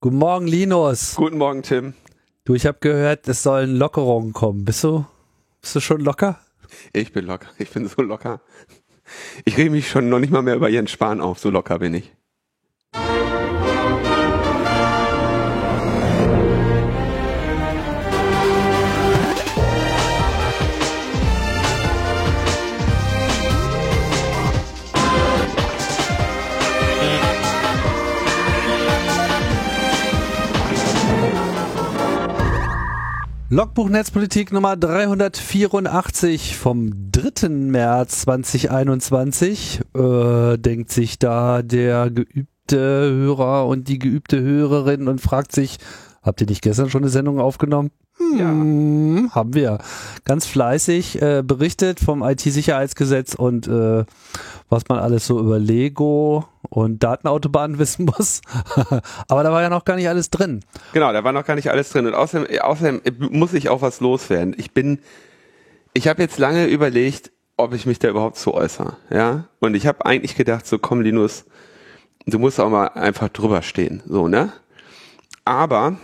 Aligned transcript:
Guten 0.00 0.18
Morgen, 0.18 0.46
Linus. 0.46 1.14
Guten 1.16 1.38
Morgen, 1.38 1.62
Tim. 1.62 1.94
Du, 2.44 2.54
ich 2.54 2.66
habe 2.66 2.76
gehört, 2.80 3.26
es 3.28 3.42
sollen 3.42 3.76
Lockerungen 3.76 4.34
kommen. 4.34 4.66
Bist 4.66 4.84
du, 4.84 5.06
bist 5.62 5.74
du 5.74 5.80
schon 5.80 6.02
locker? 6.02 6.38
Ich 6.92 7.14
bin 7.14 7.24
locker. 7.24 7.48
Ich 7.56 7.70
bin 7.70 7.88
so 7.88 8.02
locker. 8.02 8.42
Ich 9.46 9.56
rede 9.56 9.70
mich 9.70 9.88
schon 9.88 10.10
noch 10.10 10.18
nicht 10.18 10.30
mal 10.30 10.42
mehr 10.42 10.56
über 10.56 10.68
Jens 10.68 10.90
Spahn 10.90 11.22
auf. 11.22 11.38
So 11.38 11.48
locker 11.48 11.78
bin 11.78 11.94
ich. 11.94 12.12
Logbuch 33.56 33.88
Netzpolitik 33.88 34.52
Nummer 34.52 34.76
384 34.76 36.58
vom 36.58 37.10
3. 37.10 37.48
März 37.48 38.20
2021 38.20 39.80
äh, 39.96 40.58
denkt 40.58 40.90
sich 40.90 41.18
da 41.18 41.62
der 41.62 42.10
geübte 42.10 42.76
Hörer 42.76 43.66
und 43.66 43.88
die 43.88 43.98
geübte 43.98 44.42
Hörerin 44.42 45.08
und 45.08 45.22
fragt 45.22 45.52
sich, 45.52 45.78
habt 46.22 46.42
ihr 46.42 46.46
nicht 46.46 46.60
gestern 46.60 46.90
schon 46.90 47.00
eine 47.04 47.08
Sendung 47.08 47.40
aufgenommen? 47.40 47.92
Hm, 48.44 49.30
haben 49.34 49.54
wir. 49.54 49.78
Ganz 50.24 50.46
fleißig 50.46 51.20
äh, 51.20 51.42
berichtet 51.44 52.00
vom 52.00 52.22
IT-Sicherheitsgesetz 52.22 53.34
und 53.34 53.68
äh, 53.68 54.04
was 54.68 54.88
man 54.88 54.98
alles 54.98 55.26
so 55.26 55.38
über 55.38 55.58
Lego 55.58 56.44
und 56.68 57.02
Datenautobahnen 57.02 57.78
wissen 57.78 58.06
muss. 58.06 58.40
Aber 59.28 59.42
da 59.42 59.52
war 59.52 59.62
ja 59.62 59.68
noch 59.70 59.84
gar 59.84 59.96
nicht 59.96 60.08
alles 60.08 60.30
drin. 60.30 60.60
Genau, 60.92 61.12
da 61.12 61.24
war 61.24 61.32
noch 61.32 61.44
gar 61.44 61.54
nicht 61.54 61.70
alles 61.70 61.90
drin. 61.90 62.06
Und 62.06 62.14
außerdem, 62.14 62.60
außerdem 62.60 63.00
muss 63.30 63.54
ich 63.54 63.68
auch 63.68 63.82
was 63.82 64.00
loswerden. 64.00 64.54
Ich 64.58 64.72
bin, 64.72 64.98
ich 65.94 66.08
habe 66.08 66.22
jetzt 66.22 66.38
lange 66.38 66.66
überlegt, 66.66 67.32
ob 67.56 67.72
ich 67.72 67.86
mich 67.86 67.98
da 67.98 68.08
überhaupt 68.08 68.36
so 68.36 68.54
äußere. 68.54 68.96
Ja. 69.10 69.48
Und 69.60 69.74
ich 69.74 69.86
habe 69.86 70.04
eigentlich 70.04 70.36
gedacht, 70.36 70.66
so 70.66 70.78
komm, 70.78 71.00
Linus, 71.00 71.44
du 72.26 72.38
musst 72.38 72.60
auch 72.60 72.68
mal 72.68 72.88
einfach 72.88 73.28
drüber 73.28 73.62
stehen. 73.62 74.02
So, 74.06 74.28
ne? 74.28 74.52
Aber 75.44 75.96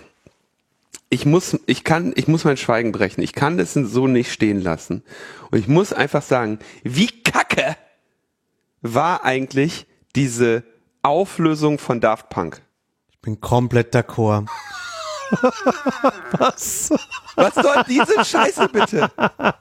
ich 1.12 1.26
muss, 1.26 1.58
ich 1.66 1.84
kann, 1.84 2.14
ich 2.16 2.26
muss 2.26 2.44
mein 2.44 2.56
Schweigen 2.56 2.90
brechen. 2.90 3.20
Ich 3.20 3.34
kann 3.34 3.58
das 3.58 3.74
so 3.74 4.06
nicht 4.06 4.32
stehen 4.32 4.62
lassen. 4.62 5.04
Und 5.50 5.58
ich 5.58 5.68
muss 5.68 5.92
einfach 5.92 6.22
sagen, 6.22 6.58
wie 6.84 7.06
kacke 7.06 7.76
war 8.80 9.22
eigentlich 9.22 9.86
diese 10.16 10.64
Auflösung 11.02 11.78
von 11.78 12.00
Daft 12.00 12.30
Punk? 12.30 12.62
Ich 13.10 13.20
bin 13.20 13.42
komplett 13.42 13.94
d'accord. 13.94 14.46
Was? 16.38 16.94
Was 17.34 17.54
soll 17.56 17.84
diese 17.86 18.24
Scheiße 18.24 18.70
bitte? 18.70 19.10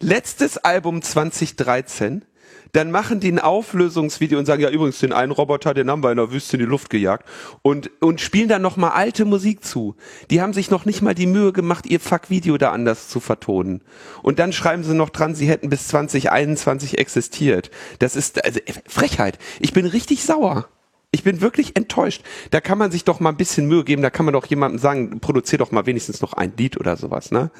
Letztes 0.00 0.58
Album 0.58 1.00
2013 1.00 2.26
dann 2.72 2.90
machen 2.90 3.20
die 3.20 3.30
ein 3.30 3.38
Auflösungsvideo 3.38 4.38
und 4.38 4.46
sagen, 4.46 4.62
ja 4.62 4.70
übrigens, 4.70 4.98
den 4.98 5.12
einen 5.12 5.32
Roboter, 5.32 5.74
den 5.74 5.90
haben 5.90 6.02
wir 6.02 6.10
in 6.10 6.16
der 6.16 6.32
Wüste 6.32 6.56
in 6.56 6.60
die 6.60 6.66
Luft 6.66 6.90
gejagt 6.90 7.28
und, 7.62 7.90
und 8.00 8.20
spielen 8.20 8.48
dann 8.48 8.62
nochmal 8.62 8.90
alte 8.90 9.24
Musik 9.24 9.64
zu. 9.64 9.96
Die 10.30 10.40
haben 10.40 10.52
sich 10.52 10.70
noch 10.70 10.84
nicht 10.84 11.02
mal 11.02 11.14
die 11.14 11.26
Mühe 11.26 11.52
gemacht, 11.52 11.86
ihr 11.86 12.00
Fuck-Video 12.00 12.58
da 12.58 12.72
anders 12.72 13.08
zu 13.08 13.20
vertonen. 13.20 13.82
Und 14.22 14.38
dann 14.38 14.52
schreiben 14.52 14.84
sie 14.84 14.94
noch 14.94 15.10
dran, 15.10 15.34
sie 15.34 15.48
hätten 15.48 15.68
bis 15.68 15.88
2021 15.88 16.98
existiert. 16.98 17.70
Das 17.98 18.16
ist 18.16 18.44
also, 18.44 18.60
Frechheit. 18.86 19.38
Ich 19.60 19.72
bin 19.72 19.86
richtig 19.86 20.24
sauer. 20.24 20.68
Ich 21.10 21.24
bin 21.24 21.40
wirklich 21.40 21.74
enttäuscht. 21.74 22.22
Da 22.50 22.60
kann 22.60 22.76
man 22.76 22.90
sich 22.90 23.04
doch 23.04 23.18
mal 23.18 23.30
ein 23.30 23.38
bisschen 23.38 23.66
Mühe 23.66 23.82
geben, 23.82 24.02
da 24.02 24.10
kann 24.10 24.26
man 24.26 24.34
doch 24.34 24.44
jemandem 24.46 24.78
sagen, 24.78 25.20
produzier 25.20 25.58
doch 25.58 25.72
mal 25.72 25.86
wenigstens 25.86 26.20
noch 26.20 26.34
ein 26.34 26.52
Lied 26.58 26.78
oder 26.78 26.96
sowas, 26.96 27.30
ne? 27.30 27.50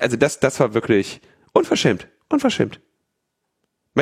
Also 0.00 0.16
das, 0.16 0.38
das 0.38 0.60
war 0.60 0.74
wirklich 0.74 1.20
unverschämt. 1.52 2.06
Unverschämt. 2.28 2.80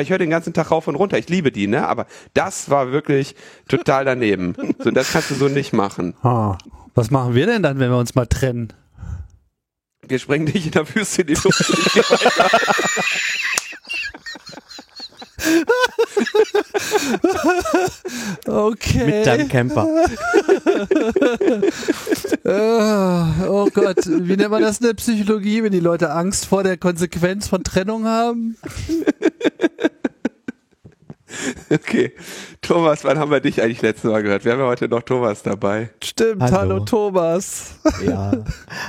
Ich 0.01 0.09
höre 0.09 0.17
den 0.17 0.31
ganzen 0.31 0.53
Tag 0.53 0.71
rauf 0.71 0.87
und 0.87 0.95
runter. 0.95 1.17
Ich 1.19 1.29
liebe 1.29 1.51
die, 1.51 1.67
ne? 1.67 1.87
Aber 1.87 2.07
das 2.33 2.69
war 2.69 2.91
wirklich 2.91 3.35
total 3.67 4.05
daneben. 4.05 4.55
So, 4.79 4.89
das 4.91 5.11
kannst 5.11 5.29
du 5.29 5.35
so 5.35 5.47
nicht 5.47 5.71
machen. 5.71 6.15
Ah, 6.23 6.57
was 6.95 7.11
machen 7.11 7.35
wir 7.35 7.45
denn 7.45 7.61
dann, 7.61 7.79
wenn 7.79 7.91
wir 7.91 7.97
uns 7.97 8.15
mal 8.15 8.25
trennen? 8.25 8.73
Wir 10.07 10.19
sprengen 10.19 10.47
dich 10.47 10.65
in 10.65 10.71
der 10.71 10.95
Wüste 10.95 11.21
in 11.21 11.27
die 11.27 11.35
Luft. 11.35 11.71
okay. 18.45 19.05
Mit 19.05 19.25
deinem 19.25 19.47
Camper. 19.49 19.87
oh, 22.43 23.25
oh 23.47 23.69
Gott, 23.73 24.05
wie 24.05 24.37
nennt 24.37 24.51
man 24.51 24.61
das 24.61 24.79
in 24.79 24.87
der 24.87 24.93
Psychologie, 24.93 25.63
wenn 25.63 25.71
die 25.71 25.79
Leute 25.79 26.11
Angst 26.11 26.45
vor 26.45 26.63
der 26.63 26.77
Konsequenz 26.77 27.47
von 27.47 27.63
Trennung 27.63 28.05
haben? 28.05 28.57
Okay. 31.69 32.13
Thomas, 32.61 33.03
wann 33.03 33.17
haben 33.17 33.31
wir 33.31 33.39
dich 33.39 33.61
eigentlich 33.61 33.81
letztes 33.81 34.09
Mal 34.09 34.23
gehört? 34.23 34.45
Wir 34.45 34.53
haben 34.53 34.59
ja 34.59 34.67
heute 34.67 34.87
noch 34.87 35.01
Thomas 35.01 35.43
dabei. 35.43 35.89
Stimmt, 36.03 36.41
hallo, 36.41 36.57
hallo 36.57 36.79
Thomas. 36.81 37.75
Ja. 38.05 38.31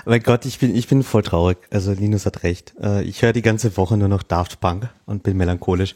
mein 0.05 0.23
Gott, 0.23 0.45
ich 0.45 0.59
bin, 0.59 0.75
ich 0.75 0.89
bin 0.89 1.03
voll 1.03 1.23
traurig. 1.23 1.59
Also 1.71 1.93
Linus 1.93 2.27
hat 2.27 2.43
recht. 2.43 2.75
Äh, 2.81 3.03
ich 3.05 3.23
höre 3.23 3.33
die 3.33 3.43
ganze 3.43 3.77
Woche 3.77 3.97
nur 3.97 4.09
noch 4.09 4.23
Daft 4.23 4.61
Punk 4.61 4.89
und 5.07 5.23
bin 5.23 5.37
melancholisch. 5.37 5.95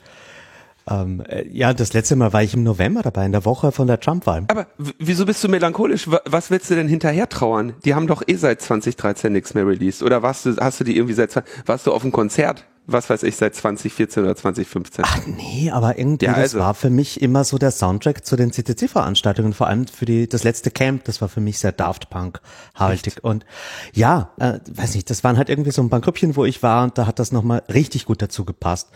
Ähm, 0.89 1.23
äh, 1.29 1.47
ja, 1.49 1.75
das 1.75 1.93
letzte 1.93 2.17
Mal 2.17 2.33
war 2.33 2.43
ich 2.43 2.55
im 2.55 2.63
November 2.63 3.03
dabei, 3.03 3.27
in 3.27 3.33
der 3.33 3.45
Woche 3.45 3.73
von 3.73 3.87
der 3.87 4.01
Trump-Wahl. 4.01 4.45
Aber 4.49 4.67
wieso 4.99 5.27
bist 5.27 5.43
du 5.45 5.49
melancholisch? 5.49 6.09
Was 6.25 6.51
willst 6.51 6.71
du 6.71 6.75
denn 6.75 6.89
hinterher 6.89 7.29
trauern? 7.29 7.75
Die 7.85 7.95
haben 7.95 8.07
doch 8.07 8.23
eh 8.27 8.35
seit 8.35 8.63
2013 8.63 9.33
nichts 9.33 9.55
mehr 9.55 9.67
released. 9.67 10.03
Oder 10.03 10.23
warst 10.23 10.47
du, 10.47 10.57
hast 10.57 10.81
du 10.81 10.85
die 10.85 10.97
irgendwie 10.97 11.15
seit, 11.15 11.43
warst 11.67 11.87
du 11.87 11.93
auf 11.93 12.03
einem 12.03 12.13
Konzert? 12.13 12.65
Was 12.91 13.11
weiß 13.11 13.23
ich, 13.25 13.37
seit 13.37 13.55
2014 13.55 14.23
oder 14.23 14.35
2015? 14.35 15.05
Ach 15.07 15.19
nee, 15.27 15.71
aber 15.71 15.99
irgendwie, 15.99 16.25
ja, 16.25 16.33
also. 16.33 16.57
das 16.57 16.67
war 16.67 16.73
für 16.73 16.89
mich 16.89 17.21
immer 17.21 17.45
so 17.45 17.59
der 17.59 17.71
Soundtrack 17.71 18.25
zu 18.25 18.35
den 18.35 18.51
CCC-Veranstaltungen, 18.51 19.53
vor 19.53 19.67
allem 19.67 19.87
für 19.87 20.07
die, 20.07 20.27
das 20.27 20.43
letzte 20.43 20.71
Camp, 20.71 21.05
das 21.05 21.21
war 21.21 21.29
für 21.29 21.43
mich 21.43 21.59
sehr 21.59 21.73
Daft 21.73 22.09
Punk-haltig. 22.09 23.23
Und 23.23 23.45
ja, 23.93 24.31
äh, 24.39 24.61
weiß 24.73 24.95
nicht, 24.95 25.11
das 25.11 25.23
waren 25.23 25.37
halt 25.37 25.51
irgendwie 25.51 25.71
so 25.71 25.83
ein 25.83 25.91
paar 25.91 26.01
Grüppchen, 26.01 26.35
wo 26.35 26.47
ich 26.47 26.63
war 26.63 26.85
und 26.85 26.97
da 26.97 27.07
hat 27.07 27.19
das 27.19 27.31
nochmal 27.31 27.63
richtig 27.69 28.07
gut 28.07 28.23
dazu 28.23 28.47
gepasst. 28.47 28.89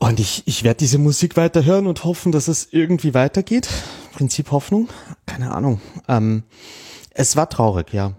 Und 0.00 0.20
ich, 0.20 0.42
ich 0.46 0.64
werde 0.64 0.78
diese 0.78 0.98
Musik 0.98 1.36
weiter 1.36 1.64
hören 1.64 1.86
und 1.86 2.04
hoffen, 2.04 2.32
dass 2.32 2.48
es 2.48 2.68
irgendwie 2.70 3.14
weitergeht. 3.14 3.68
Prinzip 4.12 4.50
Hoffnung. 4.50 4.88
Keine 5.26 5.52
Ahnung. 5.52 5.80
Ähm, 6.08 6.42
es 7.10 7.36
war 7.36 7.48
traurig, 7.48 7.92
ja. 7.92 8.12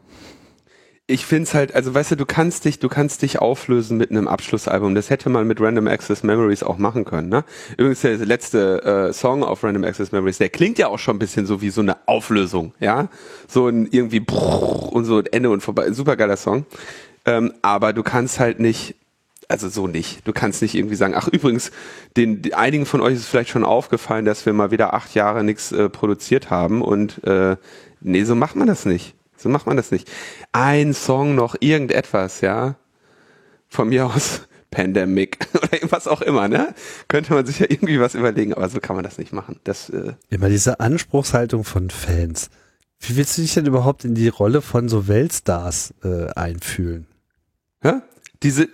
Ich 1.08 1.28
find's 1.28 1.54
halt, 1.54 1.76
also 1.76 1.94
weißt 1.94 2.12
du, 2.12 2.16
du 2.16 2.26
kannst 2.26 2.66
dich, 2.66 2.80
du 2.80 2.90
kannst 2.90 3.22
dich 3.22 3.38
auflösen 3.38 3.96
mit 3.98 4.10
einem 4.10 4.28
Abschlussalbum. 4.28 4.96
Das 4.96 5.12
hätte 5.12 5.30
man 5.30 5.46
mit 5.46 5.62
Random 5.62 5.88
Access 5.88 6.24
Memories 6.24 6.64
auch 6.64 6.80
machen 6.80 7.06
können, 7.06 7.30
ne? 7.30 7.44
Übrigens 7.78 8.02
der 8.02 8.18
letzte 8.18 8.82
äh, 8.84 9.14
Song 9.14 9.44
auf 9.44 9.64
Random 9.64 9.84
Access 9.84 10.12
Memories, 10.12 10.40
der 10.40 10.50
klingt 10.50 10.80
ja 10.80 10.88
auch 10.88 10.98
schon 10.98 11.18
ein 11.18 11.20
bisschen 11.20 11.46
so 11.46 11.62
wie 11.62 11.70
so 11.70 11.82
eine 11.82 11.98
Auflösung, 12.08 12.74
ja? 12.80 13.10
So 13.48 13.68
ein 13.68 13.88
irgendwie 13.92 14.26
und 14.28 15.06
so 15.06 15.20
Ende 15.20 15.52
und 15.52 15.62
vorbei. 15.62 15.92
Supergeiler 15.92 16.38
Song. 16.38 16.66
Ähm, 17.26 17.54
aber 17.62 17.94
du 17.94 18.02
kannst 18.02 18.40
halt 18.40 18.60
nicht 18.60 18.96
also 19.48 19.70
so 19.70 19.88
nicht. 19.88 20.28
Du 20.28 20.34
kannst 20.34 20.62
nicht 20.62 20.76
irgendwie 20.76 20.96
sagen, 20.96 21.14
ach 21.16 21.28
übrigens, 21.28 21.72
den, 22.18 22.54
einigen 22.54 22.86
von 22.86 23.02
euch 23.02 23.16
ist 23.16 23.28
vielleicht 23.28 23.50
schon 23.50 23.64
aufgefallen, 23.64 24.26
dass 24.26 24.46
wir 24.46 24.54
mal 24.54 24.72
wieder 24.72 24.94
acht 24.94 25.14
Jahre 25.16 25.44
nichts 25.44 25.72
äh, 25.72 25.90
produziert 25.90 26.50
haben 26.50 26.82
und 26.82 27.24
äh, 27.26 27.58
nee, 28.02 28.24
so 28.24 28.36
macht 28.36 28.56
man 28.56 28.68
das 28.68 28.86
nicht. 28.86 29.16
So 29.38 29.50
macht 29.50 29.68
man 29.68 29.78
das 29.78 29.92
nicht. 29.92 30.10
Ein 30.52 30.94
Song 30.94 31.36
noch, 31.36 31.56
irgendetwas, 31.60 32.42
ja. 32.42 32.76
Von 33.68 33.90
mir 33.90 34.08
aus 34.08 34.48
Pandemic 34.72 35.48
oder 35.54 35.92
was 35.92 36.08
auch 36.08 36.22
immer, 36.22 36.48
ne? 36.48 36.74
Könnte 37.08 37.34
man 37.34 37.46
sich 37.46 37.60
ja 37.60 37.68
irgendwie 37.70 38.00
was 38.00 38.16
überlegen, 38.16 38.54
aber 38.54 38.70
so 38.70 38.80
kann 38.80 38.96
man 38.96 39.04
das 39.04 39.18
nicht 39.18 39.34
machen. 39.34 39.60
Das, 39.64 39.90
äh 39.90 40.14
Immer 40.30 40.50
diese 40.50 40.80
Anspruchshaltung 40.80 41.64
von 41.64 41.90
Fans. 41.90 42.50
Wie 43.00 43.18
willst 43.18 43.38
du 43.38 43.42
dich 43.42 43.54
denn 43.54 43.66
überhaupt 43.66 44.06
in 44.06 44.16
die 44.16 44.30
Rolle 44.30 44.62
von 44.62 44.90
so 44.90 45.08
Weltstars 45.08 45.94
äh, 46.04 46.28
einfühlen? 46.34 47.08
Ja? 47.84 48.02
Diese, 48.44 48.68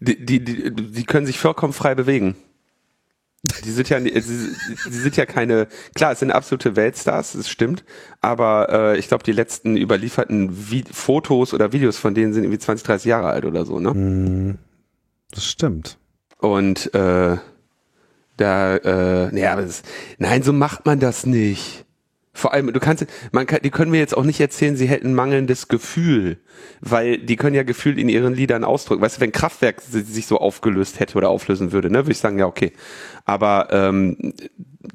die, 0.00 0.24
die, 0.24 0.44
die, 0.44 0.70
die 0.74 1.04
können 1.04 1.26
sich 1.26 1.38
vollkommen 1.38 1.72
frei 1.72 1.94
bewegen. 1.94 2.36
Die 3.64 3.70
sind 3.70 3.90
ja, 3.90 4.00
die, 4.00 4.10
die 4.10 4.20
sind 4.20 5.16
ja 5.16 5.26
keine, 5.26 5.68
klar, 5.94 6.12
es 6.12 6.20
sind 6.20 6.30
absolute 6.30 6.76
Weltstars, 6.76 7.32
das 7.32 7.50
stimmt, 7.50 7.84
aber 8.22 8.68
äh, 8.70 8.98
ich 8.98 9.08
glaube, 9.08 9.22
die 9.22 9.32
letzten 9.32 9.76
überlieferten 9.76 10.70
Vi 10.70 10.82
Fotos 10.90 11.52
oder 11.52 11.72
Videos 11.72 11.98
von 11.98 12.14
denen 12.14 12.32
sind 12.32 12.44
irgendwie 12.44 12.58
20, 12.58 12.86
30 12.86 13.04
Jahre 13.04 13.28
alt 13.28 13.44
oder 13.44 13.66
so, 13.66 13.80
ne? 13.80 13.92
Mm, 13.92 14.58
das 15.30 15.44
stimmt. 15.44 15.98
Und 16.38 16.94
äh, 16.94 17.36
da, 18.38 18.76
äh, 18.76 19.30
naja, 19.30 19.56
das, 19.56 19.82
nein, 20.16 20.42
so 20.42 20.54
macht 20.54 20.86
man 20.86 20.98
das 20.98 21.26
nicht. 21.26 21.83
Vor 22.36 22.52
allem, 22.52 22.72
du 22.72 22.80
kannst, 22.80 23.06
man 23.30 23.46
kann, 23.46 23.60
die 23.62 23.70
können 23.70 23.92
mir 23.92 24.00
jetzt 24.00 24.16
auch 24.16 24.24
nicht 24.24 24.40
erzählen, 24.40 24.76
sie 24.76 24.88
hätten 24.88 25.14
mangelndes 25.14 25.68
Gefühl, 25.68 26.38
weil 26.80 27.18
die 27.18 27.36
können 27.36 27.54
ja 27.54 27.62
Gefühl 27.62 27.96
in 27.96 28.08
ihren 28.08 28.34
Liedern 28.34 28.64
ausdrücken. 28.64 29.02
Weißt 29.02 29.16
du, 29.16 29.20
wenn 29.20 29.30
Kraftwerk 29.30 29.80
sich 29.80 30.26
so 30.26 30.38
aufgelöst 30.38 30.98
hätte 30.98 31.16
oder 31.16 31.30
auflösen 31.30 31.70
würde, 31.70 31.90
ne, 31.90 31.98
würde 31.98 32.10
ich 32.10 32.18
sagen, 32.18 32.38
ja, 32.40 32.46
okay. 32.46 32.72
Aber 33.24 33.68
ähm, 33.70 34.34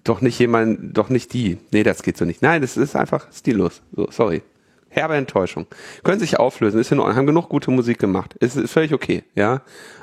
doch 0.04 0.20
nicht 0.20 0.38
jemand, 0.38 0.98
doch 0.98 1.08
nicht 1.08 1.32
die. 1.32 1.58
Nee, 1.72 1.84
das 1.84 2.04
geht 2.04 2.18
so 2.18 2.26
nicht. 2.26 2.42
Nein, 2.42 2.62
das 2.62 2.76
ist 2.76 2.98
einfach 2.98 3.28
stillos. 3.32 3.82
So, 3.96 4.10
sorry. 4.12 4.42
Herbe 4.90 5.16
Enttäuschung. 5.16 5.68
Können 6.04 6.20
sich 6.20 6.40
auflösen, 6.40 6.80
ist 6.80 6.92
in 6.92 7.00
Ordnung, 7.00 7.16
haben 7.16 7.28
genug 7.28 7.48
gute 7.48 7.72
Musik 7.72 8.00
gemacht. 8.00 8.34
Ist, 8.40 8.58
ist 8.58 8.72
völlig 8.72 8.94
okay, 8.94 9.24
ja. 9.36 9.62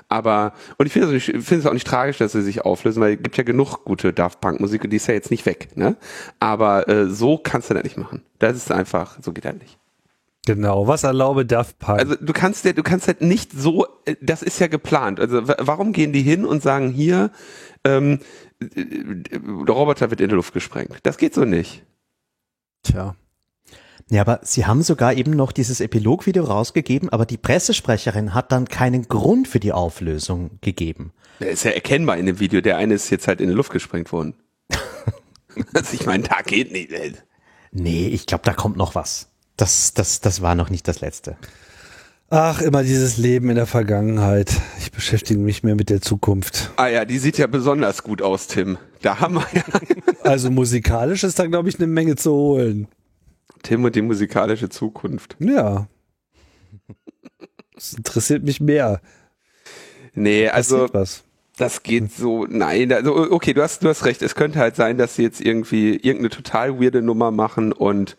Aber, 0.08 0.52
und 0.78 0.86
ich 0.86 0.92
finde 0.92 1.16
es 1.16 1.24
find 1.24 1.66
auch 1.66 1.72
nicht 1.72 1.86
tragisch, 1.86 2.18
dass 2.18 2.32
sie 2.32 2.42
sich 2.42 2.64
auflösen, 2.64 3.00
weil 3.00 3.14
es 3.14 3.22
gibt 3.22 3.36
ja 3.36 3.42
genug 3.42 3.84
gute 3.84 4.12
Daft 4.12 4.40
Punk 4.40 4.60
Musik 4.60 4.84
und 4.84 4.90
die 4.90 4.96
ist 4.96 5.08
ja 5.08 5.14
jetzt 5.14 5.30
nicht 5.30 5.46
weg, 5.46 5.76
ne? 5.76 5.96
Aber 6.38 6.88
äh, 6.88 7.08
so 7.08 7.38
kannst 7.38 7.70
du 7.70 7.74
das 7.74 7.82
nicht 7.82 7.96
machen. 7.96 8.22
Das 8.38 8.56
ist 8.56 8.70
einfach, 8.70 9.18
so 9.20 9.32
geht 9.32 9.44
das 9.44 9.54
nicht. 9.54 9.78
Genau, 10.46 10.86
was 10.86 11.02
erlaube 11.02 11.44
Daft 11.44 11.80
Punk? 11.80 11.98
Also 11.98 12.14
du 12.14 12.32
kannst 12.32 12.64
ja, 12.64 12.72
du 12.72 12.84
kannst 12.84 13.08
halt 13.08 13.20
nicht 13.20 13.50
so, 13.52 13.86
äh, 14.04 14.14
das 14.20 14.42
ist 14.42 14.60
ja 14.60 14.68
geplant. 14.68 15.18
Also 15.18 15.42
warum 15.44 15.92
gehen 15.92 16.12
die 16.12 16.22
hin 16.22 16.44
und 16.44 16.62
sagen 16.62 16.90
hier, 16.90 17.32
ähm, 17.82 18.20
der 18.60 19.74
Roboter 19.74 20.10
wird 20.10 20.20
in 20.20 20.28
die 20.28 20.36
Luft 20.36 20.54
gesprengt? 20.54 21.00
Das 21.02 21.18
geht 21.18 21.34
so 21.34 21.44
nicht. 21.44 21.84
Tja. 22.84 23.16
Ja, 24.08 24.20
aber 24.20 24.40
sie 24.42 24.66
haben 24.66 24.82
sogar 24.82 25.14
eben 25.14 25.32
noch 25.32 25.50
dieses 25.50 25.80
Epilogvideo 25.80 26.44
rausgegeben, 26.44 27.08
aber 27.08 27.26
die 27.26 27.38
Pressesprecherin 27.38 28.34
hat 28.34 28.52
dann 28.52 28.68
keinen 28.68 29.08
Grund 29.08 29.48
für 29.48 29.58
die 29.58 29.72
Auflösung 29.72 30.58
gegeben. 30.60 31.12
Der 31.40 31.50
ist 31.50 31.64
ja 31.64 31.72
erkennbar 31.72 32.16
in 32.16 32.26
dem 32.26 32.38
Video. 32.38 32.60
Der 32.60 32.76
eine 32.76 32.94
ist 32.94 33.10
jetzt 33.10 33.26
halt 33.26 33.40
in 33.40 33.48
die 33.48 33.54
Luft 33.54 33.72
gesprengt 33.72 34.12
worden. 34.12 34.34
also 35.74 35.92
ich 35.92 36.06
meine, 36.06 36.22
da 36.22 36.40
geht 36.42 36.70
nicht. 36.70 36.92
Nee, 37.72 38.06
ich 38.08 38.26
glaube, 38.26 38.44
da 38.44 38.54
kommt 38.54 38.76
noch 38.76 38.94
was. 38.94 39.28
Das, 39.56 39.92
das, 39.92 40.20
das 40.20 40.40
war 40.40 40.54
noch 40.54 40.70
nicht 40.70 40.86
das 40.86 41.00
Letzte. 41.00 41.36
Ach, 42.30 42.60
immer 42.60 42.82
dieses 42.82 43.18
Leben 43.18 43.50
in 43.50 43.56
der 43.56 43.66
Vergangenheit. 43.66 44.52
Ich 44.78 44.92
beschäftige 44.92 45.40
mich 45.40 45.62
mehr 45.62 45.74
mit 45.74 45.90
der 45.90 46.00
Zukunft. 46.00 46.72
Ah 46.76 46.88
ja, 46.88 47.04
die 47.04 47.18
sieht 47.18 47.38
ja 47.38 47.46
besonders 47.46 48.02
gut 48.02 48.22
aus, 48.22 48.46
Tim. 48.46 48.78
Da 49.02 49.20
haben 49.20 49.34
wir 49.34 49.46
ja. 49.52 49.62
also 50.22 50.50
musikalisch 50.50 51.24
ist 51.24 51.38
da, 51.38 51.46
glaube 51.46 51.68
ich, 51.68 51.78
eine 51.78 51.86
Menge 51.86 52.16
zu 52.16 52.32
holen. 52.32 52.88
Tim 53.66 53.82
und 53.82 53.96
die 53.96 54.02
musikalische 54.02 54.68
Zukunft. 54.68 55.36
Ja. 55.40 55.88
Das 57.74 57.94
interessiert 57.94 58.44
mich 58.44 58.60
mehr. 58.60 59.00
Nee, 60.14 60.48
also 60.48 60.88
was. 60.92 61.24
das 61.58 61.82
geht 61.82 62.12
so, 62.12 62.46
nein, 62.46 62.92
also 62.92 63.14
okay, 63.32 63.54
du 63.54 63.62
hast, 63.62 63.82
du 63.82 63.88
hast 63.88 64.04
recht. 64.04 64.22
Es 64.22 64.36
könnte 64.36 64.60
halt 64.60 64.76
sein, 64.76 64.98
dass 64.98 65.16
sie 65.16 65.24
jetzt 65.24 65.40
irgendwie 65.40 65.96
irgendeine 65.96 66.30
total 66.30 66.80
weirde 66.80 67.02
Nummer 67.02 67.32
machen 67.32 67.72
und 67.72 68.16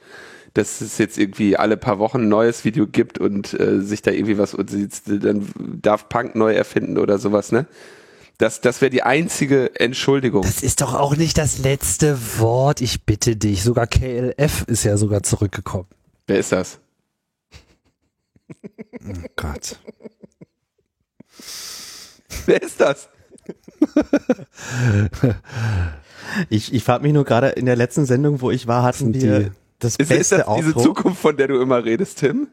dass 0.53 0.81
es 0.81 0.97
jetzt 0.97 1.17
irgendwie 1.17 1.55
alle 1.55 1.77
paar 1.77 1.97
Wochen 1.97 2.23
ein 2.23 2.29
neues 2.29 2.65
Video 2.65 2.85
gibt 2.85 3.17
und 3.17 3.57
äh, 3.57 3.79
sich 3.79 4.01
da 4.01 4.11
irgendwie 4.11 4.37
was 4.37 4.53
und 4.53 4.69
sie 4.69 4.89
dann 5.05 5.47
darf 5.81 6.09
Punk 6.09 6.35
neu 6.35 6.53
erfinden 6.53 6.97
oder 6.97 7.19
sowas, 7.19 7.53
ne? 7.53 7.67
Das, 8.37 8.61
das 8.61 8.81
wäre 8.81 8.91
die 8.91 9.01
einzige 9.01 9.79
Entschuldigung. 9.79 10.43
Das 10.43 10.61
ist 10.61 10.81
doch 10.81 10.93
auch 10.93 11.15
nicht 11.15 11.37
das 11.39 11.57
letzte 11.57 12.39
Wort. 12.39 12.81
Ich 12.81 13.03
bitte 13.03 13.35
dich. 13.35 13.63
Sogar 13.63 13.87
KLF 13.87 14.63
ist 14.67 14.83
ja 14.83 14.97
sogar 14.97 15.23
zurückgekommen. 15.23 15.87
Wer 16.27 16.39
ist 16.39 16.51
das? 16.51 16.79
Oh 18.49 19.27
Gott. 19.35 19.79
Wer 22.45 22.61
ist 22.61 22.79
das? 22.79 23.09
ich 26.49 26.73
ich 26.73 26.83
frage 26.83 27.03
mich 27.03 27.13
nur 27.13 27.25
gerade 27.25 27.49
in 27.49 27.65
der 27.65 27.75
letzten 27.75 28.05
Sendung, 28.05 28.41
wo 28.41 28.51
ich 28.51 28.67
war, 28.67 28.83
hatten 28.83 29.13
wir 29.13 29.51
das 29.79 29.95
ist, 29.95 30.09
beste 30.09 30.35
ist 30.35 30.47
das 30.47 30.55
diese 30.55 30.75
Zukunft, 30.75 31.21
von 31.21 31.37
der 31.37 31.47
du 31.47 31.61
immer 31.61 31.83
redest, 31.83 32.19
Tim? 32.19 32.47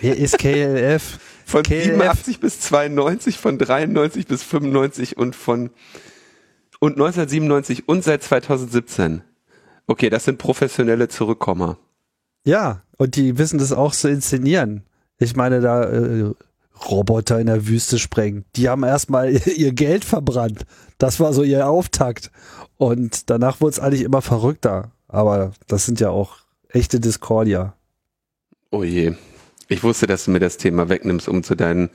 Wer 0.00 0.16
ist 0.16 0.38
KLF? 0.38 1.18
Von 1.46 1.62
KLF. 1.62 1.84
87 1.84 2.40
bis 2.40 2.60
92, 2.60 3.38
von 3.38 3.56
93 3.56 4.26
bis 4.26 4.42
95 4.42 5.16
und 5.16 5.36
von 5.36 5.70
und 6.80 6.94
1997 6.94 7.88
und 7.88 8.02
seit 8.02 8.24
2017. 8.24 9.22
Okay, 9.86 10.10
das 10.10 10.24
sind 10.24 10.38
professionelle 10.38 11.06
Zurückkommer. 11.06 11.78
Ja, 12.44 12.82
und 12.96 13.14
die 13.14 13.38
wissen 13.38 13.58
das 13.58 13.72
auch 13.72 13.94
zu 13.94 14.08
inszenieren. 14.08 14.82
Ich 15.18 15.36
meine, 15.36 15.60
da 15.60 15.84
äh, 15.84 16.34
Roboter 16.90 17.38
in 17.38 17.46
der 17.46 17.68
Wüste 17.68 18.00
sprengen. 18.00 18.44
Die 18.56 18.68
haben 18.68 18.82
erstmal 18.82 19.30
ihr 19.46 19.72
Geld 19.72 20.04
verbrannt. 20.04 20.66
Das 20.98 21.20
war 21.20 21.32
so 21.32 21.44
ihr 21.44 21.68
Auftakt. 21.68 22.32
Und 22.76 23.30
danach 23.30 23.60
wurde 23.60 23.70
es 23.70 23.80
eigentlich 23.80 24.02
immer 24.02 24.20
verrückter. 24.20 24.90
Aber 25.06 25.52
das 25.68 25.86
sind 25.86 26.00
ja 26.00 26.10
auch 26.10 26.38
echte 26.68 26.98
Discordia. 26.98 27.74
Oh 28.72 28.82
je. 28.82 29.14
Ich 29.68 29.82
wusste, 29.82 30.06
dass 30.06 30.24
du 30.24 30.30
mir 30.30 30.38
das 30.38 30.58
Thema 30.58 30.88
wegnimmst, 30.88 31.28
um 31.28 31.42
zu 31.42 31.56
deinen 31.56 31.90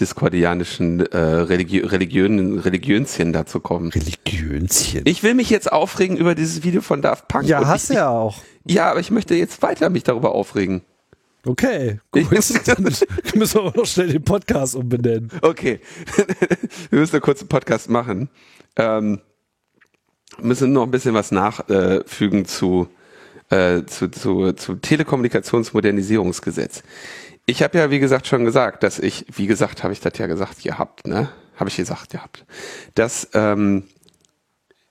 diskordianischen 0.00 1.06
äh, 1.06 1.18
Religi 1.18 1.78
Religion 1.78 2.58
Religionchen 2.58 3.32
dazu 3.32 3.60
kommen. 3.60 3.90
Religionchen. 3.90 5.02
Ich 5.04 5.22
will 5.22 5.34
mich 5.34 5.48
jetzt 5.48 5.70
aufregen 5.70 6.16
über 6.16 6.34
dieses 6.34 6.64
Video 6.64 6.80
von 6.80 7.00
Daft 7.00 7.28
Punk. 7.28 7.46
Ja, 7.46 7.66
hast 7.66 7.90
du 7.90 7.94
ja 7.94 8.08
auch. 8.08 8.42
Ja, 8.64 8.90
aber 8.90 9.00
ich 9.00 9.10
möchte 9.12 9.34
jetzt 9.36 9.62
weiter 9.62 9.88
mich 9.88 10.02
darüber 10.02 10.34
aufregen. 10.34 10.82
Okay, 11.46 12.00
gut. 12.10 12.26
Dann 12.66 12.82
müssen 12.82 13.60
wir 13.60 13.72
noch 13.76 13.86
schnell 13.86 14.08
den 14.08 14.24
Podcast 14.24 14.74
umbenennen. 14.74 15.30
Okay, 15.42 15.80
wir 16.90 16.98
müssen 16.98 17.14
einen 17.14 17.22
kurzen 17.22 17.48
Podcast 17.48 17.88
machen. 17.88 18.30
Ähm, 18.76 19.20
müssen 20.40 20.72
noch 20.72 20.84
ein 20.84 20.90
bisschen 20.90 21.14
was 21.14 21.30
nachfügen 21.30 22.46
zu 22.46 22.88
äh, 23.52 23.84
zu, 23.86 24.10
zu, 24.10 24.52
zu 24.54 24.74
Telekommunikationsmodernisierungsgesetz. 24.76 26.82
Ich 27.44 27.62
habe 27.62 27.78
ja, 27.78 27.90
wie 27.90 27.98
gesagt, 27.98 28.26
schon 28.26 28.44
gesagt, 28.44 28.82
dass 28.82 28.98
ich, 28.98 29.26
wie 29.34 29.46
gesagt, 29.46 29.82
habe 29.82 29.92
ich 29.92 30.00
das 30.00 30.16
ja 30.16 30.26
gesagt 30.26 30.62
gehabt, 30.62 31.06
ne? 31.06 31.28
Habe 31.56 31.68
ich 31.68 31.76
gesagt 31.76 32.08
gehabt, 32.10 32.46
dass 32.94 33.28
ähm, 33.34 33.84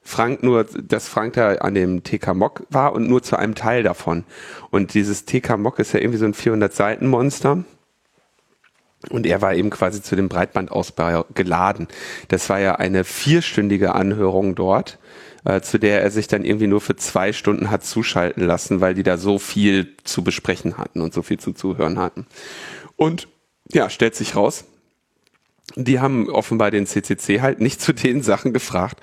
Frank 0.04 0.44
nur, 0.44 0.66
dass 0.66 1.08
Frank 1.08 1.34
da 1.34 1.56
an 1.56 1.74
dem 1.74 2.04
TK 2.04 2.36
Mock 2.36 2.68
war 2.70 2.94
und 2.94 3.10
nur 3.10 3.24
zu 3.24 3.36
einem 3.36 3.56
Teil 3.56 3.82
davon. 3.84 4.26
Und 4.70 4.94
dieses 4.94 5.26
TK 5.26 5.58
Mock 5.58 5.80
ist 5.80 5.94
ja 5.94 6.00
irgendwie 6.00 6.20
so 6.20 6.26
ein 6.26 6.36
400 6.36 6.72
Seiten 6.74 7.08
Monster. 7.08 7.64
Und 9.10 9.26
er 9.26 9.42
war 9.42 9.56
eben 9.56 9.72
quasi 9.72 10.04
zu 10.04 10.16
dem 10.16 10.30
Breitbandausbau 10.30 11.26
geladen. 11.34 11.88
Das 12.28 12.48
war 12.50 12.60
ja 12.60 12.76
eine 12.76 13.04
vierstündige 13.04 13.96
Anhörung 13.96 14.54
dort 14.54 15.00
äh, 15.46 15.62
zu 15.62 15.80
der 15.80 16.02
er 16.02 16.12
sich 16.12 16.28
dann 16.28 16.46
irgendwie 16.46 16.68
nur 16.68 16.82
für 16.82 16.96
zwei 16.96 17.34
Stunden 17.34 17.70
hat 17.70 17.84
zuschalten 17.84 18.46
lassen, 18.46 18.82
weil 18.82 18.94
die 18.94 19.04
da 19.04 19.18
so 19.18 19.40
viel 19.40 19.96
zu 20.04 20.24
besprechen 20.24 20.78
hatten 20.78 21.02
und 21.02 21.14
so 21.14 21.22
viel 21.22 21.40
zu 21.40 21.54
zuhören 21.54 22.00
hatten. 22.00 22.28
Und 22.96 23.28
ja, 23.72 23.90
stellt 23.90 24.16
sich 24.16 24.36
raus, 24.36 24.66
die 25.76 26.00
haben 26.00 26.30
offenbar 26.30 26.72
den 26.72 26.86
CCC 26.86 27.42
halt 27.42 27.62
nicht 27.62 27.82
zu 27.82 27.94
den 27.94 28.22
Sachen 28.24 28.54
gefragt, 28.54 29.00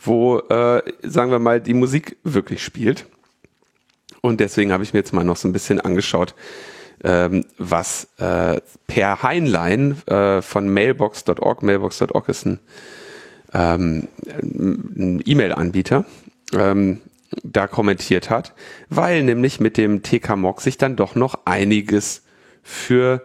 wo, 0.00 0.38
äh, 0.38 0.82
sagen 1.02 1.30
wir 1.30 1.38
mal, 1.38 1.60
die 1.60 1.74
Musik 1.74 2.16
wirklich 2.22 2.62
spielt. 2.62 3.06
Und 4.20 4.40
deswegen 4.40 4.72
habe 4.72 4.84
ich 4.84 4.92
mir 4.92 5.00
jetzt 5.00 5.12
mal 5.12 5.24
noch 5.24 5.36
so 5.36 5.48
ein 5.48 5.52
bisschen 5.52 5.80
angeschaut, 5.80 6.34
ähm, 7.04 7.44
was 7.58 8.08
äh, 8.18 8.60
Per 8.86 9.22
Heinlein 9.22 10.00
äh, 10.06 10.40
von 10.40 10.68
mailbox.org, 10.68 11.62
mailbox.org 11.62 12.28
ist 12.28 12.46
ein 12.46 12.60
ähm, 13.52 14.08
E-Mail-Anbieter, 15.24 16.04
ähm, 16.54 17.00
da 17.42 17.66
kommentiert 17.66 18.30
hat, 18.30 18.54
weil 18.88 19.22
nämlich 19.22 19.60
mit 19.60 19.76
dem 19.76 20.02
TK-Mock 20.02 20.60
sich 20.60 20.78
dann 20.78 20.96
doch 20.96 21.14
noch 21.14 21.40
einiges 21.44 22.22
für 22.62 23.24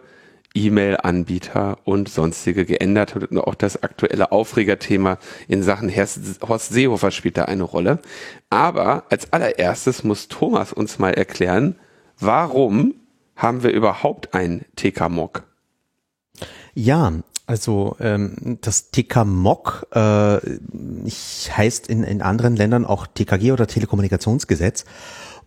E-Mail-Anbieter 0.54 1.78
und 1.84 2.08
sonstige 2.08 2.64
geändert 2.64 3.14
hat 3.14 3.30
und 3.30 3.38
auch 3.38 3.54
das 3.54 3.82
aktuelle 3.82 4.32
Aufregerthema 4.32 5.18
in 5.46 5.62
Sachen 5.62 5.90
Horst 5.94 6.70
Seehofer 6.70 7.10
spielt 7.10 7.36
da 7.36 7.44
eine 7.44 7.62
Rolle. 7.62 8.00
Aber 8.50 9.04
als 9.10 9.32
allererstes 9.32 10.04
muss 10.04 10.28
Thomas 10.28 10.72
uns 10.72 10.98
mal 10.98 11.14
erklären, 11.14 11.76
warum 12.18 12.94
haben 13.36 13.62
wir 13.62 13.70
überhaupt 13.70 14.34
ein 14.34 14.64
TK-Mock? 14.76 15.44
Ja, 16.74 17.12
also 17.48 17.96
ähm, 17.98 18.58
das 18.60 18.90
TK-MOC 18.90 19.86
äh, 19.92 20.38
heißt 21.50 21.88
in, 21.88 22.04
in 22.04 22.20
anderen 22.20 22.56
Ländern 22.56 22.84
auch 22.84 23.06
TKG 23.06 23.52
oder 23.52 23.66
Telekommunikationsgesetz. 23.66 24.84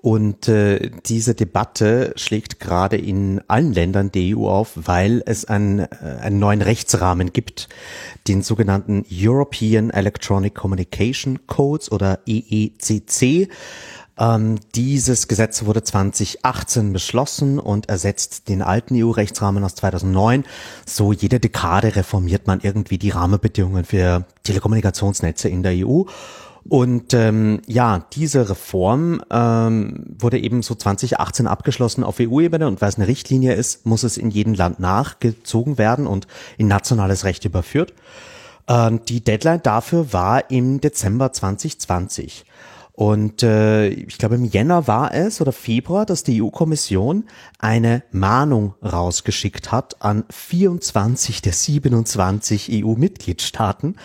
Und 0.01 0.48
äh, 0.48 0.89
diese 1.05 1.36
Debatte 1.36 2.13
schlägt 2.15 2.60
gerade 2.60 2.98
in 2.98 3.39
allen 3.48 3.72
Ländern 3.72 4.12
der 4.12 4.36
EU 4.36 4.48
auf, 4.48 4.72
weil 4.74 5.22
es 5.27 5.46
einen, 5.46 5.77
äh, 5.77 5.88
einen 6.22 6.39
neuen 6.39 6.63
Rechtsrahmen 6.63 7.34
gibt, 7.34 7.70
den 8.27 8.41
sogenannten 8.41 9.05
European 9.12 9.91
Electronic 9.91 10.55
Communication 10.55 11.46
Codes 11.46 11.91
oder 11.91 12.17
EECC. 12.25 13.48
Ähm, 14.22 14.60
dieses 14.75 15.28
Gesetz 15.28 15.66
wurde 15.66 15.84
2018 15.84 16.94
beschlossen 16.94 17.58
und 17.58 17.90
ersetzt 17.90 18.50
den 18.50 18.62
alten 18.62 18.96
EU-Rechtsrahmen 18.96 19.63
aus 19.63 19.74
2009. 19.74 20.44
So 20.86 21.12
jede 21.12 21.40
Dekade 21.40 21.96
reformiert 21.96 22.46
man 22.46 22.60
irgendwie 22.62 23.00
die 23.00 23.10
Rahmenbedingungen 23.10 23.84
für 23.84 24.25
Telekommunikationsnetze 24.44 25.50
in 25.50 25.63
der 25.63 25.88
EU. 25.88 26.04
Und 26.70 27.16
ähm, 27.16 27.63
ja, 27.66 28.06
diese 28.13 28.48
Reform 28.48 29.24
ähm, 29.32 30.16
wurde 30.20 30.38
eben 30.38 30.62
so 30.62 30.75
2018 30.75 31.48
abgeschlossen 31.48 32.04
auf 32.04 32.20
EU-Ebene 32.20 32.68
und 32.68 32.80
weil 32.80 32.90
es 32.90 32.98
eine 32.98 33.08
Richtlinie 33.08 33.56
ist, 33.56 33.88
muss 33.88 34.04
es 34.04 34.18
in 34.18 34.30
jedem 34.30 34.54
Land 34.54 34.80
nachgezogen 34.80 35.80
werden 35.80 36.06
und 36.06 36.28
in 36.60 36.68
nationales 36.68 37.24
Recht 37.24 37.46
überführt. 37.46 37.96
Ähm, 38.68 39.00
die 39.08 39.24
Deadline 39.24 39.63
dafür 39.63 40.13
war 40.13 40.51
im 40.51 40.80
Dezember 40.80 41.34
2020. 41.34 42.46
Und 43.01 43.41
äh, 43.41 43.88
ich 43.88 44.20
glaube, 44.20 44.36
im 44.36 44.46
Jänner 44.46 44.86
war 44.86 45.12
es 45.12 45.41
oder 45.41 45.53
Februar, 45.53 46.05
dass 46.05 46.22
die 46.22 46.39
EU-Kommission 46.39 47.24
eine 47.58 48.03
Mahnung 48.12 48.75
rausgeschickt 48.84 49.72
hat 49.72 50.03
an 50.03 50.24
24 50.29 51.41
der 51.41 51.53
27 51.53 52.70
EU-Mitgliedstaaten. 52.72 53.96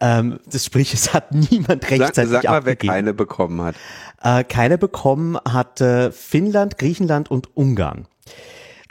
Ähm, 0.00 0.38
das 0.48 0.66
sprich, 0.66 0.94
es 0.94 1.12
hat 1.12 1.32
niemand 1.34 1.90
rechtzeitig 1.90 2.30
sag, 2.30 2.42
sag 2.42 2.44
mal, 2.44 2.58
abgegeben. 2.58 2.92
wer 2.92 2.94
keine 2.94 3.12
bekommen 3.12 3.60
hat. 3.60 3.74
Äh, 4.22 4.44
keine 4.44 4.78
bekommen 4.78 5.36
hat 5.36 5.80
äh, 5.80 6.12
Finnland, 6.12 6.78
Griechenland 6.78 7.32
und 7.32 7.56
Ungarn. 7.56 8.06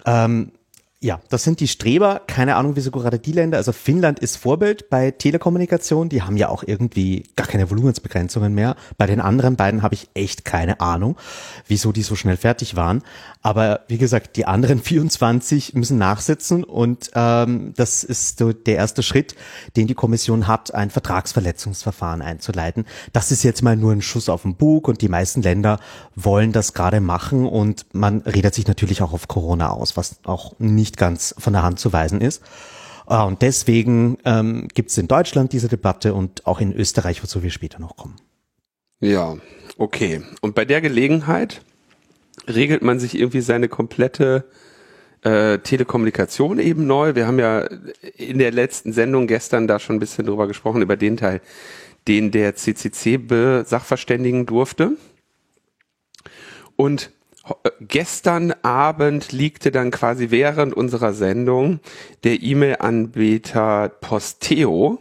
Ähm, 0.05 0.51
ja, 1.03 1.19
das 1.27 1.43
sind 1.43 1.59
die 1.59 1.67
Streber. 1.67 2.21
Keine 2.27 2.55
Ahnung, 2.55 2.77
wieso 2.77 2.89
gerade 2.89 3.19
die 3.19 3.33
Länder. 3.33 3.57
Also 3.57 3.73
Finnland 3.73 4.19
ist 4.19 4.37
Vorbild 4.37 4.89
bei 4.89 5.11
Telekommunikation. 5.11 6.07
Die 6.07 6.21
haben 6.21 6.37
ja 6.37 6.47
auch 6.47 6.63
irgendwie 6.65 7.25
gar 7.35 7.45
keine 7.45 7.69
Volumensbegrenzungen 7.69 8.55
mehr. 8.55 8.77
Bei 8.97 9.05
den 9.05 9.19
anderen 9.19 9.57
beiden 9.57 9.81
habe 9.81 9.95
ich 9.95 10.07
echt 10.13 10.45
keine 10.45 10.79
Ahnung, 10.79 11.17
wieso 11.67 11.91
die 11.91 12.03
so 12.03 12.15
schnell 12.15 12.37
fertig 12.37 12.77
waren. 12.77 13.03
Aber 13.41 13.81
wie 13.89 13.97
gesagt, 13.97 14.37
die 14.37 14.45
anderen 14.45 14.79
24 14.81 15.73
müssen 15.73 15.97
nachsitzen 15.97 16.63
und 16.63 17.11
ähm, 17.15 17.73
das 17.75 18.05
ist 18.05 18.39
so 18.39 18.53
der 18.53 18.77
erste 18.77 19.03
Schritt, 19.03 19.35
den 19.75 19.87
die 19.87 19.95
Kommission 19.95 20.47
hat, 20.47 20.73
ein 20.73 20.89
Vertragsverletzungsverfahren 20.89 22.21
einzuleiten. 22.21 22.85
Das 23.11 23.29
ist 23.31 23.43
jetzt 23.43 23.61
mal 23.61 23.75
nur 23.75 23.91
ein 23.91 24.01
Schuss 24.01 24.29
auf 24.29 24.43
den 24.43 24.55
Bug 24.55 24.87
und 24.87 25.01
die 25.01 25.09
meisten 25.09 25.41
Länder 25.41 25.79
wollen 26.15 26.53
das 26.53 26.73
gerade 26.73 27.01
machen 27.01 27.45
und 27.45 27.85
man 27.91 28.21
redet 28.21 28.55
sich 28.55 28.67
natürlich 28.67 29.01
auch 29.01 29.11
auf 29.11 29.27
Corona 29.27 29.71
aus, 29.71 29.97
was 29.97 30.15
auch 30.23 30.53
nicht 30.59 30.92
ganz 30.97 31.35
von 31.37 31.53
der 31.53 31.63
Hand 31.63 31.79
zu 31.79 31.93
weisen 31.93 32.21
ist. 32.21 32.41
Äh, 33.07 33.21
und 33.23 33.41
deswegen 33.41 34.17
ähm, 34.25 34.67
gibt 34.73 34.91
es 34.91 34.97
in 34.97 35.07
Deutschland 35.07 35.53
diese 35.53 35.67
Debatte 35.67 36.13
und 36.13 36.45
auch 36.45 36.59
in 36.61 36.73
Österreich, 36.73 37.23
wozu 37.23 37.43
wir 37.43 37.51
später 37.51 37.79
noch 37.79 37.95
kommen. 37.95 38.15
Ja, 38.99 39.35
okay. 39.77 40.21
Und 40.41 40.55
bei 40.55 40.65
der 40.65 40.81
Gelegenheit 40.81 41.61
regelt 42.47 42.81
man 42.81 42.99
sich 42.99 43.17
irgendwie 43.17 43.41
seine 43.41 43.67
komplette 43.67 44.45
äh, 45.23 45.59
Telekommunikation 45.59 46.59
eben 46.59 46.87
neu. 46.87 47.15
Wir 47.15 47.27
haben 47.27 47.39
ja 47.39 47.67
in 48.15 48.39
der 48.39 48.51
letzten 48.51 48.93
Sendung 48.93 49.27
gestern 49.27 49.67
da 49.67 49.79
schon 49.79 49.97
ein 49.97 49.99
bisschen 49.99 50.25
drüber 50.25 50.47
gesprochen, 50.47 50.81
über 50.81 50.97
den 50.97 51.17
Teil, 51.17 51.41
den 52.07 52.31
der 52.31 52.55
CCC 52.55 53.17
besachverständigen 53.17 54.45
durfte. 54.45 54.97
Und 56.75 57.11
gestern 57.81 58.53
Abend 58.61 59.31
liegte 59.31 59.71
dann 59.71 59.91
quasi 59.91 60.31
während 60.31 60.73
unserer 60.73 61.13
Sendung 61.13 61.79
der 62.23 62.41
E-Mail-Anbieter 62.41 63.89
Posteo 63.89 64.99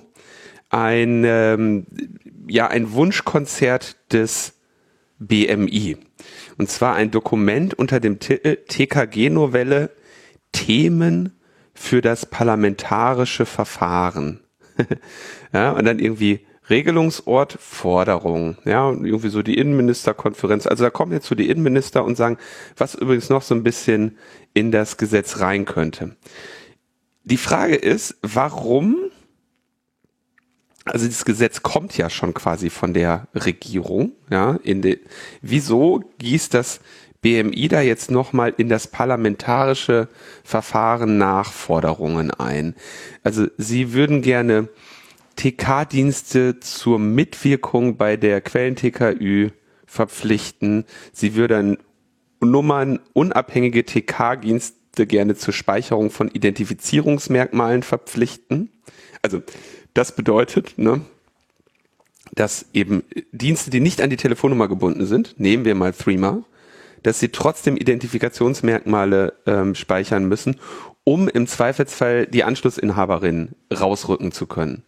ein, 0.71 1.23
ähm, 1.25 1.87
ja, 2.49 2.67
ein 2.67 2.93
Wunschkonzert 2.93 3.97
des 4.13 4.55
BMI. 5.19 5.99
Und 6.59 6.71
zwar 6.71 6.95
ein 6.95 7.11
Dokument 7.11 7.75
unter 7.75 8.01
dem 8.01 8.19
Titel 8.19 8.57
TKG-Novelle 8.57 9.91
Themen 10.53 11.39
für 11.75 12.01
das 12.01 12.27
parlamentarische 12.27 13.47
Verfahren. 13.47 14.41
ja, 15.53 15.73
und 15.73 15.85
dann 15.85 15.99
irgendwie 15.99 16.47
Regelungsort, 16.71 17.59
Forderung, 17.61 18.57
ja, 18.65 18.91
irgendwie 18.91 19.29
so 19.29 19.43
die 19.43 19.59
Innenministerkonferenz. 19.59 20.67
Also 20.67 20.85
da 20.85 20.91
kommen 20.91 21.13
jetzt 21.13 21.27
so 21.27 21.35
die 21.35 21.51
Innenminister 21.51 22.05
und 22.05 22.17
sagen, 22.17 22.39
was 22.77 22.95
übrigens 22.95 23.29
noch 23.29 23.43
so 23.43 23.55
ein 23.55 23.63
bisschen 23.63 24.17
in 24.55 24.71
das 24.71 24.97
Gesetz 24.97 25.41
rein 25.41 25.65
könnte. 25.65 26.17
Die 27.25 27.37
Frage 27.37 27.77
ist, 27.77 28.17
warum 28.23 28.97
also 30.85 31.07
dieses 31.07 31.25
Gesetz 31.25 31.63
kommt 31.63 31.97
ja 31.97 32.11
schon 32.11 32.35
quasi 32.35 32.69
von 32.69 32.93
der 32.93 33.29
Regierung, 33.35 34.13
ja, 34.31 34.59
in 34.65 34.83
de, 34.83 34.99
wieso 35.41 36.03
gießt 36.19 36.55
das 36.55 36.81
BMI 37.21 37.69
da 37.69 37.81
jetzt 37.81 38.11
nochmal 38.11 38.53
in 38.57 38.69
das 38.69 38.89
parlamentarische 38.89 40.09
Verfahren 40.43 41.19
Nachforderungen 41.19 42.33
ein? 42.33 42.75
Also 43.23 43.47
sie 43.59 43.93
würden 43.93 44.23
gerne 44.23 44.69
TK-Dienste 45.37 46.61
zur 46.61 46.99
Mitwirkung 46.99 47.97
bei 47.97 48.17
der 48.17 48.41
Quellen-TKÜ 48.41 49.51
verpflichten. 49.87 50.85
Sie 51.13 51.35
würden 51.35 51.79
Nummern 52.41 52.99
unabhängige 53.13 53.85
TK-Dienste 53.85 55.07
gerne 55.07 55.37
zur 55.37 55.55
Speicherung 55.55 56.11
von 56.11 56.29
Identifizierungsmerkmalen 56.29 57.83
verpflichten. 57.83 58.71
Also 59.23 59.43
das 59.95 60.17
bedeutet, 60.17 60.79
ne, 60.79 61.03
dass 62.35 62.67
eben 62.73 63.05
Dienste, 63.33 63.71
die 63.71 63.81
nicht 63.81 64.01
an 64.01 64.11
die 64.11 64.17
Telefonnummer 64.17 64.69
gebunden 64.69 65.07
sind, 65.07 65.39
nehmen 65.39 65.65
wir 65.65 65.75
mal 65.75 65.93
Threema, 65.93 66.45
dass 67.03 67.21
sie 67.21 67.29
trotzdem 67.29 67.77
Identifikationsmerkmale 67.77 69.35
ähm, 69.47 69.75
speichern 69.75 70.27
müssen, 70.27 70.59
um 71.05 71.29
im 71.29 71.47
Zweifelsfall 71.47 72.27
die 72.27 72.45
Anschlussinhaberin 72.45 73.51
rausrücken 73.73 74.33
zu 74.33 74.47
können. 74.47 74.85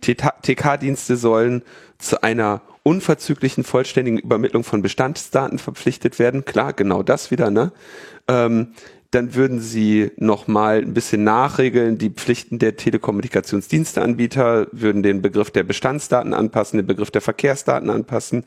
TK-Dienste 0.00 1.16
sollen 1.16 1.62
zu 1.98 2.22
einer 2.22 2.62
unverzüglichen 2.82 3.62
vollständigen 3.62 4.18
Übermittlung 4.18 4.64
von 4.64 4.82
Bestandsdaten 4.82 5.58
verpflichtet 5.58 6.18
werden. 6.18 6.44
Klar, 6.44 6.72
genau 6.72 7.02
das 7.02 7.30
wieder, 7.30 7.50
ne? 7.50 7.72
Ähm, 8.26 8.74
dann 9.12 9.34
würden 9.34 9.60
sie 9.60 10.10
nochmal 10.16 10.78
ein 10.78 10.94
bisschen 10.94 11.22
nachregeln, 11.22 11.98
die 11.98 12.08
Pflichten 12.08 12.58
der 12.58 12.76
Telekommunikationsdiensteanbieter, 12.76 14.68
würden 14.72 15.02
den 15.02 15.20
Begriff 15.20 15.50
der 15.50 15.64
Bestandsdaten 15.64 16.32
anpassen, 16.32 16.78
den 16.78 16.86
Begriff 16.86 17.10
der 17.10 17.20
Verkehrsdaten 17.20 17.90
anpassen. 17.90 18.44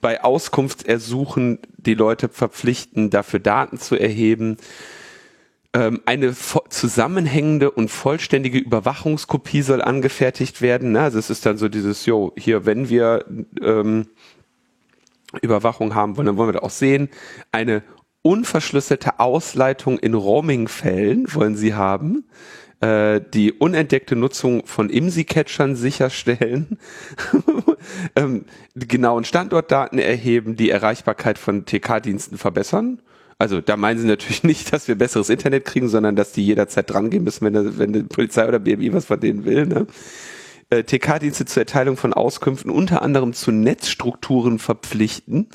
Bei 0.00 0.22
Auskunftsersuchen 0.22 1.58
die 1.76 1.94
Leute 1.94 2.28
verpflichten, 2.28 3.10
dafür 3.10 3.40
Daten 3.40 3.78
zu 3.78 3.96
erheben. 3.96 4.58
Ähm, 5.72 6.00
eine 6.04 6.34
zusammenhängende 6.68 7.70
und 7.70 7.90
vollständige 7.90 8.58
Überwachungskopie 8.58 9.62
soll 9.62 9.82
angefertigt 9.82 10.62
werden. 10.62 10.96
Also 10.96 11.18
es 11.18 11.30
ist 11.30 11.46
dann 11.46 11.58
so 11.58 11.68
dieses, 11.68 12.06
jo, 12.06 12.32
hier, 12.36 12.66
wenn 12.66 12.88
wir 12.88 13.24
ähm, 13.62 14.08
Überwachung 15.42 15.94
haben 15.94 16.16
wollen, 16.16 16.26
dann 16.26 16.36
wollen 16.36 16.48
wir 16.48 16.54
das 16.54 16.62
auch 16.62 16.70
sehen. 16.70 17.08
Eine 17.52 17.84
unverschlüsselte 18.22 19.20
Ausleitung 19.20 19.98
in 19.98 20.14
Roaming-Fällen 20.14 21.32
wollen 21.32 21.56
sie 21.56 21.74
haben, 21.74 22.24
äh, 22.80 23.20
die 23.32 23.52
unentdeckte 23.52 24.16
Nutzung 24.16 24.66
von 24.66 24.90
IMSI-Catchern 24.90 25.76
sicherstellen, 25.76 26.78
ähm, 28.16 28.44
genauen 28.74 29.24
Standortdaten 29.24 29.98
erheben, 29.98 30.56
die 30.56 30.70
Erreichbarkeit 30.70 31.38
von 31.38 31.64
TK-Diensten 31.64 32.38
verbessern. 32.38 33.00
Also 33.40 33.62
da 33.62 33.76
meinen 33.76 33.98
sie 33.98 34.06
natürlich 34.06 34.42
nicht, 34.44 34.72
dass 34.72 34.86
wir 34.86 34.94
besseres 34.94 35.30
Internet 35.30 35.64
kriegen, 35.64 35.88
sondern 35.88 36.14
dass 36.14 36.32
die 36.32 36.44
jederzeit 36.44 36.90
drangehen 36.90 37.24
müssen, 37.24 37.46
wenn, 37.46 37.78
wenn 37.78 37.92
die 37.92 38.02
Polizei 38.02 38.46
oder 38.46 38.58
BMI 38.58 38.92
was 38.92 39.06
von 39.06 39.18
denen 39.18 39.46
will. 39.46 39.66
Ne? 39.66 39.86
Äh, 40.68 40.84
TK-Dienste 40.84 41.46
zur 41.46 41.62
Erteilung 41.62 41.96
von 41.96 42.12
Auskünften 42.12 42.70
unter 42.70 43.00
anderem 43.00 43.32
zu 43.32 43.50
Netzstrukturen 43.50 44.58
verpflichten 44.58 45.48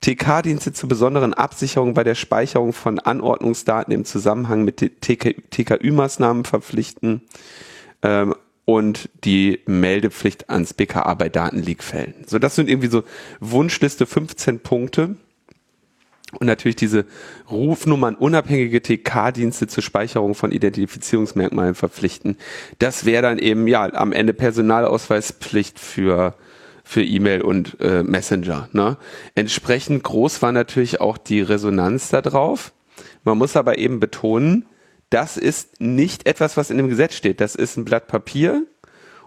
TK-Dienste 0.00 0.72
zur 0.72 0.88
besonderen 0.88 1.34
Absicherung 1.34 1.92
bei 1.92 2.04
der 2.04 2.14
Speicherung 2.14 2.72
von 2.72 2.98
Anordnungsdaten 2.98 3.92
im 3.92 4.06
Zusammenhang 4.06 4.64
mit 4.64 4.80
TKÜ-Maßnahmen 4.80 6.46
verpflichten 6.46 7.20
ähm, 8.02 8.34
und 8.64 9.10
die 9.24 9.60
Meldepflicht 9.66 10.48
ans 10.48 10.72
BKA 10.72 11.12
bei 11.12 11.28
Datenleakfällen. 11.28 12.14
So, 12.26 12.38
das 12.38 12.54
sind 12.54 12.70
irgendwie 12.70 12.88
so 12.88 13.02
Wunschliste 13.40 14.06
15 14.06 14.60
Punkte. 14.60 15.16
Und 16.38 16.46
natürlich 16.46 16.76
diese 16.76 17.04
Rufnummern 17.50 18.14
unabhängige 18.14 18.80
TK-Dienste 18.80 19.66
zur 19.66 19.82
Speicherung 19.82 20.34
von 20.34 20.50
Identifizierungsmerkmalen 20.50 21.74
verpflichten. 21.74 22.38
Das 22.78 23.04
wäre 23.04 23.22
dann 23.22 23.38
eben 23.38 23.66
ja 23.66 23.92
am 23.92 24.12
Ende 24.12 24.32
Personalausweispflicht 24.32 25.78
für 25.78 26.34
für 26.84 27.02
E-Mail 27.02 27.42
und 27.42 27.80
äh, 27.80 28.02
Messenger. 28.02 28.68
Ne? 28.72 28.96
Entsprechend 29.36 30.02
groß 30.02 30.42
war 30.42 30.50
natürlich 30.50 31.00
auch 31.00 31.16
die 31.16 31.40
Resonanz 31.40 32.08
da 32.08 32.20
drauf. 32.20 32.72
Man 33.22 33.38
muss 33.38 33.56
aber 33.56 33.78
eben 33.78 34.00
betonen, 34.00 34.66
das 35.08 35.36
ist 35.36 35.80
nicht 35.80 36.26
etwas, 36.26 36.56
was 36.56 36.70
in 36.70 36.78
dem 36.78 36.88
Gesetz 36.88 37.14
steht. 37.14 37.40
Das 37.40 37.54
ist 37.54 37.76
ein 37.76 37.84
Blatt 37.84 38.08
Papier 38.08 38.66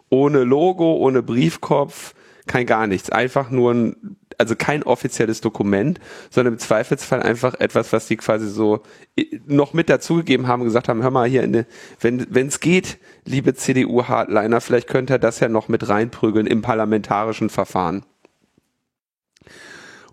ohne 0.09 0.43
Logo, 0.43 0.95
ohne 0.97 1.24
Briefkopf, 1.24 2.13
kein 2.47 2.65
gar 2.65 2.88
nichts. 2.88 3.09
Einfach 3.09 3.50
nur 3.50 3.74
ein 3.74 4.17
also 4.37 4.55
kein 4.55 4.83
offizielles 4.83 5.41
Dokument, 5.41 5.99
sondern 6.29 6.55
im 6.55 6.59
Zweifelsfall 6.59 7.21
einfach 7.21 7.55
etwas, 7.55 7.93
was 7.93 8.07
die 8.07 8.17
quasi 8.17 8.47
so 8.47 8.83
äh, 9.15 9.39
noch 9.45 9.73
mit 9.73 9.89
dazugegeben 9.89 10.47
haben, 10.47 10.63
gesagt 10.63 10.89
haben, 10.89 11.03
hör 11.03 11.11
mal 11.11 11.27
hier, 11.27 11.43
eine, 11.43 11.65
wenn 11.99 12.47
es 12.47 12.59
geht, 12.59 12.97
liebe 13.25 13.53
CDU-Hardliner, 13.53 14.61
vielleicht 14.61 14.87
könnt 14.87 15.09
ihr 15.09 15.19
das 15.19 15.39
ja 15.39 15.49
noch 15.49 15.67
mit 15.67 15.87
reinprügeln 15.87 16.47
im 16.47 16.61
parlamentarischen 16.61 17.49
Verfahren. 17.49 18.03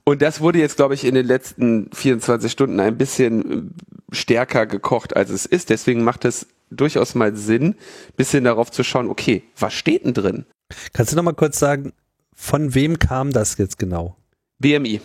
Und 0.05 0.21
das 0.21 0.41
wurde 0.41 0.59
jetzt, 0.59 0.77
glaube 0.77 0.95
ich, 0.95 1.05
in 1.05 1.15
den 1.15 1.27
letzten 1.27 1.89
24 1.93 2.51
Stunden 2.51 2.81
ein 2.81 2.99
bisschen 2.99 3.71
äh, 4.11 4.15
stärker 4.15 4.67
gekocht, 4.67 5.17
als 5.17 5.31
es 5.31 5.47
ist. 5.47 5.71
Deswegen 5.71 6.03
macht 6.03 6.25
es 6.25 6.49
durchaus 6.71 7.15
mal 7.15 7.37
Sinn, 7.37 7.77
bisschen 8.17 8.45
darauf 8.45 8.71
zu 8.71 8.83
schauen, 8.83 9.09
okay, 9.09 9.45
was 9.57 9.75
steht 9.75 10.05
denn 10.05 10.15
drin? 10.15 10.47
Kannst 10.93 11.13
du 11.13 11.17
noch 11.17 11.23
mal 11.23 11.35
kurz 11.35 11.59
sagen, 11.59 11.93
von 12.35 12.75
wem 12.75 12.99
kam 12.99 13.31
das 13.31 13.59
jetzt 13.59 13.79
genau? 13.79 14.17
BMI. 14.59 15.01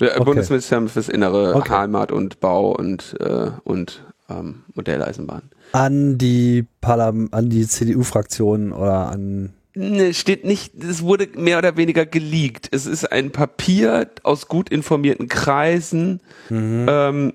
Okay. 0.00 0.24
Bundesministerium 0.24 0.88
fürs 0.88 1.08
Innere, 1.08 1.54
okay. 1.54 1.70
Heimat 1.70 2.12
und 2.12 2.40
Bau 2.40 2.72
und, 2.72 3.16
äh, 3.20 3.50
und 3.64 4.04
ähm, 4.28 4.64
Modelleisenbahn. 4.74 5.42
An 5.72 6.18
die 6.18 6.66
Parlam 6.80 7.28
an 7.32 7.48
die 7.48 7.66
CDU-Fraktion 7.66 8.72
oder 8.72 9.08
an 9.08 9.54
Ne, 9.78 10.14
steht 10.14 10.46
nicht, 10.46 10.82
es 10.82 11.02
wurde 11.02 11.28
mehr 11.36 11.58
oder 11.58 11.76
weniger 11.76 12.06
geleakt. 12.06 12.66
Es 12.70 12.86
ist 12.86 13.12
ein 13.12 13.30
Papier 13.30 14.10
aus 14.22 14.48
gut 14.48 14.70
informierten 14.70 15.28
Kreisen. 15.28 16.20
Mhm. 16.48 16.86
Ähm, 16.88 17.32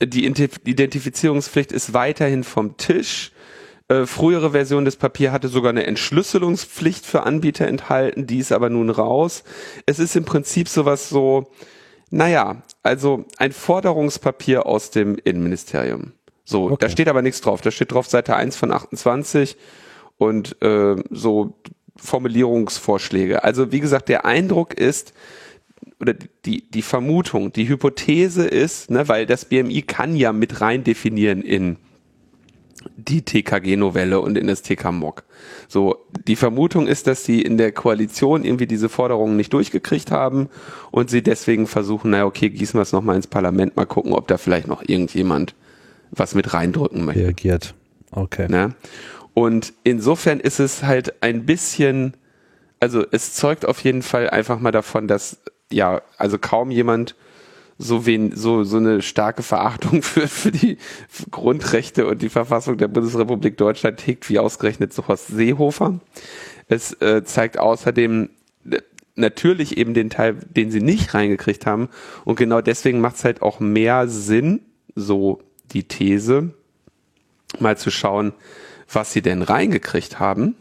die 0.00 0.26
Identifizierungspflicht 0.26 1.72
ist 1.72 1.92
weiterhin 1.92 2.44
vom 2.44 2.76
Tisch. 2.76 3.32
Äh, 3.88 4.06
frühere 4.06 4.50
Version 4.50 4.84
des 4.84 4.96
Papiers 4.96 5.32
hatte 5.32 5.48
sogar 5.48 5.70
eine 5.70 5.86
Entschlüsselungspflicht 5.86 7.06
für 7.06 7.22
Anbieter 7.22 7.68
enthalten, 7.68 8.26
die 8.26 8.38
ist 8.38 8.50
aber 8.50 8.68
nun 8.68 8.90
raus. 8.90 9.44
Es 9.86 10.00
ist 10.00 10.16
im 10.16 10.24
Prinzip 10.24 10.68
sowas 10.68 11.08
so, 11.08 11.52
naja, 12.10 12.62
also 12.82 13.24
ein 13.38 13.52
Forderungspapier 13.52 14.66
aus 14.66 14.90
dem 14.90 15.16
Innenministerium. 15.22 16.12
So, 16.44 16.64
okay. 16.64 16.76
da 16.80 16.88
steht 16.88 17.08
aber 17.08 17.22
nichts 17.22 17.40
drauf. 17.40 17.60
Da 17.60 17.70
steht 17.70 17.92
drauf 17.92 18.06
Seite 18.06 18.34
1 18.34 18.56
von 18.56 18.72
28 18.72 19.56
und 20.16 20.60
äh, 20.62 20.96
so 21.10 21.54
Formulierungsvorschläge. 21.96 23.44
Also 23.44 23.70
wie 23.70 23.80
gesagt, 23.80 24.08
der 24.08 24.24
Eindruck 24.24 24.74
ist, 24.74 25.12
oder 26.00 26.14
die, 26.44 26.68
die 26.70 26.82
Vermutung, 26.82 27.52
die 27.52 27.68
Hypothese 27.68 28.46
ist, 28.46 28.90
ne, 28.90 29.08
weil 29.08 29.26
das 29.26 29.44
BMI 29.44 29.82
kann 29.82 30.16
ja 30.16 30.32
mit 30.32 30.60
rein 30.60 30.84
definieren 30.84 31.42
in 31.42 31.76
die 32.96 33.22
TKG-Novelle 33.22 34.20
und 34.20 34.38
in 34.38 34.46
das 34.46 34.62
TK-MOG. 34.62 35.24
So, 35.68 36.06
die 36.26 36.36
Vermutung 36.36 36.86
ist, 36.86 37.06
dass 37.06 37.24
sie 37.24 37.42
in 37.42 37.58
der 37.58 37.72
Koalition 37.72 38.44
irgendwie 38.44 38.66
diese 38.66 38.88
Forderungen 38.88 39.36
nicht 39.36 39.52
durchgekriegt 39.52 40.10
haben 40.10 40.48
und 40.90 41.10
sie 41.10 41.22
deswegen 41.22 41.66
versuchen, 41.66 42.10
naja, 42.10 42.24
okay, 42.24 42.48
gießen 42.48 42.78
wir 42.78 42.82
es 42.82 42.92
nochmal 42.92 43.16
ins 43.16 43.26
Parlament, 43.26 43.76
mal 43.76 43.86
gucken, 43.86 44.12
ob 44.12 44.28
da 44.28 44.38
vielleicht 44.38 44.66
noch 44.66 44.82
irgendjemand 44.86 45.54
was 46.10 46.34
mit 46.34 46.54
reindrücken 46.54 47.04
möchte. 47.04 47.22
Reagiert. 47.22 47.74
Okay. 48.10 48.48
Ne? 48.48 48.74
Und 49.34 49.74
insofern 49.84 50.40
ist 50.40 50.60
es 50.60 50.82
halt 50.82 51.22
ein 51.22 51.44
bisschen, 51.44 52.14
also 52.80 53.04
es 53.10 53.34
zeugt 53.34 53.66
auf 53.66 53.80
jeden 53.80 54.02
Fall 54.02 54.30
einfach 54.30 54.58
mal 54.60 54.72
davon, 54.72 55.08
dass 55.08 55.38
ja, 55.70 56.00
also 56.16 56.38
kaum 56.38 56.70
jemand 56.70 57.16
so 57.78 58.06
wen, 58.06 58.34
so, 58.34 58.64
so 58.64 58.78
eine 58.78 59.02
starke 59.02 59.42
Verachtung 59.42 60.02
für, 60.02 60.28
für 60.28 60.50
die 60.50 60.78
Grundrechte 61.30 62.06
und 62.06 62.22
die 62.22 62.28
Verfassung 62.28 62.78
der 62.78 62.88
Bundesrepublik 62.88 63.56
Deutschland 63.56 64.06
hegt, 64.06 64.28
wie 64.28 64.38
ausgerechnet 64.38 64.92
so 64.92 65.06
Horst 65.08 65.28
Seehofer. 65.28 66.00
Es 66.68 66.94
äh, 67.00 67.24
zeigt 67.24 67.58
außerdem 67.58 68.30
äh, 68.70 68.78
natürlich 69.14 69.76
eben 69.76 69.94
den 69.94 70.10
Teil, 70.10 70.34
den 70.34 70.70
sie 70.70 70.80
nicht 70.80 71.14
reingekriegt 71.14 71.66
haben. 71.66 71.88
Und 72.24 72.36
genau 72.36 72.60
deswegen 72.60 73.00
macht 73.00 73.16
es 73.16 73.24
halt 73.24 73.42
auch 73.42 73.60
mehr 73.60 74.08
Sinn, 74.08 74.60
so 74.94 75.40
die 75.72 75.84
These, 75.84 76.54
mal 77.58 77.76
zu 77.76 77.90
schauen, 77.90 78.32
was 78.90 79.12
sie 79.12 79.22
denn 79.22 79.42
reingekriegt 79.42 80.18
haben. 80.18 80.56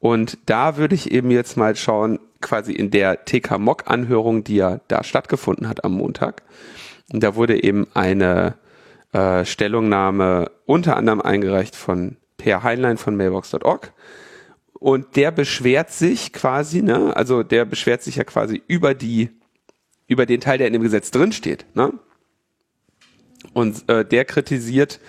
Und 0.00 0.38
da 0.46 0.76
würde 0.76 0.94
ich 0.94 1.10
eben 1.10 1.30
jetzt 1.30 1.56
mal 1.56 1.74
schauen, 1.74 2.20
quasi 2.40 2.72
in 2.72 2.90
der 2.90 3.24
TK-Mock-Anhörung, 3.24 4.44
die 4.44 4.56
ja 4.56 4.80
da 4.88 5.02
stattgefunden 5.02 5.68
hat 5.68 5.84
am 5.84 5.92
Montag. 5.92 6.42
Und 7.12 7.22
da 7.22 7.34
wurde 7.34 7.62
eben 7.62 7.86
eine 7.94 8.54
äh, 9.12 9.44
Stellungnahme 9.44 10.50
unter 10.66 10.96
anderem 10.96 11.20
eingereicht 11.20 11.74
von 11.74 12.16
Per 12.36 12.62
Heinlein 12.62 12.98
von 12.98 13.16
mailbox.org. 13.16 13.92
Und 14.74 15.16
der 15.16 15.32
beschwert 15.32 15.90
sich 15.90 16.32
quasi, 16.32 16.82
ne, 16.82 17.16
also 17.16 17.42
der 17.42 17.64
beschwert 17.64 18.02
sich 18.02 18.16
ja 18.16 18.24
quasi 18.24 18.62
über 18.68 18.94
die, 18.94 19.30
über 20.06 20.24
den 20.24 20.40
Teil, 20.40 20.58
der 20.58 20.68
in 20.68 20.72
dem 20.72 20.82
Gesetz 20.82 21.10
drinsteht, 21.10 21.66
ne? 21.74 21.92
Und 23.54 23.88
äh, 23.88 24.04
der 24.04 24.24
kritisiert 24.24 25.00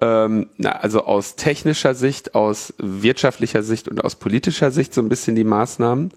ähm, 0.00 0.50
na, 0.56 0.72
also 0.72 1.04
aus 1.04 1.36
technischer 1.36 1.94
Sicht, 1.94 2.34
aus 2.34 2.74
wirtschaftlicher 2.78 3.62
Sicht 3.62 3.88
und 3.88 4.04
aus 4.04 4.16
politischer 4.16 4.70
Sicht 4.70 4.92
so 4.92 5.00
ein 5.00 5.08
bisschen 5.08 5.36
die 5.36 5.44
Maßnahmen. 5.44 6.12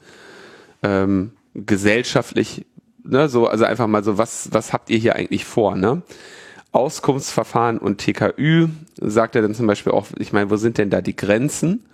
Ähm, 0.83 1.31
gesellschaftlich, 1.53 2.65
ne, 3.03 3.27
so, 3.29 3.47
also 3.47 3.65
einfach 3.65 3.87
mal 3.87 4.03
so, 4.03 4.17
was, 4.17 4.49
was 4.51 4.73
habt 4.73 4.89
ihr 4.89 4.97
hier 4.97 5.15
eigentlich 5.15 5.45
vor, 5.45 5.75
ne? 5.75 6.01
Auskunftsverfahren 6.71 7.79
und 7.79 7.97
TKÜ, 7.97 8.67
sagt 9.01 9.35
er 9.35 9.41
dann 9.41 9.55
zum 9.55 9.65
Beispiel 9.65 9.91
auch, 9.91 10.07
ich 10.19 10.33
meine, 10.33 10.51
wo 10.51 10.55
sind 10.55 10.77
denn 10.77 10.91
da 10.91 11.01
die 11.01 11.15
Grenzen? 11.15 11.85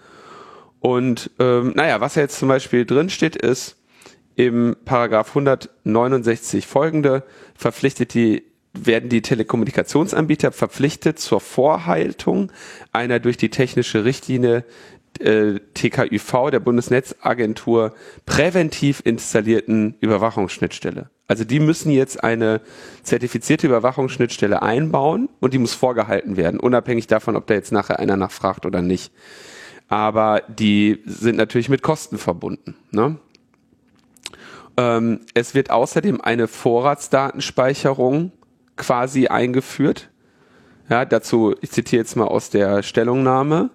Und 0.80 1.32
ähm, 1.40 1.72
naja, 1.76 2.02
was 2.02 2.16
jetzt 2.16 2.38
zum 2.38 2.50
Beispiel 2.50 2.86
drin 2.86 3.10
steht, 3.10 3.36
ist 3.36 3.78
im 4.36 4.76
Paragraph 4.84 5.30
169 5.30 6.68
folgende 6.68 7.24
verpflichtet 7.56 8.14
die 8.14 8.44
werden 8.78 9.10
die 9.10 9.22
Telekommunikationsanbieter 9.22 10.52
verpflichtet 10.52 11.18
zur 11.18 11.40
Vorhaltung 11.40 12.52
einer 12.92 13.20
durch 13.20 13.38
die 13.38 13.50
technische 13.50 14.04
Richtlinie 14.04 14.66
äh, 15.22 15.60
TKÜV 15.74 16.50
der 16.52 16.60
Bundesnetzagentur 16.60 17.94
präventiv 18.26 19.02
installierten 19.04 19.96
Überwachungsschnittstelle. 20.00 21.10
Also 21.28 21.44
die 21.44 21.60
müssen 21.60 21.92
jetzt 21.92 22.24
eine 22.24 22.62
zertifizierte 23.04 23.68
Überwachungsschnittstelle 23.68 24.62
einbauen 24.62 25.30
und 25.40 25.54
die 25.54 25.58
muss 25.58 25.74
vorgehalten 25.74 26.38
werden, 26.38 26.60
unabhängig 26.60 27.08
davon, 27.08 27.36
ob 27.36 27.48
da 27.48 27.56
jetzt 27.56 27.72
nachher 27.72 28.00
einer 28.00 28.16
nachfragt 28.16 28.66
oder 28.66 28.82
nicht. 28.82 29.12
Aber 29.88 30.44
die 30.48 31.02
sind 31.06 31.36
natürlich 31.36 31.70
mit 31.70 31.82
Kosten 31.82 32.18
verbunden. 32.18 32.76
Ne? 32.92 33.18
Ähm, 34.78 35.22
es 35.34 35.56
wird 35.56 35.72
außerdem 35.72 36.22
eine 36.22 36.48
Vorratsdatenspeicherung 36.48 38.32
quasi 38.76 39.28
eingeführt. 39.28 40.10
Ja, 40.90 41.06
dazu, 41.06 41.56
ich 41.62 41.72
zitiere 41.72 42.02
jetzt 42.02 42.16
mal 42.16 42.28
aus 42.28 42.50
der 42.50 42.84
Stellungnahme. 42.84 43.72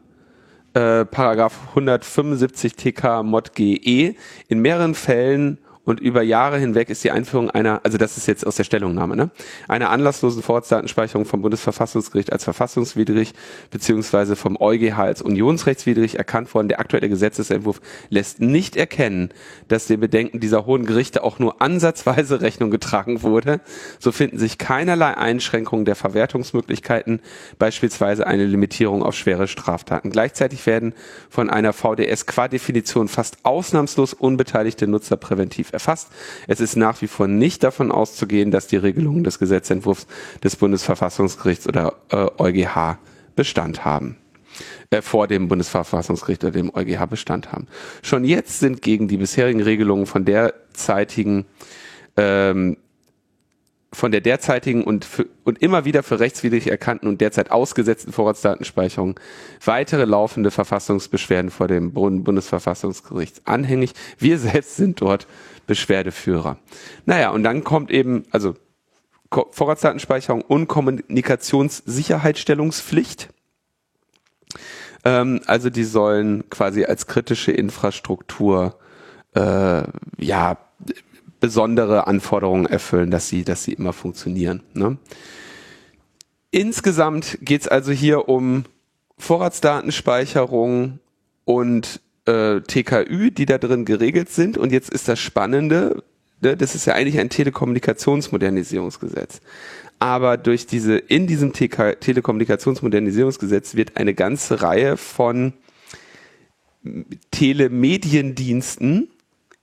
Äh, 0.72 1.04
Paragraph 1.04 1.58
175 1.70 2.76
TK 2.76 3.24
Mod 3.24 3.54
GE. 3.54 4.14
In 4.48 4.60
mehreren 4.60 4.94
Fällen 4.94 5.58
und 5.90 5.98
über 5.98 6.22
Jahre 6.22 6.56
hinweg 6.56 6.88
ist 6.88 7.02
die 7.02 7.10
Einführung 7.10 7.50
einer, 7.50 7.80
also 7.82 7.98
das 7.98 8.16
ist 8.16 8.28
jetzt 8.28 8.46
aus 8.46 8.54
der 8.54 8.62
Stellungnahme, 8.62 9.16
ne, 9.16 9.30
einer 9.66 9.90
anlasslosen 9.90 10.40
Vorratsdatenspeicherung 10.40 11.24
vom 11.24 11.42
Bundesverfassungsgericht 11.42 12.32
als 12.32 12.44
verfassungswidrig 12.44 13.34
beziehungsweise 13.70 14.36
vom 14.36 14.56
EuGH 14.56 14.98
als 14.98 15.20
unionsrechtswidrig 15.20 16.16
erkannt 16.16 16.54
worden. 16.54 16.68
Der 16.68 16.78
aktuelle 16.78 17.08
Gesetzesentwurf 17.08 17.80
lässt 18.08 18.40
nicht 18.40 18.76
erkennen, 18.76 19.30
dass 19.66 19.88
den 19.88 19.98
Bedenken 19.98 20.38
dieser 20.38 20.64
hohen 20.64 20.86
Gerichte 20.86 21.24
auch 21.24 21.40
nur 21.40 21.60
ansatzweise 21.60 22.40
Rechnung 22.40 22.70
getragen 22.70 23.22
wurde. 23.22 23.60
So 23.98 24.12
finden 24.12 24.38
sich 24.38 24.58
keinerlei 24.58 25.16
Einschränkungen 25.16 25.84
der 25.84 25.96
Verwertungsmöglichkeiten, 25.96 27.20
beispielsweise 27.58 28.28
eine 28.28 28.46
Limitierung 28.46 29.02
auf 29.02 29.16
schwere 29.16 29.48
Straftaten. 29.48 30.10
Gleichzeitig 30.10 30.66
werden 30.66 30.94
von 31.28 31.50
einer 31.50 31.72
VDS 31.72 32.26
qua 32.26 32.46
Definition 32.46 33.08
fast 33.08 33.38
ausnahmslos 33.42 34.14
unbeteiligte 34.14 34.86
Nutzer 34.86 35.16
präventiv 35.16 35.72
erfasst. 35.80 36.08
Es 36.46 36.60
ist 36.60 36.76
nach 36.76 37.00
wie 37.00 37.06
vor 37.06 37.26
nicht 37.26 37.62
davon 37.62 37.90
auszugehen, 37.90 38.50
dass 38.50 38.66
die 38.66 38.76
Regelungen 38.76 39.24
des 39.24 39.38
Gesetzentwurfs 39.38 40.06
des 40.44 40.56
Bundesverfassungsgerichts 40.56 41.66
oder 41.66 41.94
äh, 42.10 42.26
EuGH 42.38 42.98
Bestand 43.34 43.84
haben 43.84 44.16
äh, 44.90 45.00
vor 45.00 45.26
dem 45.26 45.48
Bundesverfassungsgericht 45.48 46.44
oder 46.44 46.52
dem 46.52 46.74
EuGH 46.74 47.06
Bestand 47.06 47.52
haben. 47.52 47.66
Schon 48.02 48.24
jetzt 48.24 48.60
sind 48.60 48.82
gegen 48.82 49.08
die 49.08 49.16
bisherigen 49.16 49.62
Regelungen 49.62 50.06
von 50.06 50.24
derzeitigen 50.24 51.46
ähm, 52.16 52.76
von 53.92 54.12
der 54.12 54.20
derzeitigen 54.20 54.84
und, 54.84 55.04
für, 55.04 55.26
und 55.44 55.60
immer 55.62 55.84
wieder 55.84 56.02
für 56.02 56.20
rechtswidrig 56.20 56.68
erkannten 56.68 57.08
und 57.08 57.20
derzeit 57.20 57.50
ausgesetzten 57.50 58.12
Vorratsdatenspeicherung 58.12 59.18
weitere 59.64 60.04
laufende 60.04 60.50
Verfassungsbeschwerden 60.50 61.50
vor 61.50 61.66
dem 61.66 61.92
Bundesverfassungsgericht 61.92 63.42
anhängig. 63.46 63.92
Wir 64.18 64.38
selbst 64.38 64.76
sind 64.76 65.00
dort 65.00 65.26
Beschwerdeführer. 65.70 66.58
Naja, 67.06 67.30
und 67.30 67.44
dann 67.44 67.62
kommt 67.62 67.92
eben, 67.92 68.24
also 68.32 68.56
Vorratsdatenspeicherung 69.30 70.42
und 70.42 70.66
Kommunikationssicherheitsstellungspflicht. 70.66 73.28
Ähm, 75.04 75.40
also 75.46 75.70
die 75.70 75.84
sollen 75.84 76.50
quasi 76.50 76.86
als 76.86 77.06
kritische 77.06 77.52
Infrastruktur 77.52 78.80
äh, 79.36 79.84
ja 80.18 80.58
besondere 81.38 82.08
Anforderungen 82.08 82.66
erfüllen, 82.66 83.12
dass 83.12 83.28
sie, 83.28 83.44
dass 83.44 83.62
sie 83.62 83.74
immer 83.74 83.92
funktionieren. 83.92 84.64
Ne? 84.74 84.98
Insgesamt 86.50 87.38
geht 87.42 87.60
es 87.60 87.68
also 87.68 87.92
hier 87.92 88.28
um 88.28 88.64
Vorratsdatenspeicherung 89.18 90.98
und 91.44 92.00
äh, 92.30 92.60
TKÜ, 92.62 93.30
die 93.30 93.46
da 93.46 93.58
drin 93.58 93.84
geregelt 93.84 94.30
sind. 94.30 94.56
Und 94.56 94.72
jetzt 94.72 94.90
ist 94.90 95.08
das 95.08 95.18
Spannende, 95.18 96.02
ne, 96.40 96.56
das 96.56 96.74
ist 96.74 96.86
ja 96.86 96.94
eigentlich 96.94 97.18
ein 97.18 97.28
Telekommunikationsmodernisierungsgesetz. 97.28 99.40
Aber 99.98 100.36
durch 100.36 100.66
diese, 100.66 100.96
in 100.96 101.26
diesem 101.26 101.52
TK, 101.52 102.00
Telekommunikationsmodernisierungsgesetz 102.00 103.74
wird 103.74 103.96
eine 103.96 104.14
ganze 104.14 104.62
Reihe 104.62 104.96
von 104.96 105.52
Telemediendiensten 107.30 109.08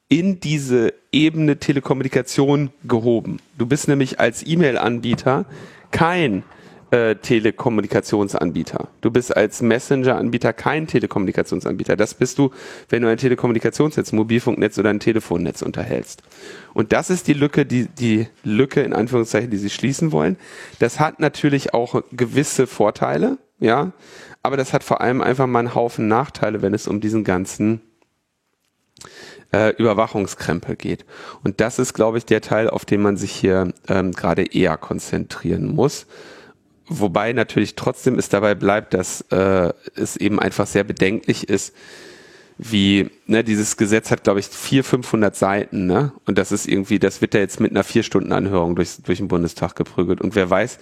in 0.09 0.39
diese 0.39 0.93
Ebene 1.11 1.57
Telekommunikation 1.57 2.69
gehoben. 2.83 3.39
Du 3.57 3.65
bist 3.65 3.87
nämlich 3.87 4.19
als 4.19 4.45
E-Mail-Anbieter 4.45 5.45
kein 5.91 6.43
äh, 6.91 7.15
Telekommunikationsanbieter. 7.15 8.87
Du 9.01 9.11
bist 9.11 9.35
als 9.35 9.61
Messenger-Anbieter 9.61 10.53
kein 10.53 10.87
Telekommunikationsanbieter. 10.87 11.95
Das 11.95 12.13
bist 12.13 12.37
du, 12.37 12.51
wenn 12.89 13.01
du 13.01 13.09
ein 13.09 13.17
Telekommunikationsnetz, 13.17 14.11
Mobilfunknetz 14.11 14.77
oder 14.79 14.89
ein 14.89 14.99
Telefonnetz 14.99 15.61
unterhältst. 15.61 16.23
Und 16.73 16.93
das 16.93 17.09
ist 17.09 17.27
die 17.27 17.33
Lücke, 17.33 17.65
die, 17.65 17.87
die 17.87 18.27
Lücke 18.43 18.81
in 18.81 18.93
Anführungszeichen, 18.93 19.49
die 19.49 19.57
sie 19.57 19.69
schließen 19.69 20.11
wollen. 20.11 20.37
Das 20.79 20.99
hat 20.99 21.19
natürlich 21.19 21.73
auch 21.73 22.03
gewisse 22.11 22.67
Vorteile, 22.67 23.37
ja, 23.59 23.91
aber 24.43 24.55
das 24.55 24.71
hat 24.73 24.83
vor 24.83 25.01
allem 25.01 25.21
einfach 25.21 25.47
mal 25.47 25.59
einen 25.59 25.75
Haufen 25.75 26.07
Nachteile, 26.07 26.61
wenn 26.61 26.73
es 26.73 26.87
um 26.87 27.01
diesen 27.01 27.23
ganzen 27.23 27.81
äh, 29.51 29.73
Überwachungskrempel 29.75 30.75
geht. 30.75 31.05
Und 31.43 31.59
das 31.59 31.79
ist, 31.79 31.93
glaube 31.93 32.17
ich, 32.17 32.25
der 32.25 32.41
Teil, 32.41 32.69
auf 32.69 32.85
den 32.85 33.01
man 33.01 33.17
sich 33.17 33.31
hier 33.31 33.73
ähm, 33.87 34.11
gerade 34.11 34.43
eher 34.43 34.77
konzentrieren 34.77 35.73
muss. 35.73 36.05
Wobei 36.89 37.33
natürlich 37.33 37.75
trotzdem 37.75 38.17
es 38.17 38.29
dabei 38.29 38.55
bleibt, 38.55 38.93
dass 38.93 39.21
äh, 39.29 39.73
es 39.95 40.15
eben 40.15 40.39
einfach 40.39 40.67
sehr 40.67 40.85
bedenklich 40.85 41.49
ist, 41.49 41.73
wie, 42.59 43.11
ne, 43.27 43.43
dieses 43.43 43.77
Gesetz 43.77 44.09
hat, 44.09 44.23
glaube 44.23 44.39
ich, 44.39 44.47
vier, 44.47 44.83
500 44.83 45.35
Seiten, 45.35 45.85
ne? 45.85 46.11
Und 46.25 46.39
das 46.39 46.51
ist 46.51 46.67
irgendwie, 46.67 46.97
das 46.97 47.21
wird 47.21 47.35
ja 47.35 47.39
jetzt 47.39 47.59
mit 47.59 47.69
einer 47.71 47.83
vier 47.83 48.01
Stunden 48.01 48.31
Anhörung 48.31 48.75
durch, 48.75 48.97
durch 49.03 49.19
den 49.19 49.27
Bundestag 49.27 49.75
geprügelt. 49.75 50.21
Und 50.21 50.33
wer 50.33 50.49
weiß, 50.49 50.79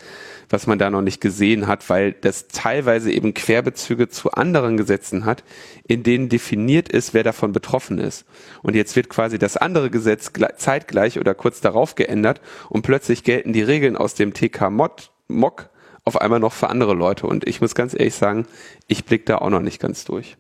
was 0.50 0.68
man 0.68 0.80
da 0.80 0.89
noch 0.89 1.02
nicht 1.02 1.20
gesehen 1.20 1.68
hat, 1.68 1.89
weil 1.89 2.13
das 2.13 2.48
teilweise 2.48 3.12
eben 3.12 3.34
Querbezüge 3.34 4.08
zu 4.08 4.32
anderen 4.32 4.78
Gesetzen 4.78 5.26
hat, 5.26 5.44
in 5.86 6.04
denen 6.04 6.30
definiert 6.30 6.88
ist, 6.88 7.13
wer 7.13 7.24
davon 7.24 7.52
betroffen 7.52 7.98
ist. 7.98 8.26
Und 8.62 8.76
jetzt 8.76 8.96
wird 8.96 9.10
quasi 9.10 9.38
das 9.38 9.58
andere 9.58 9.89
Gesetz 9.89 10.32
zeitgleich 10.58 11.20
oder 11.20 11.34
kurz 11.34 11.60
darauf 11.60 11.96
geändert 11.96 12.39
und 12.70 12.84
plötzlich 12.84 13.26
gelten 13.26 13.52
die 13.52 13.63
Regeln 13.63 13.98
aus 13.98 14.13
dem 14.13 14.34
TK-Mock 14.34 15.70
auf 16.06 16.22
einmal 16.22 16.39
noch 16.39 16.54
für 16.54 16.70
andere 16.70 16.94
Leute. 16.94 17.28
Und 17.28 17.48
ich 17.48 17.62
muss 17.62 17.76
ganz 17.76 17.94
ehrlich 17.94 18.15
sagen, 18.15 18.46
ich 18.88 19.06
blicke 19.06 19.26
da 19.26 19.38
auch 19.39 19.50
noch 19.50 19.62
nicht 19.62 19.82
ganz 19.82 20.06
durch. 20.06 20.38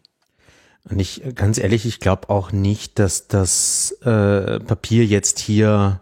Und 0.87 0.99
ich, 0.99 1.23
ganz 1.33 1.57
ehrlich, 1.57 1.85
ich 1.85 1.99
glaube 1.99 2.29
auch 2.29 2.51
nicht, 2.51 2.99
dass 2.99 3.27
das 3.27 3.91
äh, 4.03 4.59
Papier 4.59 5.03
jetzt 5.05 5.39
hier 5.39 5.99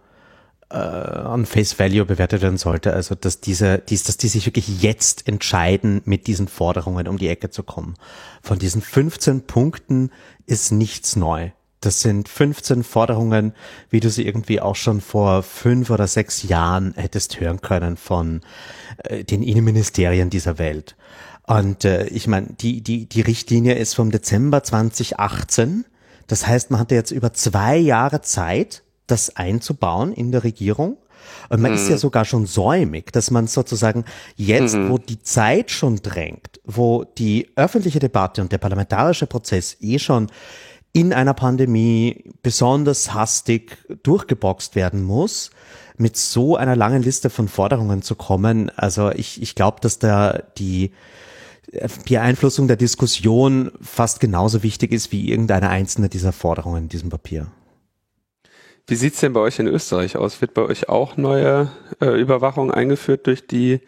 äh, 0.69 0.76
an 0.76 1.45
Face 1.45 1.80
Value 1.80 2.06
bewertet 2.06 2.41
werden 2.41 2.58
sollte. 2.58 2.93
Also 2.93 3.15
dass 3.15 3.39
diese, 3.39 3.78
dies, 3.78 4.04
dass 4.04 4.17
die 4.17 4.28
sich 4.28 4.45
wirklich 4.45 4.82
jetzt 4.82 5.28
entscheiden, 5.28 6.02
mit 6.04 6.28
diesen 6.28 6.49
Forderungen 6.49 7.08
um 7.08 7.17
die 7.17 7.30
Ecke 7.30 7.49
zu 7.49 7.63
kommen. 7.63 7.93
Von 8.41 8.60
diesen 8.60 8.82
15 8.82 9.47
Punkten 9.47 10.12
ist 10.45 10.71
nichts 10.71 11.15
neu. 11.15 11.52
Das 11.86 12.00
sind 12.00 12.30
15 12.30 12.84
Forderungen, 12.84 13.54
wie 13.89 14.00
du 14.00 14.10
sie 14.10 14.26
irgendwie 14.26 14.62
auch 14.62 14.78
schon 14.78 15.02
vor 15.02 15.43
fünf 15.43 15.89
oder 15.89 16.08
sechs 16.08 16.43
Jahren 16.43 16.93
hättest 16.96 17.41
hören 17.41 17.60
können 17.60 17.98
von 17.98 18.39
äh, 19.00 19.26
den 19.26 19.43
Innenministerien 19.43 20.30
dieser 20.30 20.58
Welt. 20.58 20.96
Und 21.46 21.84
äh, 21.84 22.06
ich 22.08 22.28
meine, 22.28 22.48
die, 22.54 22.82
die, 22.82 23.06
die 23.06 23.19
Richtlinie 23.19 23.74
ist 23.74 23.96
vom 23.96 24.12
Dezember 24.12 24.63
2018. 24.63 25.84
Das 26.28 26.48
heißt, 26.48 26.72
man 26.72 26.80
hatte 26.80 26.96
jetzt 26.96 27.12
über 27.12 27.34
zwei 27.34 27.76
Jahre 27.76 28.22
Zeit, 28.22 28.84
das 29.08 29.36
einzubauen 29.36 30.13
in 30.13 30.32
der 30.32 30.46
Regierung. 30.46 30.96
Und 31.50 31.62
man 31.62 31.72
mhm. 31.72 31.78
ist 31.78 31.89
ja 31.89 31.96
mhm. 31.96 32.00
sogar 32.00 32.24
schon 32.24 32.46
säumig, 32.46 33.12
dass 33.12 33.30
man 33.30 33.48
sozusagen 33.48 34.06
jetzt, 34.38 34.76
mhm. 34.76 34.89
wo 34.89 34.98
die 34.98 35.22
Zeit 35.22 35.69
schon 35.69 35.98
drängt, 35.98 36.62
wo 36.63 37.04
die 37.04 37.50
öffentliche 37.58 38.00
Debatte 38.00 38.41
und 38.41 38.54
der 38.54 38.58
parlamentarische 38.58 39.28
Prozess 39.28 39.76
eh 39.82 40.00
schon 40.00 40.28
in 40.93 41.12
einer 41.12 41.34
Pandemie 41.34 42.23
besonders 42.43 43.13
hastig 43.13 43.77
durchgeboxt 44.03 44.75
werden 44.75 45.03
muss, 45.03 45.49
mit 45.97 46.17
so 46.17 46.56
einer 46.56 46.75
langen 46.75 47.01
Liste 47.01 47.29
von 47.29 47.47
Forderungen 47.47 48.03
zu 48.03 48.15
kommen. 48.15 48.69
Also 48.75 49.12
ich, 49.12 49.41
ich 49.41 49.56
glaube, 49.56 49.79
dass 49.82 49.99
da 49.99 50.43
die 50.58 50.91
Beeinflussung 52.08 52.67
der 52.67 52.77
Diskussion 52.77 53.71
fast 53.82 54.19
genauso 54.19 54.62
wichtig 54.62 54.91
ist 54.91 55.12
wie 55.12 55.32
irgendeine 55.32 55.69
einzelne 55.69 56.10
dieser 56.10 56.32
Forderungen 56.32 56.84
in 56.84 56.89
diesem 56.89 57.10
Papier. 57.10 57.47
Wie 58.86 58.95
sieht's 58.95 59.21
denn 59.21 59.34
bei 59.34 59.39
euch 59.39 59.60
in 59.60 59.67
Österreich 59.67 60.17
aus? 60.17 60.41
Wird 60.41 60.53
bei 60.53 60.62
euch 60.62 60.89
auch 60.89 61.17
neue 61.17 61.71
äh, 62.01 62.19
Überwachung 62.19 62.69
eingeführt 62.69 63.27
durch 63.27 63.47
die 63.47 63.79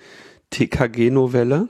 TKG-Novelle? 0.51 1.67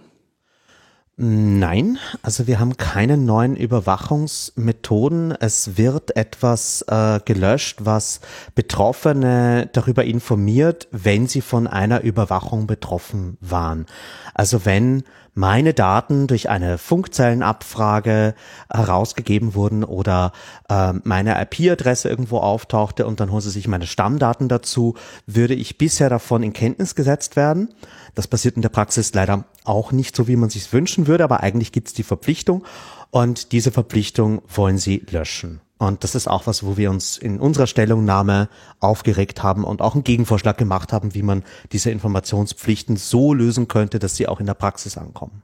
Nein, 1.17 1.97
also 2.23 2.45
wir 2.45 2.60
haben 2.60 2.75
keine 2.75 3.15
neuen 3.15 3.56
Überwachungsmethoden. 3.56 5.32
Es 5.32 5.78
wird 5.78 6.17
etwas 6.17 6.82
äh, 6.89 7.21
gelöscht, 7.23 7.80
was 7.86 8.19
Betroffene 8.54 9.69
darüber 9.71 10.04
informiert, 10.04 10.89
wenn 10.91 11.28
sie 11.28 11.39
von 11.39 11.67
einer 11.67 12.01
Überwachung 12.01 12.67
betroffen 12.67 13.38
waren. 13.39 13.86
Also 14.34 14.65
wenn 14.65 15.06
meine 15.36 15.74
Daten 15.74 16.28
durch 16.28 16.50
eine 16.50 16.78
Funkzellenabfrage 16.78 18.34
herausgegeben 18.71 19.54
wurden 19.54 19.84
oder 19.84 20.32
äh, 20.69 20.93
meine 21.04 21.39
IP-Adresse 21.41 22.10
irgendwo 22.10 22.39
auftauchte 22.39 23.06
und 23.06 23.19
dann 23.19 23.32
holen 23.32 23.41
sie 23.41 23.52
sich 23.52 23.67
meine 23.67 23.86
Stammdaten 23.86 24.48
dazu, 24.48 24.95
würde 25.28 25.54
ich 25.54 25.78
bisher 25.78 26.10
davon 26.10 26.41
in 26.41 26.54
Kenntnis 26.54 26.95
gesetzt 26.95 27.36
werden. 27.36 27.74
Das 28.15 28.28
passiert 28.28 28.56
in 28.56 28.62
der 28.62 28.69
Praxis 28.69 29.13
leider 29.13 29.43
auch 29.65 29.91
nicht 29.91 30.15
so, 30.15 30.28
wie 30.28 30.38
man 30.38 30.50
sich 30.50 30.71
wünschen 30.71 31.06
würde, 31.06 31.26
aber 31.26 31.43
eigentlich 31.43 31.74
gibt 31.74 31.89
es 31.89 31.93
die 31.93 32.04
Verpflichtung 32.04 32.63
und 33.12 33.52
diese 33.52 33.71
Verpflichtung 33.71 34.41
wollen 34.48 34.78
sie 34.78 35.06
löschen. 35.12 35.60
Und 35.78 36.04
das 36.04 36.16
ist 36.16 36.28
auch 36.28 36.48
was, 36.48 36.66
wo 36.66 36.78
wir 36.78 36.90
uns 36.90 37.18
in 37.18 37.40
unserer 37.40 37.68
Stellungnahme 37.68 38.48
aufgeregt 38.80 39.44
haben 39.44 39.66
und 39.66 39.82
auch 39.82 39.94
einen 39.94 40.06
Gegenvorschlag 40.06 40.58
gemacht 40.58 40.94
haben, 40.94 41.14
wie 41.14 41.24
man 41.24 41.44
diese 41.72 41.92
Informationspflichten 41.92 42.96
so 42.96 43.34
lösen 43.34 43.68
könnte, 43.68 44.00
dass 44.00 44.16
sie 44.16 44.28
auch 44.28 44.40
in 44.40 44.46
der 44.46 44.54
Praxis 44.54 44.98
ankommen. 44.98 45.42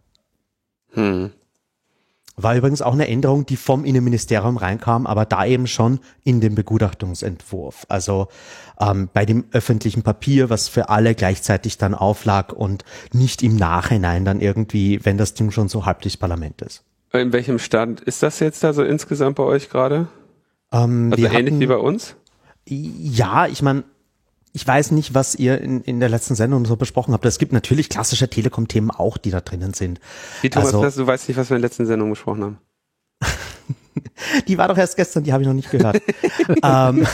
Hm. 0.93 1.31
War 2.37 2.55
übrigens 2.55 2.81
auch 2.81 2.93
eine 2.93 3.09
Änderung, 3.09 3.45
die 3.45 3.57
vom 3.57 3.83
Innenministerium 3.83 4.55
reinkam, 4.55 5.05
aber 5.05 5.25
da 5.25 5.45
eben 5.45 5.67
schon 5.67 5.99
in 6.23 6.39
dem 6.39 6.55
Begutachtungsentwurf. 6.55 7.85
Also 7.89 8.29
ähm, 8.79 9.09
bei 9.13 9.25
dem 9.25 9.45
öffentlichen 9.51 10.01
Papier, 10.01 10.49
was 10.49 10.69
für 10.69 10.87
alle 10.87 11.13
gleichzeitig 11.13 11.77
dann 11.77 11.93
auflag 11.93 12.53
und 12.53 12.85
nicht 13.11 13.43
im 13.43 13.57
Nachhinein 13.57 14.23
dann 14.23 14.39
irgendwie, 14.39 15.03
wenn 15.03 15.17
das 15.17 15.33
Ding 15.33 15.51
schon 15.51 15.67
so 15.67 15.85
halb 15.85 16.01
durchs 16.01 16.17
Parlament 16.17 16.61
ist. 16.61 16.83
In 17.11 17.33
welchem 17.33 17.59
Stand 17.59 17.99
ist 17.99 18.23
das 18.23 18.39
jetzt 18.39 18.63
da 18.63 18.71
so 18.71 18.83
insgesamt 18.83 19.35
bei 19.35 19.43
euch 19.43 19.69
gerade? 19.69 20.07
Ähm, 20.71 21.09
also 21.11 21.25
ähnlich 21.25 21.33
hatten, 21.33 21.59
wie 21.59 21.65
bei 21.67 21.77
uns? 21.77 22.15
Ja, 22.67 23.47
ich 23.47 23.61
meine, 23.61 23.83
ich 24.53 24.67
weiß 24.67 24.91
nicht, 24.91 25.13
was 25.13 25.35
ihr 25.35 25.61
in, 25.61 25.81
in 25.81 25.99
der 25.99 26.09
letzten 26.09 26.35
Sendung 26.35 26.65
so 26.65 26.75
besprochen 26.75 27.13
habt. 27.13 27.25
Es 27.25 27.39
gibt 27.39 27.53
natürlich 27.53 27.89
klassische 27.89 28.29
Telekom-Themen 28.29 28.91
auch, 28.91 29.17
die 29.17 29.31
da 29.31 29.41
drinnen 29.41 29.73
sind. 29.73 29.99
Wie 30.41 30.49
Thomas, 30.49 30.73
also, 30.73 31.01
du 31.01 31.07
weißt 31.07 31.27
nicht, 31.29 31.37
was 31.37 31.49
wir 31.49 31.55
in 31.55 31.61
der 31.61 31.69
letzten 31.69 31.85
Sendung 31.85 32.09
besprochen 32.09 32.43
haben. 32.43 32.57
die 34.47 34.57
war 34.57 34.67
doch 34.67 34.77
erst 34.77 34.97
gestern, 34.97 35.23
die 35.23 35.31
habe 35.31 35.43
ich 35.43 35.47
noch 35.47 35.55
nicht 35.55 35.71
gehört. 35.71 36.01
ähm, 36.63 37.07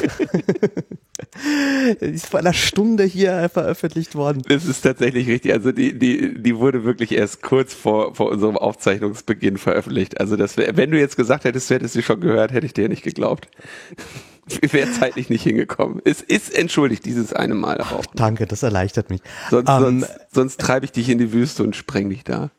ist 2.00 2.28
vor 2.28 2.40
einer 2.40 2.54
Stunde 2.54 3.04
hier 3.04 3.50
veröffentlicht 3.50 4.16
worden. 4.16 4.42
Das 4.48 4.66
ist 4.66 4.82
tatsächlich 4.82 5.28
richtig. 5.28 5.54
Also 5.54 5.72
die, 5.72 5.98
die, 5.98 6.42
die 6.42 6.58
wurde 6.58 6.84
wirklich 6.84 7.12
erst 7.12 7.42
kurz 7.42 7.74
vor, 7.74 8.16
vor 8.16 8.30
unserem 8.30 8.58
Aufzeichnungsbeginn 8.58 9.58
veröffentlicht. 9.58 10.20
Also 10.20 10.36
das 10.36 10.58
wär, 10.58 10.76
wenn 10.78 10.92
du 10.92 11.00
jetzt 11.00 11.18
gesagt 11.18 11.44
hättest, 11.44 11.70
du 11.70 11.76
hättest 11.76 11.94
sie 11.94 12.04
schon 12.04 12.22
gehört, 12.22 12.52
hätte 12.52 12.66
ich 12.66 12.74
dir 12.74 12.90
nicht 12.90 13.04
geglaubt. 13.04 13.48
Wäre 14.72 14.90
zeitlich 14.92 15.30
nicht 15.30 15.44
hingekommen. 15.44 16.02
Es 16.06 16.22
ist 16.22 16.58
entschuldigt 16.58 17.06
dieses 17.06 17.34
eine 17.34 17.54
Mal 17.54 17.82
auch. 17.82 18.06
Danke, 18.16 18.46
das 18.46 18.64
erleichtert 18.64 19.10
mich. 19.10 19.20
Sonst, 19.50 19.70
um, 19.70 19.80
sonst, 19.82 20.10
sonst 20.32 20.60
treibe 20.62 20.86
ich 20.86 20.94
dich 20.94 21.10
in 21.10 21.18
die 21.18 21.34
Wüste 21.34 21.64
und 21.64 21.76
spreng 21.76 22.10
dich 22.10 22.24
da. 22.24 22.50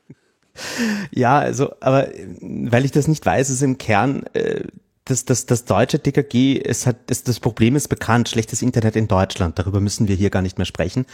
Ja, 1.11 1.39
also, 1.39 1.73
aber 1.81 2.09
weil 2.41 2.85
ich 2.85 2.93
das 2.93 3.09
nicht 3.09 3.25
weiß, 3.25 3.49
ist 3.49 3.63
im 3.63 3.79
Kern 3.79 4.25
äh, 4.35 4.65
das, 5.09 5.25
das, 5.25 5.47
das 5.47 5.65
deutsche 5.65 5.99
DKG 5.99 6.55
ist 6.55 6.87
halt, 6.87 6.97
das, 7.07 7.23
das 7.23 7.41
Problem 7.41 7.77
ist 7.77 7.89
bekannt, 7.89 8.29
schlechtes 8.29 8.63
Internet 8.63 8.95
in 8.95 9.09
Deutschland. 9.09 9.59
Darüber 9.59 9.81
müssen 9.81 10.07
wir 10.07 10.15
hier 10.15 10.31
gar 10.31 10.43
nicht 10.43 10.59
mehr 10.59 10.67
sprechen. 10.67 11.07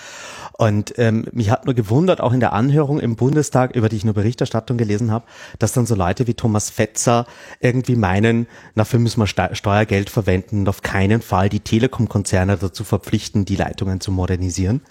Und 0.53 0.95
ähm, 0.99 1.27
mich 1.33 1.51
hat 1.51 1.65
nur 1.65 1.75
gewundert, 1.75 2.21
auch 2.21 2.33
in 2.33 2.41
der 2.41 2.53
Anhörung 2.53 2.99
im 2.99 3.17
Bundestag, 3.17 3.75
über 3.77 3.89
die 3.89 3.97
ich 3.97 4.05
nur 4.05 4.15
Berichterstattung 4.15 4.77
gelesen 4.77 5.13
habe, 5.13 5.25
dass 5.59 5.73
dann 5.73 5.87
so 5.87 5.95
Leute 5.95 6.27
wie 6.27 6.35
Thomas 6.35 6.71
Fetzer 6.71 7.27
irgendwie 7.61 7.97
meinen, 7.97 8.49
dafür 8.75 8.99
müssen 8.99 9.21
wir 9.21 9.27
Steuergeld 9.27 10.11
verwenden 10.11 10.61
und 10.61 10.69
auf 10.69 10.83
keinen 10.83 11.23
Fall 11.23 11.49
die 11.49 11.61
Telekom-Konzerne 11.61 12.57
dazu 12.57 12.83
verpflichten, 12.83 13.45
die 13.45 13.57
Leitungen 13.57 14.01
zu 14.01 14.11
modernisieren. 14.11 14.83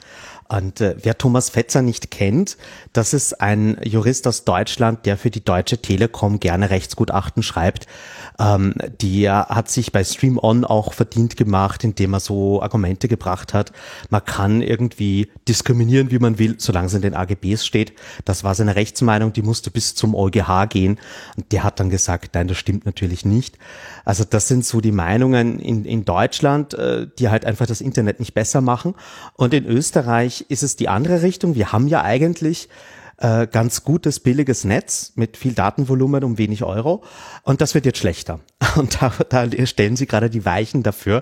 Und 0.49 0.81
äh, 0.81 0.95
wer 1.01 1.17
Thomas 1.17 1.49
Fetzer 1.49 1.81
nicht 1.81 2.11
kennt, 2.11 2.57
das 2.91 3.13
ist 3.13 3.41
ein 3.41 3.77
Jurist 3.83 4.27
aus 4.27 4.43
Deutschland, 4.43 5.05
der 5.05 5.17
für 5.17 5.31
die 5.31 5.43
Deutsche 5.43 5.81
Telekom 5.81 6.39
gerne 6.39 6.69
Rechtsgutachten 6.69 7.43
schreibt. 7.43 7.87
Ähm, 8.39 8.73
der 9.01 9.47
hat 9.49 9.69
sich 9.69 9.91
bei 9.91 10.03
Stream 10.03 10.39
On 10.41 10.65
auch 10.65 10.93
verdient 10.93 11.37
gemacht, 11.37 11.83
indem 11.83 12.13
er 12.13 12.19
so 12.19 12.61
Argumente 12.61 13.07
gebracht 13.07 13.53
hat. 13.53 13.71
Man 14.09 14.23
kann 14.25 14.61
irgendwie 14.61 15.29
diskriminieren, 15.47 16.11
wie 16.11 16.19
man 16.19 16.39
will, 16.39 16.55
solange 16.57 16.87
es 16.87 16.93
in 16.93 17.01
den 17.01 17.13
AGBs 17.13 17.65
steht. 17.65 17.93
Das 18.25 18.43
war 18.43 18.55
seine 18.55 18.75
Rechtsmeinung, 18.75 19.33
die 19.33 19.41
musste 19.41 19.71
bis 19.71 19.95
zum 19.95 20.15
EuGH 20.15 20.67
gehen. 20.69 20.99
Und 21.37 21.51
der 21.51 21.63
hat 21.63 21.79
dann 21.79 21.89
gesagt, 21.89 22.35
nein, 22.35 22.47
das 22.47 22.57
stimmt 22.57 22.85
natürlich 22.85 23.25
nicht. 23.25 23.57
Also 24.05 24.23
das 24.23 24.47
sind 24.47 24.65
so 24.65 24.81
die 24.81 24.91
Meinungen 24.91 25.59
in, 25.59 25.85
in 25.85 26.05
Deutschland, 26.05 26.73
äh, 26.73 27.07
die 27.19 27.29
halt 27.29 27.45
einfach 27.45 27.67
das 27.67 27.81
Internet 27.81 28.19
nicht 28.19 28.33
besser 28.33 28.61
machen. 28.61 28.95
Und 29.35 29.53
in 29.53 29.65
Österreich 29.65 30.45
ist 30.49 30.63
es 30.63 30.75
die 30.75 30.89
andere 30.89 31.21
Richtung. 31.21 31.55
Wir 31.55 31.71
haben 31.71 31.87
ja 31.87 32.03
eigentlich 32.03 32.69
äh, 33.17 33.47
ganz 33.47 33.83
gutes, 33.83 34.19
billiges 34.19 34.63
Netz 34.63 35.13
mit 35.15 35.37
viel 35.37 35.53
Datenvolumen 35.53 36.23
um 36.23 36.37
wenig 36.37 36.63
Euro. 36.63 37.03
Und 37.43 37.61
das 37.61 37.73
wird 37.73 37.85
jetzt 37.85 37.99
schlechter. 37.99 38.39
Und 38.75 39.01
da, 39.01 39.11
da 39.29 39.65
stellen 39.65 39.95
sie 39.95 40.07
gerade 40.07 40.29
die 40.29 40.45
Weichen 40.45 40.83
dafür, 40.83 41.21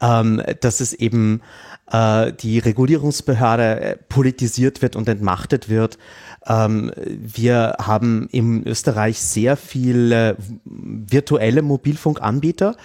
ähm, 0.00 0.42
dass 0.60 0.80
es 0.80 0.92
eben 0.92 1.42
äh, 1.90 2.32
die 2.32 2.58
Regulierungsbehörde 2.58 3.80
äh, 3.80 3.96
politisiert 4.08 4.82
wird 4.82 4.96
und 4.96 5.08
entmachtet 5.08 5.68
wird. 5.68 5.98
Ähm, 6.46 6.92
wir 6.96 7.76
haben 7.80 8.28
in 8.30 8.66
Österreich 8.66 9.20
sehr 9.20 9.56
viele 9.56 10.36
virtuelle 10.64 11.62
Mobilfunkanbieter, 11.62 12.76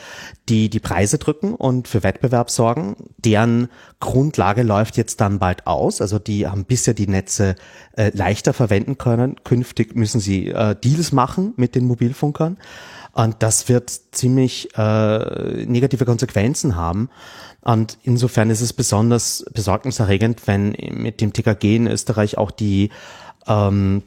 die 0.49 0.69
die 0.69 0.79
Preise 0.79 1.17
drücken 1.17 1.55
und 1.55 1.87
für 1.87 2.03
Wettbewerb 2.03 2.49
sorgen. 2.49 2.95
Deren 3.17 3.69
Grundlage 3.99 4.63
läuft 4.63 4.97
jetzt 4.97 5.21
dann 5.21 5.39
bald 5.39 5.67
aus. 5.67 6.01
Also 6.01 6.19
die 6.19 6.47
haben 6.47 6.65
bisher 6.65 6.93
die 6.93 7.07
Netze 7.07 7.55
äh, 7.95 8.11
leichter 8.13 8.53
verwenden 8.53 8.97
können. 8.97 9.35
Künftig 9.43 9.95
müssen 9.95 10.19
sie 10.19 10.47
äh, 10.47 10.75
Deals 10.75 11.11
machen 11.11 11.53
mit 11.55 11.75
den 11.75 11.85
Mobilfunkern. 11.85 12.57
Und 13.13 13.37
das 13.39 13.67
wird 13.67 13.91
ziemlich 14.11 14.69
äh, 14.77 15.65
negative 15.65 16.05
Konsequenzen 16.05 16.75
haben. 16.75 17.09
Und 17.61 17.97
insofern 18.03 18.49
ist 18.49 18.61
es 18.61 18.73
besonders 18.73 19.45
besorgniserregend, 19.53 20.47
wenn 20.47 20.75
mit 20.91 21.21
dem 21.21 21.33
TKG 21.33 21.75
in 21.75 21.87
Österreich 21.87 22.37
auch 22.37 22.51
die 22.51 22.89
ähm, 23.47 24.03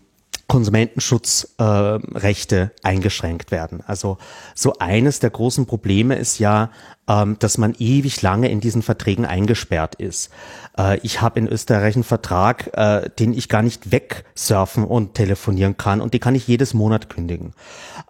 Konsumentenschutzrechte 0.54 2.56
äh, 2.56 2.68
eingeschränkt 2.86 3.50
werden. 3.50 3.82
Also 3.88 4.18
so 4.54 4.74
eines 4.78 5.18
der 5.18 5.30
großen 5.30 5.66
Probleme 5.66 6.14
ist 6.14 6.38
ja, 6.38 6.70
ähm, 7.08 7.36
dass 7.40 7.58
man 7.58 7.74
ewig 7.80 8.22
lange 8.22 8.48
in 8.48 8.60
diesen 8.60 8.82
Verträgen 8.82 9.26
eingesperrt 9.26 9.96
ist. 9.96 10.30
Äh, 10.78 11.00
ich 11.00 11.20
habe 11.20 11.40
in 11.40 11.48
Österreich 11.48 11.96
einen 11.96 12.04
Vertrag, 12.04 12.70
äh, 12.74 13.10
den 13.18 13.34
ich 13.34 13.48
gar 13.48 13.62
nicht 13.62 13.90
wegsurfen 13.90 14.84
und 14.84 15.14
telefonieren 15.14 15.76
kann 15.76 16.00
und 16.00 16.14
den 16.14 16.20
kann 16.20 16.36
ich 16.36 16.46
jedes 16.46 16.72
Monat 16.72 17.10
kündigen. 17.10 17.52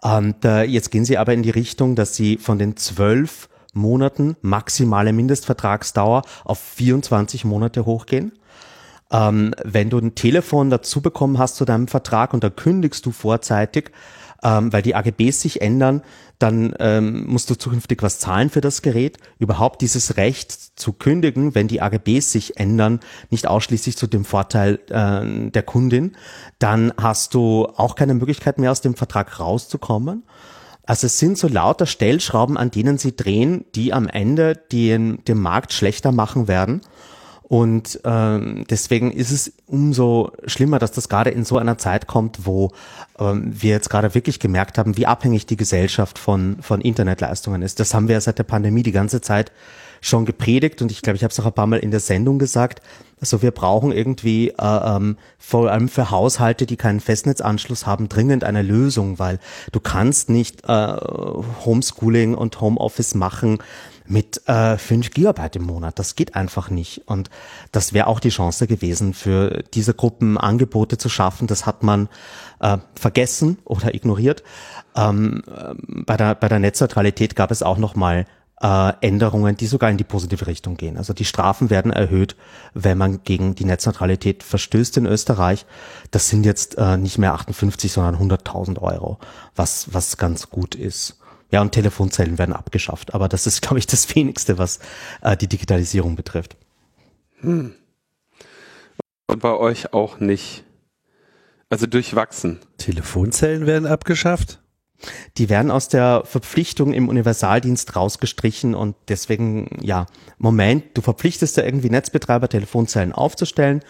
Und 0.03 0.45
äh, 0.45 0.65
jetzt 0.65 0.91
gehen 0.91 1.03
Sie 1.03 1.17
aber 1.17 1.33
in 1.33 1.41
die 1.41 1.49
Richtung, 1.49 1.95
dass 1.95 2.15
Sie 2.15 2.37
von 2.37 2.59
den 2.59 2.77
zwölf 2.77 3.49
Monaten 3.73 4.37
maximale 4.43 5.13
Mindestvertragsdauer 5.13 6.21
auf 6.43 6.59
24 6.59 7.43
Monate 7.43 7.87
hochgehen. 7.87 8.33
Ähm, 9.11 9.53
wenn 9.63 9.89
du 9.89 9.99
ein 9.99 10.15
Telefon 10.15 10.69
dazu 10.69 11.01
bekommen 11.01 11.37
hast 11.37 11.55
zu 11.55 11.65
deinem 11.65 11.87
Vertrag 11.87 12.33
und 12.33 12.43
da 12.43 12.49
kündigst 12.49 13.05
du 13.05 13.11
vorzeitig, 13.11 13.91
ähm, 14.43 14.71
weil 14.73 14.81
die 14.81 14.95
AGBs 14.95 15.41
sich 15.41 15.61
ändern, 15.61 16.01
dann 16.39 16.75
ähm, 16.79 17.25
musst 17.27 17.49
du 17.49 17.55
zukünftig 17.55 18.03
was 18.03 18.19
zahlen 18.19 18.49
für 18.49 18.61
das 18.61 18.81
Gerät. 18.81 19.17
Überhaupt 19.39 19.81
dieses 19.81 20.17
Recht 20.17 20.51
zu 20.51 20.93
kündigen, 20.93 21.55
wenn 21.55 21.67
die 21.67 21.81
AGBs 21.81 22.31
sich 22.31 22.57
ändern, 22.57 22.99
nicht 23.29 23.47
ausschließlich 23.47 23.97
zu 23.97 24.07
dem 24.07 24.25
Vorteil 24.25 24.79
äh, 24.89 25.49
der 25.49 25.63
Kundin, 25.63 26.17
dann 26.59 26.93
hast 26.97 27.33
du 27.33 27.67
auch 27.75 27.95
keine 27.95 28.13
Möglichkeit 28.13 28.57
mehr 28.59 28.71
aus 28.71 28.81
dem 28.81 28.95
Vertrag 28.95 29.39
rauszukommen. 29.39 30.23
Also 30.85 31.07
es 31.07 31.17
sind 31.17 31.37
so 31.37 31.47
lauter 31.47 31.87
Stellschrauben, 31.87 32.57
an 32.57 32.69
denen 32.69 32.97
sie 32.97 33.15
drehen, 33.15 33.65
die 33.73 33.93
am 33.93 34.07
Ende 34.07 34.55
den, 34.71 35.23
den 35.25 35.39
Markt 35.39 35.73
schlechter 35.73 36.11
machen 36.11 36.47
werden. 36.47 36.81
Und 37.47 37.99
ähm, 38.03 38.65
deswegen 38.71 39.11
ist 39.11 39.29
es 39.29 39.53
umso 39.67 40.31
schlimmer, 40.47 40.79
dass 40.79 40.91
das 40.91 41.09
gerade 41.09 41.29
in 41.29 41.45
so 41.45 41.59
einer 41.59 41.77
Zeit 41.77 42.07
kommt, 42.07 42.47
wo 42.47 42.71
ähm, 43.19 43.51
wir 43.53 43.69
jetzt 43.69 43.91
gerade 43.91 44.15
wirklich 44.15 44.39
gemerkt 44.39 44.79
haben, 44.79 44.97
wie 44.97 45.05
abhängig 45.05 45.45
die 45.45 45.57
Gesellschaft 45.57 46.17
von, 46.17 46.57
von 46.61 46.81
Internetleistungen 46.81 47.61
ist. 47.61 47.79
Das 47.79 47.93
haben 47.93 48.07
wir 48.07 48.13
ja 48.13 48.21
seit 48.21 48.39
der 48.39 48.43
Pandemie 48.45 48.81
die 48.81 48.91
ganze 48.91 49.21
Zeit 49.21 49.51
schon 50.01 50.25
gepredigt 50.25 50.81
und 50.81 50.91
ich 50.91 51.01
glaube, 51.01 51.17
ich 51.17 51.23
habe 51.23 51.31
es 51.31 51.39
auch 51.39 51.45
ein 51.45 51.53
paar 51.53 51.67
Mal 51.67 51.79
in 51.79 51.91
der 51.91 51.99
Sendung 51.99 52.39
gesagt. 52.39 52.81
Also 53.21 53.41
wir 53.41 53.51
brauchen 53.51 53.91
irgendwie 53.91 54.49
äh, 54.49 54.53
ähm, 54.59 55.17
vor 55.37 55.71
allem 55.71 55.87
für 55.87 56.11
Haushalte, 56.11 56.65
die 56.65 56.77
keinen 56.77 56.99
Festnetzanschluss 56.99 57.85
haben, 57.85 58.09
dringend 58.09 58.43
eine 58.43 58.61
Lösung, 58.61 59.19
weil 59.19 59.39
du 59.71 59.79
kannst 59.79 60.29
nicht 60.29 60.67
äh, 60.67 60.95
Homeschooling 61.63 62.33
und 62.33 62.59
Homeoffice 62.59 63.15
machen 63.15 63.59
mit 64.07 64.47
äh, 64.47 64.77
5 64.77 65.11
Gigabyte 65.11 65.57
im 65.57 65.63
Monat. 65.63 65.99
Das 65.99 66.15
geht 66.15 66.35
einfach 66.35 66.69
nicht. 66.69 67.03
Und 67.07 67.29
das 67.71 67.93
wäre 67.93 68.07
auch 68.07 68.19
die 68.19 68.29
Chance 68.29 68.67
gewesen, 68.67 69.13
für 69.13 69.63
diese 69.73 69.93
Gruppen 69.93 70.37
Angebote 70.37 70.97
zu 70.97 71.09
schaffen. 71.09 71.47
Das 71.47 71.65
hat 71.65 71.83
man 71.83 72.09
äh, 72.59 72.77
vergessen 72.95 73.57
oder 73.65 73.93
ignoriert. 73.93 74.43
Ähm, 74.95 75.43
äh, 75.47 75.73
bei, 76.05 76.17
der, 76.17 76.35
bei 76.35 76.47
der 76.47 76.59
Netzneutralität 76.59 77.35
gab 77.35 77.51
es 77.51 77.63
auch 77.63 77.77
noch 77.77 77.95
mal 77.95 78.25
äh, 78.61 78.93
Änderungen, 79.01 79.57
die 79.57 79.67
sogar 79.67 79.89
in 79.89 79.97
die 79.97 80.03
positive 80.03 80.47
Richtung 80.47 80.77
gehen. 80.77 80.97
Also 80.97 81.13
die 81.13 81.25
Strafen 81.25 81.69
werden 81.69 81.91
erhöht, 81.91 82.35
wenn 82.73 82.97
man 82.97 83.23
gegen 83.23 83.55
die 83.55 83.65
Netzneutralität 83.65 84.43
verstößt 84.43 84.97
in 84.97 85.05
Österreich. 85.05 85.65
Das 86.11 86.29
sind 86.29 86.45
jetzt 86.45 86.77
äh, 86.77 86.97
nicht 86.97 87.17
mehr 87.17 87.33
58, 87.33 87.91
sondern 87.91 88.15
100.000 88.15 88.81
Euro, 88.81 89.19
was, 89.55 89.93
was 89.93 90.17
ganz 90.17 90.49
gut 90.49 90.75
ist. 90.75 91.17
Ja, 91.51 91.61
und 91.61 91.71
Telefonzellen 91.71 92.37
werden 92.37 92.53
abgeschafft. 92.53 93.13
Aber 93.13 93.29
das 93.29 93.47
ist, 93.47 93.61
glaube 93.63 93.79
ich, 93.79 93.87
das 93.87 94.13
wenigste, 94.15 94.57
was 94.57 94.79
äh, 95.21 95.37
die 95.37 95.47
Digitalisierung 95.47 96.15
betrifft. 96.15 96.57
Hm. 97.39 97.73
Und 99.27 99.41
bei 99.41 99.53
euch 99.53 99.93
auch 99.93 100.19
nicht. 100.19 100.63
Also 101.69 101.87
durchwachsen. 101.87 102.59
Telefonzellen 102.77 103.65
werden 103.65 103.87
abgeschafft? 103.87 104.61
Die 105.37 105.49
werden 105.49 105.71
aus 105.71 105.89
der 105.89 106.23
Verpflichtung 106.25 106.93
im 106.93 107.09
Universaldienst 107.09 107.95
rausgestrichen 107.95 108.75
und 108.75 108.95
deswegen, 109.09 109.79
ja, 109.81 110.05
Moment, 110.37 110.97
du 110.97 111.01
verpflichtest 111.01 111.57
da 111.57 111.63
irgendwie 111.63 111.89
Netzbetreiber, 111.89 112.47
Telefonzellen 112.47 113.11
aufzustellen 113.11 113.83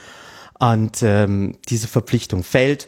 und 0.59 1.03
ähm, 1.03 1.57
diese 1.69 1.87
Verpflichtung 1.87 2.43
fällt 2.43 2.87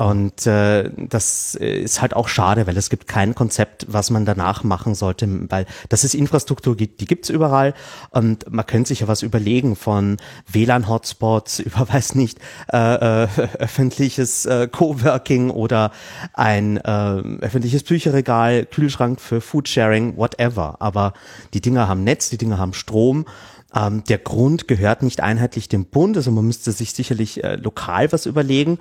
und 0.00 0.46
äh, 0.46 0.90
das 0.96 1.54
ist 1.54 2.00
halt 2.00 2.16
auch 2.16 2.26
schade, 2.26 2.66
weil 2.66 2.78
es 2.78 2.88
gibt 2.88 3.06
kein 3.06 3.34
Konzept, 3.34 3.84
was 3.86 4.08
man 4.08 4.24
danach 4.24 4.64
machen 4.64 4.94
sollte, 4.94 5.28
weil 5.50 5.66
das 5.90 6.04
ist 6.04 6.14
Infrastruktur, 6.14 6.74
die, 6.74 6.88
gibt's 6.88 7.28
überall 7.28 7.74
und 8.08 8.50
man 8.50 8.64
könnte 8.64 8.88
sich 8.88 9.00
ja 9.00 9.08
was 9.08 9.20
überlegen 9.20 9.76
von 9.76 10.16
WLAN-Hotspots 10.50 11.58
über, 11.58 11.86
weiß 11.86 12.14
nicht, 12.14 12.38
äh, 12.72 13.24
äh, 13.24 13.28
öffentliches 13.58 14.46
äh, 14.46 14.68
Coworking 14.68 15.50
oder 15.50 15.90
ein 16.32 16.78
äh, 16.78 16.80
öffentliches 16.80 17.82
Bücherregal, 17.82 18.64
Kühlschrank 18.64 19.20
für 19.20 19.42
Foodsharing, 19.42 20.16
whatever. 20.16 20.76
Aber 20.78 21.12
die 21.52 21.60
Dinger 21.60 21.88
haben 21.88 22.04
Netz, 22.04 22.30
die 22.30 22.38
Dinger 22.38 22.56
haben 22.56 22.72
Strom 22.72 23.26
ähm, 23.74 24.02
der 24.04 24.18
Grund 24.18 24.68
gehört 24.68 25.02
nicht 25.02 25.20
einheitlich 25.20 25.68
dem 25.68 25.86
Bund, 25.86 26.16
also 26.16 26.30
man 26.30 26.46
müsste 26.46 26.72
sich 26.72 26.92
sicherlich 26.92 27.44
äh, 27.44 27.56
lokal 27.56 28.12
was 28.12 28.26
überlegen. 28.26 28.78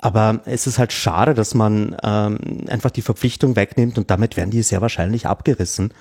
Aber 0.00 0.42
es 0.44 0.66
ist 0.66 0.78
halt 0.78 0.92
schade, 0.92 1.34
dass 1.34 1.54
man 1.54 1.96
ähm, 2.02 2.38
einfach 2.68 2.90
die 2.90 3.02
Verpflichtung 3.02 3.56
wegnimmt 3.56 3.98
und 3.98 4.10
damit 4.10 4.36
werden 4.36 4.50
die 4.50 4.62
sehr 4.62 4.80
wahrscheinlich 4.80 5.26
abgerissen. 5.26 5.92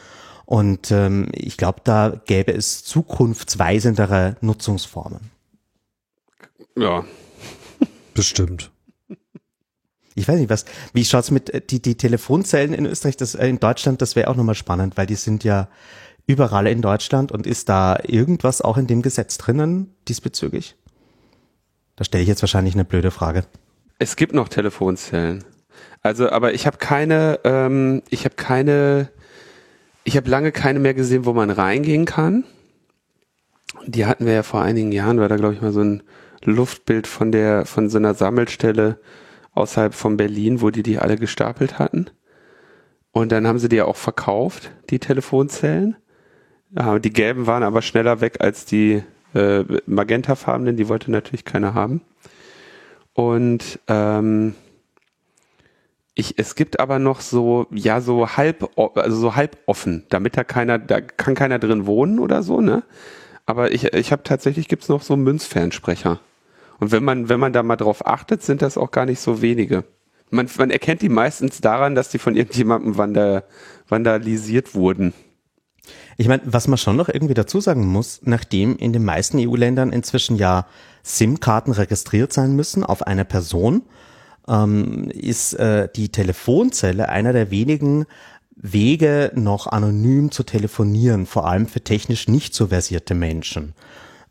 Und 0.45 0.91
ähm, 0.91 1.29
ich 1.33 1.57
glaube, 1.57 1.81
da 1.83 2.21
gäbe 2.25 2.53
es 2.53 2.83
zukunftsweisendere 2.83 4.37
Nutzungsformen. 4.41 5.31
Ja. 6.77 7.03
Bestimmt. 8.13 8.71
Ich 10.15 10.27
weiß 10.27 10.39
nicht, 10.39 10.49
was, 10.49 10.65
wie 10.93 11.05
schaut's 11.05 11.31
mit 11.31 11.49
äh, 11.51 11.61
die, 11.61 11.81
die 11.81 11.95
Telefonzellen 11.95 12.73
in 12.73 12.85
Österreich, 12.85 13.17
das, 13.17 13.35
äh, 13.35 13.47
in 13.47 13.59
Deutschland, 13.59 14.01
das 14.01 14.15
wäre 14.15 14.29
auch 14.29 14.35
nochmal 14.35 14.55
spannend, 14.55 14.97
weil 14.97 15.05
die 15.05 15.15
sind 15.15 15.43
ja 15.43 15.67
überall 16.27 16.67
in 16.67 16.81
Deutschland 16.81 17.31
und 17.31 17.47
ist 17.47 17.69
da 17.69 17.97
irgendwas 18.05 18.61
auch 18.61 18.77
in 18.77 18.85
dem 18.85 19.01
Gesetz 19.01 19.37
drinnen 19.39 19.95
diesbezüglich? 20.07 20.75
Da 21.95 22.03
stelle 22.03 22.21
ich 22.21 22.27
jetzt 22.27 22.43
wahrscheinlich 22.43 22.75
eine 22.75 22.85
blöde 22.85 23.09
Frage. 23.09 23.45
Es 23.97 24.15
gibt 24.15 24.33
noch 24.33 24.49
Telefonzellen. 24.49 25.43
Also, 26.03 26.29
aber 26.29 26.53
ich 26.53 26.67
habe 26.67 26.77
keine, 26.77 27.39
ähm, 27.43 28.03
ich 28.09 28.25
habe 28.25 28.35
keine 28.35 29.09
Ich 30.03 30.15
habe 30.15 30.29
lange 30.29 30.51
keine 30.51 30.79
mehr 30.79 30.93
gesehen, 30.93 31.25
wo 31.25 31.33
man 31.33 31.49
reingehen 31.49 32.05
kann. 32.05 32.43
Die 33.85 34.05
hatten 34.05 34.25
wir 34.25 34.33
ja 34.33 34.43
vor 34.43 34.61
einigen 34.61 34.91
Jahren, 34.91 35.19
war 35.19 35.27
da 35.27 35.35
glaube 35.35 35.55
ich 35.55 35.61
mal 35.61 35.73
so 35.73 35.81
ein 35.81 36.03
Luftbild 36.43 37.07
von 37.07 37.31
der 37.31 37.65
von 37.65 37.89
so 37.89 37.97
einer 37.97 38.13
Sammelstelle 38.13 38.99
außerhalb 39.53 39.93
von 39.93 40.15
Berlin, 40.17 40.61
wo 40.61 40.69
die 40.69 40.83
die 40.83 40.99
alle 40.99 41.17
gestapelt 41.17 41.79
hatten. 41.79 42.09
Und 43.11 43.31
dann 43.31 43.47
haben 43.47 43.59
sie 43.59 43.67
die 43.69 43.77
ja 43.77 43.85
auch 43.85 43.95
verkauft, 43.97 44.71
die 44.89 44.99
Telefonzellen. 44.99 45.97
Ja, 46.71 46.99
die 46.99 47.13
gelben 47.13 47.47
waren 47.47 47.63
aber 47.63 47.81
schneller 47.81 48.21
weg 48.21 48.37
als 48.41 48.65
die 48.65 49.03
äh, 49.33 49.63
magentafarbenen, 49.85 50.75
die 50.75 50.89
wollte 50.89 51.11
natürlich 51.11 51.45
keiner 51.45 51.73
haben. 51.73 52.01
Und 53.13 53.79
ähm, 53.87 54.53
ich, 56.13 56.37
es 56.37 56.55
gibt 56.55 56.79
aber 56.79 56.99
noch 56.99 57.21
so, 57.21 57.67
ja, 57.71 58.01
so 58.01 58.27
halb, 58.27 58.69
also 58.95 59.17
so 59.17 59.35
halb 59.35 59.57
offen, 59.65 60.03
damit 60.09 60.35
da 60.35 60.43
keiner, 60.43 60.79
da 60.79 60.99
kann 60.99 61.35
keiner 61.35 61.59
drin 61.59 61.85
wohnen 61.85 62.19
oder 62.19 62.43
so, 62.43 62.59
ne? 62.59 62.83
Aber 63.45 63.71
ich, 63.71 63.93
ich 63.93 64.11
habe 64.11 64.23
tatsächlich 64.23 64.67
gibt's 64.67 64.89
noch 64.89 65.01
so 65.01 65.15
Münzfernsprecher. 65.15 66.19
Und 66.79 66.91
wenn 66.91 67.03
man, 67.03 67.29
wenn 67.29 67.39
man 67.39 67.53
da 67.53 67.63
mal 67.63 67.77
drauf 67.77 68.05
achtet, 68.05 68.43
sind 68.43 68.61
das 68.61 68.77
auch 68.77 68.91
gar 68.91 69.05
nicht 69.05 69.19
so 69.19 69.41
wenige. 69.41 69.85
Man, 70.29 70.49
man 70.57 70.69
erkennt 70.69 71.01
die 71.01 71.09
meistens 71.09 71.61
daran, 71.61 71.95
dass 71.95 72.09
die 72.09 72.19
von 72.19 72.35
irgendjemandem 72.35 72.97
vandal, 72.97 73.43
vandalisiert 73.87 74.75
wurden. 74.75 75.13
Ich 76.17 76.27
meine, 76.27 76.41
was 76.45 76.67
man 76.67 76.77
schon 76.77 76.95
noch 76.95 77.09
irgendwie 77.09 77.33
dazu 77.33 77.59
sagen 77.59 77.85
muss, 77.87 78.21
nachdem 78.23 78.77
in 78.77 78.93
den 78.93 79.05
meisten 79.05 79.37
EU-Ländern 79.39 79.91
inzwischen 79.91 80.35
ja 80.35 80.65
SIM-Karten 81.03 81.71
registriert 81.71 82.33
sein 82.33 82.55
müssen 82.55 82.83
auf 82.83 83.05
eine 83.05 83.25
Person, 83.25 83.83
ähm, 84.47 85.09
ist 85.09 85.53
äh, 85.53 85.89
die 85.95 86.09
Telefonzelle 86.09 87.09
einer 87.09 87.33
der 87.33 87.51
wenigen 87.51 88.05
Wege, 88.55 89.31
noch 89.35 89.67
anonym 89.67 90.31
zu 90.31 90.43
telefonieren, 90.43 91.25
vor 91.25 91.47
allem 91.47 91.67
für 91.67 91.81
technisch 91.81 92.27
nicht 92.27 92.55
so 92.55 92.67
versierte 92.67 93.13
Menschen. 93.13 93.73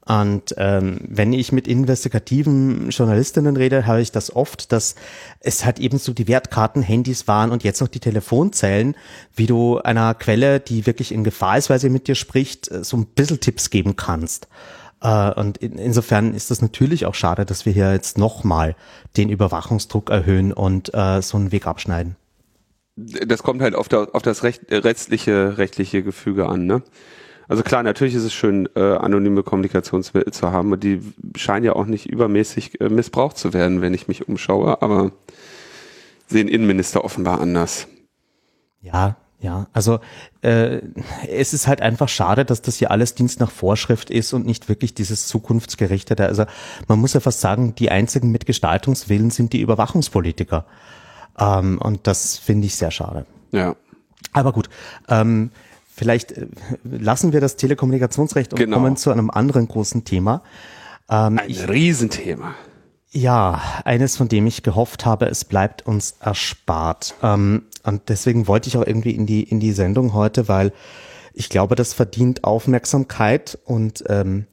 Und 0.09 0.55
ähm, 0.57 0.99
wenn 1.03 1.33
ich 1.33 1.51
mit 1.51 1.67
investigativen 1.67 2.91
Journalistinnen 2.91 3.57
rede, 3.57 3.87
habe 3.87 4.01
ich 4.01 4.13
das 4.13 4.35
oft, 4.35 4.71
dass 4.71 4.95
es 5.41 5.65
halt 5.65 5.81
eben 5.81 5.99
so 5.99 6.13
die 6.13 6.29
Wertkarten-Handys 6.29 7.27
waren 7.27 7.51
und 7.51 7.65
jetzt 7.65 7.81
noch 7.81 7.89
die 7.89 7.99
Telefonzellen, 7.99 8.95
wie 9.35 9.47
du 9.47 9.79
einer 9.79 10.15
Quelle, 10.15 10.61
die 10.61 10.87
wirklich 10.87 11.11
in 11.11 11.25
Gefahr 11.25 11.59
ist, 11.59 11.71
weil 11.71 11.81
sie 11.81 11.91
mit 11.91 12.07
dir 12.07 12.15
spricht, 12.15 12.71
äh, 12.71 12.85
so 12.85 12.97
ein 12.97 13.07
bisschen 13.07 13.41
Tipps 13.41 13.69
geben 13.71 13.97
kannst. 13.97 14.47
Äh, 15.03 15.33
und 15.33 15.59
in, 15.59 15.77
insofern 15.77 16.35
ist 16.35 16.53
das 16.53 16.63
natürlich 16.63 17.05
auch 17.07 17.15
schade, 17.15 17.45
dass 17.45 17.67
wir 17.67 17.73
hier 17.73 17.93
jetzt 17.93 18.17
nochmal 18.17 18.77
den 19.17 19.29
Überwachungsdruck 19.29 20.11
erhöhen 20.11 20.53
und 20.53 20.95
äh, 20.95 21.21
so 21.21 21.37
einen 21.37 21.51
Weg 21.51 21.67
abschneiden. 21.67 22.15
Das 22.95 23.43
kommt 23.43 23.61
halt 23.61 23.75
auf, 23.75 23.89
der, 23.89 24.15
auf 24.15 24.23
das 24.23 24.45
recht, 24.45 24.71
restliche 24.71 25.59
rechtliche 25.59 26.03
Gefüge 26.03 26.49
an, 26.49 26.65
ne? 26.65 26.83
Also 27.49 27.63
klar, 27.63 27.83
natürlich 27.83 28.15
ist 28.15 28.25
es 28.25 28.35
schön, 28.35 28.69
äh, 28.75 28.81
anonyme 28.81 29.43
Kommunikationsmittel 29.43 30.33
zu 30.33 30.51
haben 30.51 30.73
und 30.73 30.83
die 30.83 31.01
scheinen 31.37 31.65
ja 31.65 31.75
auch 31.75 31.87
nicht 31.87 32.07
übermäßig 32.07 32.81
äh, 32.81 32.89
missbraucht 32.89 33.39
zu 33.39 33.53
werden, 33.53 33.81
wenn 33.81 33.95
ich 33.95 34.09
mich 34.09 34.29
umschaue, 34.29 34.83
aber 34.83 35.13
sehen 36.27 36.49
Innenminister 36.49 37.05
offenbar 37.05 37.41
anders. 37.41 37.87
Ja, 38.81 39.17
ja, 39.39 39.67
also 39.73 40.01
äh, 40.43 40.81
es 41.29 41.53
ist 41.53 41.67
halt 41.67 41.83
einfach 41.83 42.09
schade, 42.09 42.45
dass 42.45 42.63
das 42.63 42.77
hier 42.77 42.91
alles 42.91 43.15
Dienst 43.15 43.39
nach 43.39 43.51
Vorschrift 43.51 44.11
ist 44.11 44.33
und 44.33 44.47
nicht 44.47 44.69
wirklich 44.69 44.95
dieses 44.95 45.27
zukunftsgerichtete. 45.29 46.25
Also 46.27 46.47
man 46.89 46.99
muss 46.99 47.13
ja 47.13 47.21
fast 47.21 47.41
sagen, 47.41 47.75
die 47.75 47.91
einzigen 47.91 48.33
mit 48.33 48.47
Gestaltungswillen 48.47 49.31
sind 49.31 49.53
die 49.53 49.61
Überwachungspolitiker. 49.61 50.65
Ähm, 51.39 51.79
und 51.79 52.07
das 52.07 52.39
finde 52.39 52.67
ich 52.67 52.77
sehr 52.77 52.91
schade. 52.91 53.27
Ja. 53.53 53.77
Aber 54.33 54.53
gut, 54.53 54.71
ähm, 55.09 55.51
Vielleicht 55.97 56.33
äh, 56.33 56.47
lassen 56.85 57.33
wir 57.33 57.41
das 57.41 57.57
Telekommunikationsrecht 57.57 58.53
und 58.53 58.59
genau. 58.59 58.77
kommen 58.77 58.97
zu 58.97 59.11
einem 59.11 59.31
anderen 59.31 59.67
großen 59.67 60.05
Thema. 60.05 60.43
Ähm, 61.09 61.39
Ein 61.39 61.49
ich, 61.49 61.69
Riesenthema. 61.69 62.55
Ja, 63.11 63.63
eines, 63.85 64.17
von 64.17 64.29
dem 64.29 64.47
ich 64.47 64.63
gehofft 64.63 65.07
habe, 65.07 65.27
es 65.27 65.47
bleibt 65.47 65.87
uns 65.87 66.17
erspart. 66.21 67.15
Ähm, 67.23 67.63
und 67.83 68.03
deswegen 68.09 68.47
wollte 68.47 68.69
ich 68.69 68.77
auch 68.77 68.87
irgendwie 68.87 69.13
in 69.13 69.25
die, 69.25 69.43
in 69.43 69.59
die 69.59 69.73
Sendung 69.73 70.13
heute, 70.13 70.49
weil 70.49 70.73
ich 71.33 71.49
glaube, 71.49 71.77
das 71.77 71.95
verdient 71.95 72.45
Aufmerksamkeit 72.45 73.59
und 73.65 74.05
ähm, 74.09 74.47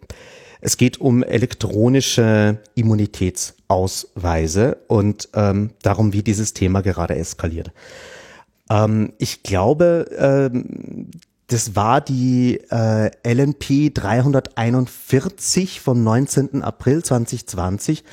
es 0.62 0.78
geht 0.78 1.02
um 1.02 1.24
elektronische 1.24 2.60
Immunitätsausweise 2.76 4.78
und 4.88 5.28
ähm, 5.34 5.72
darum, 5.82 6.14
wie 6.14 6.24
dieses 6.24 6.54
Thema 6.54 6.82
gerade 6.82 7.16
eskaliert. 7.16 7.72
Ähm, 8.70 9.12
ich 9.18 9.44
glaube, 9.44 10.06
ähm, 10.18 11.12
das 11.48 11.76
war 11.76 12.02
die 12.02 12.60
äh, 12.70 13.12
LNP 13.24 13.94
341 13.94 15.82
vom 15.82 16.04
19. 16.04 16.64
April 16.64 17.04
2020, 17.04 18.04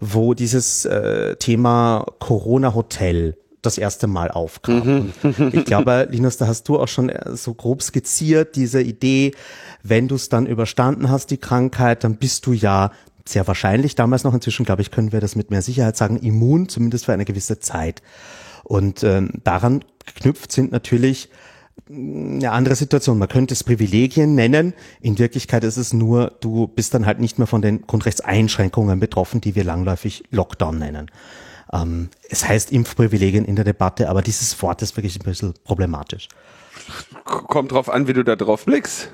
wo 0.00 0.34
dieses 0.34 0.84
äh, 0.84 1.36
Thema 1.36 2.04
Corona-Hotel 2.18 3.36
das 3.62 3.78
erste 3.78 4.06
Mal 4.06 4.30
aufkam. 4.30 5.12
Mhm. 5.22 5.50
ich 5.52 5.64
glaube, 5.64 6.08
Linus, 6.10 6.38
da 6.38 6.46
hast 6.46 6.68
du 6.68 6.78
auch 6.78 6.88
schon 6.88 7.10
äh, 7.10 7.36
so 7.36 7.54
grob 7.54 7.82
skizziert, 7.82 8.56
diese 8.56 8.80
Idee, 8.80 9.32
wenn 9.82 10.08
du 10.08 10.14
es 10.16 10.28
dann 10.28 10.46
überstanden 10.46 11.10
hast, 11.10 11.30
die 11.30 11.38
Krankheit, 11.38 12.04
dann 12.04 12.16
bist 12.16 12.46
du 12.46 12.52
ja 12.52 12.90
sehr 13.26 13.46
wahrscheinlich, 13.46 13.94
damals 13.94 14.24
noch 14.24 14.34
inzwischen, 14.34 14.64
glaube 14.64 14.82
ich, 14.82 14.90
können 14.90 15.12
wir 15.12 15.20
das 15.20 15.36
mit 15.36 15.50
mehr 15.50 15.62
Sicherheit 15.62 15.96
sagen, 15.96 16.16
immun, 16.16 16.68
zumindest 16.68 17.04
für 17.04 17.12
eine 17.12 17.24
gewisse 17.24 17.60
Zeit. 17.60 18.02
Und 18.64 19.04
ähm, 19.04 19.30
daran 19.44 19.84
geknüpft 20.06 20.52
sind 20.52 20.72
natürlich 20.72 21.28
eine 21.88 22.52
andere 22.52 22.76
Situation. 22.76 23.18
Man 23.18 23.28
könnte 23.28 23.54
es 23.54 23.64
Privilegien 23.64 24.34
nennen. 24.34 24.74
In 25.00 25.18
Wirklichkeit 25.18 25.64
ist 25.64 25.76
es 25.76 25.92
nur, 25.92 26.32
du 26.40 26.68
bist 26.68 26.94
dann 26.94 27.06
halt 27.06 27.18
nicht 27.20 27.38
mehr 27.38 27.46
von 27.46 27.62
den 27.62 27.86
Grundrechtseinschränkungen 27.86 29.00
betroffen, 29.00 29.40
die 29.40 29.54
wir 29.54 29.64
langläufig 29.64 30.24
Lockdown 30.30 30.78
nennen. 30.78 31.10
Ähm, 31.72 32.10
es 32.28 32.46
heißt 32.46 32.72
Impfprivilegien 32.72 33.44
in 33.44 33.56
der 33.56 33.64
Debatte, 33.64 34.08
aber 34.08 34.22
dieses 34.22 34.60
Wort 34.62 34.82
ist 34.82 34.96
wirklich 34.96 35.16
ein 35.16 35.24
bisschen 35.24 35.54
problematisch. 35.64 36.28
Kommt 37.24 37.72
drauf 37.72 37.88
an, 37.88 38.06
wie 38.06 38.12
du 38.12 38.24
da 38.24 38.36
drauf 38.36 38.64
blickst. 38.64 39.10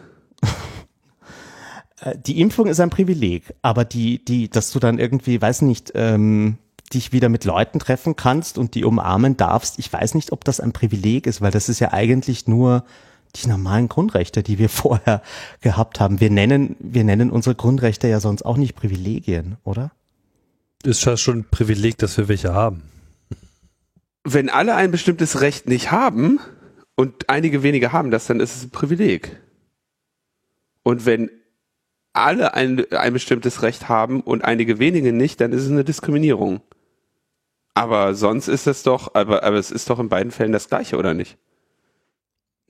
Äh, 2.01 2.19
die 2.19 2.41
Impfung 2.41 2.67
ist 2.67 2.81
ein 2.81 2.91
Privileg, 2.91 3.55
aber 3.63 3.85
die, 3.85 4.23
die, 4.25 4.51
dass 4.51 4.71
du 4.71 4.79
dann 4.79 4.99
irgendwie, 4.99 5.41
weiß 5.41 5.63
nicht, 5.63 5.93
ähm, 5.95 6.59
dich 6.93 7.13
wieder 7.13 7.29
mit 7.29 7.45
Leuten 7.45 7.79
treffen 7.79 8.17
kannst 8.17 8.59
und 8.59 8.75
die 8.75 8.85
umarmen 8.85 9.37
darfst. 9.37 9.79
Ich 9.79 9.93
weiß 9.93 10.15
nicht, 10.15 10.33
ob 10.33 10.45
das 10.45 10.61
ein 10.61 10.73
Privileg 10.73 11.27
ist, 11.27 11.41
weil 11.41 11.51
das 11.51 11.69
ist 11.69 11.81
ja 11.81 11.93
eigentlich 11.93 12.47
nur 12.47 12.85
die 13.35 13.49
normalen 13.49 13.89
Grundrechte, 13.89 14.43
die 14.43 14.59
wir 14.59 14.69
vorher 14.71 15.23
gehabt 15.61 16.01
haben. 16.01 16.21
Wir 16.21 16.31
nennen, 16.31 16.77
wir 16.79 17.05
nennen 17.05 17.31
unsere 17.31 17.55
Grundrechte 17.55 18.09
ja 18.09 18.21
sonst 18.21 18.43
auch 18.43 18.57
nicht 18.57 18.75
Privilegien, 18.75 19.57
oder? 19.65 19.93
Ist 20.85 21.05
ja 21.05 21.17
schon 21.17 21.39
ein 21.39 21.47
Privileg, 21.51 21.99
dass 21.99 22.17
wir 22.17 22.29
welche 22.29 22.55
haben. 22.55 22.83
Wenn 24.25 24.51
alle 24.51 24.75
ein 24.75 24.91
bestimmtes 24.91 25.41
Recht 25.41 25.69
nicht 25.69 25.91
haben 25.91 26.41
und 26.95 27.29
einige 27.29 27.63
wenige 27.63 27.93
haben 27.93 28.11
das, 28.11 28.27
dann 28.27 28.41
ist 28.41 28.57
es 28.57 28.65
ein 28.65 28.71
Privileg. 28.71 29.41
Und 30.83 31.07
wenn 31.07 31.31
alle 32.13 32.55
ein, 32.55 32.91
ein 32.93 33.13
bestimmtes 33.13 33.63
Recht 33.63 33.89
haben 33.89 34.21
und 34.21 34.45
einige 34.45 34.79
wenige 34.79 35.13
nicht, 35.13 35.41
dann 35.41 35.53
ist 35.53 35.63
es 35.63 35.71
eine 35.71 35.85
Diskriminierung. 35.85 36.61
Aber 37.77 38.15
sonst 38.15 38.49
ist 38.49 38.67
es 38.67 38.83
doch, 38.83 39.15
aber, 39.15 39.43
aber 39.43 39.59
es 39.59 39.71
ist 39.71 39.91
doch 39.91 39.99
in 39.99 40.09
beiden 40.09 40.33
Fällen 40.33 40.53
das 40.53 40.69
Gleiche, 40.69 40.97
oder 40.97 41.13
nicht? 41.13 41.37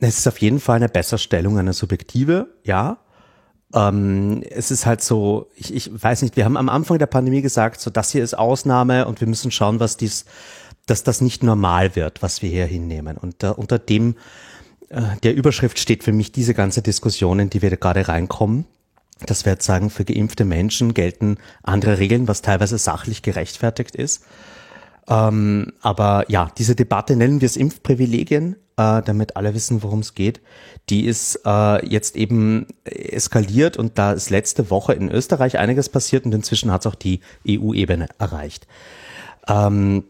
Es 0.01 0.19
ist 0.19 0.27
auf 0.27 0.39
jeden 0.39 0.59
Fall 0.59 0.77
eine 0.77 0.89
Besserstellung, 0.89 1.59
eine 1.59 1.75
subjektive, 1.75 2.49
ja. 2.65 2.99
Ähm, 3.73 4.43
es 4.51 4.73
ist 4.73 4.85
halt 4.85 5.03
so, 5.03 5.49
ich, 5.55 5.73
ich 5.73 5.91
weiß 6.03 6.23
nicht, 6.23 6.37
wir 6.37 6.45
haben 6.45 6.57
am 6.57 6.69
Anfang 6.69 6.99
der 6.99 7.07
Pandemie 7.07 7.41
gesagt, 7.41 7.81
so 7.81 7.89
das 7.89 8.11
hier 8.11 8.25
ist 8.25 8.37
Ausnahme 8.37 9.07
und 9.07 9.21
wir 9.21 9.29
müssen 9.29 9.53
schauen, 9.53 9.79
was 9.79 9.97
dies, 9.97 10.25
dass 10.87 11.05
das 11.05 11.21
nicht 11.21 11.45
normal 11.45 11.95
wird, 11.95 12.21
was 12.21 12.43
wir 12.43 12.51
hier 12.51 12.67
hinnehmen. 12.67 13.17
Und 13.17 13.45
da, 13.45 13.53
unter 13.53 13.79
dem, 13.79 14.17
äh, 14.89 15.03
der 15.23 15.37
Überschrift 15.37 15.79
steht 15.79 16.03
für 16.03 16.13
mich 16.13 16.33
diese 16.33 16.53
ganze 16.53 16.83
Diskussion, 16.83 17.39
in 17.39 17.49
die 17.49 17.63
wir 17.63 17.77
gerade 17.77 18.09
reinkommen. 18.09 18.67
Dass 19.25 19.45
wir 19.45 19.53
jetzt 19.53 19.67
sagen, 19.67 19.89
für 19.89 20.05
geimpfte 20.05 20.45
Menschen 20.45 20.95
gelten 20.95 21.39
andere 21.63 22.01
Regeln, 22.01 22.27
was 22.27 22.43
teilweise 22.43 22.77
sachlich 22.77 23.23
gerechtfertigt 23.23 23.95
ist. 23.95 24.25
Ähm, 25.09 25.73
aber 25.81 26.25
ja, 26.29 26.51
diese 26.59 26.75
Debatte 26.75 27.17
nennen 27.17 27.41
wir 27.41 27.47
es 27.47 27.57
Impfprivilegien, 27.57 28.57
äh, 28.77 29.03
damit 29.03 29.37
alle 29.37 29.55
wissen, 29.55 29.83
worum 29.83 30.01
es 30.01 30.15
geht. 30.15 30.41
Die 30.89 31.07
ist 31.07 31.41
äh, 31.45 31.87
jetzt 31.87 32.17
eben 32.17 32.67
eskaliert 32.85 33.77
und 33.77 33.99
da 33.99 34.13
ist 34.13 34.31
letzte 34.31 34.71
Woche 34.71 34.95
in 34.95 35.11
Österreich 35.11 35.59
einiges 35.59 35.89
passiert 35.89 36.25
und 36.25 36.35
inzwischen 36.35 36.71
hat 36.71 36.83
es 36.83 36.87
auch 36.87 36.97
die 36.97 37.21
EU-Ebene 37.49 38.09
erreicht. 38.19 38.67
Ähm, 39.49 40.05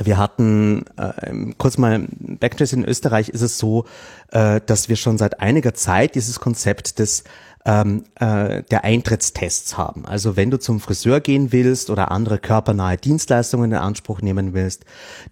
wir 0.00 0.16
hatten 0.16 0.84
äh, 0.96 1.52
kurz 1.58 1.76
mal 1.76 2.06
Backtrace 2.18 2.72
in 2.72 2.84
Österreich 2.84 3.28
ist 3.28 3.42
es 3.42 3.58
so, 3.58 3.84
äh, 4.30 4.60
dass 4.64 4.88
wir 4.88 4.96
schon 4.96 5.18
seit 5.18 5.40
einiger 5.40 5.74
Zeit 5.74 6.14
dieses 6.14 6.40
Konzept 6.40 6.98
des 6.98 7.24
ähm, 7.64 8.04
äh, 8.16 8.62
der 8.64 8.84
Eintrittstests 8.84 9.76
haben. 9.76 10.04
Also 10.04 10.36
wenn 10.36 10.50
du 10.50 10.58
zum 10.58 10.80
Friseur 10.80 11.20
gehen 11.20 11.52
willst 11.52 11.90
oder 11.90 12.10
andere 12.10 12.38
körpernahe 12.38 12.96
Dienstleistungen 12.96 13.70
in 13.72 13.78
Anspruch 13.78 14.20
nehmen 14.20 14.52
willst, 14.54 14.84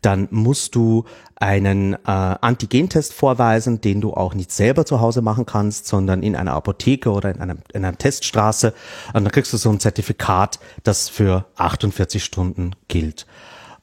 dann 0.03 0.29
musst 0.31 0.75
du 0.75 1.05
einen 1.37 1.95
äh, 1.95 1.99
Antigentest 2.07 3.15
vorweisen, 3.15 3.81
den 3.81 4.01
du 4.01 4.13
auch 4.13 4.35
nicht 4.35 4.53
selber 4.53 4.85
zu 4.85 5.01
Hause 5.01 5.23
machen 5.23 5.47
kannst, 5.47 5.87
sondern 5.87 6.23
in 6.23 6.37
einer 6.37 6.53
Apotheke 6.53 7.11
oder 7.11 7.31
in, 7.31 7.41
einem, 7.41 7.59
in 7.73 7.85
einer 7.85 7.97
Teststraße. 7.97 8.75
Und 9.13 9.25
dann 9.25 9.33
kriegst 9.33 9.53
du 9.53 9.57
so 9.57 9.71
ein 9.71 9.81
Zertifikat, 9.81 10.61
das 10.85 11.09
für 11.09 11.47
48 11.57 12.23
Stunden 12.23 12.73
gilt. 12.89 13.27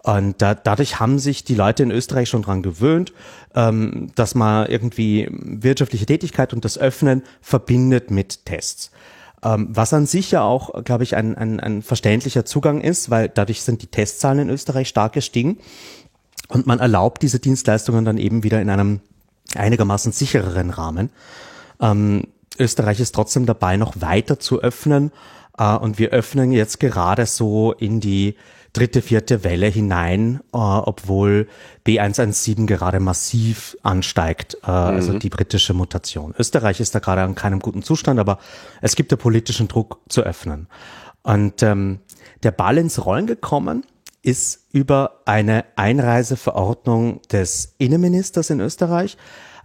Und 0.08 0.42
da, 0.42 0.56
dadurch 0.56 1.02
haben 1.02 1.20
sich 1.20 1.44
die 1.44 1.54
Leute 1.54 1.84
in 1.84 1.92
Österreich 1.92 2.30
schon 2.30 2.42
dran 2.42 2.64
gewöhnt, 2.64 3.12
ähm, 3.54 4.10
dass 4.16 4.36
man 4.36 4.66
irgendwie 4.68 5.28
wirtschaftliche 5.30 6.06
Tätigkeit 6.06 6.54
und 6.54 6.64
das 6.64 6.78
Öffnen 6.78 7.24
verbindet 7.42 8.10
mit 8.10 8.46
Tests. 8.46 8.92
Ähm, 9.44 9.68
was 9.70 9.94
an 9.94 10.06
sich 10.06 10.32
ja 10.32 10.44
auch, 10.44 10.82
glaube 10.86 11.04
ich, 11.04 11.18
ein, 11.18 11.36
ein, 11.36 11.60
ein 11.60 11.82
verständlicher 11.82 12.46
Zugang 12.46 12.80
ist, 12.80 13.10
weil 13.10 13.28
dadurch 13.28 13.64
sind 13.64 13.82
die 13.82 13.88
Testzahlen 13.88 14.40
in 14.40 14.50
Österreich 14.50 14.88
stark 14.88 15.12
gestiegen. 15.12 15.58
Und 16.48 16.68
man 16.68 16.80
erlaubt 16.80 17.22
diese 17.22 17.40
Dienstleistungen 17.40 18.06
dann 18.06 18.18
eben 18.18 18.44
wieder 18.44 18.62
in 18.62 18.70
einem 18.70 19.02
einigermaßen 19.56 20.14
sichereren 20.14 20.70
Rahmen. 20.70 21.10
Ähm, 21.82 22.28
Österreich 22.58 23.02
ist 23.02 23.14
trotzdem 23.14 23.46
dabei, 23.46 23.76
noch 23.76 24.00
weiter 24.00 24.40
zu 24.40 24.62
öffnen. 24.62 25.12
Äh, 25.58 25.76
und 25.76 26.00
wir 26.00 26.12
öffnen 26.12 26.54
jetzt 26.54 26.80
gerade 26.80 27.26
so 27.26 27.74
in 27.74 28.00
die 28.00 28.36
dritte, 28.78 29.02
vierte 29.02 29.44
Welle 29.44 29.68
hinein, 29.68 30.40
äh, 30.54 30.58
obwohl 30.58 31.48
B117 31.86 32.66
gerade 32.68 33.00
massiv 33.00 33.76
ansteigt, 33.82 34.58
äh, 34.64 34.68
also 34.68 34.92
mhm. 34.92 34.98
also 34.98 35.20
die 35.20 35.30
britische 35.30 35.74
Mutation. 35.74 36.36
Österreich 36.38 36.80
ist 36.80 36.94
da 36.94 37.00
gerade 37.00 37.24
an 37.24 37.36
keinem 37.36 37.60
guten 37.60 37.82
Zustand, 37.82 38.20
aber 38.20 38.38
es 38.82 38.96
gibt 38.96 39.12
ja 39.12 39.18
politischen 39.18 39.68
Druck 39.68 40.00
zu 40.10 40.22
öffnen. 40.22 40.68
Und 41.24 41.64
ähm, 41.64 42.00
der 42.44 42.52
Ball 42.52 42.78
ins 42.78 43.04
Rollen 43.06 43.28
gekommen 43.28 43.84
ist 44.22 44.68
über 44.72 45.22
eine 45.26 45.66
Einreiseverordnung 45.76 47.22
des 47.32 47.76
Innenministers 47.78 48.50
in 48.50 48.60
Österreich, 48.60 49.18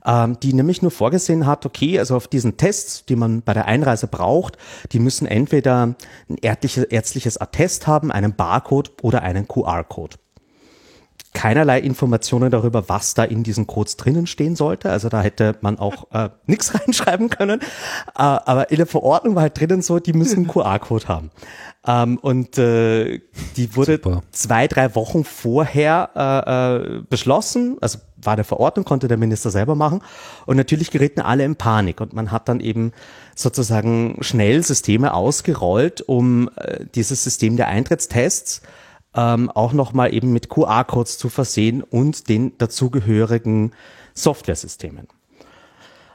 ähm, 0.05 0.39
die 0.41 0.53
nämlich 0.53 0.83
nur 0.83 0.91
vorgesehen 0.91 1.47
hat, 1.47 1.67
okay, 1.67 1.99
also 1.99 2.17
auf 2.17 2.29
diesen 2.29 2.57
Tests, 2.57 3.05
die 3.05 3.17
man 3.17 3.43
bei 3.43 3.55
der 3.55 3.67
Einreise 3.67 4.07
braucht, 4.07 4.57
die 4.93 4.99
müssen 4.99 5.27
entweder 5.27 5.95
ein 6.29 6.37
ärztliches, 6.41 6.85
ärztliches 6.85 7.39
Attest 7.39 7.87
haben, 7.87 8.11
einen 8.11 8.35
Barcode 8.35 8.93
oder 9.03 9.23
einen 9.23 9.49
QR-Code 9.49 10.17
keinerlei 11.35 11.81
Informationen 11.81 12.51
darüber, 12.51 12.89
was 12.89 13.15
da 13.15 13.25
in 13.25 13.43
diesen 13.43 13.67
Codes 13.67 13.97
drinnen 13.97 14.27
stehen 14.27 14.55
sollte. 14.57 14.91
Also 14.91 15.09
da 15.09 15.23
hätte 15.23 15.57
man 15.61 15.79
auch 15.79 16.11
äh, 16.13 16.31
nichts 16.47 16.75
reinschreiben 16.75 17.31
können. 17.31 17.61
Äh, 17.61 17.67
aber 18.17 18.71
in 18.71 18.77
der 18.77 18.87
Verordnung 18.87 19.35
war 19.35 19.43
halt 19.43 19.59
drinnen 19.59 19.83
so, 19.83 19.99
die 19.99 20.13
müssen 20.13 20.39
einen 20.39 20.47
QR-Code 20.49 21.09
haben. 21.09 21.31
Ähm, 21.87 22.19
und 22.19 22.59
äh, 22.59 23.21
die 23.57 23.75
wurde 23.75 23.95
Super. 23.95 24.23
zwei, 24.31 24.69
drei 24.69 24.95
Wochen 24.95 25.25
vorher 25.25 26.11
äh, 26.15 26.99
äh, 26.99 27.03
beschlossen. 27.09 27.79
Also 27.81 27.99
war 28.23 28.35
eine 28.35 28.45
Verordnung, 28.45 28.85
konnte 28.85 29.09
der 29.09 29.16
Minister 29.16 29.51
selber 29.51 29.75
machen. 29.75 30.01
Und 30.47 30.57
natürlich 30.57 30.91
gerieten 30.91 31.20
alle 31.20 31.45
in 31.45 31.57
Panik. 31.57 32.01
Und 32.01 32.12
man 32.12 32.31
hat 32.31 32.49
dann 32.49 32.61
eben 32.61 32.93
sozusagen 33.35 34.18
schnell 34.20 34.62
Systeme 34.62 35.14
ausgerollt, 35.14 36.03
um 36.03 36.51
äh, 36.57 36.85
dieses 36.95 37.25
System 37.25 37.57
der 37.57 37.68
Eintrittstests 37.68 38.62
ähm, 39.14 39.51
auch 39.51 39.73
nochmal 39.73 40.14
eben 40.14 40.33
mit 40.33 40.49
QR-Codes 40.49 41.18
zu 41.18 41.29
versehen 41.29 41.83
und 41.83 42.29
den 42.29 42.57
dazugehörigen 42.59 43.73
Softwaresystemen. 44.14 45.09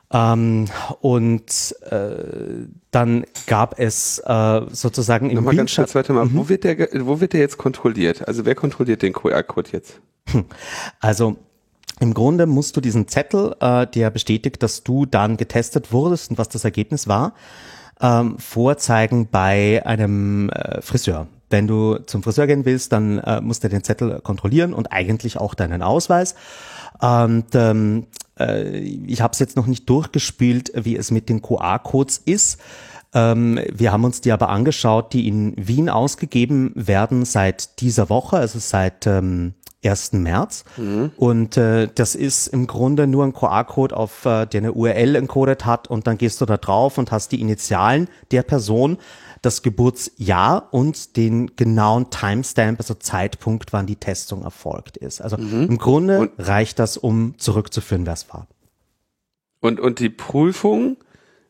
Ähm, 0.09 0.67
und 1.01 1.75
äh, 1.89 2.67
dann 2.91 3.25
gab 3.45 3.77
es 3.77 4.19
äh, 4.19 4.61
sozusagen 4.71 5.29
im 5.29 5.35
Nochmal 5.35 5.55
ganz 5.57 5.75
kurz 5.75 5.95
weiter 5.95 6.13
mal, 6.13 6.25
mhm. 6.25 6.37
wo 6.37 6.49
wird 6.49 6.63
der 6.63 6.77
wo 7.05 7.19
wird 7.19 7.33
der 7.33 7.41
jetzt 7.41 7.57
kontrolliert? 7.57 8.25
Also 8.27 8.45
wer 8.45 8.55
kontrolliert 8.55 9.01
den 9.01 9.13
QR-Code 9.13 9.69
jetzt? 9.73 9.99
Also 10.99 11.37
im 11.99 12.13
Grunde 12.13 12.45
musst 12.45 12.75
du 12.77 12.81
diesen 12.81 13.07
Zettel, 13.07 13.55
äh, 13.59 13.87
der 13.87 14.09
bestätigt, 14.09 14.61
dass 14.61 14.83
du 14.83 15.05
dann 15.05 15.37
getestet 15.37 15.91
wurdest 15.91 16.31
und 16.31 16.37
was 16.37 16.49
das 16.49 16.63
Ergebnis 16.63 17.07
war, 17.07 17.33
ähm, 17.99 18.37
vorzeigen 18.37 19.27
bei 19.29 19.81
einem 19.85 20.49
äh, 20.49 20.81
Friseur. 20.81 21.27
Wenn 21.49 21.67
du 21.67 21.97
zum 22.05 22.23
Friseur 22.23 22.45
gehen 22.45 22.65
willst, 22.65 22.91
dann 22.91 23.19
äh, 23.19 23.41
musst 23.41 23.63
du 23.63 23.69
den 23.69 23.83
Zettel 23.83 24.19
kontrollieren 24.21 24.73
und 24.73 24.91
eigentlich 24.91 25.37
auch 25.37 25.53
deinen 25.53 25.81
Ausweis. 25.81 26.35
Und 26.99 27.47
ähm, 27.53 28.07
äh, 28.39 28.79
ich 28.79 29.21
habe 29.21 29.31
es 29.31 29.39
jetzt 29.39 29.55
noch 29.55 29.67
nicht 29.67 29.89
durchgespielt, 29.89 30.71
wie 30.75 30.97
es 30.97 31.09
mit 31.09 31.29
den 31.29 31.41
QR-Codes 31.41 32.21
ist. 32.25 32.59
Ähm, 33.13 33.59
wir 33.73 33.91
haben 33.91 34.03
uns 34.03 34.21
die 34.21 34.31
aber 34.31 34.49
angeschaut, 34.49 35.13
die 35.13 35.27
in 35.27 35.53
Wien 35.55 35.89
ausgegeben 35.89 36.73
werden 36.75 37.23
seit 37.23 37.79
dieser 37.79 38.09
Woche, 38.09 38.37
also 38.37 38.59
seit 38.59 39.07
ähm, 39.07 39.53
1. 39.83 40.13
März. 40.13 40.65
Mhm. 40.77 41.11
Und 41.17 41.57
äh, 41.57 41.87
das 41.93 42.15
ist 42.15 42.47
im 42.47 42.67
Grunde 42.67 43.07
nur 43.07 43.23
ein 43.23 43.33
QR-Code, 43.33 43.95
auf 43.95 44.25
äh, 44.25 44.45
der 44.45 44.61
eine 44.61 44.73
URL 44.73 45.15
encoded 45.15 45.65
hat 45.65 45.87
und 45.87 46.07
dann 46.07 46.17
gehst 46.17 46.41
du 46.41 46.45
da 46.45 46.57
drauf 46.57 46.97
und 46.97 47.11
hast 47.11 47.31
die 47.31 47.41
Initialen 47.41 48.07
der 48.31 48.43
Person 48.43 48.97
das 49.41 49.61
Geburtsjahr 49.61 50.67
und 50.71 51.15
den 51.15 51.55
genauen 51.55 52.09
Timestamp, 52.09 52.79
also 52.79 52.95
Zeitpunkt, 52.95 53.71
wann 53.71 53.85
die 53.85 53.95
Testung 53.95 54.43
erfolgt 54.43 54.97
ist. 54.97 55.21
Also 55.21 55.37
mhm. 55.37 55.67
im 55.69 55.77
Grunde 55.77 56.19
und, 56.19 56.31
reicht 56.37 56.79
das, 56.79 56.97
um 56.97 57.35
zurückzuführen, 57.37 58.05
wer 58.05 58.13
es 58.13 58.27
war. 58.33 58.47
Und, 59.59 59.79
und 59.79 59.99
die 59.99 60.09
Prüfung 60.09 60.97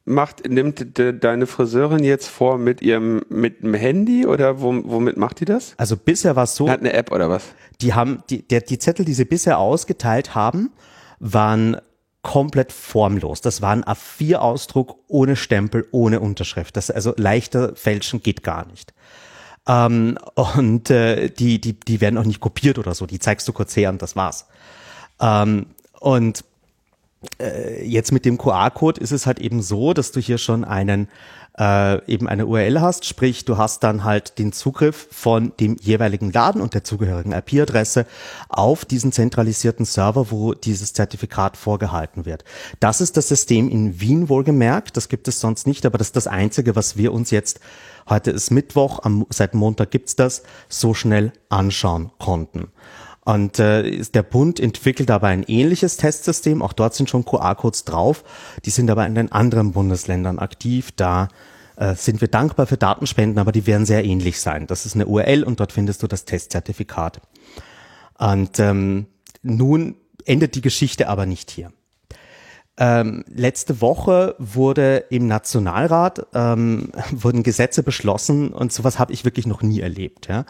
macht, 0.08 0.49
nimmt 0.49 0.97
de, 0.97 1.18
deine 1.18 1.47
Friseurin 1.47 2.03
jetzt 2.03 2.28
vor 2.28 2.58
mit 2.58 2.82
ihrem, 2.82 3.22
mit 3.30 3.62
dem 3.62 3.74
Handy 3.74 4.26
oder 4.26 4.62
womit 4.62 5.18
macht 5.18 5.41
die 5.41 5.45
das? 5.45 5.74
Also 5.78 5.97
bisher 5.97 6.36
war 6.36 6.45
es 6.45 6.55
so. 6.55 6.70
Hat 6.70 6.80
eine 6.80 6.93
App 6.93 7.12
oder 7.12 7.30
was? 7.30 7.43
Die 7.82 7.93
haben, 7.93 8.24
die, 8.30 8.47
der, 8.47 8.62
die 8.62 8.80
Zettel, 8.80 9.05
die 9.05 9.14
sie 9.14 9.26
bisher 9.26 9.60
ausgeteilt 9.60 10.34
haben, 10.34 10.72
waren 11.20 11.78
komplett 12.22 12.72
formlos. 12.72 13.41
Das 13.41 13.62
war 13.62 13.72
ein 13.72 13.84
A4-Ausdruck 13.84 14.95
ohne 15.08 15.36
Stempel, 15.36 15.88
ohne 15.91 16.20
Unterschrift. 16.20 16.78
Das 16.78 16.89
also 16.89 17.14
leichter 17.18 17.76
fälschen 17.76 18.24
geht 18.24 18.43
gar 18.43 18.66
nicht. 18.66 18.93
Ähm, 19.68 20.18
und 20.36 20.89
äh, 20.89 21.30
die, 21.30 21.60
die, 21.60 21.80
die 21.80 22.01
werden 22.01 22.18
auch 22.18 22.26
nicht 22.26 22.39
kopiert 22.39 22.80
oder 22.80 22.95
so. 22.95 23.05
Die 23.05 23.20
zeigst 23.20 23.47
du 23.47 23.53
kurz 23.53 23.76
her 23.76 23.89
und 23.89 24.01
das 24.01 24.16
war's. 24.16 24.47
Ähm, 25.20 25.68
und 25.99 26.43
jetzt 27.84 28.11
mit 28.11 28.26
dem 28.26 28.38
QR-Code 28.38 29.01
ist 29.01 29.11
es 29.11 29.26
halt 29.26 29.39
eben 29.39 29.61
so, 29.61 29.93
dass 29.93 30.11
du 30.11 30.20
hier 30.20 30.38
schon 30.38 30.63
einen 30.63 31.07
äh, 31.57 32.05
eben 32.05 32.28
eine 32.28 32.45
URL 32.45 32.82
hast, 32.82 33.05
sprich 33.05 33.45
du 33.45 33.57
hast 33.57 33.84
dann 33.84 34.03
halt 34.03 34.38
den 34.38 34.53
Zugriff 34.53 35.07
von 35.11 35.53
dem 35.59 35.76
jeweiligen 35.82 36.32
Laden 36.32 36.61
und 36.61 36.74
der 36.74 36.84
zugehörigen 36.84 37.32
IP-Adresse 37.32 38.05
auf 38.47 38.86
diesen 38.86 39.11
zentralisierten 39.11 39.86
Server, 39.86 40.30
wo 40.30 40.53
dieses 40.53 40.93
Zertifikat 40.93 41.57
vorgehalten 41.57 42.26
wird. 42.26 42.43
Das 42.80 43.01
ist 43.01 43.18
das 43.18 43.28
System 43.28 43.70
in 43.70 43.99
Wien 43.99 44.30
wohlgemerkt, 44.30 44.97
das 44.97 45.09
gibt 45.09 45.28
es 45.28 45.39
sonst 45.39 45.65
nicht, 45.65 45.86
aber 45.86 45.97
das 45.97 46.07
ist 46.07 46.15
das 46.15 46.28
Einzige, 46.28 46.76
was 46.76 46.95
wir 46.95 47.11
uns 47.11 47.32
jetzt, 47.32 47.59
heute 48.07 48.32
ist 48.32 48.51
Mittwoch, 48.51 48.99
am, 49.03 49.26
seit 49.30 49.55
Montag 49.55 49.89
gibt's 49.89 50.15
das, 50.15 50.43
so 50.70 50.93
schnell 50.93 51.34
anschauen 51.49 52.11
konnten. 52.20 52.68
Und 53.28 53.59
äh, 53.59 54.03
der 54.13 54.23
Bund 54.23 54.57
entwickelt 54.57 55.11
aber 55.11 55.28
ein 55.28 55.43
ähnliches 55.43 55.97
Testsystem. 55.97 56.61
Auch 56.61 56.71
dort 56.71 56.93
sind 56.93 57.09
schon 57.09 57.25
QR-Codes 57.25 57.84
drauf. 57.84 58.23
Die 58.63 58.69
sind 58.69 58.89
aber 58.89 59.05
in 59.05 59.15
den 59.15 59.34
anderen 59.34 59.73
Bundesländern 59.73 60.39
aktiv. 60.39 60.93
Da 60.95 61.28
äh, 61.75 61.93
sind 61.95 62.21
wir 62.21 62.30
dankbar 62.30 62.67
für 62.67 62.78
Datenspenden, 62.78 63.38
aber 63.38 63.51
die 63.51 63.67
werden 63.67 63.86
sehr 63.86 64.05
ähnlich 64.05 64.39
sein. 64.39 64.65
Das 64.65 64.86
ist 64.86 64.95
eine 64.95 65.07
URL 65.07 65.43
und 65.43 65.59
dort 65.59 65.73
findest 65.73 66.03
du 66.03 66.07
das 66.07 66.23
Testzertifikat. 66.23 67.19
Und 68.17 68.59
ähm, 68.59 69.07
nun 69.41 69.97
endet 70.23 70.55
die 70.55 70.61
Geschichte 70.61 71.09
aber 71.09 71.25
nicht 71.25 71.51
hier. 71.51 71.73
Ähm, 72.80 73.23
letzte 73.28 73.82
Woche 73.82 74.36
wurde 74.38 75.05
im 75.09 75.25
Nationalrat 75.25 76.28
ähm, 76.36 76.91
wurden 77.11 77.41
Gesetze 77.41 77.82
beschlossen 77.82 78.49
und 78.49 78.71
sowas 78.71 78.99
habe 78.99 79.13
ich 79.13 79.25
wirklich 79.25 79.47
noch 79.47 79.63
nie 79.63 79.80
erlebt. 79.80 80.28
Ja. 80.28 80.45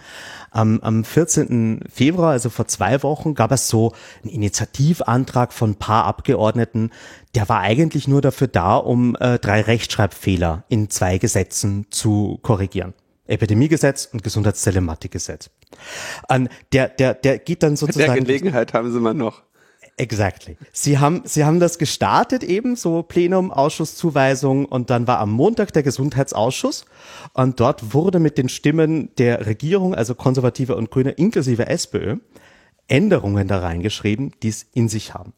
Am, 0.52 0.82
am 0.82 1.06
14. 1.06 1.82
Februar, 1.90 2.32
also 2.32 2.50
vor 2.50 2.68
zwei 2.68 3.02
Wochen, 3.04 3.34
gab 3.34 3.54
es 3.54 3.70
so 3.70 3.94
einen 4.24 4.34
Initiativantrag 4.34 5.54
von 5.54 5.72
ein 5.72 5.76
paar 5.76 6.04
Abgeordneten, 6.04 6.92
der 7.34 7.48
war 7.48 7.62
eigentlich 7.62 8.10
nur 8.10 8.22
dafür 8.22 8.48
da, 8.48 8.76
um 8.76 9.16
äh, 9.20 9.40
drei 9.40 9.62
Rechtschreibfehler 9.62 10.66
in 10.68 10.90
zwei 10.90 11.20
Gesetzen 11.20 11.86
zu 11.92 12.40
korrigieren. 12.42 12.94
Epidemiegesetz 13.28 14.10
und 14.12 14.24
Gesundheitstellematikgesetz. 14.24 15.50
An 16.28 16.50
der, 16.72 16.90
der, 16.90 17.14
der 17.14 17.40
geht 17.40 17.64
dann 17.64 17.76
sozusagen. 17.76 18.14
Der 18.14 18.24
Gelegenheit 18.24 18.74
haben 18.74 18.92
sie 18.92 19.00
mal 19.00 19.14
noch. 19.14 19.44
Exactly. 20.00 20.58
Sie 20.72 21.00
haben, 21.00 21.24
Sie 21.26 21.44
haben 21.44 21.60
das 21.60 21.80
gestartet 21.80 22.44
eben, 22.44 22.76
so 22.76 23.02
Plenum, 23.02 23.52
Ausschusszuweisung 23.52 24.66
und 24.66 24.92
dann 24.92 25.08
war 25.08 25.18
am 25.18 25.32
Montag 25.32 25.74
der 25.74 25.82
Gesundheitsausschuss 25.82 26.86
und 27.34 27.60
dort 27.60 27.96
wurde 27.96 28.20
mit 28.20 28.38
den 28.38 28.48
Stimmen 28.48 29.10
der 29.18 29.48
Regierung, 29.48 29.96
also 29.96 30.14
Konservative 30.14 30.76
und 30.76 30.92
Grüne 30.92 31.12
inklusive 31.12 31.66
SPÖ, 31.68 32.18
Änderungen 32.88 33.48
da 33.48 33.58
reingeschrieben, 33.60 34.34
die 34.44 34.50
es 34.50 34.68
in 34.76 34.88
sich 34.88 35.16
haben. 35.16 35.34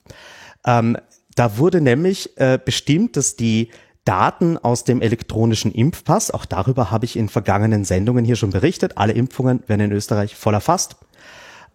Ähm, 0.66 0.98
da 1.36 1.58
wurde 1.58 1.80
nämlich 1.80 2.38
äh, 2.38 2.60
bestimmt, 2.64 3.16
dass 3.16 3.38
die 3.38 3.70
Daten 4.04 4.58
aus 4.58 4.84
dem 4.84 5.02
elektronischen 5.02 5.72
Impfpass. 5.72 6.32
Auch 6.32 6.44
darüber 6.44 6.92
habe 6.92 7.06
ich 7.06 7.16
in 7.16 7.30
vergangenen 7.30 7.86
Sendungen 7.86 8.26
hier 8.26 8.36
schon 8.36 8.50
berichtet. 8.50 8.98
Alle 8.98 9.14
Impfungen 9.14 9.64
werden 9.68 9.82
in 9.82 9.92
Österreich 9.94 10.36
voll 10.36 10.54
erfasst. 10.54 10.98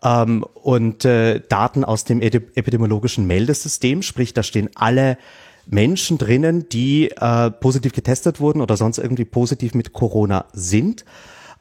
Ähm, 0.04 0.44
und 0.54 1.04
äh, 1.04 1.40
Daten 1.48 1.82
aus 1.82 2.04
dem 2.04 2.20
epidemiologischen 2.20 3.26
Meldesystem, 3.26 4.02
sprich, 4.02 4.34
da 4.34 4.42
stehen 4.42 4.68
alle 4.74 5.16
Menschen 5.66 6.18
drinnen, 6.18 6.68
die 6.68 7.10
äh, 7.10 7.50
positiv 7.50 7.92
getestet 7.92 8.38
wurden 8.38 8.60
oder 8.60 8.76
sonst 8.76 8.98
irgendwie 8.98 9.24
positiv 9.24 9.74
mit 9.74 9.94
Corona 9.94 10.44
sind 10.52 11.06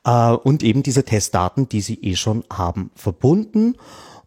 äh, 0.06 0.32
und 0.32 0.62
eben 0.62 0.84
diese 0.84 1.06
Testdaten, 1.06 1.70
die 1.70 1.82
sie 1.82 1.96
eh 2.02 2.16
schon 2.16 2.44
haben, 2.52 2.92
verbunden. 2.96 3.76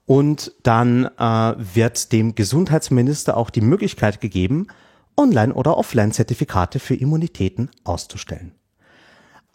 Und 0.06 0.52
dann 0.62 1.06
äh, 1.18 1.54
wird 1.74 2.12
dem 2.12 2.34
Gesundheitsminister 2.34 3.36
auch 3.36 3.50
die 3.50 3.60
Möglichkeit 3.60 4.20
gegeben, 4.20 4.68
Online- 5.16 5.52
oder 5.52 5.76
Offline-Zertifikate 5.76 6.78
für 6.78 6.94
Immunitäten 6.94 7.70
auszustellen. 7.84 8.52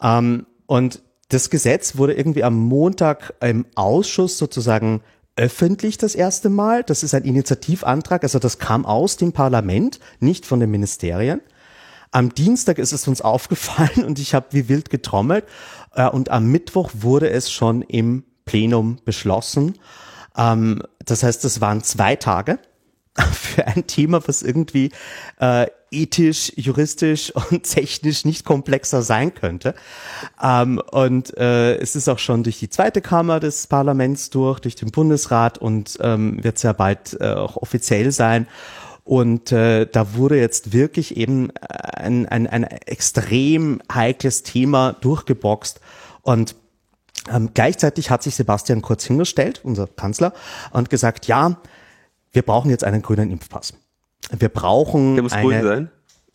Ähm, 0.00 0.46
und 0.66 1.02
das 1.32 1.48
Gesetz 1.48 1.96
wurde 1.96 2.12
irgendwie 2.12 2.44
am 2.44 2.58
Montag 2.58 3.32
im 3.40 3.64
Ausschuss 3.74 4.36
sozusagen 4.36 5.00
öffentlich 5.34 5.96
das 5.96 6.14
erste 6.14 6.50
Mal. 6.50 6.82
Das 6.84 7.02
ist 7.02 7.14
ein 7.14 7.24
Initiativantrag, 7.24 8.22
also 8.22 8.38
das 8.38 8.58
kam 8.58 8.84
aus 8.84 9.16
dem 9.16 9.32
Parlament, 9.32 9.98
nicht 10.20 10.44
von 10.44 10.60
den 10.60 10.70
Ministerien. 10.70 11.40
Am 12.10 12.34
Dienstag 12.34 12.78
ist 12.78 12.92
es 12.92 13.08
uns 13.08 13.20
aufgefallen 13.22 14.04
und 14.04 14.18
ich 14.18 14.34
habe 14.34 14.48
wie 14.50 14.68
wild 14.68 14.90
getrommelt. 14.90 15.46
Äh, 15.94 16.08
und 16.10 16.30
am 16.30 16.48
Mittwoch 16.48 16.90
wurde 16.92 17.30
es 17.30 17.50
schon 17.50 17.80
im 17.80 18.24
Plenum 18.44 18.98
beschlossen. 19.06 19.78
Ähm, 20.36 20.82
das 21.02 21.22
heißt, 21.22 21.46
es 21.46 21.62
waren 21.62 21.82
zwei 21.82 22.14
Tage 22.14 22.58
für 23.32 23.66
ein 23.66 23.86
Thema, 23.86 24.20
was 24.28 24.42
irgendwie 24.42 24.90
äh, 25.40 25.66
ethisch, 25.92 26.52
juristisch 26.56 27.32
und 27.50 27.62
technisch 27.62 28.24
nicht 28.24 28.44
komplexer 28.44 29.02
sein 29.02 29.34
könnte. 29.34 29.74
Ähm, 30.42 30.80
und 30.90 31.36
äh, 31.36 31.76
es 31.76 31.94
ist 31.94 32.08
auch 32.08 32.18
schon 32.18 32.42
durch 32.42 32.58
die 32.58 32.70
zweite 32.70 33.00
Kammer 33.00 33.40
des 33.40 33.66
Parlaments 33.66 34.30
durch, 34.30 34.60
durch 34.60 34.74
den 34.74 34.90
Bundesrat 34.90 35.58
und 35.58 35.98
ähm, 36.00 36.42
wird 36.42 36.58
sehr 36.58 36.74
bald 36.74 37.16
äh, 37.20 37.32
auch 37.32 37.56
offiziell 37.56 38.10
sein. 38.12 38.46
Und 39.04 39.50
äh, 39.50 39.86
da 39.86 40.14
wurde 40.14 40.38
jetzt 40.38 40.72
wirklich 40.72 41.16
eben 41.16 41.50
ein, 41.60 42.26
ein, 42.26 42.46
ein 42.46 42.64
extrem 42.64 43.82
heikles 43.92 44.44
Thema 44.44 44.92
durchgeboxt. 44.92 45.80
Und 46.22 46.54
ähm, 47.30 47.50
gleichzeitig 47.52 48.10
hat 48.10 48.22
sich 48.22 48.34
Sebastian 48.34 48.82
Kurz 48.82 49.04
hingestellt, 49.04 49.60
unser 49.64 49.86
Kanzler, 49.86 50.32
und 50.72 50.90
gesagt, 50.90 51.26
ja, 51.26 51.60
wir 52.32 52.42
brauchen 52.42 52.70
jetzt 52.70 52.84
einen 52.84 53.02
grünen 53.02 53.30
Impfpass. 53.30 53.74
Wir 54.30 54.48
brauchen. 54.48 55.14
Der 55.14 55.22
muss 55.22 55.32
eine, 55.32 55.42
grün 55.42 55.62
sein? 55.62 55.90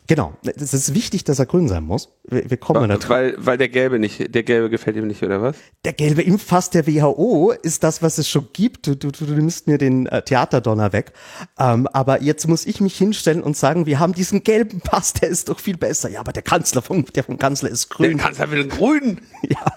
Genau. 0.08 0.32
Es 0.42 0.72
ist 0.72 0.94
wichtig, 0.94 1.24
dass 1.24 1.38
er 1.38 1.44
grün 1.44 1.68
sein 1.68 1.84
muss. 1.84 2.08
Wir, 2.26 2.48
wir 2.50 2.56
kommen 2.56 2.88
weil, 2.88 3.08
weil, 3.08 3.34
weil 3.36 3.58
der 3.58 3.68
gelbe 3.68 3.98
nicht, 3.98 4.34
der 4.34 4.42
gelbe 4.42 4.70
gefällt 4.70 4.96
ihm 4.96 5.06
nicht, 5.06 5.22
oder 5.22 5.42
was? 5.42 5.56
Der 5.84 5.92
gelbe 5.92 6.22
Impfpass 6.22 6.70
der 6.70 6.86
WHO 6.86 7.52
ist 7.62 7.84
das, 7.84 8.00
was 8.02 8.16
es 8.16 8.26
schon 8.26 8.48
gibt. 8.54 8.86
Du, 8.86 8.96
du, 8.96 9.10
du 9.10 9.24
nimmst 9.26 9.66
mir 9.66 9.76
den 9.76 10.06
äh, 10.06 10.22
Theaterdonner 10.22 10.94
weg. 10.94 11.12
Ähm, 11.58 11.86
aber 11.92 12.22
jetzt 12.22 12.48
muss 12.48 12.64
ich 12.64 12.80
mich 12.80 12.96
hinstellen 12.96 13.42
und 13.42 13.54
sagen, 13.54 13.84
wir 13.84 13.98
haben 13.98 14.14
diesen 14.14 14.42
gelben 14.44 14.80
Pass, 14.80 15.12
der 15.12 15.28
ist 15.28 15.50
doch 15.50 15.60
viel 15.60 15.76
besser. 15.76 16.08
Ja, 16.08 16.20
aber 16.20 16.32
der 16.32 16.42
Kanzler 16.42 16.80
vom, 16.80 17.04
der 17.04 17.24
vom 17.24 17.38
Kanzler 17.38 17.68
ist 17.68 17.90
grün. 17.90 18.16
Der 18.16 18.26
Kanzler 18.26 18.50
will 18.50 18.66
grün. 18.66 19.20
Ja. 19.46 19.76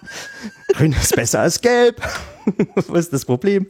Grün 0.73 0.93
ist 0.93 1.13
besser 1.13 1.41
als 1.41 1.59
gelb. 1.59 2.01
was 2.87 3.05
ist 3.05 3.13
das 3.13 3.25
Problem? 3.25 3.67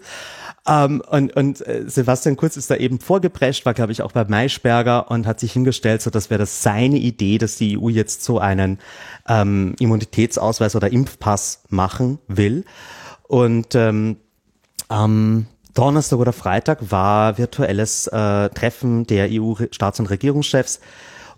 Ähm, 0.68 1.02
und 1.10 1.36
und 1.36 1.66
äh, 1.68 1.86
Sebastian 1.88 2.38
Kurz 2.38 2.56
ist 2.56 2.70
da 2.70 2.76
eben 2.76 3.00
vorgeprescht, 3.00 3.66
war 3.66 3.74
glaube 3.74 3.92
ich 3.92 4.04
auch 4.04 4.12
bei 4.12 4.24
Maischberger 4.26 5.10
und 5.10 5.26
hat 5.26 5.40
sich 5.40 5.54
hingestellt, 5.54 6.02
so 6.04 6.12
das 6.12 6.30
wäre 6.30 6.40
das 6.40 6.62
seine 6.62 6.98
Idee, 6.98 7.40
dass 7.40 7.58
die 7.58 7.80
EU 7.80 7.90
jetzt 7.90 8.24
so 8.24 8.38
einen 8.38 8.80
ähm, 9.28 9.76
Immunitätsausweis 9.80 10.76
oder 10.76 10.92
Impfpass 10.92 11.64
machen 11.70 12.20
will. 12.28 12.64
Und 13.28 13.74
ähm, 13.74 14.18
am 14.88 15.48
Donnerstag 15.74 16.20
oder 16.20 16.34
Freitag 16.34 16.92
war 16.92 17.38
virtuelles 17.38 18.08
äh, 18.08 18.50
Treffen 18.50 19.08
der 19.08 19.30
EU-Staats- 19.32 20.00
und 20.00 20.10
Regierungschefs. 20.10 20.80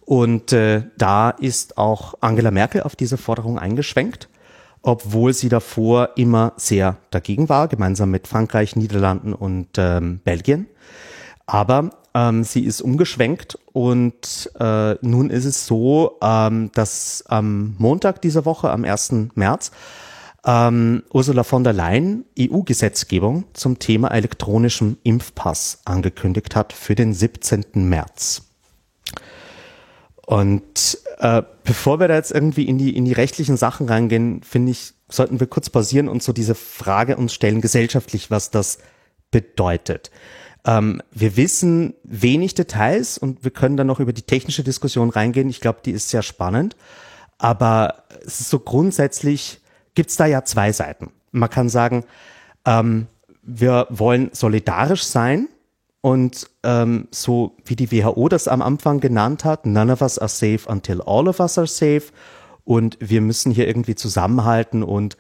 Und 0.02 0.52
äh, 0.52 0.84
da 0.98 1.30
ist 1.30 1.78
auch 1.78 2.16
Angela 2.20 2.52
Merkel 2.52 2.82
auf 2.82 2.96
diese 2.96 3.18
Forderung 3.18 3.58
eingeschwenkt 3.58 4.28
obwohl 4.84 5.34
sie 5.34 5.50
davor 5.50 6.10
immer 6.18 6.54
sehr 6.58 6.98
dagegen 7.10 7.50
war, 7.50 7.68
gemeinsam 7.68 8.12
mit 8.12 8.28
Frankreich, 8.28 8.76
Niederlanden 8.76 9.34
und 9.34 9.70
ähm, 9.78 10.20
Belgien. 10.24 10.68
Aber 11.46 11.90
ähm, 12.14 12.44
sie 12.44 12.66
ist 12.66 12.82
umgeschwenkt 12.82 13.58
und 13.72 14.52
äh, 14.60 14.96
nun 15.02 15.30
ist 15.30 15.46
es 15.46 15.66
so, 15.66 16.20
ähm, 16.22 16.70
dass 16.74 17.24
am 17.28 17.76
Montag 17.80 18.22
dieser 18.22 18.46
Woche, 18.46 18.70
am 18.70 18.84
1. 18.84 19.14
März, 19.36 19.72
ähm, 20.46 21.04
Ursula 21.14 21.44
von 21.44 21.64
der 21.64 21.74
Leyen 21.74 22.26
EU-Gesetzgebung 22.38 23.46
zum 23.54 23.80
Thema 23.80 24.10
elektronischem 24.10 24.98
Impfpass 25.04 25.80
angekündigt 25.86 26.56
hat 26.56 26.74
für 26.74 26.96
den 26.96 27.14
17. 27.14 27.66
März. 27.76 28.44
Und 30.26 30.98
äh, 31.20 31.44
bevor 31.64 32.00
wir 32.00 32.08
da 32.08 32.16
jetzt 32.16 32.32
irgendwie 32.32 32.66
in 32.66 32.78
die, 32.78 32.96
in 32.96 33.06
die 33.06 33.14
rechtlichen 33.14 33.58
Sachen 33.58 33.88
reingehen, 33.88 34.42
finde 34.44 34.72
ich, 34.72 34.94
sollten 35.10 35.40
wir 35.40 35.48
kurz 35.48 35.70
pausieren 35.70 36.08
und 36.08 36.24
so 36.24 36.34
diese 36.34 36.56
Frage 36.56 37.18
uns 37.18 37.34
stellen, 37.34 37.62
gesellschaftlich, 37.62 38.32
was 38.32 38.52
das 38.52 38.80
bedeutet. 39.32 40.12
Ähm, 40.66 41.02
wir 41.12 41.36
wissen 41.38 41.94
wenig 42.04 42.56
Details 42.56 43.18
und 43.18 43.44
wir 43.44 43.52
können 43.52 43.78
dann 43.78 43.88
noch 43.88 44.00
über 44.00 44.14
die 44.14 44.22
technische 44.22 44.64
Diskussion 44.64 45.10
reingehen. 45.10 45.50
Ich 45.50 45.62
glaube, 45.62 45.80
die 45.84 45.92
ist 45.92 46.10
sehr 46.10 46.22
spannend. 46.22 46.76
Aber 47.38 48.04
es 48.26 48.40
ist 48.40 48.50
so 48.50 48.60
grundsätzlich, 48.60 49.60
gibt 49.96 50.10
es 50.10 50.16
da 50.16 50.26
ja 50.26 50.46
zwei 50.46 50.72
Seiten. 50.72 51.12
Man 51.32 51.50
kann 51.50 51.68
sagen, 51.68 52.06
ähm, 52.66 53.08
wir 53.42 53.88
wollen 53.90 54.30
solidarisch 54.32 55.04
sein 55.04 55.50
und 56.04 56.50
ähm, 56.64 57.08
so 57.12 57.56
wie 57.64 57.78
die 57.78 57.90
WHO 57.90 58.28
das 58.28 58.50
am 58.50 58.62
Anfang 58.62 59.00
genannt 59.00 59.46
hat, 59.46 59.66
none 59.66 59.90
of 59.90 60.02
us 60.02 60.20
are 60.20 60.28
safe 60.28 60.68
until 60.68 61.02
all 61.02 61.30
of 61.30 61.40
us 61.40 61.58
are 61.58 61.66
safe. 61.66 62.04
Und 62.66 62.98
wir 63.00 63.22
müssen 63.22 63.54
hier 63.54 63.70
irgendwie 63.70 63.96
zusammenhalten 63.96 64.84
und 64.84 65.16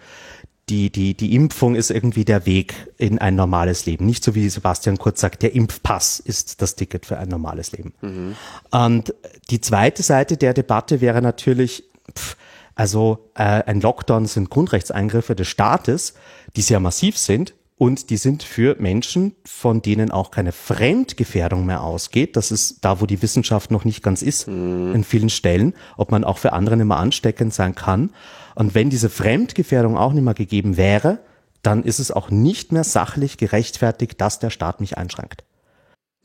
die, 0.67 0.89
die, 0.89 1.13
die 1.15 1.36
Impfung 1.36 1.75
ist 1.75 1.89
irgendwie 1.89 2.25
der 2.25 2.45
Weg 2.45 2.73
in 2.97 3.17
ein 3.17 3.36
normales 3.36 3.86
Leben. 3.86 4.05
Nicht 4.05 4.25
so 4.25 4.36
wie 4.36 4.49
Sebastian 4.49 4.97
Kurz 4.97 5.21
sagt, 5.21 5.41
der 5.41 5.55
Impfpass 5.55 6.19
ist 6.19 6.61
das 6.61 6.75
Ticket 6.75 7.05
für 7.05 7.17
ein 7.17 7.29
normales 7.29 7.71
Leben. 7.71 7.93
Mhm. 8.01 8.36
Und 8.71 9.13
die 9.49 9.61
zweite 9.61 10.03
Seite 10.03 10.36
der 10.36 10.53
Debatte 10.53 10.99
wäre 10.99 11.21
natürlich, 11.21 11.86
pff, 12.13 12.36
also 12.75 13.29
äh, 13.36 13.43
ein 13.43 13.79
Lockdown 13.79 14.25
sind 14.25 14.49
Grundrechtseingriffe 14.49 15.34
des 15.34 15.47
Staates, 15.47 16.13
die 16.57 16.61
sehr 16.61 16.81
massiv 16.81 17.17
sind, 17.17 17.53
und 17.84 18.11
die 18.11 18.15
sind 18.15 18.43
für 18.43 18.77
Menschen, 18.79 19.36
von 19.43 19.81
denen 19.81 20.09
auch 20.09 20.31
keine 20.31 20.53
Fremdgefährdung 20.53 21.65
mehr 21.65 21.81
ausgeht. 21.81 22.38
Das 22.38 22.49
ist 22.49 22.77
da, 22.86 23.01
wo 23.01 23.05
die 23.05 23.21
Wissenschaft 23.21 23.71
noch 23.71 23.84
nicht 23.84 24.01
ganz 24.01 24.21
ist, 24.21 24.47
mhm. 24.47 24.95
in 24.95 25.03
vielen 25.03 25.29
Stellen, 25.29 25.73
ob 25.97 26.09
man 26.09 26.23
auch 26.23 26.38
für 26.38 26.53
andere 26.53 26.77
nicht 26.77 26.86
mehr 26.86 26.95
ansteckend 26.95 27.53
sein 27.53 27.75
kann. 27.75 28.11
Und 28.55 28.73
wenn 28.73 28.89
diese 28.89 29.09
Fremdgefährdung 29.09 29.97
auch 29.97 30.13
nicht 30.13 30.23
mehr 30.23 30.34
gegeben 30.34 30.77
wäre, 30.77 31.19
dann 31.61 31.84
ist 31.84 31.99
es 31.99 32.09
auch 32.09 32.29
nicht 32.29 32.71
mehr 32.71 32.86
sachlich 32.86 33.36
gerechtfertigt, 33.36 34.21
dass 34.21 34.39
der 34.39 34.49
Staat 34.49 34.79
mich 34.79 34.97
einschränkt. 34.97 35.43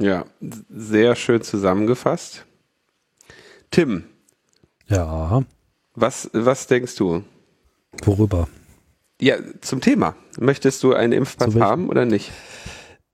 Ja, 0.00 0.26
sehr 0.70 1.16
schön 1.16 1.42
zusammengefasst. 1.42 2.46
Tim. 3.72 4.04
Ja. 4.86 5.42
Was, 5.96 6.30
was 6.32 6.68
denkst 6.68 6.94
du? 6.94 7.24
Worüber? 8.04 8.46
Ja, 9.20 9.36
zum 9.60 9.80
Thema. 9.80 10.14
Möchtest 10.38 10.82
du 10.82 10.94
einen 10.94 11.12
Impfpass 11.12 11.54
haben 11.56 11.88
oder 11.88 12.04
nicht? 12.04 12.30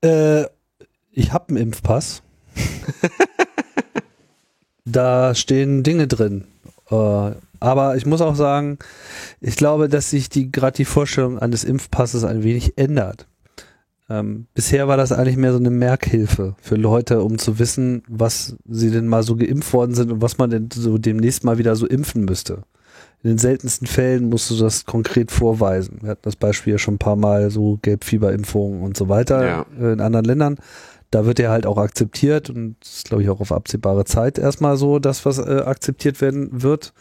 Äh, 0.01 0.45
ich 1.11 1.33
habe 1.33 1.49
einen 1.49 1.57
Impfpass. 1.57 2.21
da 4.85 5.33
stehen 5.33 5.83
Dinge 5.83 6.07
drin. 6.07 6.45
Äh, 6.91 7.31
aber 7.59 7.95
ich 7.95 8.05
muss 8.05 8.21
auch 8.21 8.35
sagen, 8.35 8.77
ich 9.41 9.55
glaube, 9.55 9.89
dass 9.89 10.11
sich 10.11 10.29
die 10.29 10.51
gerade 10.51 10.77
die 10.77 10.85
Vorstellung 10.85 11.39
eines 11.39 11.63
Impfpasses 11.63 12.23
ein 12.23 12.43
wenig 12.43 12.77
ändert. 12.77 13.27
Ähm, 14.07 14.45
bisher 14.53 14.87
war 14.87 14.97
das 14.97 15.11
eigentlich 15.11 15.37
mehr 15.37 15.51
so 15.51 15.57
eine 15.57 15.71
Merkhilfe 15.71 16.55
für 16.61 16.75
Leute, 16.75 17.23
um 17.23 17.39
zu 17.39 17.57
wissen, 17.57 18.03
was 18.07 18.55
sie 18.67 18.91
denn 18.91 19.07
mal 19.07 19.23
so 19.23 19.35
geimpft 19.35 19.73
worden 19.73 19.95
sind 19.95 20.11
und 20.11 20.21
was 20.21 20.37
man 20.37 20.51
denn 20.51 20.69
so 20.71 20.99
demnächst 20.99 21.43
mal 21.43 21.57
wieder 21.57 21.75
so 21.75 21.87
impfen 21.87 22.25
müsste. 22.25 22.61
In 23.23 23.31
den 23.31 23.37
seltensten 23.37 23.87
Fällen 23.87 24.29
musst 24.29 24.51
du 24.51 24.55
das 24.55 24.85
konkret 24.85 25.31
vorweisen. 25.31 25.99
Wir 26.01 26.11
hatten 26.11 26.21
das 26.23 26.35
Beispiel 26.35 26.73
ja 26.73 26.77
schon 26.77 26.95
ein 26.95 26.99
paar 26.99 27.15
Mal, 27.15 27.49
so 27.49 27.79
Gelbfieberimpfungen 27.81 28.81
und 28.81 28.95
so 28.95 29.09
weiter 29.09 29.45
ja. 29.45 29.65
In 29.79 29.99
anderen 29.99 30.25
Ländern. 30.25 30.57
Da 31.11 31.25
wird 31.25 31.39
ja 31.39 31.49
halt 31.49 31.65
auch 31.65 31.77
akzeptiert 31.77 32.49
und 32.49 32.75
das 32.81 32.97
ist, 32.97 33.09
glaube 33.09 33.23
ich, 33.23 33.29
auch 33.29 33.39
auf 33.39 33.51
absehbare 33.51 34.05
Zeit 34.05 34.37
erstmal 34.37 34.77
so, 34.77 34.99
dass 34.99 35.25
was 35.25 35.39
äh, 35.39 35.63
akzeptiert 35.65 36.21
werden 36.21 36.61
wird. 36.61 36.93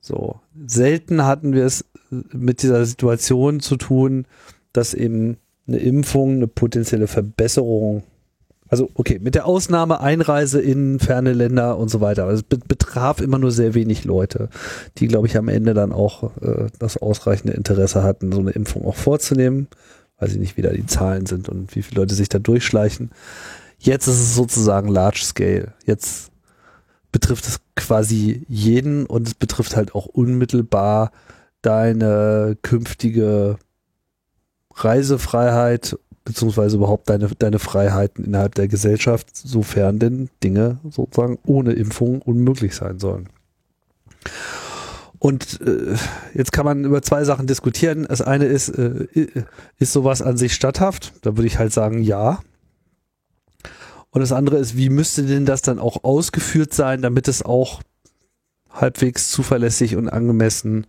So. 0.00 0.40
Selten 0.66 1.24
hatten 1.24 1.52
wir 1.52 1.64
es 1.64 1.82
äh, 2.12 2.16
mit 2.32 2.62
dieser 2.62 2.84
Situation 2.84 3.60
zu 3.60 3.76
tun, 3.76 4.26
dass 4.72 4.94
eben 4.94 5.38
eine 5.66 5.78
Impfung 5.78 6.36
eine 6.36 6.48
potenzielle 6.48 7.06
Verbesserung 7.06 8.02
Also 8.70 8.88
okay, 8.94 9.18
mit 9.20 9.34
der 9.34 9.46
Ausnahme 9.46 10.00
Einreise 10.00 10.60
in 10.60 11.00
ferne 11.00 11.32
Länder 11.32 11.76
und 11.76 11.90
so 11.90 12.00
weiter. 12.00 12.24
Also 12.24 12.44
es 12.48 12.58
betraf 12.58 13.20
immer 13.20 13.38
nur 13.38 13.50
sehr 13.50 13.74
wenig 13.74 14.04
Leute, 14.04 14.48
die, 14.98 15.08
glaube 15.08 15.26
ich, 15.26 15.36
am 15.36 15.48
Ende 15.48 15.74
dann 15.74 15.92
auch 15.92 16.36
äh, 16.40 16.68
das 16.78 16.96
ausreichende 16.96 17.52
Interesse 17.52 18.04
hatten, 18.04 18.30
so 18.30 18.38
eine 18.38 18.52
Impfung 18.52 18.86
auch 18.86 18.94
vorzunehmen. 18.94 19.66
Weiß 20.20 20.32
ich 20.32 20.38
nicht, 20.38 20.56
wie 20.56 20.62
da 20.62 20.70
die 20.70 20.86
Zahlen 20.86 21.26
sind 21.26 21.48
und 21.48 21.74
wie 21.74 21.82
viele 21.82 22.02
Leute 22.02 22.14
sich 22.14 22.28
da 22.28 22.38
durchschleichen. 22.38 23.10
Jetzt 23.78 24.06
ist 24.06 24.20
es 24.20 24.36
sozusagen 24.36 24.88
Large 24.88 25.22
Scale. 25.24 25.72
Jetzt 25.84 26.30
betrifft 27.10 27.48
es 27.48 27.60
quasi 27.74 28.44
jeden 28.48 29.06
und 29.06 29.26
es 29.26 29.34
betrifft 29.34 29.74
halt 29.74 29.96
auch 29.96 30.06
unmittelbar 30.06 31.10
deine 31.60 32.56
künftige 32.62 33.58
Reisefreiheit 34.74 35.98
beziehungsweise 36.30 36.76
überhaupt 36.76 37.10
deine, 37.10 37.28
deine 37.38 37.58
Freiheiten 37.58 38.24
innerhalb 38.24 38.54
der 38.54 38.68
Gesellschaft, 38.68 39.36
sofern 39.36 39.98
denn 39.98 40.30
Dinge 40.44 40.78
sozusagen 40.88 41.38
ohne 41.44 41.72
Impfung 41.72 42.22
unmöglich 42.22 42.76
sein 42.76 43.00
sollen. 43.00 43.28
Und 45.18 45.60
äh, 45.60 45.96
jetzt 46.32 46.52
kann 46.52 46.64
man 46.64 46.84
über 46.84 47.02
zwei 47.02 47.24
Sachen 47.24 47.48
diskutieren. 47.48 48.06
Das 48.08 48.22
eine 48.22 48.46
ist, 48.46 48.68
äh, 48.68 49.06
ist 49.78 49.92
sowas 49.92 50.22
an 50.22 50.36
sich 50.36 50.54
statthaft? 50.54 51.12
Da 51.22 51.36
würde 51.36 51.48
ich 51.48 51.58
halt 51.58 51.72
sagen, 51.72 52.00
ja. 52.00 52.40
Und 54.10 54.20
das 54.20 54.32
andere 54.32 54.58
ist, 54.58 54.76
wie 54.76 54.88
müsste 54.88 55.24
denn 55.24 55.46
das 55.46 55.62
dann 55.62 55.78
auch 55.78 56.04
ausgeführt 56.04 56.72
sein, 56.72 57.02
damit 57.02 57.26
es 57.26 57.42
auch 57.42 57.82
halbwegs 58.70 59.30
zuverlässig 59.30 59.96
und 59.96 60.08
angemessen 60.08 60.86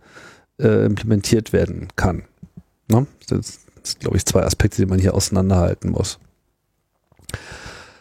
äh, 0.58 0.86
implementiert 0.86 1.52
werden 1.52 1.88
kann? 1.96 2.22
Ne? 2.88 3.06
Das 3.28 3.61
sind, 3.86 4.00
glaube 4.00 4.16
ich, 4.16 4.26
zwei 4.26 4.42
Aspekte, 4.42 4.82
die 4.82 4.86
man 4.86 4.98
hier 4.98 5.14
auseinanderhalten 5.14 5.90
muss. 5.90 6.18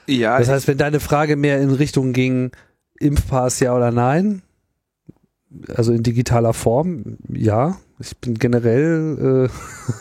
Ja. 0.07 0.39
Das 0.39 0.49
heißt, 0.49 0.67
wenn 0.67 0.77
deine 0.77 0.99
Frage 0.99 1.35
mehr 1.35 1.61
in 1.61 1.71
Richtung 1.71 2.13
ging, 2.13 2.51
Impfpass 2.99 3.59
ja 3.59 3.75
oder 3.75 3.91
nein, 3.91 4.41
also 5.75 5.91
in 5.91 6.03
digitaler 6.03 6.53
Form, 6.53 7.17
ja. 7.29 7.77
Ich 7.99 8.17
bin 8.17 8.33
generell 8.35 9.49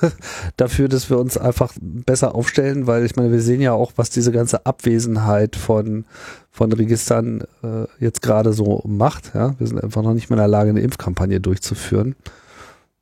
äh, 0.03 0.09
dafür, 0.57 0.89
dass 0.89 1.11
wir 1.11 1.19
uns 1.19 1.37
einfach 1.37 1.75
besser 1.81 2.35
aufstellen, 2.35 2.87
weil 2.87 3.05
ich 3.05 3.17
meine, 3.17 3.31
wir 3.31 3.43
sehen 3.43 3.61
ja 3.61 3.73
auch, 3.73 3.93
was 3.97 4.09
diese 4.09 4.33
ganze 4.33 4.65
Abwesenheit 4.65 5.55
von, 5.55 6.07
von 6.51 6.73
Registern 6.73 7.43
äh, 7.63 7.85
jetzt 7.99 8.23
gerade 8.23 8.55
so 8.55 8.83
macht. 8.87 9.35
Ja? 9.35 9.55
Wir 9.59 9.67
sind 9.67 9.83
einfach 9.83 10.03
noch 10.03 10.15
nicht 10.15 10.31
mehr 10.31 10.39
in 10.39 10.43
der 10.43 10.49
Lage, 10.49 10.71
eine 10.71 10.81
Impfkampagne 10.81 11.41
durchzuführen. 11.41 12.17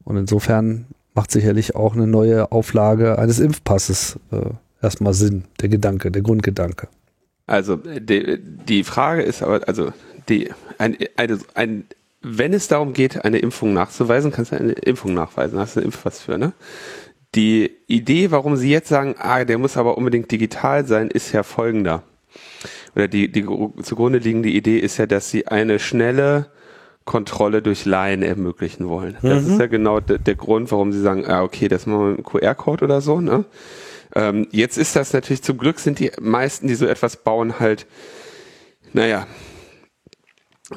Und 0.02 0.16
insofern 0.16 0.86
macht 1.18 1.32
sicherlich 1.32 1.74
auch 1.74 1.96
eine 1.96 2.06
neue 2.06 2.52
Auflage 2.52 3.18
eines 3.18 3.40
Impfpasses 3.40 4.20
äh, 4.30 4.50
erstmal 4.80 5.14
Sinn, 5.14 5.46
der 5.60 5.68
Gedanke, 5.68 6.12
der 6.12 6.22
Grundgedanke. 6.22 6.86
Also 7.48 7.74
die, 7.74 8.38
die 8.38 8.84
Frage 8.84 9.22
ist 9.22 9.42
aber, 9.42 9.66
also 9.66 9.92
die, 10.28 10.50
ein, 10.78 10.96
eine, 11.16 11.40
ein, 11.54 11.86
wenn 12.22 12.52
es 12.52 12.68
darum 12.68 12.92
geht, 12.92 13.24
eine 13.24 13.40
Impfung 13.40 13.72
nachzuweisen, 13.72 14.30
kannst 14.30 14.52
du 14.52 14.60
eine 14.60 14.70
Impfung 14.74 15.12
nachweisen, 15.12 15.58
hast 15.58 15.74
du 15.74 15.80
einen 15.80 15.86
Impfpass 15.86 16.20
für, 16.20 16.38
ne? 16.38 16.52
Die 17.34 17.72
Idee, 17.88 18.30
warum 18.30 18.54
sie 18.54 18.70
jetzt 18.70 18.88
sagen, 18.88 19.16
ah, 19.18 19.44
der 19.44 19.58
muss 19.58 19.76
aber 19.76 19.98
unbedingt 19.98 20.30
digital 20.30 20.86
sein, 20.86 21.08
ist 21.08 21.32
ja 21.32 21.42
folgender. 21.42 22.04
Oder 22.94 23.08
die, 23.08 23.32
die 23.32 23.44
zugrunde 23.82 24.20
liegende 24.20 24.50
Idee 24.50 24.78
ist 24.78 24.98
ja, 24.98 25.06
dass 25.06 25.30
sie 25.30 25.48
eine 25.48 25.80
schnelle 25.80 26.46
Kontrolle 27.08 27.62
durch 27.62 27.86
Laien 27.86 28.22
ermöglichen 28.22 28.86
wollen. 28.86 29.16
Das 29.22 29.44
mhm. 29.44 29.52
ist 29.52 29.60
ja 29.60 29.66
genau 29.66 29.98
der, 29.98 30.18
der 30.18 30.34
Grund, 30.34 30.70
warum 30.70 30.92
sie 30.92 31.00
sagen, 31.00 31.24
ah, 31.26 31.42
okay, 31.42 31.66
das 31.66 31.86
machen 31.86 32.00
wir 32.00 32.08
mit 32.10 32.18
einem 32.18 32.24
QR-Code 32.24 32.84
oder 32.84 33.00
so. 33.00 33.22
Ne? 33.22 33.46
Ähm, 34.14 34.46
jetzt 34.50 34.76
ist 34.76 34.94
das 34.94 35.14
natürlich, 35.14 35.42
zum 35.42 35.56
Glück 35.56 35.78
sind 35.80 36.00
die 36.00 36.12
meisten, 36.20 36.68
die 36.68 36.74
so 36.74 36.86
etwas 36.86 37.16
bauen, 37.16 37.58
halt, 37.60 37.86
naja, 38.92 39.26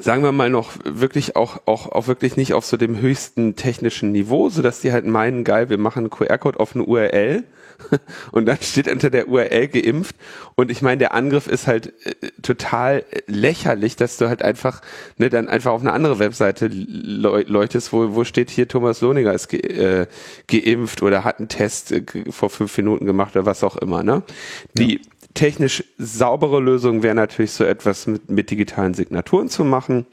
sagen 0.00 0.22
wir 0.22 0.32
mal 0.32 0.48
noch 0.48 0.72
wirklich 0.84 1.36
auch, 1.36 1.60
auch, 1.66 1.92
auch 1.92 2.06
wirklich 2.06 2.38
nicht 2.38 2.54
auf 2.54 2.64
so 2.64 2.78
dem 2.78 2.98
höchsten 2.98 3.54
technischen 3.54 4.10
Niveau, 4.10 4.48
so 4.48 4.62
dass 4.62 4.80
die 4.80 4.90
halt 4.90 5.04
meinen, 5.04 5.44
geil, 5.44 5.68
wir 5.68 5.76
machen 5.76 6.04
einen 6.04 6.10
QR-Code 6.10 6.58
auf 6.58 6.74
eine 6.74 6.84
URL 6.84 7.44
und 8.32 8.46
dann 8.46 8.58
steht 8.60 8.88
unter 8.88 9.10
der 9.10 9.28
URL 9.28 9.68
geimpft. 9.68 10.16
Und 10.54 10.70
ich 10.70 10.82
meine, 10.82 10.98
der 10.98 11.14
Angriff 11.14 11.46
ist 11.46 11.66
halt 11.66 11.92
äh, 12.06 12.30
total 12.42 13.04
lächerlich, 13.26 13.96
dass 13.96 14.16
du 14.16 14.28
halt 14.28 14.42
einfach, 14.42 14.82
ne, 15.16 15.28
dann 15.30 15.48
einfach 15.48 15.72
auf 15.72 15.80
eine 15.80 15.92
andere 15.92 16.18
Webseite 16.18 16.68
leuchtest, 16.68 17.92
wo, 17.92 18.14
wo 18.14 18.24
steht 18.24 18.50
hier 18.50 18.68
Thomas 18.68 19.00
Lohninger 19.00 19.32
ist 19.32 19.48
ge, 19.48 19.60
äh, 19.60 20.06
geimpft 20.46 21.02
oder 21.02 21.24
hat 21.24 21.38
einen 21.38 21.48
Test 21.48 21.92
äh, 21.92 22.04
vor 22.30 22.50
fünf 22.50 22.76
Minuten 22.76 23.06
gemacht 23.06 23.36
oder 23.36 23.46
was 23.46 23.64
auch 23.64 23.76
immer, 23.76 24.02
ne? 24.02 24.22
Die 24.74 24.94
ja. 24.94 25.00
technisch 25.34 25.84
saubere 25.98 26.60
Lösung 26.60 27.02
wäre 27.02 27.14
natürlich 27.14 27.52
so 27.52 27.64
etwas 27.64 28.06
mit, 28.06 28.30
mit 28.30 28.50
digitalen 28.50 28.94
Signaturen 28.94 29.48
zu 29.48 29.64
machen. 29.64 30.06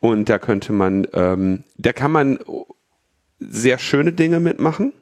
Und 0.00 0.28
da 0.28 0.38
könnte 0.38 0.72
man, 0.72 1.06
ähm, 1.12 1.64
da 1.76 1.92
kann 1.92 2.12
man 2.12 2.38
sehr 3.40 3.78
schöne 3.78 4.12
Dinge 4.12 4.40
mitmachen. 4.40 4.92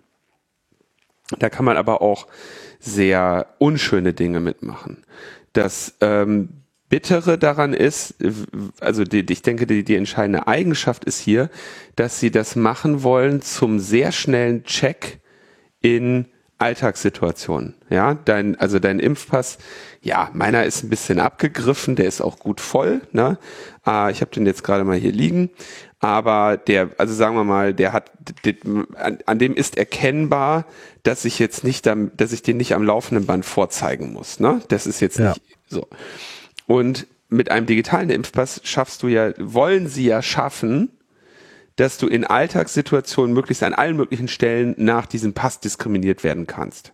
Da 1.39 1.51
kann 1.51 1.64
man 1.64 1.77
aber 1.77 2.03
auch 2.03 2.27
sehr 2.79 3.47
unschöne 3.59 4.12
Dinge 4.12 4.41
mitmachen. 4.41 5.05
Das 5.53 5.95
ähm, 6.01 6.49
Bittere 6.89 7.37
daran 7.37 7.72
ist, 7.72 8.14
also 8.81 9.03
die, 9.05 9.24
ich 9.29 9.43
denke, 9.43 9.66
die, 9.66 9.83
die 9.83 9.97
entscheidende 9.97 10.47
Eigenschaft 10.47 11.05
ist 11.05 11.18
hier, 11.18 11.51
dass 11.97 12.20
sie 12.20 12.31
das 12.31 12.55
machen 12.55 13.03
wollen 13.03 13.43
zum 13.43 13.81
sehr 13.81 14.12
schnellen 14.12 14.62
Check 14.64 15.18
in 15.81 16.27
Alltagssituationen. 16.59 17.74
Ja, 17.91 18.14
dein, 18.14 18.59
also 18.59 18.79
dein 18.79 18.99
Impfpass, 18.99 19.59
ja, 20.01 20.31
meiner 20.33 20.64
ist 20.64 20.85
ein 20.85 20.89
bisschen 20.89 21.18
abgegriffen, 21.18 21.97
der 21.97 22.07
ist 22.07 22.20
auch 22.20 22.39
gut 22.39 22.61
voll. 22.61 23.03
Ne? 23.12 23.39
Äh, 23.87 24.12
ich 24.12 24.20
habe 24.20 24.31
den 24.31 24.47
jetzt 24.47 24.64
gerade 24.64 24.85
mal 24.85 24.97
hier 24.97 25.12
liegen 25.12 25.51
aber 26.01 26.57
der, 26.57 26.91
also 26.99 27.15
sagen 27.15 27.37
wir 27.37 27.45
mal, 27.45 27.73
der 27.73 27.93
hat, 27.93 28.13
an, 28.95 29.19
an, 29.25 29.39
dem 29.39 29.55
ist 29.55 29.79
erkennbar, 29.79 30.67
dass 31.03 31.25
ich 31.25 31.39
jetzt 31.39 31.65
nicht, 31.65 31.89
am, 31.89 32.11
dass 32.17 32.33
ich 32.33 32.43
den 32.43 32.59
nicht 32.59 32.75
am 32.75 32.83
laufenden 32.83 33.27
Band 33.27 33.45
vorzeigen 33.45 34.13
muss. 34.13 34.39
Ne? 34.39 34.61
Das 34.69 34.87
ist 34.87 35.01
jetzt 35.01 35.19
ja. 35.19 35.31
nicht 35.31 35.43
so. 35.69 35.89
Und 36.67 37.07
mit 37.29 37.51
einem 37.51 37.67
digitalen 37.67 38.11
Impfpass 38.11 38.61
schaffst 38.65 39.03
du 39.03 39.09
ja, 39.09 39.33
wollen 39.39 39.89
sie 39.89 40.07
ja 40.07 40.23
schaffen, 40.23 40.91
dass 41.77 41.99
du 41.99 42.07
in 42.07 42.25
Alltagssituationen 42.25 43.35
möglichst 43.35 43.63
an 43.63 43.75
allen 43.75 43.97
möglichen 43.97 44.29
Stellen 44.29 44.75
nach 44.79 45.07
diesem 45.07 45.35
Pass 45.35 45.61
diskriminiert 45.61 46.25
werden 46.25 46.47
kannst. 46.47 46.93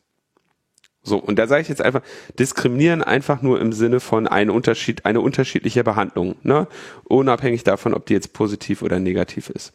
So, 1.04 1.18
und 1.18 1.36
da 1.36 1.48
sage 1.48 1.62
ich 1.62 1.68
jetzt 1.68 1.82
einfach, 1.82 2.02
diskriminieren 2.38 3.02
einfach 3.02 3.42
nur 3.42 3.60
im 3.60 3.72
Sinne 3.72 3.98
von 3.98 4.28
ein 4.28 4.50
Unterschied, 4.50 5.04
eine 5.04 5.20
unterschiedliche 5.20 5.82
Behandlung, 5.82 6.36
ne? 6.42 6.68
Unabhängig 7.04 7.64
davon, 7.64 7.92
ob 7.92 8.06
die 8.06 8.14
jetzt 8.14 8.32
positiv 8.32 8.82
oder 8.82 9.00
negativ 9.00 9.50
ist. 9.50 9.72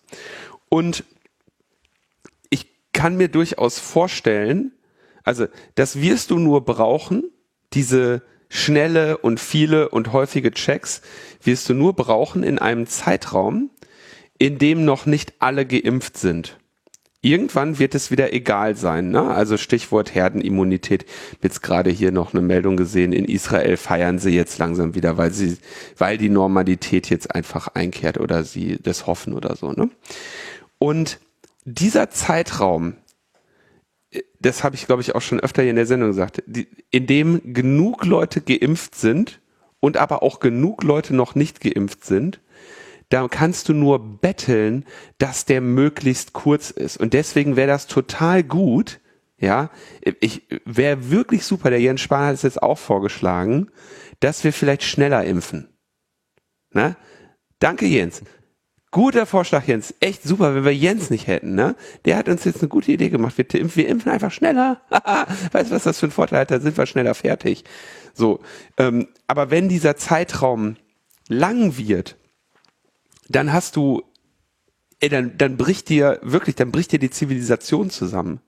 Und 0.69 1.03
ich 2.49 2.67
kann 2.93 3.17
mir 3.17 3.27
durchaus 3.27 3.77
vorstellen, 3.77 4.71
also 5.23 5.47
das 5.75 6.01
wirst 6.01 6.31
du 6.31 6.39
nur 6.39 6.63
brauchen, 6.63 7.25
diese 7.73 8.21
schnelle 8.47 9.17
und 9.17 9.41
viele 9.41 9.89
und 9.89 10.13
häufige 10.13 10.51
Checks 10.51 11.01
wirst 11.43 11.67
du 11.67 11.73
nur 11.73 11.93
brauchen 11.93 12.43
in 12.43 12.57
einem 12.57 12.87
Zeitraum, 12.87 13.69
in 14.37 14.59
dem 14.59 14.85
noch 14.85 15.05
nicht 15.05 15.33
alle 15.39 15.65
geimpft 15.65 16.15
sind 16.15 16.57
irgendwann 17.21 17.79
wird 17.79 17.95
es 17.95 18.11
wieder 18.11 18.33
egal 18.33 18.75
sein. 18.75 19.09
Ne? 19.09 19.21
Also 19.21 19.57
Stichwort 19.57 20.13
Herdenimmunität. 20.13 21.05
Jetzt 21.41 21.61
gerade 21.61 21.89
hier 21.89 22.11
noch 22.11 22.33
eine 22.33 22.41
Meldung 22.41 22.77
gesehen. 22.77 23.13
In 23.13 23.25
Israel 23.25 23.77
feiern 23.77 24.19
sie 24.19 24.31
jetzt 24.31 24.57
langsam 24.57 24.95
wieder, 24.95 25.17
weil 25.17 25.31
sie, 25.31 25.57
weil 25.97 26.17
die 26.17 26.29
Normalität 26.29 27.09
jetzt 27.09 27.33
einfach 27.33 27.69
einkehrt 27.69 28.19
oder 28.19 28.43
sie 28.43 28.77
das 28.81 29.07
hoffen 29.07 29.33
oder 29.33 29.55
so. 29.55 29.71
Ne? 29.71 29.89
Und 30.77 31.19
dieser 31.65 32.09
Zeitraum, 32.09 32.95
das 34.39 34.63
habe 34.63 34.75
ich 34.75 34.85
glaube 34.85 35.01
ich 35.01 35.15
auch 35.15 35.21
schon 35.21 35.39
öfter 35.39 35.63
hier 35.63 35.71
in 35.71 35.75
der 35.75 35.85
Sendung 35.85 36.09
gesagt, 36.09 36.43
die, 36.45 36.67
in 36.91 37.07
dem 37.07 37.53
genug 37.53 38.05
Leute 38.05 38.41
geimpft 38.41 38.95
sind 38.95 39.41
und 39.79 39.97
aber 39.97 40.23
auch 40.23 40.39
genug 40.39 40.83
Leute 40.83 41.15
noch 41.15 41.35
nicht 41.35 41.59
geimpft 41.59 42.05
sind, 42.05 42.39
da 43.09 43.27
kannst 43.27 43.69
du 43.69 43.73
nur 43.73 44.19
betteln, 44.19 44.85
dass 45.17 45.45
der 45.45 45.61
möglichst 45.61 46.33
kurz 46.33 46.71
ist. 46.71 46.97
Und 46.97 47.13
deswegen 47.13 47.55
wäre 47.55 47.67
das 47.67 47.87
total 47.87 48.43
gut, 48.43 48.99
ja, 49.39 49.69
ich 50.19 50.43
wäre 50.65 51.11
wirklich 51.11 51.45
super, 51.45 51.69
der 51.69 51.79
Jens 51.79 52.01
Spahn 52.01 52.27
hat 52.27 52.33
es 52.33 52.41
jetzt 52.41 52.61
auch 52.61 52.77
vorgeschlagen, 52.77 53.69
dass 54.19 54.43
wir 54.43 54.51
vielleicht 54.51 54.83
schneller 54.83 55.23
impfen. 55.23 55.69
Ne? 56.71 56.97
Danke, 57.59 57.85
Jens. 57.85 58.23
Guter 58.89 59.25
Vorschlag, 59.25 59.67
Jens. 59.67 59.93
Echt 59.99 60.23
super, 60.23 60.55
wenn 60.55 60.65
wir 60.65 60.73
Jens 60.73 61.09
nicht 61.09 61.27
hätten, 61.27 61.55
ne? 61.55 61.75
Der 62.05 62.17
hat 62.17 62.29
uns 62.29 62.45
jetzt 62.45 62.61
eine 62.61 62.69
gute 62.69 62.91
Idee 62.91 63.09
gemacht. 63.09 63.37
Wir, 63.37 63.45
wir 63.51 63.87
impfen 63.87 64.11
einfach 64.11 64.31
schneller. 64.31 64.81
weißt 65.51 65.69
du, 65.69 65.75
was 65.75 65.83
das 65.83 65.99
für 65.99 66.07
ein 66.07 66.11
Vorteil 66.11 66.39
hat? 66.39 66.51
Da 66.51 66.59
sind 66.59 66.77
wir 66.77 66.85
schneller 66.85 67.13
fertig. 67.13 67.63
So. 68.13 68.39
Ähm, 68.77 69.09
aber 69.27 69.51
wenn 69.51 69.67
dieser 69.69 69.97
Zeitraum 69.97 70.77
lang 71.27 71.77
wird, 71.77 72.15
dann 73.29 73.53
hast 73.53 73.75
du, 73.75 74.03
ey, 74.99 75.09
dann, 75.09 75.37
dann 75.37 75.57
bricht 75.57 75.89
dir 75.89 76.19
wirklich, 76.21 76.55
dann 76.55 76.71
bricht 76.71 76.91
dir 76.91 76.99
die 76.99 77.09
Zivilisation 77.09 77.89
zusammen. 77.89 78.41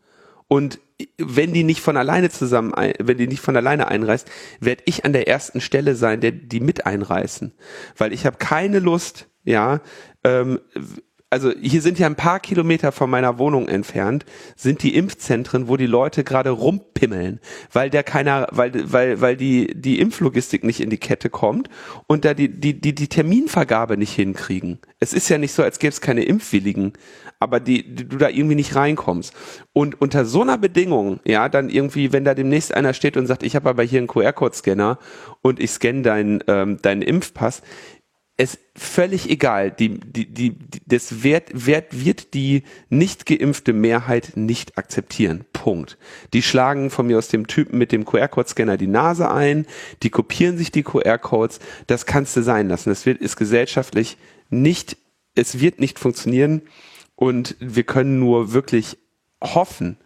Und 0.47 0.79
wenn 1.17 1.53
die 1.53 1.63
nicht 1.63 1.81
von 1.81 1.95
alleine 1.95 2.29
zusammen, 2.29 2.73
wenn 2.99 3.17
die 3.17 3.27
nicht 3.27 3.41
von 3.41 3.55
alleine 3.55 3.87
einreißt, 3.87 4.29
werde 4.59 4.83
ich 4.85 5.05
an 5.05 5.13
der 5.13 5.27
ersten 5.27 5.61
Stelle 5.61 5.95
sein, 5.95 6.21
der 6.21 6.31
die 6.31 6.59
mit 6.59 6.85
einreißen. 6.85 7.53
Weil 7.95 8.13
ich 8.13 8.25
habe 8.25 8.37
keine 8.37 8.79
Lust, 8.79 9.27
ja, 9.43 9.81
ähm, 10.23 10.59
also 11.29 11.51
hier 11.61 11.81
sind 11.81 11.99
ja 11.99 12.07
ein 12.07 12.15
paar 12.15 12.39
Kilometer 12.39 12.91
von 12.91 13.09
meiner 13.09 13.37
Wohnung 13.37 13.67
entfernt, 13.67 14.25
sind 14.55 14.81
die 14.81 14.95
Impfzentren, 14.95 15.67
wo 15.67 15.77
die 15.77 15.85
Leute 15.85 16.23
gerade 16.23 16.49
rumpimmeln, 16.49 17.39
weil 17.71 17.89
der 17.89 18.03
keiner, 18.03 18.47
weil, 18.51 18.91
weil, 18.91 19.21
weil 19.21 19.37
die, 19.37 19.73
die 19.75 19.99
Impflogistik 19.99 20.63
nicht 20.63 20.79
in 20.79 20.89
die 20.89 20.97
Kette 20.97 21.29
kommt 21.29 21.69
und 22.07 22.25
da 22.25 22.33
die, 22.33 22.49
die, 22.49 22.79
die, 22.79 22.95
die 22.95 23.07
Terminvergabe 23.07 23.97
nicht 23.97 24.13
hinkriegen. 24.13 24.79
Es 24.99 25.13
ist 25.13 25.29
ja 25.29 25.37
nicht 25.37 25.53
so, 25.53 25.63
als 25.63 25.79
gäbe 25.79 25.91
es 25.91 26.01
keine 26.01 26.23
Impfwilligen, 26.23 26.93
aber 27.39 27.59
die, 27.59 27.95
die, 27.95 28.07
du 28.07 28.17
da 28.17 28.29
irgendwie 28.29 28.55
nicht 28.55 28.75
reinkommst. 28.75 29.33
Und 29.71 30.01
unter 30.01 30.25
so 30.25 30.41
einer 30.41 30.57
Bedingung, 30.57 31.19
ja, 31.25 31.47
dann 31.47 31.69
irgendwie, 31.69 32.11
wenn 32.11 32.25
da 32.25 32.33
demnächst 32.33 32.73
einer 32.73 32.93
steht 32.93 33.15
und 33.15 33.27
sagt, 33.27 33.43
ich 33.43 33.55
habe 33.55 33.69
aber 33.69 33.83
hier 33.83 33.99
einen 33.99 34.07
QR-Code-Scanner 34.07 34.97
und 35.41 35.59
ich 35.59 35.71
scanne 35.71 36.01
deinen, 36.01 36.43
ähm, 36.47 36.81
deinen 36.81 37.01
Impfpass, 37.01 37.61
es 38.39 38.57
völlig 38.73 39.29
egal. 39.29 39.69
Die, 39.69 39.99
die, 39.99 40.25
die, 40.33 40.55
das 40.85 41.23
wird, 41.23 41.49
wird, 41.53 42.05
wird 42.05 42.33
die 42.33 42.63
nicht 42.87 43.25
geimpfte 43.25 43.73
Mehrheit 43.73 44.37
nicht 44.37 44.77
akzeptieren. 44.77 45.43
Punkt. 45.51 45.97
Die 46.31 46.41
schlagen 46.41 46.89
von 46.89 47.07
mir 47.07 47.17
aus 47.17 47.27
dem 47.27 47.47
Typen 47.47 47.77
mit 47.77 47.91
dem 47.91 48.05
QR-Code-Scanner 48.05 48.77
die 48.77 48.87
Nase 48.87 49.29
ein, 49.29 49.65
die 50.03 50.09
kopieren 50.09 50.57
sich 50.57 50.71
die 50.71 50.83
QR-Codes. 50.83 51.59
Das 51.87 52.05
kannst 52.05 52.37
du 52.37 52.41
sein 52.41 52.69
lassen. 52.69 52.87
Das 52.87 53.05
wird, 53.05 53.19
ist 53.19 53.35
gesellschaftlich 53.35 54.17
nicht, 54.49 54.95
es 55.35 55.59
wird 55.59 55.81
nicht 55.81 55.99
funktionieren. 55.99 56.61
Und 57.17 57.57
wir 57.59 57.83
können 57.83 58.19
nur 58.19 58.53
wirklich 58.53 58.97
hoffen, 59.43 59.97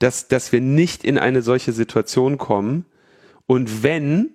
dass, 0.00 0.26
dass 0.26 0.50
wir 0.50 0.60
nicht 0.60 1.04
in 1.04 1.18
eine 1.18 1.40
solche 1.40 1.70
Situation 1.70 2.36
kommen. 2.36 2.84
Und 3.46 3.84
wenn, 3.84 4.34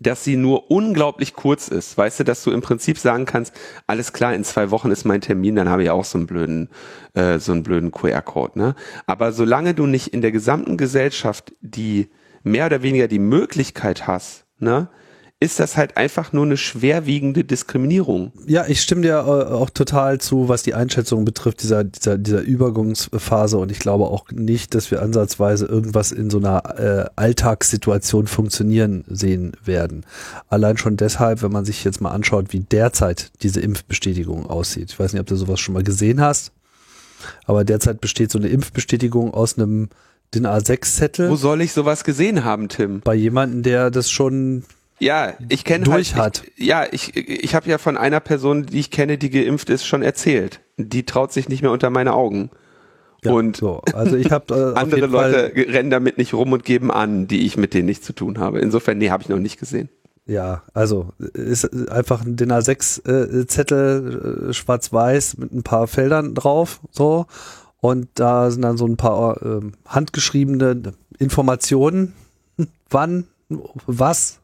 dass 0.00 0.24
sie 0.24 0.36
nur 0.36 0.70
unglaublich 0.70 1.34
kurz 1.34 1.68
ist. 1.68 1.96
Weißt 1.96 2.20
du, 2.20 2.24
dass 2.24 2.42
du 2.42 2.50
im 2.50 2.62
Prinzip 2.62 2.98
sagen 2.98 3.26
kannst, 3.26 3.54
alles 3.86 4.12
klar, 4.12 4.34
in 4.34 4.44
zwei 4.44 4.70
Wochen 4.70 4.90
ist 4.90 5.04
mein 5.04 5.20
Termin, 5.20 5.56
dann 5.56 5.68
habe 5.68 5.82
ich 5.82 5.90
auch 5.90 6.04
so 6.04 6.18
einen 6.18 6.26
blöden, 6.26 6.68
äh, 7.14 7.38
so 7.38 7.52
einen 7.52 7.62
blöden 7.62 7.92
QR-Code. 7.92 8.58
Ne? 8.58 8.74
Aber 9.06 9.32
solange 9.32 9.74
du 9.74 9.86
nicht 9.86 10.08
in 10.08 10.20
der 10.20 10.32
gesamten 10.32 10.76
Gesellschaft 10.76 11.52
die 11.60 12.08
mehr 12.42 12.66
oder 12.66 12.82
weniger 12.82 13.08
die 13.08 13.18
Möglichkeit 13.18 14.06
hast, 14.06 14.44
ne, 14.58 14.88
ist 15.44 15.60
das 15.60 15.76
halt 15.76 15.98
einfach 15.98 16.32
nur 16.32 16.46
eine 16.46 16.56
schwerwiegende 16.56 17.44
Diskriminierung. 17.44 18.32
Ja, 18.46 18.64
ich 18.66 18.80
stimme 18.80 19.02
dir 19.02 19.16
äh, 19.16 19.52
auch 19.52 19.68
total 19.68 20.18
zu, 20.18 20.48
was 20.48 20.62
die 20.62 20.72
Einschätzung 20.72 21.26
betrifft, 21.26 21.62
dieser, 21.62 21.84
dieser, 21.84 22.16
dieser 22.16 22.40
Übergangsphase. 22.40 23.58
Und 23.58 23.70
ich 23.70 23.78
glaube 23.78 24.06
auch 24.06 24.30
nicht, 24.32 24.74
dass 24.74 24.90
wir 24.90 25.02
ansatzweise 25.02 25.66
irgendwas 25.66 26.12
in 26.12 26.30
so 26.30 26.38
einer 26.38 26.78
äh, 26.78 27.10
Alltagssituation 27.16 28.26
funktionieren 28.26 29.04
sehen 29.06 29.52
werden. 29.62 30.06
Allein 30.48 30.78
schon 30.78 30.96
deshalb, 30.96 31.42
wenn 31.42 31.52
man 31.52 31.66
sich 31.66 31.84
jetzt 31.84 32.00
mal 32.00 32.12
anschaut, 32.12 32.54
wie 32.54 32.60
derzeit 32.60 33.30
diese 33.42 33.60
Impfbestätigung 33.60 34.46
aussieht. 34.48 34.92
Ich 34.92 34.98
weiß 34.98 35.12
nicht, 35.12 35.20
ob 35.20 35.26
du 35.26 35.36
sowas 35.36 35.60
schon 35.60 35.74
mal 35.74 35.84
gesehen 35.84 36.22
hast, 36.22 36.52
aber 37.44 37.64
derzeit 37.64 38.00
besteht 38.00 38.30
so 38.30 38.38
eine 38.38 38.48
Impfbestätigung 38.48 39.34
aus 39.34 39.58
einem 39.58 39.90
DIN 40.34 40.46
A6-Zettel. 40.46 41.28
Wo 41.28 41.36
soll 41.36 41.60
ich 41.60 41.74
sowas 41.74 42.02
gesehen 42.02 42.44
haben, 42.44 42.70
Tim? 42.70 43.02
Bei 43.04 43.14
jemandem, 43.14 43.62
der 43.62 43.90
das 43.90 44.10
schon 44.10 44.64
ja, 44.98 45.34
ich 45.48 45.64
kenne 45.64 45.84
durch 45.84 46.14
halt, 46.14 46.40
hat. 46.40 46.42
Ich, 46.56 46.66
ja, 46.66 46.86
ich 46.90 47.16
ich 47.16 47.54
habe 47.54 47.68
ja 47.68 47.78
von 47.78 47.96
einer 47.96 48.20
Person, 48.20 48.66
die 48.66 48.80
ich 48.80 48.90
kenne, 48.90 49.18
die 49.18 49.30
geimpft 49.30 49.70
ist, 49.70 49.84
schon 49.84 50.02
erzählt. 50.02 50.60
Die 50.76 51.04
traut 51.04 51.32
sich 51.32 51.48
nicht 51.48 51.62
mehr 51.62 51.70
unter 51.70 51.90
meine 51.90 52.14
Augen. 52.14 52.50
Ja, 53.22 53.32
und 53.32 53.56
so. 53.56 53.82
also 53.94 54.16
ich 54.16 54.30
habe 54.30 54.74
äh, 54.74 54.78
andere 54.78 55.06
Leute 55.06 55.52
Fall, 55.54 55.64
rennen 55.72 55.90
damit 55.90 56.18
nicht 56.18 56.34
rum 56.34 56.52
und 56.52 56.64
geben 56.64 56.90
an, 56.90 57.26
die 57.26 57.46
ich 57.46 57.56
mit 57.56 57.74
denen 57.74 57.86
nichts 57.86 58.06
zu 58.06 58.12
tun 58.12 58.38
habe. 58.38 58.60
Insofern, 58.60 58.98
nee, 58.98 59.10
habe 59.10 59.22
ich 59.22 59.28
noch 59.28 59.38
nicht 59.38 59.58
gesehen. 59.58 59.88
Ja, 60.26 60.62
also 60.72 61.10
ist 61.18 61.90
einfach 61.90 62.24
ein 62.24 62.36
DIN 62.36 62.52
A6 62.52 63.06
äh, 63.06 64.48
äh, 64.48 64.52
schwarz-weiß 64.52 65.36
mit 65.36 65.52
ein 65.52 65.62
paar 65.62 65.86
Feldern 65.86 66.34
drauf, 66.34 66.80
so 66.90 67.26
und 67.80 68.08
da 68.14 68.50
sind 68.50 68.62
dann 68.62 68.78
so 68.78 68.86
ein 68.86 68.96
paar 68.96 69.42
äh, 69.42 69.60
handgeschriebene 69.86 70.94
Informationen, 71.18 72.14
wann, 72.88 73.26
was 73.86 74.40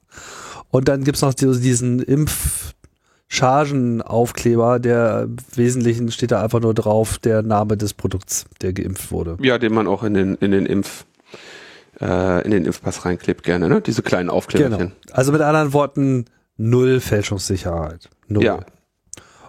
und 0.70 0.88
dann 0.88 1.04
gibt's 1.04 1.22
noch 1.22 1.34
diesen 1.34 2.00
Impfchargenaufkleber, 2.00 4.78
der 4.78 5.22
im 5.24 5.36
Wesentlichen 5.54 6.10
steht 6.12 6.30
da 6.30 6.42
einfach 6.42 6.60
nur 6.60 6.74
drauf, 6.74 7.18
der 7.18 7.42
Name 7.42 7.76
des 7.76 7.94
Produkts, 7.94 8.46
der 8.62 8.72
geimpft 8.72 9.10
wurde. 9.10 9.36
Ja, 9.40 9.58
den 9.58 9.74
man 9.74 9.86
auch 9.86 10.04
in 10.04 10.14
den, 10.14 10.36
in 10.36 10.52
den 10.52 10.66
Impf, 10.66 11.04
äh, 12.00 12.44
in 12.44 12.52
den 12.52 12.64
Impfpass 12.64 13.04
reinklebt 13.04 13.42
gerne, 13.42 13.68
ne? 13.68 13.80
Diese 13.80 14.02
kleinen 14.02 14.30
Aufkleberchen. 14.30 14.78
Genau. 14.78 14.92
Also 15.12 15.32
mit 15.32 15.40
anderen 15.40 15.72
Worten, 15.72 16.26
null 16.56 17.00
Fälschungssicherheit. 17.00 18.08
Null. 18.28 18.44
Ja. 18.44 18.60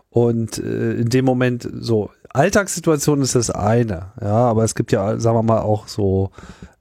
Und 0.09 0.57
äh, 0.57 0.93
in 0.93 1.09
dem 1.09 1.23
Moment 1.23 1.69
so, 1.79 2.09
Alltagssituation 2.29 3.21
ist 3.21 3.35
das 3.35 3.49
eine, 3.49 4.11
ja, 4.21 4.33
aber 4.33 4.63
es 4.63 4.75
gibt 4.75 4.91
ja, 4.91 5.19
sagen 5.19 5.37
wir 5.37 5.43
mal, 5.43 5.59
auch 5.59 5.87
so 5.87 6.31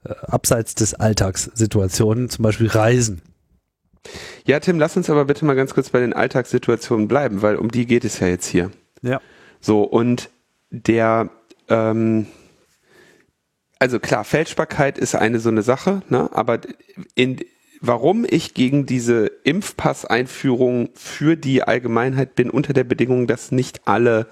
äh, 0.05 0.12
abseits 0.26 0.74
des 0.74 0.95
Alltagssituationen, 0.95 2.28
zum 2.28 2.43
Beispiel 2.43 2.68
Reisen. 2.68 3.22
Ja, 4.47 4.61
Tim, 4.61 4.79
lass 4.79 4.97
uns 4.97 5.11
aber 5.11 5.25
bitte 5.25 5.45
mal 5.45 5.55
ganz 5.55 5.75
kurz 5.75 5.91
bei 5.91 6.01
den 6.01 6.13
Alltagssituationen 6.13 7.09
bleiben, 7.09 7.43
weil 7.43 7.57
um 7.57 7.71
die 7.71 7.87
geht 7.87 8.05
es 8.05 8.21
ja 8.21 8.27
jetzt 8.27 8.47
hier. 8.47 8.71
Ja. 9.03 9.21
So, 9.61 9.83
und 9.83 10.31
der, 10.71 11.31
ähm, 11.69 12.27
also 13.79 14.01
klar, 14.01 14.25
Fälschbarkeit 14.25 14.99
ist 14.99 15.15
eine 15.15 15.41
so 15.41 15.51
eine 15.51 15.63
Sache, 15.63 16.03
ne? 16.09 16.31
aber 16.33 16.61
in, 17.15 17.41
warum 17.81 18.27
ich 18.29 18.55
gegen 18.55 18.87
diese 18.87 19.27
Impfpasseinführung 19.45 20.91
für 20.95 21.37
die 21.37 21.63
Allgemeinheit 21.63 22.35
bin, 22.35 22.51
unter 22.51 22.73
der 22.73 22.85
Bedingung, 22.85 23.27
dass 23.27 23.53
nicht 23.53 23.87
alle 23.87 24.27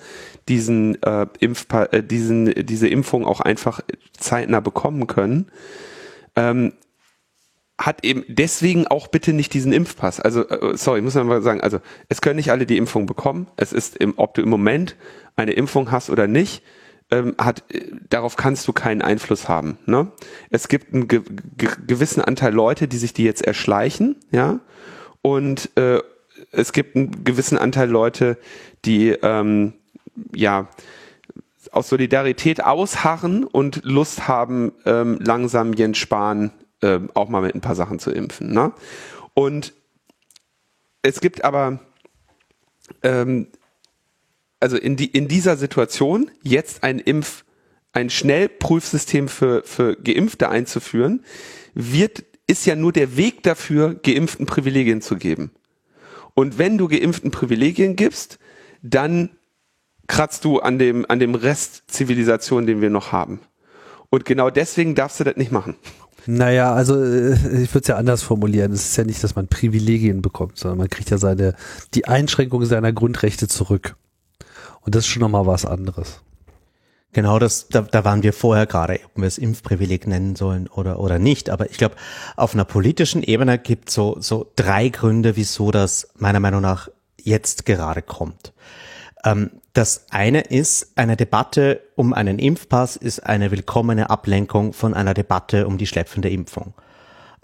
diesen, 0.49 1.03
äh, 1.03 1.27
Impfpa 1.41 1.85
äh, 1.85 2.03
diesen, 2.03 2.67
diese 2.67 2.89
Impfung 2.89 3.25
auch 3.25 3.41
einfach 3.41 3.81
zeitnah 4.19 4.61
bekommen 4.61 5.07
können, 5.07 5.47
ähm, 6.37 6.73
hat 7.79 8.05
eben 8.05 8.25
deswegen 8.27 8.89
auch 8.89 9.07
bitte 9.07 9.33
nicht 9.33 9.55
diesen 9.55 9.73
Impfpass. 9.73 10.21
Also, 10.21 10.49
äh, 10.49 10.77
sorry, 10.77 11.01
muss 11.01 11.15
man 11.15 11.29
mal 11.29 11.43
sagen, 11.43 11.61
also 11.61 11.79
es 12.09 12.21
können 12.21 12.37
nicht 12.37 12.51
alle 12.51 12.67
die 12.67 12.77
Impfung 12.77 13.07
bekommen. 13.07 13.47
Es 13.57 13.73
ist, 13.73 13.97
im, 13.97 14.15
ob 14.17 14.35
du 14.35 14.43
im 14.43 14.49
Moment 14.49 14.97
eine 15.37 15.53
Impfung 15.53 15.93
hast 15.93 16.11
oder 16.11 16.27
nicht, 16.27 16.63
ähm, 17.11 17.37
hat, 17.39 17.63
äh, 17.73 17.93
darauf 18.11 18.37
kannst 18.37 18.67
du 18.67 18.73
keinen 18.73 19.01
Einfluss 19.01 19.49
haben. 19.49 19.79
Ne? 19.87 20.11
Es 20.51 20.69
gibt 20.69 20.93
einen 20.93 21.07
ge 21.07 21.23
ge 21.57 21.71
gewissen 21.87 22.21
Anteil 22.21 22.53
Leute, 22.53 22.89
die 22.89 22.99
sich 22.99 23.13
die 23.13 23.25
jetzt 23.25 23.43
erschleichen, 23.43 24.17
ja, 24.33 24.61
und 25.23 25.71
äh, 25.77 26.01
es 26.53 26.73
gibt 26.73 26.97
einen 26.97 27.25
gewissen 27.25 27.59
Anteil 27.59 27.89
Leute, 27.89 28.39
die 28.85 29.11
ähm, 29.11 29.75
ja 30.35 30.69
aus 31.73 31.89
Solidarität 31.89 32.65
ausharren 32.65 33.45
und 33.45 33.81
Lust 33.85 34.27
haben, 34.27 34.73
ähm, 34.87 35.19
langsam 35.21 35.73
Jens 35.75 35.99
Spahn 35.99 36.53
äh, 36.83 37.01
auch 37.15 37.29
mal 37.29 37.43
mit 37.43 37.55
ein 37.55 37.61
paar 37.61 37.75
Sachen 37.75 37.99
zu 37.99 38.11
impfen. 38.11 38.53
Ne? 38.53 38.73
Und 39.35 39.73
es 41.03 41.21
gibt 41.21 41.45
aber, 41.45 41.81
ähm, 43.03 43.49
also 44.61 44.77
in, 44.77 44.97
die, 44.97 45.07
in 45.07 45.29
dieser 45.29 45.57
Situation 45.57 46.31
jetzt 46.43 46.83
ein 46.83 46.99
Impf, 46.99 47.45
ein 47.93 48.11
Schnellprüfsystem 48.11 49.29
für, 49.29 49.63
für 49.65 49.97
Geimpfte 49.97 50.49
einzuführen, 50.49 51.25
wird, 51.75 52.25
ist 52.47 52.67
ja 52.67 52.77
nur 52.77 52.93
der 52.93 53.17
Weg 53.17 53.43
dafür, 53.43 53.95
Geimpften 53.95 54.47
Privilegien 54.47 55.01
zu 55.01 55.17
geben. 55.17 55.53
Und 56.35 56.59
wenn 56.59 56.79
du 56.79 56.89
Geimpften 56.89 57.31
Privilegien 57.31 57.97
gibst, 57.97 58.39
dann 58.83 59.31
kratzt 60.07 60.45
du 60.45 60.61
an 60.61 60.79
dem, 60.79 61.05
an 61.09 61.19
dem 61.19 61.35
Rest 61.35 61.85
Zivilisation, 61.89 62.67
den 62.67 62.81
wir 62.81 62.91
noch 62.91 63.13
haben. 63.13 63.41
Und 64.11 64.25
genau 64.25 64.51
deswegen 64.51 64.95
darfst 64.95 65.21
du 65.21 65.25
das 65.25 65.37
nicht 65.37 65.53
machen. 65.53 65.77
Naja, 66.31 66.75
also 66.75 67.03
äh, 67.03 67.63
ich 67.63 67.73
würde 67.73 67.81
es 67.81 67.87
ja 67.87 67.97
anders 67.97 68.23
formulieren. 68.23 68.71
Es 68.73 68.91
ist 68.91 68.97
ja 68.99 69.05
nicht, 69.05 69.25
dass 69.25 69.35
man 69.35 69.49
Privilegien 69.49 70.21
bekommt, 70.21 70.59
sondern 70.59 70.77
man 70.77 70.91
kriegt 70.91 71.09
ja 71.09 71.17
seine, 71.17 71.55
die 71.95 72.07
Einschränkung 72.07 72.67
seiner 72.67 72.93
Grundrechte 72.93 73.49
zurück. 73.49 73.97
Und 74.83 74.95
das 74.95 75.05
ist 75.05 75.09
schon 75.11 75.23
nochmal 75.23 75.47
was 75.47 75.65
anderes. 75.65 76.21
Genau, 77.15 77.39
das, 77.39 77.69
da, 77.69 77.81
da 77.81 78.05
waren 78.05 78.23
wir 78.23 78.35
vorher 78.35 78.67
gerade, 78.67 79.01
ob 79.07 79.17
wir 79.17 79.27
es 79.27 79.39
Impfprivileg 79.39 80.07
nennen 80.07 80.37
sollen 80.37 80.69
oder, 80.69 81.01
oder 81.01 81.19
nicht. 81.19 81.49
Aber 81.49 81.71
ich 81.71 81.79
glaube, 81.79 81.95
auf 82.37 82.53
einer 82.53 82.67
politischen 82.67 83.23
Ebene 83.23 83.59
gibt 83.59 83.89
so, 83.89 84.19
so 84.21 84.53
drei 84.55 84.91
Gründe, 84.91 85.35
wieso 85.35 85.71
das 85.71 86.09
meiner 86.19 86.41
Meinung 86.41 86.61
nach 86.61 86.91
jetzt 87.17 87.65
gerade 87.65 88.03
kommt. 88.03 88.53
Ähm, 89.25 89.51
das 89.79 90.07
eine 90.11 90.41
ist, 90.41 90.91
eine 90.97 91.17
Debatte 91.17 91.83
um 91.95 92.13
einen 92.13 92.41
Impfpass 92.41 92.97
ist 92.97 93.21
eine 93.21 93.53
willkommene 93.53 94.11
Ablenkung 94.11 94.73
von 94.73 94.93
einer 94.93 95.15
Debatte 95.15 95.69
um 95.69 95.79
die 95.79 95.87
schleppende 95.87 96.29
Impfung. 96.29 96.75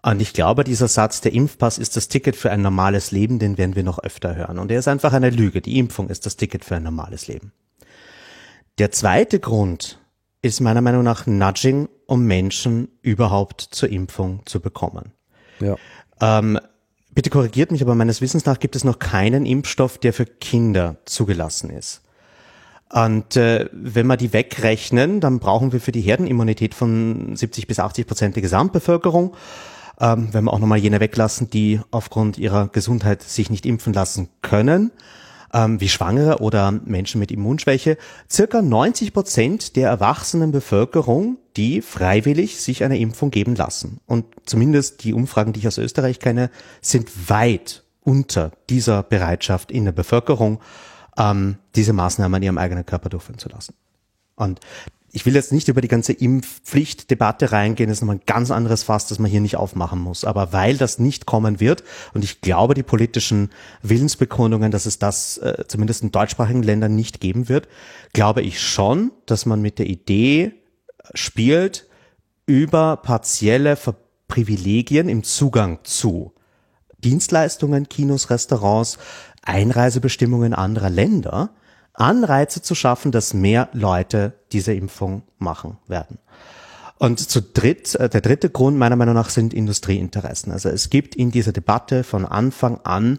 Und 0.02 0.20
ich 0.20 0.32
glaube, 0.32 0.64
dieser 0.64 0.88
Satz, 0.88 1.20
der 1.20 1.32
Impfpass 1.32 1.78
ist 1.78 1.96
das 1.96 2.08
Ticket 2.08 2.34
für 2.34 2.50
ein 2.50 2.60
normales 2.60 3.12
Leben, 3.12 3.38
den 3.38 3.56
werden 3.56 3.76
wir 3.76 3.84
noch 3.84 4.00
öfter 4.00 4.34
hören. 4.34 4.58
Und 4.58 4.72
er 4.72 4.80
ist 4.80 4.88
einfach 4.88 5.12
eine 5.12 5.30
Lüge. 5.30 5.62
Die 5.62 5.78
Impfung 5.78 6.08
ist 6.08 6.26
das 6.26 6.34
Ticket 6.34 6.64
für 6.64 6.74
ein 6.74 6.82
normales 6.82 7.28
Leben. 7.28 7.52
Der 8.78 8.90
zweite 8.90 9.38
Grund 9.38 10.00
ist 10.42 10.60
meiner 10.60 10.80
Meinung 10.80 11.04
nach 11.04 11.26
Nudging, 11.26 11.88
um 12.06 12.24
Menschen 12.24 12.88
überhaupt 13.00 13.60
zur 13.60 13.90
Impfung 13.90 14.44
zu 14.44 14.58
bekommen. 14.58 15.12
Ja. 15.60 15.76
Ähm, 16.20 16.58
bitte 17.12 17.30
korrigiert 17.30 17.70
mich, 17.70 17.80
aber 17.80 17.94
meines 17.94 18.20
Wissens 18.20 18.44
nach 18.44 18.58
gibt 18.58 18.74
es 18.74 18.82
noch 18.82 18.98
keinen 18.98 19.46
Impfstoff, 19.46 19.98
der 19.98 20.12
für 20.12 20.26
Kinder 20.26 20.96
zugelassen 21.04 21.70
ist. 21.70 22.03
Und 22.92 23.36
äh, 23.36 23.68
wenn 23.72 24.06
wir 24.06 24.16
die 24.16 24.32
wegrechnen, 24.32 25.20
dann 25.20 25.38
brauchen 25.40 25.72
wir 25.72 25.80
für 25.80 25.92
die 25.92 26.00
Herdenimmunität 26.00 26.74
von 26.74 27.34
70 27.34 27.66
bis 27.66 27.80
80 27.80 28.06
Prozent 28.06 28.36
der 28.36 28.42
Gesamtbevölkerung. 28.42 29.34
Ähm, 30.00 30.28
wenn 30.32 30.44
wir 30.44 30.52
auch 30.52 30.58
nochmal 30.58 30.78
jene 30.78 31.00
weglassen, 31.00 31.50
die 31.50 31.80
aufgrund 31.90 32.38
ihrer 32.38 32.68
Gesundheit 32.68 33.22
sich 33.22 33.50
nicht 33.50 33.66
impfen 33.66 33.92
lassen 33.92 34.28
können, 34.42 34.90
ähm, 35.52 35.80
wie 35.80 35.88
Schwangere 35.88 36.40
oder 36.40 36.72
Menschen 36.72 37.20
mit 37.20 37.30
Immunschwäche, 37.30 37.96
circa 38.30 38.60
90 38.60 39.12
Prozent 39.12 39.76
der 39.76 39.88
erwachsenen 39.88 40.50
Bevölkerung, 40.50 41.38
die 41.56 41.80
freiwillig 41.80 42.60
sich 42.60 42.82
eine 42.82 42.98
Impfung 42.98 43.30
geben 43.30 43.54
lassen. 43.54 44.00
Und 44.06 44.26
zumindest 44.44 45.04
die 45.04 45.14
Umfragen, 45.14 45.52
die 45.52 45.60
ich 45.60 45.68
aus 45.68 45.78
Österreich 45.78 46.18
kenne, 46.18 46.50
sind 46.80 47.30
weit 47.30 47.84
unter 48.02 48.50
dieser 48.68 49.02
Bereitschaft 49.02 49.70
in 49.70 49.84
der 49.84 49.92
Bevölkerung 49.92 50.60
ähm, 51.16 51.58
diese 51.74 51.92
Maßnahmen 51.92 52.34
an 52.34 52.42
ihrem 52.42 52.58
eigenen 52.58 52.86
Körper 52.86 53.08
durchführen 53.08 53.38
zu 53.38 53.48
lassen. 53.48 53.74
Und 54.36 54.60
ich 55.14 55.24
will 55.26 55.34
jetzt 55.36 55.52
nicht 55.52 55.68
über 55.68 55.80
die 55.80 55.88
ganze 55.88 56.12
Impfpflichtdebatte 56.12 57.52
reingehen, 57.52 57.88
das 57.88 57.98
ist 57.98 58.02
nochmal 58.02 58.16
ein 58.16 58.26
ganz 58.26 58.50
anderes 58.50 58.82
Fass, 58.82 59.06
das 59.06 59.20
man 59.20 59.30
hier 59.30 59.40
nicht 59.40 59.56
aufmachen 59.56 60.00
muss. 60.00 60.24
Aber 60.24 60.52
weil 60.52 60.76
das 60.76 60.98
nicht 60.98 61.24
kommen 61.24 61.60
wird, 61.60 61.84
und 62.14 62.24
ich 62.24 62.40
glaube, 62.40 62.74
die 62.74 62.82
politischen 62.82 63.50
Willensbekundungen, 63.82 64.72
dass 64.72 64.86
es 64.86 64.98
das 64.98 65.38
äh, 65.38 65.64
zumindest 65.68 66.02
in 66.02 66.10
deutschsprachigen 66.10 66.64
Ländern 66.64 66.96
nicht 66.96 67.20
geben 67.20 67.48
wird, 67.48 67.68
glaube 68.12 68.42
ich 68.42 68.60
schon, 68.60 69.12
dass 69.26 69.46
man 69.46 69.62
mit 69.62 69.78
der 69.78 69.86
Idee 69.86 70.54
spielt, 71.14 71.86
über 72.46 72.96
partielle 72.96 73.78
Privilegien 74.26 75.08
im 75.08 75.22
Zugang 75.22 75.78
zu 75.84 76.34
Dienstleistungen, 77.04 77.88
Kinos, 77.88 78.30
Restaurants, 78.30 78.98
Einreisebestimmungen 79.44 80.54
anderer 80.54 80.90
Länder 80.90 81.50
Anreize 81.94 82.60
zu 82.60 82.74
schaffen, 82.74 83.12
dass 83.12 83.34
mehr 83.34 83.68
Leute 83.72 84.32
diese 84.52 84.74
Impfung 84.74 85.22
machen 85.38 85.78
werden. 85.86 86.18
Und 86.98 87.20
zu 87.20 87.40
dritt, 87.40 87.94
äh, 87.96 88.08
der 88.08 88.20
dritte 88.20 88.50
Grund 88.50 88.76
meiner 88.76 88.96
Meinung 88.96 89.14
nach 89.14 89.30
sind 89.30 89.54
Industrieinteressen. 89.54 90.52
Also 90.52 90.68
es 90.68 90.90
gibt 90.90 91.14
in 91.14 91.30
dieser 91.30 91.52
Debatte 91.52 92.04
von 92.04 92.24
Anfang 92.24 92.80
an 92.84 93.18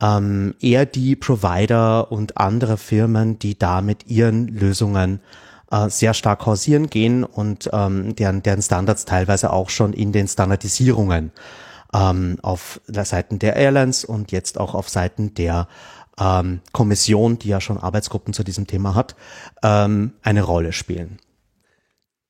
ähm, 0.00 0.54
eher 0.60 0.86
die 0.86 1.16
Provider 1.16 2.10
und 2.10 2.36
andere 2.36 2.76
Firmen, 2.76 3.38
die 3.38 3.58
da 3.58 3.80
mit 3.80 4.08
ihren 4.08 4.48
Lösungen 4.48 5.20
äh, 5.70 5.88
sehr 5.88 6.14
stark 6.14 6.44
hausieren 6.46 6.90
gehen 6.90 7.24
und 7.24 7.70
ähm, 7.72 8.14
deren, 8.16 8.42
deren 8.42 8.62
Standards 8.62 9.04
teilweise 9.04 9.52
auch 9.52 9.70
schon 9.70 9.92
in 9.92 10.12
den 10.12 10.28
Standardisierungen 10.28 11.32
ähm, 11.94 12.38
auf 12.42 12.80
der 12.86 13.04
Seiten 13.04 13.38
der 13.38 13.56
Airlines 13.56 14.04
und 14.04 14.32
jetzt 14.32 14.58
auch 14.58 14.74
auf 14.74 14.88
Seiten 14.88 15.34
der 15.34 15.68
ähm, 16.18 16.60
Kommission, 16.72 17.38
die 17.38 17.48
ja 17.48 17.60
schon 17.60 17.78
Arbeitsgruppen 17.78 18.34
zu 18.34 18.44
diesem 18.44 18.66
Thema 18.66 18.94
hat, 18.94 19.16
ähm, 19.62 20.12
eine 20.22 20.42
Rolle 20.42 20.72
spielen. 20.72 21.18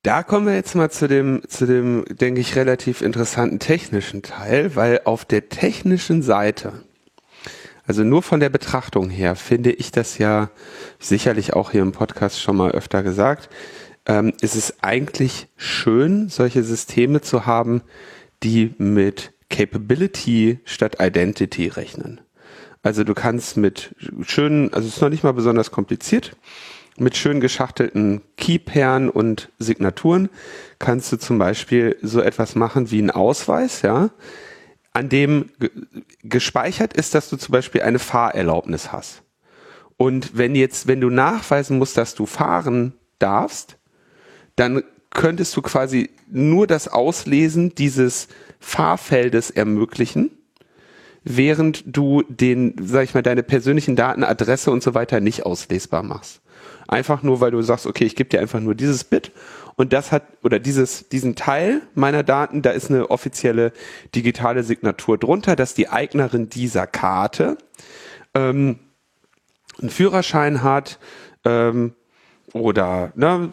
Da 0.03 0.21
kommen 0.21 0.47
wir 0.47 0.55
jetzt 0.55 0.75
mal 0.75 0.91
zu 0.91 1.07
dem, 1.07 1.43
zu 1.47 1.65
dem, 1.65 2.03
denke 2.09 2.41
ich, 2.41 2.57
relativ 2.57 3.01
interessanten 3.01 3.59
technischen 3.59 4.21
Teil, 4.21 4.75
weil 4.75 5.01
auf 5.05 5.23
der 5.23 5.47
technischen 5.47 6.21
Seite, 6.21 6.73
also 7.87 8.03
nur 8.03 8.21
von 8.21 8.41
der 8.41 8.49
Betrachtung 8.49 9.09
her, 9.09 9.35
finde 9.35 9.71
ich 9.71 9.91
das 9.91 10.17
ja 10.17 10.49
sicherlich 10.99 11.53
auch 11.53 11.71
hier 11.71 11.81
im 11.81 11.93
Podcast 11.93 12.41
schon 12.41 12.57
mal 12.57 12.71
öfter 12.71 13.01
gesagt, 13.01 13.49
ähm, 14.05 14.33
ist 14.41 14.55
es 14.55 14.83
eigentlich 14.83 15.47
schön, 15.55 16.27
solche 16.27 16.63
Systeme 16.63 17.21
zu 17.21 17.45
haben, 17.45 17.81
die 18.43 18.75
mit 18.77 19.31
Capability 19.53 20.59
statt 20.65 20.97
Identity 20.99 21.67
rechnen. 21.67 22.21
Also 22.81 23.03
du 23.03 23.13
kannst 23.13 23.55
mit 23.55 23.95
schönen, 24.23 24.73
also 24.73 24.87
es 24.87 24.95
ist 24.95 25.01
noch 25.01 25.09
nicht 25.09 25.23
mal 25.23 25.33
besonders 25.33 25.69
kompliziert, 25.69 26.35
mit 26.97 27.15
schön 27.15 27.39
geschachtelten 27.39 28.21
Keypairen 28.35 29.11
und 29.11 29.49
Signaturen 29.59 30.29
kannst 30.79 31.11
du 31.11 31.17
zum 31.17 31.37
Beispiel 31.37 31.97
so 32.01 32.19
etwas 32.19 32.55
machen 32.55 32.89
wie 32.89 32.99
ein 32.99 33.11
Ausweis, 33.11 33.83
ja, 33.83 34.09
an 34.91 35.09
dem 35.09 35.51
gespeichert 36.23 36.93
ist, 36.93 37.13
dass 37.13 37.29
du 37.29 37.37
zum 37.37 37.51
Beispiel 37.51 37.83
eine 37.83 37.99
Fahrerlaubnis 37.99 38.91
hast. 38.91 39.21
Und 39.97 40.35
wenn 40.35 40.55
jetzt, 40.55 40.87
wenn 40.87 40.99
du 40.99 41.11
nachweisen 41.11 41.77
musst, 41.77 41.97
dass 41.97 42.15
du 42.15 42.25
fahren 42.25 42.93
darfst, 43.19 43.77
dann 44.55 44.83
könntest 45.11 45.55
du 45.55 45.61
quasi 45.61 46.09
nur 46.27 46.65
das 46.65 46.87
Auslesen 46.87 47.75
dieses 47.75 48.27
Fahrfeldes 48.63 49.51
ermöglichen, 49.51 50.31
während 51.25 51.83
du 51.85 52.23
den, 52.29 52.75
sag 52.81 53.03
ich 53.03 53.13
mal, 53.13 53.21
deine 53.21 53.43
persönlichen 53.43 53.97
Daten, 53.97 54.23
Adresse 54.23 54.71
und 54.71 54.81
so 54.81 54.93
weiter 54.93 55.19
nicht 55.19 55.45
auslesbar 55.45 56.01
machst. 56.01 56.41
Einfach 56.87 57.23
nur, 57.23 57.41
weil 57.41 57.51
du 57.51 57.61
sagst, 57.61 57.85
okay, 57.85 58.05
ich 58.05 58.15
gebe 58.15 58.29
dir 58.29 58.39
einfach 58.39 58.61
nur 58.61 58.73
dieses 58.73 59.03
Bit 59.03 59.31
und 59.75 59.91
das 59.91 60.13
hat, 60.13 60.23
oder 60.43 60.59
dieses, 60.59 61.09
diesen 61.09 61.35
Teil 61.35 61.81
meiner 61.93 62.23
Daten, 62.23 62.61
da 62.61 62.71
ist 62.71 62.89
eine 62.89 63.11
offizielle 63.11 63.73
digitale 64.15 64.63
Signatur 64.63 65.17
drunter, 65.17 65.57
dass 65.57 65.73
die 65.73 65.89
Eignerin 65.89 66.49
dieser 66.49 66.87
Karte 66.87 67.57
ähm, 68.33 68.79
einen 69.79 69.89
Führerschein 69.89 70.63
hat, 70.63 70.99
ähm, 71.43 71.95
oder 72.53 73.11
ne, 73.15 73.51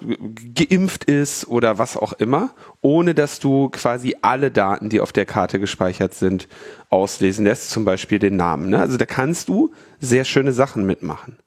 geimpft 0.54 1.04
ist 1.04 1.48
oder 1.48 1.78
was 1.78 1.96
auch 1.96 2.12
immer, 2.14 2.50
ohne 2.80 3.14
dass 3.14 3.40
du 3.40 3.70
quasi 3.70 4.16
alle 4.22 4.50
Daten, 4.50 4.90
die 4.90 5.00
auf 5.00 5.12
der 5.12 5.26
Karte 5.26 5.58
gespeichert 5.58 6.14
sind, 6.14 6.48
auslesen 6.90 7.44
lässt, 7.44 7.70
zum 7.70 7.84
Beispiel 7.84 8.18
den 8.18 8.36
Namen. 8.36 8.70
Ne? 8.70 8.78
Also 8.78 8.96
da 8.96 9.06
kannst 9.06 9.48
du 9.48 9.72
sehr 10.00 10.24
schöne 10.24 10.52
Sachen 10.52 10.84
mitmachen. 10.84 11.38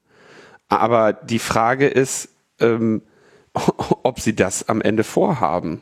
Aber 0.68 1.12
die 1.12 1.38
Frage 1.38 1.86
ist, 1.86 2.28
ähm, 2.60 3.02
ob 4.02 4.20
sie 4.20 4.34
das 4.34 4.68
am 4.68 4.80
Ende 4.80 5.04
vorhaben. 5.04 5.80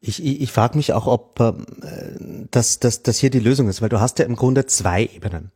Ich, 0.00 0.24
ich, 0.24 0.42
ich 0.42 0.52
frage 0.52 0.76
mich 0.76 0.92
auch, 0.92 1.06
ob 1.06 1.40
äh, 1.40 1.52
das, 2.50 2.80
das, 2.80 3.02
das 3.02 3.18
hier 3.18 3.30
die 3.30 3.40
Lösung 3.40 3.68
ist, 3.68 3.80
weil 3.80 3.88
du 3.88 4.00
hast 4.00 4.18
ja 4.18 4.24
im 4.24 4.36
Grunde 4.36 4.66
zwei 4.66 5.04
Ebenen. 5.04 5.52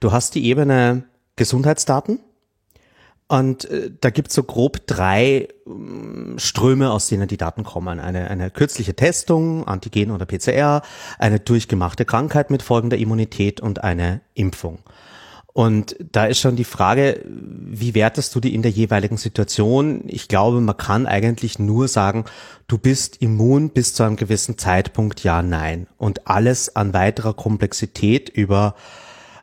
Du 0.00 0.12
hast 0.12 0.34
die 0.34 0.44
Ebene 0.44 1.04
Gesundheitsdaten, 1.36 2.20
und 3.32 3.64
äh, 3.70 3.90
da 3.98 4.10
gibt's 4.10 4.34
so 4.34 4.42
grob 4.42 4.86
drei 4.86 5.26
äh, 5.26 5.48
Ströme, 6.36 6.90
aus 6.90 7.08
denen 7.08 7.28
die 7.28 7.38
Daten 7.38 7.64
kommen. 7.64 7.98
Eine, 7.98 8.28
eine 8.28 8.50
kürzliche 8.50 8.94
Testung, 8.94 9.66
Antigen 9.66 10.10
oder 10.10 10.26
PCR, 10.26 10.82
eine 11.18 11.40
durchgemachte 11.40 12.04
Krankheit 12.04 12.50
mit 12.50 12.62
folgender 12.62 12.98
Immunität 12.98 13.62
und 13.62 13.82
eine 13.82 14.20
Impfung. 14.34 14.80
Und 15.54 15.96
da 16.12 16.26
ist 16.26 16.40
schon 16.40 16.56
die 16.56 16.64
Frage, 16.64 17.24
wie 17.24 17.94
wertest 17.94 18.34
du 18.34 18.40
die 18.40 18.54
in 18.54 18.60
der 18.60 18.70
jeweiligen 18.70 19.16
Situation? 19.16 20.02
Ich 20.08 20.28
glaube, 20.28 20.60
man 20.60 20.76
kann 20.76 21.06
eigentlich 21.06 21.58
nur 21.58 21.88
sagen, 21.88 22.26
du 22.68 22.76
bist 22.76 23.22
immun 23.22 23.70
bis 23.70 23.94
zu 23.94 24.02
einem 24.02 24.16
gewissen 24.16 24.58
Zeitpunkt, 24.58 25.24
ja, 25.24 25.40
nein. 25.40 25.86
Und 25.96 26.28
alles 26.28 26.76
an 26.76 26.92
weiterer 26.92 27.32
Komplexität 27.32 28.28
über 28.28 28.74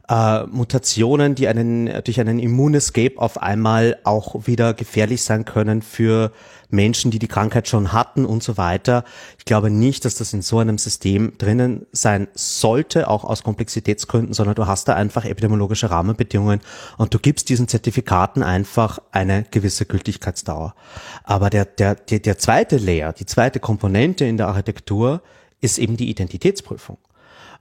äh, 0.09 0.45
Mutationen, 0.47 1.35
die 1.35 1.47
einen 1.47 1.85
durch 2.03 2.19
einen 2.19 2.39
Immunescape 2.39 3.17
auf 3.17 3.41
einmal 3.41 3.97
auch 4.03 4.47
wieder 4.47 4.73
gefährlich 4.73 5.23
sein 5.23 5.45
können 5.45 5.81
für 5.81 6.31
Menschen, 6.71 7.11
die 7.11 7.19
die 7.19 7.27
Krankheit 7.27 7.67
schon 7.67 7.93
hatten 7.93 8.25
und 8.25 8.43
so 8.43 8.57
weiter. 8.57 9.03
Ich 9.37 9.45
glaube 9.45 9.69
nicht, 9.69 10.05
dass 10.05 10.15
das 10.15 10.33
in 10.33 10.41
so 10.41 10.59
einem 10.59 10.77
System 10.77 11.33
drinnen 11.37 11.85
sein 11.91 12.27
sollte, 12.33 13.07
auch 13.07 13.23
aus 13.23 13.43
Komplexitätsgründen, 13.43 14.33
sondern 14.33 14.55
du 14.55 14.67
hast 14.67 14.87
da 14.87 14.95
einfach 14.95 15.25
epidemiologische 15.25 15.89
Rahmenbedingungen 15.89 16.61
und 16.97 17.13
du 17.13 17.19
gibst 17.19 17.49
diesen 17.49 17.67
Zertifikaten 17.67 18.43
einfach 18.43 18.99
eine 19.11 19.45
gewisse 19.49 19.85
Gültigkeitsdauer. 19.85 20.75
Aber 21.23 21.49
der, 21.49 21.65
der, 21.65 21.95
der, 21.95 22.19
der 22.19 22.37
zweite 22.37 22.77
Layer, 22.77 23.13
die 23.13 23.25
zweite 23.25 23.59
Komponente 23.59 24.25
in 24.25 24.37
der 24.37 24.47
Architektur 24.47 25.21
ist 25.61 25.77
eben 25.77 25.97
die 25.97 26.09
Identitätsprüfung. 26.09 26.97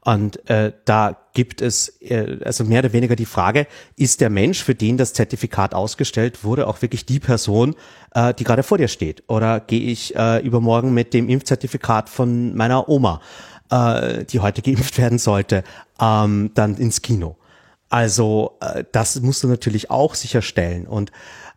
Und 0.09 0.49
äh, 0.49 0.73
da 0.87 1.19
gibt 1.35 1.61
es 1.61 2.01
äh, 2.01 2.39
also 2.43 2.65
mehr 2.65 2.79
oder 2.79 2.95
weniger 2.95 3.15
die 3.15 3.27
Frage, 3.27 3.67
ist 3.95 4.23
der 4.23 4.31
Mensch, 4.31 4.65
für 4.65 4.75
den 4.75 4.97
das 4.97 5.13
Zertifikat 5.13 5.75
ausgestellt 5.75 6.45
wurde, 6.45 6.67
auch 6.67 6.81
wirklich 6.81 7.05
die 7.05 7.21
Person, 7.21 7.75
äh, 8.15 8.33
die 8.33 8.45
gerade 8.45 8.63
vor 8.63 8.79
dir 8.79 8.89
steht? 8.89 9.23
Oder 9.29 9.61
gehe 9.61 9.83
ich 9.83 10.17
äh, 10.17 10.39
übermorgen 10.39 10.95
mit 10.95 11.13
dem 11.13 11.29
Impfzertifikat 11.29 12.09
von 12.09 12.57
meiner 12.57 12.89
Oma, 12.89 13.21
äh, 13.71 14.25
die 14.25 14.41
heute 14.41 14.63
geimpft 14.73 14.97
werden 14.97 15.19
sollte, 15.19 15.63
ähm, 16.01 16.53
dann 16.55 16.79
ins 16.79 17.03
Kino? 17.03 17.37
Also 17.91 18.57
äh, 18.63 18.85
das 18.91 19.21
musst 19.21 19.43
du 19.43 19.49
natürlich 19.49 19.91
auch 19.91 20.15
sicherstellen 20.15 20.87
und 20.87 21.13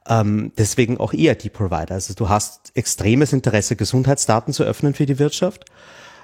ähm, 0.09 0.51
deswegen 0.57 0.97
auch 0.97 1.13
eher 1.13 1.35
die 1.35 1.49
Provider. 1.49 1.93
Also 1.93 2.15
du 2.15 2.27
hast 2.27 2.73
extremes 2.75 3.31
Interesse, 3.31 3.77
Gesundheitsdaten 3.77 4.53
zu 4.53 4.65
öffnen 4.65 4.93
für 4.93 5.05
die 5.05 5.19
Wirtschaft. 5.19 5.63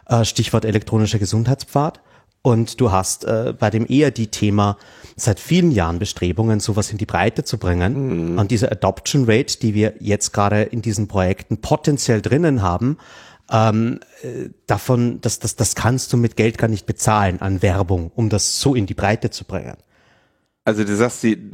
Äh, 0.08 0.26
Stichwort 0.26 0.66
elektronischer 0.66 1.20
Gesundheitspfad. 1.20 2.02
Und 2.48 2.80
du 2.80 2.94
hast 2.94 3.26
äh, 3.26 3.54
bei 3.60 3.70
dem 3.70 3.86
ERD-Thema 3.86 4.78
seit 5.18 5.38
vielen 5.38 5.70
Jahren 5.70 6.00
Bestrebungen, 6.00 6.62
sowas 6.62 6.94
in 6.94 6.98
die 6.98 7.06
Breite 7.06 7.44
zu 7.44 7.58
bringen. 7.58 8.36
Mhm. 8.36 8.40
Und 8.40 8.52
diese 8.52 8.72
Adoption 8.72 9.26
Rate, 9.28 9.60
die 9.60 9.74
wir 9.74 9.96
jetzt 10.00 10.32
gerade 10.32 10.62
in 10.62 10.82
diesen 10.82 11.10
Projekten 11.10 11.58
potenziell 11.58 12.22
drinnen 12.22 12.62
haben, 12.62 13.00
ähm, 13.52 14.00
äh, 14.22 14.48
davon, 14.66 15.20
das, 15.20 15.40
das, 15.40 15.58
das 15.58 15.76
kannst 15.76 16.14
du 16.14 16.16
mit 16.16 16.38
Geld 16.38 16.58
gar 16.58 16.70
nicht 16.70 16.86
bezahlen 16.86 17.42
an 17.42 17.62
Werbung, 17.62 18.14
um 18.16 18.30
das 18.30 18.62
so 18.62 18.76
in 18.76 18.86
die 18.86 18.94
Breite 18.94 19.30
zu 19.30 19.44
bringen. 19.44 19.76
Also 20.64 20.86
du 20.86 20.96
sagst, 20.96 21.24
die, 21.24 21.52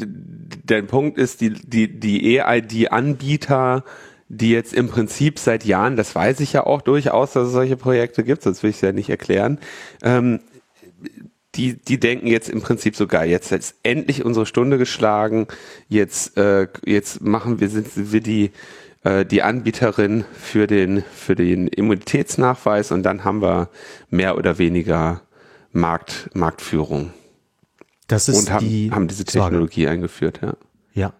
dein 0.64 0.86
Punkt 0.86 1.18
ist, 1.18 1.41
die, 1.41 1.54
die, 1.54 2.00
die 2.00 2.38
EID-Anbieter, 2.38 3.84
die 4.30 4.52
jetzt 4.52 4.76
im 4.76 4.89
Prinzip 4.89 5.39
seit 5.39 5.66
Jahren, 5.66 5.96
das 5.96 6.14
weiß 6.14 6.39
ich 6.41 6.54
ja 6.54 6.68
auch 6.68 6.84
durchaus, 6.84 7.34
dass 7.34 7.48
es 7.48 7.54
solche 7.54 7.78
Projekte 7.78 8.24
gibt, 8.24 8.44
sonst 8.44 8.62
will 8.62 8.70
ich 8.70 8.76
es 8.76 8.82
ja 8.84 8.91
nicht 8.91 9.10
erklären, 9.10 9.58
ähm, 10.04 10.39
die, 11.56 11.78
die 11.78 11.99
denken 11.99 12.28
jetzt 12.28 12.49
im 12.49 12.62
Prinzip 12.62 12.95
sogar, 12.95 13.26
jetzt 13.26 13.51
ist 13.51 13.76
endlich 13.84 14.26
unsere 14.26 14.45
Stunde 14.45 14.78
geschlagen, 14.78 15.47
jetzt, 15.88 16.38
äh, 16.38 16.68
jetzt 16.86 17.22
machen 17.22 17.60
wir, 17.60 17.70
sind 17.70 17.88
wir 17.95 18.22
die, 18.22 18.51
äh, 19.04 19.26
die 19.26 19.43
Anbieterin 19.43 20.26
für 20.34 20.66
den, 20.66 21.04
für 21.14 21.36
den 21.36 21.68
Immunitätsnachweis 21.68 22.91
und 22.91 23.04
dann 23.04 23.24
haben 23.24 23.41
wir 23.41 23.70
mehr 24.10 24.38
oder 24.38 24.58
weniger 24.58 25.22
Markt, 25.72 26.30
Marktführung. 26.34 27.14
Das 28.08 28.30
ist 28.30 28.38
und 28.39 28.51
haben, 28.51 28.68
die 28.68 28.91
haben 28.91 29.08
diese 29.08 29.26
Technologie 29.26 29.82
Sorge. 29.82 29.91
eingeführt, 29.91 30.39
ja. 30.41 30.56
Ja. 30.93 31.14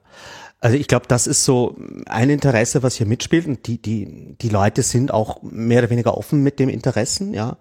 Also 0.60 0.78
ich 0.78 0.88
glaube, 0.88 1.08
das 1.08 1.28
ist 1.28 1.44
so 1.44 1.76
ein 2.06 2.30
Interesse, 2.30 2.84
was 2.84 2.96
hier 2.96 3.06
mitspielt 3.06 3.48
und 3.48 3.68
die, 3.68 3.82
die, 3.82 4.36
die 4.40 4.50
Leute 4.50 4.82
sind 4.82 5.12
auch 5.14 5.44
mehr 5.44 5.80
oder 5.80 5.90
weniger 5.90 6.18
offen 6.18 6.42
mit 6.42 6.60
dem 6.60 6.70
Interessen, 6.70 7.34
ja. 7.34 7.58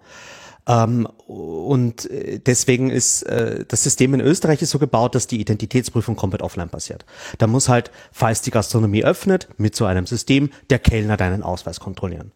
Ähm, 0.67 1.07
und 1.27 2.09
äh, 2.09 2.39
deswegen 2.39 2.89
ist 2.89 3.23
äh, 3.23 3.65
das 3.67 3.83
System 3.83 4.13
in 4.13 4.21
Österreich 4.21 4.61
ist 4.61 4.69
so 4.69 4.79
gebaut, 4.79 5.15
dass 5.15 5.27
die 5.27 5.41
Identitätsprüfung 5.41 6.15
komplett 6.15 6.41
offline 6.41 6.69
passiert. 6.69 7.05
Da 7.37 7.47
muss 7.47 7.69
halt, 7.69 7.91
falls 8.11 8.41
die 8.41 8.51
Gastronomie 8.51 9.03
öffnet, 9.03 9.49
mit 9.57 9.75
so 9.75 9.85
einem 9.85 10.05
System 10.05 10.49
der 10.69 10.79
Kellner 10.79 11.17
deinen 11.17 11.43
Ausweis 11.43 11.79
kontrollieren. 11.79 12.31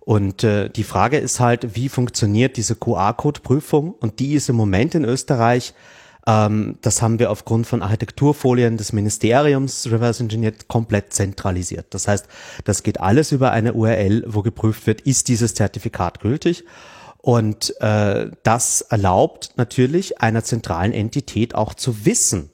Und 0.00 0.44
äh, 0.44 0.68
die 0.68 0.84
Frage 0.84 1.18
ist 1.18 1.40
halt, 1.40 1.74
wie 1.74 1.88
funktioniert 1.88 2.56
diese 2.56 2.74
QR-Code-Prüfung? 2.74 3.92
Und 3.92 4.18
die 4.18 4.34
ist 4.34 4.48
im 4.48 4.56
Moment 4.56 4.94
in 4.94 5.04
Österreich 5.04 5.74
ähm, 6.26 6.76
das 6.82 7.00
haben 7.00 7.18
wir 7.18 7.30
aufgrund 7.30 7.66
von 7.66 7.82
Architekturfolien 7.82 8.76
des 8.76 8.92
Ministeriums 8.92 9.86
Reverse 9.90 10.22
Engineered 10.22 10.68
komplett 10.68 11.12
zentralisiert. 11.12 11.86
Das 11.90 12.08
heißt, 12.08 12.26
das 12.64 12.82
geht 12.82 13.00
alles 13.00 13.32
über 13.32 13.52
eine 13.52 13.72
URL, 13.72 14.24
wo 14.26 14.42
geprüft 14.42 14.86
wird, 14.86 15.00
ist 15.00 15.28
dieses 15.28 15.54
Zertifikat 15.54 16.20
gültig. 16.20 16.64
Und 17.22 17.78
äh, 17.80 18.30
das 18.42 18.80
erlaubt 18.80 19.52
natürlich 19.56 20.20
einer 20.20 20.42
zentralen 20.42 20.92
Entität 20.92 21.54
auch 21.54 21.74
zu 21.74 22.06
wissen, 22.06 22.50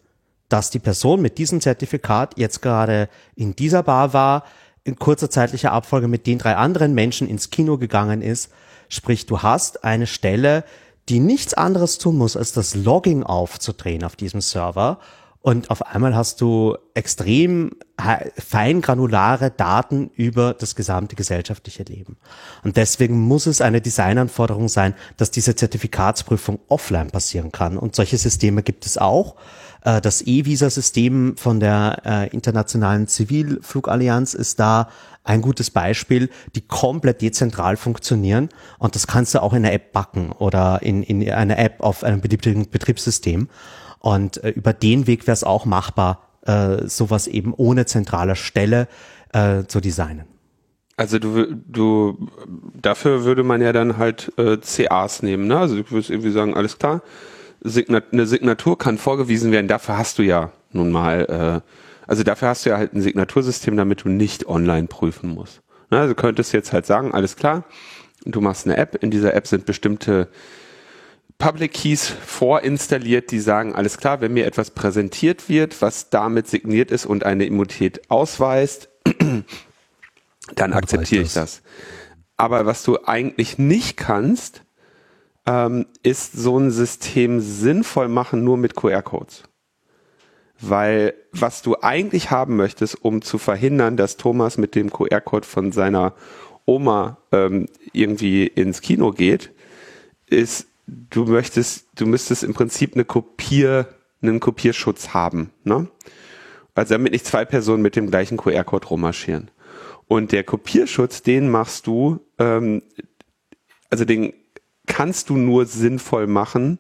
dass 0.49 0.71
die 0.71 0.79
Person 0.79 1.23
mit 1.23 1.39
diesem 1.39 1.61
Zertifikat 1.61 2.35
jetzt 2.37 2.63
gerade 2.63 3.09
in 3.35 3.55
dieser 3.55 3.83
Bar 3.83 4.13
war, 4.13 4.45
in 4.85 4.97
kurzer 4.97 5.31
zeitlicher 5.31 5.73
Abfolge 5.73 6.09
mit 6.09 6.27
den 6.27 6.39
drei 6.39 6.57
anderen 6.57 6.95
Menschen 6.95 7.29
ins 7.29 7.51
Kino 7.51 7.79
gegangen 7.79 8.23
ist. 8.23 8.51
Sprich, 8.89 9.27
du 9.27 9.43
hast 9.43 9.85
eine 9.85 10.07
Stelle, 10.07 10.65
die 11.09 11.21
nichts 11.21 11.55
anderes 11.55 11.99
tun 11.99 12.17
muss, 12.17 12.37
als 12.37 12.53
das 12.53 12.75
Logging 12.75 13.23
aufzudrehen 13.23 14.05
auf 14.05 14.17
diesem 14.17 14.41
Server. 14.41 14.99
Und 15.47 15.71
auf 15.71 15.87
einmal 15.87 16.17
hast 16.17 16.41
du 16.41 16.77
extrem 16.95 17.71
fein 18.37 18.81
granulare 18.81 19.53
Daten 19.53 20.11
über 20.17 20.55
das 20.55 20.75
gesamte 20.75 21.15
gesellschaftliche 21.15 21.85
Leben. 21.85 22.17
Und 22.65 22.77
deswegen 22.77 23.21
muss 23.21 23.47
es 23.47 23.61
eine 23.61 23.81
Designanforderung 23.81 24.69
sein, 24.69 24.95
dass 25.19 25.31
diese 25.31 25.55
Zertifikatsprüfung 25.55 26.59
offline 26.67 27.13
passieren 27.13 27.53
kann. 27.53 27.79
Und 27.79 27.95
solche 27.95 28.19
Systeme 28.19 28.65
gibt 28.65 28.87
es 28.87 28.99
auch. 28.99 29.37
Äh, 29.85 30.01
das 30.01 30.23
E-Visa-System 30.27 31.37
von 31.37 31.61
der 31.61 32.03
äh, 32.05 32.29
Internationalen 32.35 33.07
Zivilflugallianz 33.07 34.35
ist 34.35 34.59
da 34.59 34.89
ein 35.23 35.43
gutes 35.43 35.71
Beispiel, 35.71 36.29
die 36.57 36.63
komplett 36.63 37.23
dezentral 37.23 37.77
funktionieren 37.77 38.49
und 38.79 38.95
das 38.95 39.07
kannst 39.07 39.35
du 39.35 39.43
auch 39.43 39.53
in 39.53 39.65
einer 39.65 39.73
App 39.73 39.93
backen 39.93 40.33
oder 40.33 40.83
in, 40.83 41.03
in 41.03 41.29
einer 41.31 41.59
App 41.59 41.81
auf 41.81 42.05
einem 42.05 42.21
beliebigen 42.21 42.69
Betriebssystem. 42.69 43.49
Und 43.99 44.43
äh, 44.45 44.51
über 44.51 44.73
den 44.73 45.07
Weg 45.07 45.27
wäre 45.27 45.35
es 45.35 45.45
auch 45.45 45.65
machbar, 45.65 46.29
äh, 46.43 46.87
sowas 46.87 47.27
eben 47.27 47.53
ohne 47.55 47.87
zentrale 47.87 48.37
Stelle 48.37 48.89
äh, 49.33 49.65
zu 49.65 49.81
designen. 49.81 50.27
Also 50.97 51.19
du, 51.19 51.55
du, 51.55 52.29
dafür 52.81 53.25
würde 53.25 53.43
man 53.43 53.61
ja 53.61 53.73
dann 53.73 53.99
halt 53.99 54.33
äh, 54.39 54.57
CAs 54.57 55.23
nehmen, 55.23 55.47
ne? 55.47 55.59
Also 55.59 55.77
du 55.77 55.91
würdest 55.91 56.09
irgendwie 56.09 56.31
sagen, 56.31 56.55
alles 56.55 56.79
klar, 56.79 57.03
Signat 57.61 58.05
eine 58.13 58.27
Signatur 58.27 58.79
kann 58.79 58.97
vorgewiesen 58.97 59.53
werden, 59.53 59.69
dafür 59.69 59.99
hast 59.99 60.19
du 60.19 60.23
ja 60.23 60.53
nun 60.73 60.91
mal 60.91 61.63
äh, 61.65 61.71
also 62.07 62.23
dafür 62.23 62.49
hast 62.49 62.65
du 62.65 62.71
ja 62.71 62.79
halt 62.79 62.95
ein 62.95 63.03
Signatursystem, 63.03 63.77
damit 63.77 64.05
du 64.05 64.09
nicht 64.09 64.47
online 64.47 64.87
prüfen 64.87 65.35
musst. 65.35 65.63
Also 65.91 66.15
du 66.15 66.21
könntest 66.21 66.53
jetzt 66.53 66.73
halt 66.73 66.87
sagen, 66.87 67.13
alles 67.13 67.37
klar, 67.37 67.65
du 68.25 68.41
machst 68.41 68.67
eine 68.67 68.77
App, 68.77 69.03
in 69.03 69.11
dieser 69.11 69.35
App 69.35 69.47
sind 69.47 69.67
bestimmte 69.67 70.29
Public 71.39 71.75
Keys 71.75 72.09
vorinstalliert, 72.09 73.31
die 73.31 73.41
sagen, 73.41 73.75
alles 73.75 73.99
klar, 73.99 74.21
wenn 74.21 74.33
mir 74.33 74.47
etwas 74.47 74.71
präsentiert 74.71 75.49
wird, 75.49 75.83
was 75.83 76.09
damit 76.09 76.49
signiert 76.49 76.91
ist 76.91 77.05
und 77.05 77.25
eine 77.25 77.45
Immunität 77.45 78.11
ausweist, 78.11 78.89
dann, 80.55 80.73
akzeptiere 80.73 81.23
ich 81.23 81.35
das. 81.35 81.63
Aber 82.37 82.67
was 82.67 82.83
du 82.83 82.99
eigentlich 83.05 83.59
nicht 83.59 83.97
kannst, 83.97 84.63
ähm, 85.47 85.87
ist 86.03 86.33
so 86.33 86.59
ein 86.59 86.71
System 86.71 87.41
sinnvoll 87.41 88.09
machen 88.09 88.43
nur 88.43 88.57
mit 88.57 88.75
QR-Codes. 88.75 89.45
Weil 90.59 91.15
was 91.33 91.61
du 91.61 91.77
eigentlich 91.83 92.31
haben 92.31 92.57
möchtest, 92.57 93.05
um 93.05 93.21
zu 93.21 93.37
verhindern, 93.37 93.97
dass 93.97 94.17
Thomas 94.17 94.57
mit 94.57 94.75
dem 94.75 94.91
QR-Code 94.91 95.47
von 95.47 95.71
seiner 95.71 96.15
Oma 96.65 97.19
ähm, 97.31 97.67
irgendwie 97.93 98.47
ins 98.47 98.81
Kino 98.81 99.13
geht, 99.13 99.53
ist, 100.29 100.67
du 100.87 101.25
möchtest, 101.25 101.89
du 101.97 102.07
müsstest 102.07 102.45
im 102.45 102.55
Prinzip 102.55 102.95
eine 102.95 103.05
Kopier, 103.05 103.89
einen 104.23 104.41
Kopierschutz 104.41 105.09
haben. 105.09 105.51
Ne? 105.65 105.89
Also 106.75 106.95
damit 106.95 107.13
nicht 107.13 107.27
zwei 107.27 107.45
Personen 107.45 107.83
mit 107.83 107.97
dem 107.97 108.11
gleichen 108.11 108.37
QR-Code 108.37 108.89
rummarschieren. 108.89 109.51
Und 110.09 110.33
der 110.33 110.45
Kopierschutz, 110.45 111.23
den 111.23 111.51
machst 111.51 111.87
du, 111.87 112.21
ähm, 112.39 112.83
also 113.91 114.05
den 114.05 114.33
kannst 114.87 115.31
du 115.31 115.37
nur 115.37 115.67
sinnvoll 115.67 116.27
machen, 116.27 116.79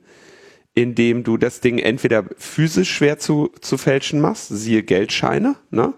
indem 0.74 1.24
du 1.24 1.36
das 1.36 1.60
Ding 1.60 1.78
entweder 1.78 2.24
physisch 2.36 2.90
schwer 2.92 3.18
zu, 3.18 3.50
zu 3.60 3.78
fälschen 3.78 4.20
machst, 4.20 4.48
siehe 4.48 4.82
Geldscheine, 4.82 5.56
ne? 5.70 5.94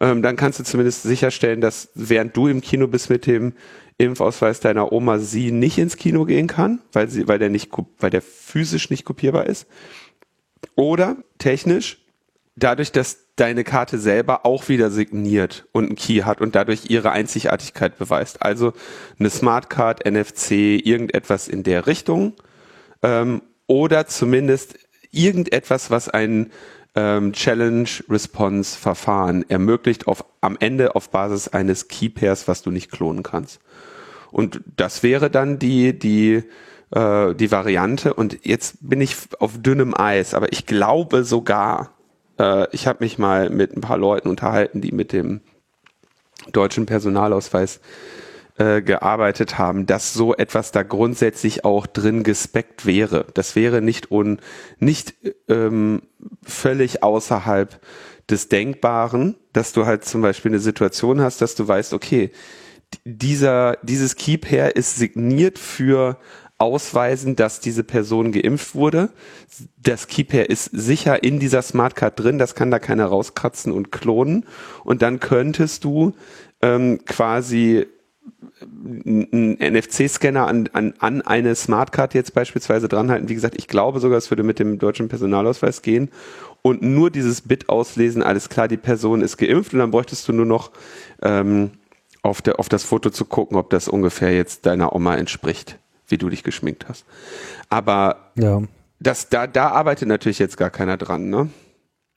Ähm, 0.00 0.22
dann 0.22 0.36
kannst 0.36 0.60
du 0.60 0.64
zumindest 0.64 1.02
sicherstellen, 1.02 1.60
dass 1.60 1.90
während 1.94 2.36
du 2.36 2.46
im 2.48 2.60
Kino 2.60 2.86
bist 2.86 3.10
mit 3.10 3.26
dem 3.26 3.54
Impfausweis 3.98 4.60
deiner 4.60 4.92
Oma, 4.92 5.18
sie 5.18 5.50
nicht 5.50 5.78
ins 5.78 5.96
Kino 5.96 6.24
gehen 6.24 6.46
kann, 6.46 6.80
weil 6.92 7.08
sie, 7.08 7.26
weil 7.26 7.40
der 7.40 7.50
nicht, 7.50 7.70
weil 7.98 8.10
der 8.10 8.22
physisch 8.22 8.90
nicht 8.90 9.04
kopierbar 9.04 9.46
ist. 9.46 9.66
Oder 10.76 11.16
technisch, 11.38 11.98
dadurch, 12.54 12.92
dass 12.92 13.18
deine 13.34 13.64
Karte 13.64 13.98
selber 13.98 14.44
auch 14.46 14.68
wieder 14.68 14.90
signiert 14.90 15.66
und 15.72 15.86
einen 15.86 15.96
Key 15.96 16.22
hat 16.22 16.40
und 16.40 16.54
dadurch 16.54 16.90
ihre 16.90 17.10
Einzigartigkeit 17.10 17.98
beweist. 17.98 18.42
Also 18.42 18.72
eine 19.18 19.30
Smartcard, 19.30 20.04
NFC, 20.08 20.52
irgendetwas 20.84 21.48
in 21.48 21.62
der 21.62 21.86
Richtung. 21.86 22.34
Ähm, 23.02 23.42
oder 23.66 24.06
zumindest 24.06 24.78
irgendetwas, 25.10 25.90
was 25.90 26.08
ein 26.08 26.50
ähm, 26.94 27.32
Challenge-Response-Verfahren 27.32 29.48
ermöglicht, 29.48 30.06
auf, 30.06 30.24
am 30.40 30.56
Ende 30.58 30.96
auf 30.96 31.10
Basis 31.10 31.48
eines 31.48 31.88
Key-Pairs, 31.88 32.48
was 32.48 32.62
du 32.62 32.70
nicht 32.70 32.90
klonen 32.90 33.22
kannst. 33.22 33.60
Und 34.30 34.60
das 34.76 35.02
wäre 35.02 35.30
dann 35.30 35.58
die, 35.58 35.98
die, 35.98 36.44
äh, 36.90 37.34
die 37.34 37.50
Variante. 37.50 38.14
Und 38.14 38.44
jetzt 38.44 38.76
bin 38.80 39.00
ich 39.00 39.16
auf 39.38 39.58
dünnem 39.58 39.94
Eis, 39.94 40.34
aber 40.34 40.52
ich 40.52 40.66
glaube 40.66 41.24
sogar, 41.24 41.94
äh, 42.38 42.66
ich 42.72 42.86
habe 42.86 43.04
mich 43.04 43.18
mal 43.18 43.50
mit 43.50 43.76
ein 43.76 43.80
paar 43.80 43.98
Leuten 43.98 44.28
unterhalten, 44.28 44.80
die 44.80 44.92
mit 44.92 45.12
dem 45.12 45.40
deutschen 46.52 46.86
Personalausweis 46.86 47.80
äh, 48.58 48.82
gearbeitet 48.82 49.58
haben, 49.58 49.86
dass 49.86 50.14
so 50.14 50.34
etwas 50.34 50.72
da 50.72 50.82
grundsätzlich 50.82 51.64
auch 51.64 51.86
drin 51.86 52.24
gespeckt 52.24 52.86
wäre. 52.86 53.26
Das 53.34 53.56
wäre 53.56 53.80
nicht 53.80 54.10
un, 54.10 54.40
nicht 54.78 55.14
ähm, 55.48 56.02
völlig 56.42 57.02
außerhalb 57.02 57.80
des 58.28 58.48
Denkbaren, 58.48 59.36
dass 59.52 59.72
du 59.72 59.86
halt 59.86 60.04
zum 60.04 60.22
Beispiel 60.22 60.50
eine 60.50 60.58
Situation 60.58 61.20
hast, 61.20 61.40
dass 61.40 61.54
du 61.54 61.66
weißt, 61.66 61.94
okay, 61.94 62.32
dieser, 63.04 63.76
dieses 63.82 64.16
Keypair 64.16 64.76
ist 64.76 64.96
signiert 64.96 65.58
für 65.58 66.18
ausweisen, 66.58 67.36
dass 67.36 67.60
diese 67.60 67.84
Person 67.84 68.32
geimpft 68.32 68.74
wurde. 68.74 69.10
Das 69.76 70.08
Keypair 70.08 70.50
ist 70.50 70.70
sicher 70.72 71.22
in 71.22 71.38
dieser 71.38 71.62
Smartcard 71.62 72.18
drin, 72.18 72.38
das 72.38 72.56
kann 72.56 72.70
da 72.70 72.80
keiner 72.80 73.06
rauskratzen 73.06 73.72
und 73.72 73.92
klonen. 73.92 74.46
Und 74.84 75.02
dann 75.02 75.20
könntest 75.20 75.84
du 75.84 76.14
ähm, 76.60 77.00
quasi 77.06 77.86
einen 78.60 79.58
NFC-Scanner 79.60 80.46
an, 80.46 80.68
an, 80.72 80.94
an 80.98 81.22
eine 81.22 81.54
Smartcard 81.54 82.14
jetzt 82.14 82.34
beispielsweise 82.34 82.88
dranhalten. 82.88 83.28
Wie 83.28 83.34
gesagt, 83.34 83.54
ich 83.56 83.68
glaube 83.68 84.00
sogar, 84.00 84.18
es 84.18 84.30
würde 84.30 84.42
mit 84.42 84.58
dem 84.58 84.78
deutschen 84.78 85.08
Personalausweis 85.08 85.82
gehen 85.82 86.10
und 86.62 86.82
nur 86.82 87.10
dieses 87.10 87.42
Bit 87.42 87.68
auslesen, 87.68 88.22
alles 88.22 88.48
klar, 88.48 88.68
die 88.68 88.76
Person 88.76 89.22
ist 89.22 89.36
geimpft 89.36 89.72
und 89.72 89.78
dann 89.78 89.90
bräuchtest 89.90 90.26
du 90.28 90.32
nur 90.32 90.46
noch 90.46 90.72
ähm, 91.22 91.72
auf, 92.22 92.42
der, 92.42 92.58
auf 92.58 92.68
das 92.68 92.84
Foto 92.84 93.10
zu 93.10 93.24
gucken, 93.24 93.56
ob 93.56 93.70
das 93.70 93.88
ungefähr 93.88 94.34
jetzt 94.34 94.66
deiner 94.66 94.94
Oma 94.94 95.16
entspricht, 95.16 95.78
wie 96.06 96.18
du 96.18 96.28
dich 96.28 96.42
geschminkt 96.42 96.88
hast. 96.88 97.04
Aber 97.68 98.32
ja. 98.36 98.62
das, 99.00 99.28
da, 99.28 99.46
da 99.46 99.68
arbeitet 99.70 100.08
natürlich 100.08 100.38
jetzt 100.38 100.56
gar 100.56 100.70
keiner 100.70 100.96
dran, 100.96 101.30
ne? 101.30 101.48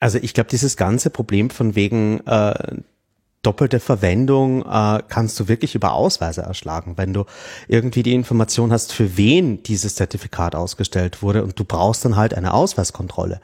Also 0.00 0.18
ich 0.20 0.34
glaube, 0.34 0.50
dieses 0.50 0.76
ganze 0.76 1.10
Problem 1.10 1.48
von 1.48 1.76
wegen 1.76 2.26
äh, 2.26 2.78
doppelte 3.42 3.80
Verwendung 3.80 4.62
äh, 4.62 5.02
kannst 5.08 5.38
du 5.40 5.48
wirklich 5.48 5.74
über 5.74 5.92
Ausweise 5.92 6.42
erschlagen, 6.42 6.94
wenn 6.96 7.12
du 7.12 7.24
irgendwie 7.68 8.02
die 8.02 8.14
Information 8.14 8.72
hast, 8.72 8.92
für 8.92 9.16
wen 9.16 9.62
dieses 9.64 9.96
Zertifikat 9.96 10.54
ausgestellt 10.54 11.22
wurde 11.22 11.42
und 11.42 11.58
du 11.58 11.64
brauchst 11.64 12.04
dann 12.04 12.16
halt 12.16 12.34
eine 12.34 12.54
Ausweiskontrolle. 12.54 13.40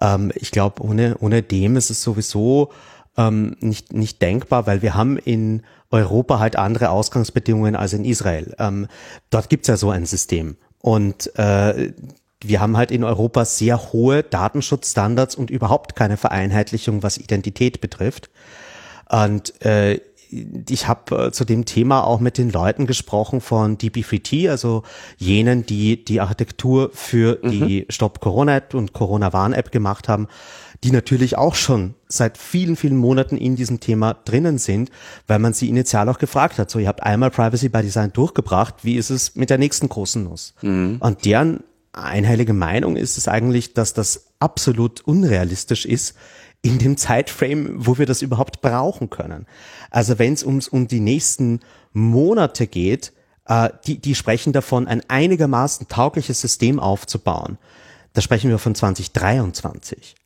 Ähm, 0.00 0.32
ich 0.34 0.50
glaube, 0.50 0.82
ohne, 0.82 1.16
ohne 1.20 1.42
dem 1.42 1.76
ist 1.76 1.90
es 1.90 2.02
sowieso 2.02 2.70
ähm, 3.16 3.56
nicht, 3.60 3.92
nicht 3.92 4.20
denkbar, 4.22 4.66
weil 4.66 4.82
wir 4.82 4.94
haben 4.94 5.16
in 5.16 5.62
Europa 5.90 6.38
halt 6.38 6.56
andere 6.56 6.90
Ausgangsbedingungen 6.90 7.76
als 7.76 7.92
in 7.92 8.04
Israel. 8.04 8.54
Ähm, 8.58 8.88
dort 9.30 9.48
gibt's 9.48 9.68
ja 9.68 9.76
so 9.76 9.90
ein 9.90 10.04
System. 10.04 10.56
Und 10.80 11.34
äh, 11.36 11.92
wir 12.40 12.60
haben 12.60 12.76
halt 12.76 12.90
in 12.90 13.04
Europa 13.04 13.44
sehr 13.44 13.92
hohe 13.92 14.22
Datenschutzstandards 14.22 15.34
und 15.34 15.50
überhaupt 15.50 15.96
keine 15.96 16.16
Vereinheitlichung, 16.16 17.02
was 17.02 17.18
Identität 17.18 17.80
betrifft. 17.80 18.30
Und 19.10 19.64
äh, 19.64 20.00
ich 20.68 20.88
habe 20.88 21.26
äh, 21.26 21.32
zu 21.32 21.44
dem 21.44 21.64
Thema 21.64 22.04
auch 22.04 22.20
mit 22.20 22.38
den 22.38 22.50
Leuten 22.50 22.86
gesprochen 22.86 23.40
von 23.40 23.78
DB3T, 23.78 24.50
also 24.50 24.82
jenen, 25.16 25.64
die 25.64 26.04
die 26.04 26.20
Architektur 26.20 26.90
für 26.92 27.38
mhm. 27.42 27.50
die 27.50 27.86
Stop 27.88 28.20
Corona 28.20 28.56
App 28.56 28.74
und 28.74 28.92
Corona 28.92 29.32
Warn 29.32 29.52
App 29.52 29.72
gemacht 29.72 30.08
haben, 30.08 30.28
die 30.84 30.92
natürlich 30.92 31.36
auch 31.36 31.54
schon 31.54 31.94
seit 32.08 32.38
vielen, 32.38 32.76
vielen 32.76 32.96
Monaten 32.96 33.36
in 33.36 33.56
diesem 33.56 33.80
Thema 33.80 34.14
drinnen 34.14 34.58
sind, 34.58 34.90
weil 35.26 35.38
man 35.38 35.52
sie 35.52 35.68
initial 35.68 36.08
auch 36.08 36.18
gefragt 36.18 36.58
hat. 36.58 36.70
So, 36.70 36.78
ihr 36.78 36.88
habt 36.88 37.02
einmal 37.02 37.30
Privacy 37.30 37.68
by 37.68 37.82
Design 37.82 38.12
durchgebracht, 38.12 38.76
wie 38.82 38.96
ist 38.96 39.10
es 39.10 39.34
mit 39.34 39.50
der 39.50 39.58
nächsten 39.58 39.88
großen 39.88 40.22
Nuss? 40.22 40.54
Mhm. 40.62 40.98
Und 41.00 41.24
deren 41.24 41.64
einheilige 41.92 42.52
Meinung 42.52 42.96
ist 42.96 43.18
es 43.18 43.28
eigentlich, 43.28 43.74
dass 43.74 43.92
das 43.92 44.26
absolut 44.38 45.00
unrealistisch 45.00 45.84
ist, 45.84 46.14
in 46.62 46.78
dem 46.78 46.96
Zeitframe, 46.96 47.74
wo 47.76 47.98
wir 47.98 48.06
das 48.06 48.22
überhaupt 48.22 48.60
brauchen 48.60 49.10
können. 49.10 49.46
Also 49.90 50.18
wenn 50.18 50.32
es 50.32 50.44
ums 50.44 50.68
um 50.68 50.88
die 50.88 51.00
nächsten 51.00 51.60
Monate 51.92 52.66
geht, 52.66 53.12
äh, 53.46 53.70
die, 53.86 53.98
die 53.98 54.14
sprechen 54.14 54.52
davon, 54.52 54.86
ein 54.86 55.02
einigermaßen 55.08 55.88
taugliches 55.88 56.40
System 56.40 56.80
aufzubauen. 56.80 57.58
Da 58.12 58.20
sprechen 58.20 58.50
wir 58.50 58.58
von 58.58 58.74
2023. 58.74 60.16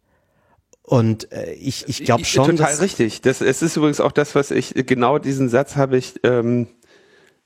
Und 0.82 1.30
äh, 1.32 1.52
ich, 1.52 1.88
ich 1.88 2.04
glaube 2.04 2.24
schon. 2.24 2.56
Total 2.56 2.72
dass 2.72 2.80
richtig. 2.80 3.20
Das, 3.20 3.40
es 3.40 3.62
ist 3.62 3.76
übrigens 3.76 4.00
auch 4.00 4.12
das, 4.12 4.34
was 4.34 4.50
ich, 4.50 4.74
genau 4.74 5.18
diesen 5.18 5.48
Satz 5.48 5.76
habe 5.76 5.96
ich, 5.96 6.20
ähm, 6.24 6.66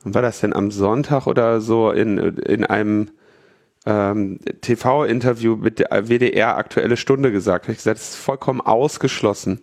war 0.02 0.22
das 0.22 0.40
denn 0.40 0.52
am 0.52 0.70
Sonntag 0.70 1.26
oder 1.26 1.60
so 1.60 1.90
in, 1.90 2.18
in 2.18 2.64
einem 2.64 3.10
ähm, 3.86 4.40
TV-Interview 4.60 5.56
mit 5.56 5.78
der 5.78 6.08
WDR 6.08 6.56
Aktuelle 6.56 6.96
Stunde 6.96 7.32
gesagt. 7.32 7.68
Ich 7.68 7.76
gesagt, 7.76 7.98
es 7.98 8.10
ist 8.10 8.16
vollkommen 8.16 8.60
ausgeschlossen, 8.60 9.60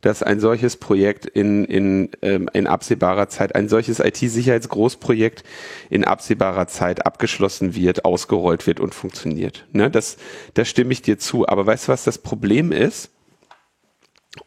dass 0.00 0.22
ein 0.22 0.40
solches 0.40 0.76
Projekt 0.76 1.26
in, 1.26 1.64
in, 1.64 2.10
ähm, 2.22 2.48
in 2.52 2.66
absehbarer 2.66 3.28
Zeit, 3.28 3.54
ein 3.54 3.68
solches 3.68 4.00
IT-Sicherheitsgroßprojekt 4.00 5.44
in 5.90 6.04
absehbarer 6.04 6.66
Zeit 6.68 7.04
abgeschlossen 7.04 7.74
wird, 7.74 8.04
ausgerollt 8.04 8.66
wird 8.66 8.80
und 8.80 8.94
funktioniert. 8.94 9.66
Ne, 9.72 9.90
das, 9.90 10.16
das 10.54 10.68
stimme 10.68 10.92
ich 10.92 11.02
dir 11.02 11.18
zu. 11.18 11.46
Aber 11.46 11.66
weißt 11.66 11.88
du, 11.88 11.92
was 11.92 12.04
das 12.04 12.18
Problem 12.18 12.72
ist? 12.72 13.10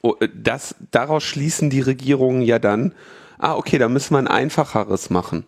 Oh, 0.01 0.15
das, 0.35 0.75
daraus 0.91 1.23
schließen 1.23 1.69
die 1.69 1.81
Regierungen 1.81 2.41
ja 2.41 2.59
dann, 2.59 2.93
ah, 3.37 3.55
okay, 3.55 3.77
da 3.77 3.89
müssen 3.89 4.13
wir 4.13 4.19
ein 4.19 4.27
einfacheres 4.27 5.09
machen 5.09 5.45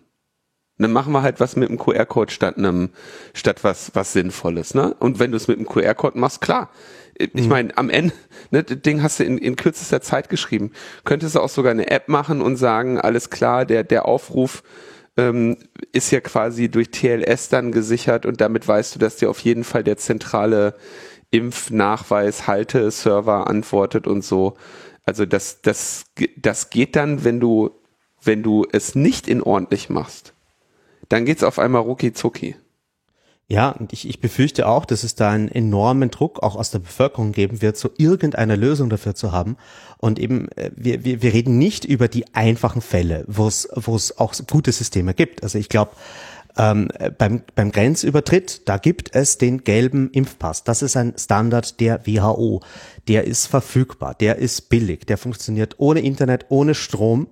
dann 0.82 0.92
machen 0.92 1.12
wir 1.12 1.22
halt 1.22 1.40
was 1.40 1.56
mit 1.56 1.68
dem 1.68 1.78
QR-Code 1.78 2.32
statt 2.32 2.56
einem, 2.56 2.90
statt 3.34 3.64
was, 3.64 3.92
was 3.94 4.12
Sinnvolles, 4.12 4.74
ne? 4.74 4.94
Und 4.98 5.18
wenn 5.18 5.30
du 5.30 5.36
es 5.36 5.48
mit 5.48 5.58
dem 5.58 5.66
QR-Code 5.66 6.18
machst, 6.18 6.40
klar. 6.40 6.70
Ich 7.18 7.34
mhm. 7.34 7.48
meine, 7.48 7.76
am 7.76 7.90
Ende, 7.90 8.14
ne, 8.50 8.64
das 8.64 8.80
Ding 8.80 9.02
hast 9.02 9.20
du 9.20 9.24
in, 9.24 9.38
in 9.38 9.56
kürzester 9.56 10.00
Zeit 10.00 10.28
geschrieben. 10.28 10.72
Könntest 11.04 11.34
du 11.34 11.40
auch 11.40 11.48
sogar 11.48 11.72
eine 11.72 11.90
App 11.90 12.08
machen 12.08 12.40
und 12.40 12.56
sagen, 12.56 12.98
alles 12.98 13.30
klar, 13.30 13.66
der, 13.66 13.84
der 13.84 14.06
Aufruf 14.06 14.62
ähm, 15.16 15.56
ist 15.92 16.10
ja 16.10 16.20
quasi 16.20 16.70
durch 16.70 16.90
TLS 16.90 17.48
dann 17.48 17.70
gesichert 17.70 18.24
und 18.24 18.40
damit 18.40 18.66
weißt 18.66 18.94
du, 18.94 18.98
dass 18.98 19.16
dir 19.16 19.28
auf 19.28 19.40
jeden 19.40 19.64
Fall 19.64 19.84
der 19.84 19.98
zentrale 19.98 20.74
Impfnachweis 21.30 22.46
Halte 22.46 22.90
Server 22.90 23.46
antwortet 23.46 24.06
und 24.06 24.24
so. 24.24 24.54
Also 25.04 25.26
das, 25.26 25.60
das, 25.62 26.04
das 26.36 26.70
geht 26.70 26.96
dann, 26.96 27.24
wenn 27.24 27.40
du, 27.40 27.70
wenn 28.22 28.42
du 28.42 28.66
es 28.72 28.94
nicht 28.94 29.28
in 29.28 29.42
ordentlich 29.42 29.90
machst 29.90 30.31
dann 31.12 31.24
geht's 31.24 31.44
auf 31.44 31.58
einmal 31.58 31.82
rucki 31.82 32.12
zucki. 32.12 32.56
Ja, 33.48 33.68
und 33.70 33.92
ich, 33.92 34.08
ich 34.08 34.20
befürchte 34.20 34.66
auch, 34.66 34.86
dass 34.86 35.02
es 35.02 35.14
da 35.14 35.30
einen 35.30 35.50
enormen 35.50 36.10
Druck 36.10 36.42
auch 36.42 36.56
aus 36.56 36.70
der 36.70 36.78
Bevölkerung 36.78 37.32
geben 37.32 37.60
wird, 37.60 37.76
so 37.76 37.90
irgendeine 37.98 38.56
Lösung 38.56 38.88
dafür 38.88 39.14
zu 39.14 39.30
haben. 39.30 39.58
Und 39.98 40.18
eben, 40.18 40.48
äh, 40.52 40.70
wir, 40.74 41.04
wir, 41.04 41.20
wir 41.20 41.34
reden 41.34 41.58
nicht 41.58 41.84
über 41.84 42.08
die 42.08 42.34
einfachen 42.34 42.80
Fälle, 42.80 43.24
wo 43.26 43.46
es, 43.46 43.68
wo 43.74 43.94
es 43.94 44.16
auch 44.16 44.32
gute 44.50 44.72
Systeme 44.72 45.12
gibt. 45.12 45.42
Also 45.42 45.58
ich 45.58 45.68
glaube, 45.68 45.90
ähm, 46.56 46.88
beim, 47.18 47.42
beim 47.54 47.72
Grenzübertritt, 47.72 48.66
da 48.66 48.78
gibt 48.78 49.14
es 49.14 49.36
den 49.36 49.64
gelben 49.64 50.10
Impfpass. 50.12 50.64
Das 50.64 50.80
ist 50.80 50.96
ein 50.96 51.14
Standard 51.18 51.78
der 51.80 52.06
WHO. 52.06 52.62
Der 53.08 53.24
ist 53.24 53.46
verfügbar, 53.48 54.14
der 54.14 54.36
ist 54.36 54.70
billig, 54.70 55.04
der 55.04 55.18
funktioniert 55.18 55.74
ohne 55.76 56.00
Internet, 56.00 56.46
ohne 56.48 56.74
Strom. 56.74 57.28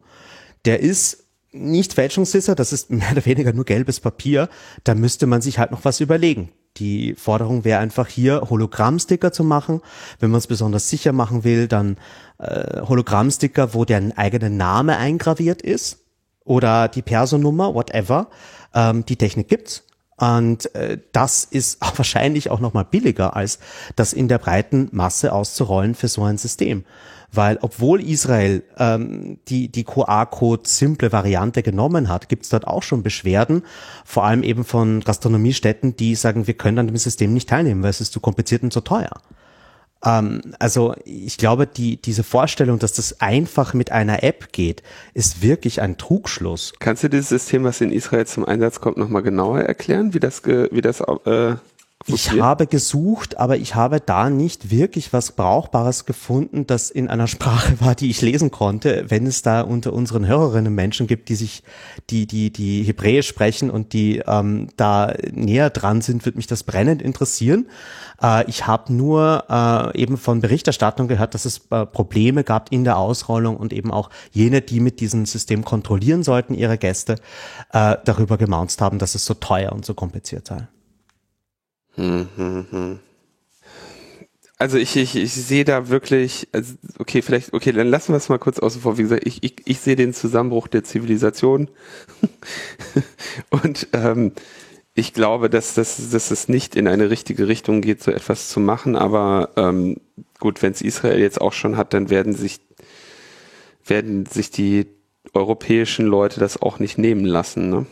Der 0.67 0.81
ist 0.81 1.30
nicht 1.53 1.95
fälschungssicher, 1.95 2.55
das 2.55 2.73
ist 2.73 2.91
mehr 2.91 3.13
oder 3.13 3.25
weniger 3.25 3.53
nur 3.53 3.65
gelbes 3.65 4.01
Papier, 4.01 4.49
da 4.85 4.95
müsste 4.95 5.27
man 5.27 5.43
sich 5.43 5.59
halt 5.59 5.71
noch 5.71 5.85
was 5.85 6.01
überlegen. 6.01 6.51
Die 6.77 7.15
Forderung 7.15 7.65
wäre 7.65 7.81
einfach 7.81 8.07
hier 8.07 8.43
Hologrammsticker 8.49 9.33
zu 9.33 9.43
machen. 9.43 9.81
Wenn 10.21 10.31
man 10.31 10.39
es 10.39 10.47
besonders 10.47 10.89
sicher 10.89 11.13
machen 11.13 11.43
will, 11.43 11.67
dann 11.67 11.97
äh, 12.39 12.83
Hologrammsticker, 12.83 13.75
wo 13.75 13.85
der 13.85 14.13
eigene 14.17 14.51
Name 14.51 14.97
eingraviert 14.97 15.63
ist 15.63 15.99
oder 16.45 16.87
die 16.87 17.03
Personennummer, 17.03 17.75
whatever. 17.75 18.29
Ähm, 18.73 19.05
die 19.05 19.17
Technik 19.17 19.49
gibt's. 19.49 19.83
Und 20.17 20.73
äh, 20.75 20.99
das 21.13 21.45
ist 21.45 21.83
auch 21.83 21.93
wahrscheinlich 21.99 22.51
auch 22.51 22.61
nochmal 22.61 22.85
billiger, 22.85 23.35
als 23.35 23.59
das 23.97 24.13
in 24.13 24.29
der 24.29 24.39
breiten 24.39 24.89
Masse 24.93 25.33
auszurollen 25.33 25.95
für 25.95 26.09
so 26.09 26.23
ein 26.23 26.39
System 26.39 26.85
weil 27.33 27.59
obwohl 27.63 28.01
Israel 28.01 28.63
ähm, 28.79 29.39
die, 29.49 29.69
die 29.69 29.85
QR-Code 29.85 30.63
simple 30.67 31.13
Variante 31.13 31.63
genommen 31.63 32.09
hat, 32.09 32.29
gibt 32.29 32.45
es 32.45 32.51
dort 32.51 32.67
auch 32.67 32.83
schon 32.83 33.03
Beschwerden, 33.03 33.63
vor 34.05 34.25
allem 34.25 34.43
eben 34.43 34.65
von 34.65 35.01
Gastronomiestätten, 35.01 35.97
die 35.97 36.15
sagen, 36.15 36.47
wir 36.47 36.55
können 36.55 36.79
an 36.79 36.87
dem 36.87 36.97
System 36.97 37.33
nicht 37.33 37.49
teilnehmen, 37.49 37.83
weil 37.83 37.91
es 37.91 38.01
ist 38.01 38.13
zu 38.13 38.21
kompliziert 38.21 38.63
und 38.63 38.73
zu 38.73 38.81
teuer. 38.81 39.21
Ähm, 40.05 40.41
also 40.59 40.95
ich 41.05 41.37
glaube, 41.37 41.67
die, 41.67 42.01
diese 42.01 42.25
Vorstellung, 42.25 42.79
dass 42.79 42.93
das 42.93 43.21
einfach 43.21 43.75
mit 43.75 43.93
einer 43.93 44.23
App 44.23 44.53
geht, 44.53 44.83
ist 45.15 45.43
wirklich 45.43 45.83
ein 45.83 45.99
Trugschluss. 45.99 46.73
Kannst 46.79 47.05
du 47.05 47.11
dieses 47.11 47.29
System, 47.29 47.65
was 47.65 47.81
in 47.81 47.93
Israel 47.93 48.27
zum 48.27 48.45
Einsatz 48.45 48.81
kommt, 48.81 48.97
nochmal 48.97 49.23
genauer 49.23 49.61
erklären, 49.61 50.15
wie 50.15 50.21
das, 50.21 50.45
wie 50.45 50.81
das 50.81 51.01
äh, 51.01 51.57
ich 52.15 52.31
habe 52.41 52.67
gesucht, 52.67 53.39
aber 53.39 53.57
ich 53.57 53.75
habe 53.75 54.01
da 54.01 54.31
nicht 54.31 54.71
wirklich 54.71 55.13
was 55.13 55.33
Brauchbares 55.33 56.07
gefunden, 56.07 56.67
das 56.67 56.91
in 56.91 57.09
einer 57.09 57.27
Sprache 57.27 57.81
war, 57.81 57.95
die 57.95 58.11
ich 58.11 58.21
lesen 58.23 58.51
konnte. 58.51 59.05
Wenn 59.09 59.27
es 59.27 59.43
da 59.43 59.63
unter 59.63 59.93
unseren 59.93 60.27
Hörerinnen 60.27 60.75
Menschen 60.75 61.07
gibt, 61.07 61.29
die 61.29 61.35
sich, 61.35 61.63
die, 62.11 62.27
die, 62.27 62.53
die 62.53 62.83
Hebräisch 62.83 63.29
sprechen 63.29 63.71
und 63.71 63.93
die 63.93 64.23
ähm, 64.27 64.69
da 64.77 65.15
näher 65.33 65.71
dran 65.71 66.01
sind, 66.01 66.25
wird 66.27 66.37
mich 66.37 66.47
das 66.47 66.63
brennend 66.63 67.03
interessieren. 67.03 67.67
Äh, 68.23 68.49
ich 68.49 68.67
habe 68.67 68.93
nur 68.93 69.45
äh, 69.49 70.01
eben 70.01 70.17
von 70.17 70.41
Berichterstattung 70.41 71.09
gehört, 71.09 71.35
dass 71.35 71.45
es 71.45 71.63
äh, 71.71 71.87
Probleme 71.87 72.45
gab 72.45 72.73
in 72.73 72.85
der 72.85 72.99
Ausrollung 72.99 73.57
und 73.57 73.73
eben 73.73 73.91
auch 73.91 74.11
jene, 74.33 74.61
die 74.61 74.81
mit 74.81 75.01
diesem 75.01 75.27
System 75.27 75.65
kontrollieren 75.65 76.23
sollten, 76.23 76.55
ihre 76.55 76.79
Gäste, 76.79 77.17
äh, 77.73 77.97
darüber 78.05 78.37
gemaunzt 78.37 78.81
haben, 78.81 78.99
dass 78.99 79.15
es 79.15 79.25
so 79.25 79.35
teuer 79.35 79.73
und 79.73 79.85
so 79.85 79.95
kompliziert 79.95 80.47
sei. 80.47 80.69
Also 84.59 84.77
ich, 84.77 84.95
ich, 84.97 85.17
ich 85.17 85.33
sehe 85.33 85.65
da 85.65 85.89
wirklich, 85.89 86.49
also 86.53 86.75
okay, 86.99 87.23
vielleicht, 87.23 87.55
okay, 87.55 87.73
dann 87.73 87.89
lassen 87.89 88.13
wir 88.13 88.19
es 88.19 88.29
mal 88.29 88.39
kurz 88.39 88.59
außen 88.59 88.83
vor. 88.83 88.99
Wie 88.99 89.03
gesagt, 89.03 89.27
ich, 89.27 89.43
ich, 89.43 89.57
ich 89.65 89.81
sehe 89.81 89.97
den 89.97 90.13
Zusammenbruch 90.13 90.69
der 90.69 90.85
Zivilisation 90.85 91.71
und 93.51 93.89
ähm, 93.95 94.33
ich 94.95 95.15
glaube, 95.15 95.49
dass, 95.49 95.75
dass, 95.75 96.11
dass 96.11 96.31
es 96.31 96.49
nicht 96.49 96.77
in 96.77 96.89
eine 96.89 97.09
richtige 97.09 97.49
Richtung 97.49 97.81
geht, 97.81 98.03
so 98.03 98.11
etwas 98.11 98.51
zu 98.51 98.61
machen. 98.61 98.97
Aber 98.97 99.51
ähm, 99.57 99.97
gut, 100.39 100.63
wenn 100.63 100.73
es 100.73 100.83
Israel 100.83 101.21
jetzt 101.21 101.41
auch 101.41 101.55
schon 101.55 101.77
hat, 101.77 101.95
dann 101.95 102.11
werden 102.11 102.35
sich 102.35 102.61
werden 103.87 104.27
sich 104.27 104.51
die 104.51 104.87
europäischen 105.35 106.07
Leute 106.07 106.41
das 106.41 106.61
auch 106.61 106.79
nicht 106.79 106.99
nehmen 106.99 107.25
lassen. 107.25 107.71
Ne? 107.71 107.87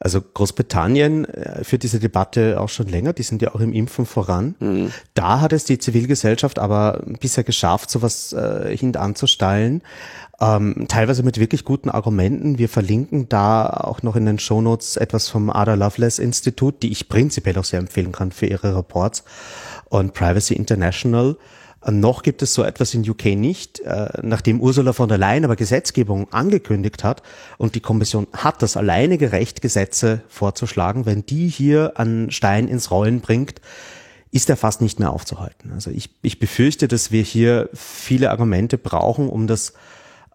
Also 0.00 0.20
Großbritannien 0.22 1.24
äh, 1.24 1.64
führt 1.64 1.82
diese 1.82 1.98
Debatte 1.98 2.60
auch 2.60 2.68
schon 2.68 2.86
länger, 2.86 3.12
die 3.12 3.24
sind 3.24 3.42
ja 3.42 3.54
auch 3.54 3.60
im 3.60 3.72
Impfen 3.72 4.06
voran. 4.06 4.54
Mhm. 4.60 4.92
Da 5.14 5.40
hat 5.40 5.52
es 5.52 5.64
die 5.64 5.78
Zivilgesellschaft 5.78 6.58
aber 6.60 7.02
bisher 7.20 7.42
geschafft, 7.42 7.90
sowas 7.90 8.32
äh, 8.32 8.76
hintanzustellen. 8.76 9.82
Ähm, 10.40 10.86
teilweise 10.88 11.24
mit 11.24 11.40
wirklich 11.40 11.64
guten 11.64 11.90
Argumenten. 11.90 12.58
Wir 12.58 12.68
verlinken 12.68 13.28
da 13.28 13.66
auch 13.66 14.04
noch 14.04 14.14
in 14.14 14.24
den 14.24 14.38
Shownotes 14.38 14.96
etwas 14.96 15.28
vom 15.28 15.50
Ada 15.50 15.74
Lovelace 15.74 16.20
Institut, 16.20 16.82
die 16.84 16.92
ich 16.92 17.08
prinzipiell 17.08 17.58
auch 17.58 17.64
sehr 17.64 17.80
empfehlen 17.80 18.12
kann 18.12 18.30
für 18.30 18.46
ihre 18.46 18.76
Reports 18.76 19.24
und 19.86 20.14
Privacy 20.14 20.54
International. 20.54 21.36
Noch 21.86 22.22
gibt 22.22 22.42
es 22.42 22.54
so 22.54 22.64
etwas 22.64 22.92
in 22.92 23.08
UK 23.08 23.36
nicht, 23.36 23.80
äh, 23.80 24.08
nachdem 24.22 24.60
Ursula 24.60 24.92
von 24.92 25.08
der 25.08 25.16
Leyen 25.16 25.44
aber 25.44 25.54
Gesetzgebung 25.54 26.32
angekündigt 26.32 27.04
hat 27.04 27.22
und 27.56 27.76
die 27.76 27.80
Kommission 27.80 28.26
hat 28.32 28.62
das 28.62 28.76
alleinige 28.76 29.30
Recht, 29.30 29.62
Gesetze 29.62 30.22
vorzuschlagen. 30.28 31.06
Wenn 31.06 31.24
die 31.24 31.48
hier 31.48 31.92
einen 31.94 32.32
Stein 32.32 32.66
ins 32.66 32.90
Rollen 32.90 33.20
bringt, 33.20 33.60
ist 34.32 34.50
er 34.50 34.56
fast 34.56 34.82
nicht 34.82 34.98
mehr 34.98 35.12
aufzuhalten. 35.12 35.72
Also 35.72 35.90
ich, 35.90 36.10
ich 36.22 36.40
befürchte, 36.40 36.88
dass 36.88 37.12
wir 37.12 37.22
hier 37.22 37.70
viele 37.72 38.30
Argumente 38.30 38.76
brauchen, 38.76 39.28
um 39.28 39.46
das 39.46 39.72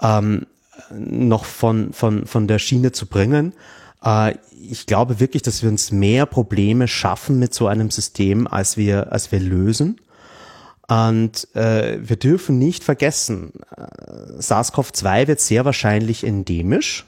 ähm, 0.01 0.45
noch 0.91 1.43
von, 1.43 1.93
von, 1.93 2.25
von 2.25 2.47
der 2.47 2.59
Schiene 2.59 2.93
zu 2.93 3.05
bringen. 3.05 3.53
Äh, 4.03 4.35
ich 4.69 4.85
glaube 4.85 5.19
wirklich, 5.19 5.43
dass 5.43 5.61
wir 5.61 5.69
uns 5.69 5.91
mehr 5.91 6.25
Probleme 6.25 6.87
schaffen 6.87 7.37
mit 7.37 7.53
so 7.53 7.67
einem 7.67 7.91
System, 7.91 8.47
als 8.47 8.77
wir, 8.77 9.11
als 9.11 9.31
wir 9.31 9.39
lösen. 9.39 9.99
Und 10.87 11.47
äh, 11.55 11.97
wir 12.01 12.17
dürfen 12.17 12.59
nicht 12.59 12.83
vergessen, 12.83 13.53
äh, 13.75 14.39
SARS-CoV-2 14.39 15.27
wird 15.27 15.39
sehr 15.39 15.65
wahrscheinlich 15.65 16.23
endemisch. 16.23 17.05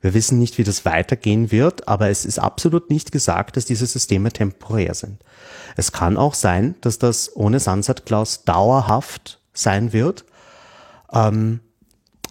Wir 0.00 0.12
wissen 0.12 0.38
nicht, 0.38 0.58
wie 0.58 0.64
das 0.64 0.84
weitergehen 0.84 1.50
wird, 1.50 1.88
aber 1.88 2.10
es 2.10 2.26
ist 2.26 2.38
absolut 2.38 2.90
nicht 2.90 3.12
gesagt, 3.12 3.56
dass 3.56 3.64
diese 3.64 3.86
Systeme 3.86 4.32
temporär 4.32 4.94
sind. 4.94 5.22
Es 5.76 5.92
kann 5.92 6.18
auch 6.18 6.34
sein, 6.34 6.74
dass 6.82 6.98
das 6.98 7.34
ohne 7.34 7.60
Sunset 7.60 8.04
Clause 8.04 8.40
dauerhaft 8.44 9.40
sein 9.54 9.92
wird. 9.92 10.24
Ähm, 11.12 11.60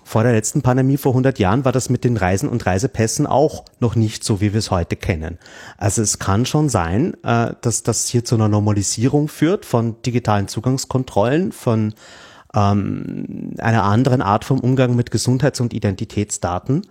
vor 0.03 0.23
der 0.23 0.33
letzten 0.33 0.61
Pandemie 0.61 0.97
vor 0.97 1.13
100 1.13 1.39
Jahren 1.39 1.65
war 1.65 1.71
das 1.71 1.89
mit 1.89 2.03
den 2.03 2.17
Reisen 2.17 2.49
und 2.49 2.65
Reisepässen 2.65 3.25
auch 3.25 3.65
noch 3.79 3.95
nicht 3.95 4.23
so, 4.23 4.41
wie 4.41 4.53
wir 4.53 4.59
es 4.59 4.71
heute 4.71 4.95
kennen. 4.95 5.39
Also 5.77 6.01
es 6.01 6.19
kann 6.19 6.45
schon 6.45 6.69
sein, 6.69 7.15
äh, 7.23 7.53
dass 7.61 7.83
das 7.83 8.07
hier 8.07 8.25
zu 8.25 8.35
einer 8.35 8.49
Normalisierung 8.49 9.27
führt 9.27 9.65
von 9.65 10.01
digitalen 10.01 10.47
Zugangskontrollen, 10.47 11.51
von 11.51 11.93
ähm, 12.53 13.55
einer 13.57 13.83
anderen 13.83 14.21
Art 14.21 14.45
vom 14.45 14.59
Umgang 14.59 14.95
mit 14.95 15.09
Gesundheits- 15.09 15.61
und 15.61 15.73
Identitätsdaten. 15.73 16.85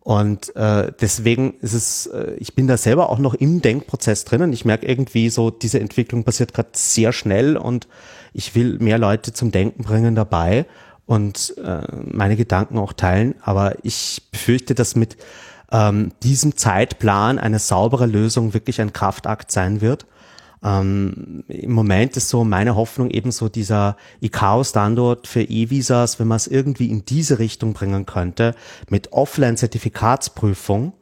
Und 0.00 0.54
äh, 0.56 0.92
deswegen 1.00 1.54
ist 1.60 1.74
es, 1.74 2.06
äh, 2.06 2.34
ich 2.38 2.54
bin 2.54 2.66
da 2.66 2.76
selber 2.76 3.08
auch 3.08 3.18
noch 3.18 3.34
im 3.34 3.62
Denkprozess 3.62 4.24
drinnen. 4.24 4.52
Ich 4.52 4.64
merke 4.64 4.86
irgendwie 4.86 5.30
so, 5.30 5.50
diese 5.50 5.78
Entwicklung 5.78 6.24
passiert 6.24 6.52
gerade 6.52 6.70
sehr 6.72 7.12
schnell 7.12 7.56
und 7.56 7.86
ich 8.32 8.54
will 8.54 8.78
mehr 8.78 8.98
Leute 8.98 9.32
zum 9.32 9.52
Denken 9.52 9.84
bringen 9.84 10.14
dabei 10.16 10.66
und 11.06 11.54
äh, 11.58 11.82
meine 12.10 12.36
Gedanken 12.36 12.78
auch 12.78 12.92
teilen. 12.92 13.34
Aber 13.42 13.76
ich 13.82 14.22
befürchte, 14.30 14.74
dass 14.74 14.94
mit 14.94 15.16
ähm, 15.70 16.12
diesem 16.22 16.56
Zeitplan 16.56 17.38
eine 17.38 17.58
saubere 17.58 18.06
Lösung 18.06 18.54
wirklich 18.54 18.80
ein 18.80 18.92
Kraftakt 18.92 19.50
sein 19.50 19.80
wird. 19.80 20.06
Ähm, 20.62 21.44
Im 21.48 21.72
Moment 21.72 22.16
ist 22.16 22.28
so 22.28 22.44
meine 22.44 22.76
Hoffnung 22.76 23.10
eben 23.10 23.32
so 23.32 23.48
dieser 23.48 23.96
ICAO-Standard 24.20 25.26
für 25.26 25.42
E-Visas, 25.42 26.20
wenn 26.20 26.28
man 26.28 26.36
es 26.36 26.46
irgendwie 26.46 26.88
in 26.88 27.04
diese 27.04 27.38
Richtung 27.38 27.72
bringen 27.72 28.06
könnte, 28.06 28.54
mit 28.88 29.12
Offline-Zertifikatsprüfung, 29.12 30.92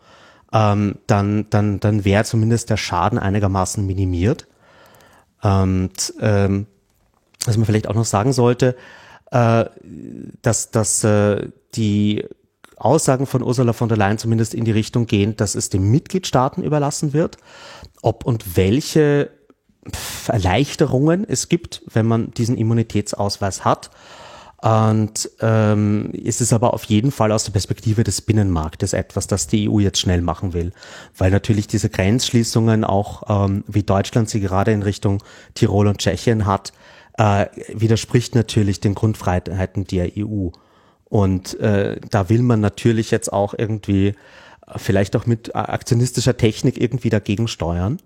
ähm, 0.52 0.98
dann, 1.06 1.46
dann, 1.50 1.80
dann 1.80 2.04
wäre 2.04 2.24
zumindest 2.24 2.70
der 2.70 2.78
Schaden 2.78 3.18
einigermaßen 3.18 3.84
minimiert. 3.84 4.46
Und 5.42 6.14
ähm, 6.20 6.66
was 7.44 7.56
man 7.56 7.66
vielleicht 7.66 7.88
auch 7.88 7.94
noch 7.94 8.04
sagen 8.04 8.32
sollte, 8.32 8.76
äh, 9.30 9.64
dass, 10.42 10.70
dass 10.70 11.04
äh, 11.04 11.48
die 11.74 12.24
Aussagen 12.76 13.26
von 13.26 13.42
Ursula 13.42 13.72
von 13.72 13.88
der 13.88 13.98
Leyen 13.98 14.18
zumindest 14.18 14.54
in 14.54 14.64
die 14.64 14.70
Richtung 14.70 15.06
gehen, 15.06 15.36
dass 15.36 15.54
es 15.54 15.68
den 15.68 15.90
Mitgliedstaaten 15.90 16.64
überlassen 16.64 17.12
wird, 17.12 17.36
ob 18.02 18.24
und 18.24 18.56
welche 18.56 19.30
Erleichterungen 20.26 21.26
es 21.28 21.48
gibt, 21.48 21.82
wenn 21.92 22.06
man 22.06 22.32
diesen 22.32 22.56
Immunitätsausweis 22.56 23.64
hat. 23.64 23.90
Und 24.62 25.30
ähm, 25.40 26.10
ist 26.12 26.42
es 26.42 26.52
aber 26.52 26.74
auf 26.74 26.84
jeden 26.84 27.12
Fall 27.12 27.32
aus 27.32 27.44
der 27.44 27.52
Perspektive 27.52 28.04
des 28.04 28.20
Binnenmarktes 28.20 28.92
etwas, 28.92 29.26
das 29.26 29.46
die 29.46 29.70
EU 29.70 29.78
jetzt 29.78 29.98
schnell 29.98 30.20
machen 30.20 30.52
will. 30.52 30.72
Weil 31.16 31.30
natürlich 31.30 31.66
diese 31.66 31.88
Grenzschließungen 31.88 32.84
auch, 32.84 33.46
ähm, 33.46 33.64
wie 33.66 33.84
Deutschland 33.84 34.28
sie 34.28 34.40
gerade 34.40 34.72
in 34.72 34.82
Richtung 34.82 35.22
Tirol 35.54 35.86
und 35.86 35.98
Tschechien 35.98 36.44
hat, 36.44 36.74
äh, 37.20 37.48
widerspricht 37.68 38.34
natürlich 38.34 38.80
den 38.80 38.94
Grundfreiheiten 38.94 39.84
der 39.84 40.12
EU. 40.16 40.48
Und 41.04 41.60
äh, 41.60 42.00
da 42.08 42.30
will 42.30 42.40
man 42.40 42.60
natürlich 42.60 43.10
jetzt 43.10 43.30
auch 43.30 43.52
irgendwie 43.56 44.06
äh, 44.06 44.14
vielleicht 44.76 45.14
auch 45.16 45.26
mit 45.26 45.54
aktionistischer 45.54 46.38
Technik 46.38 46.80
irgendwie 46.80 47.10
dagegen 47.10 47.46
steuern. 47.46 47.98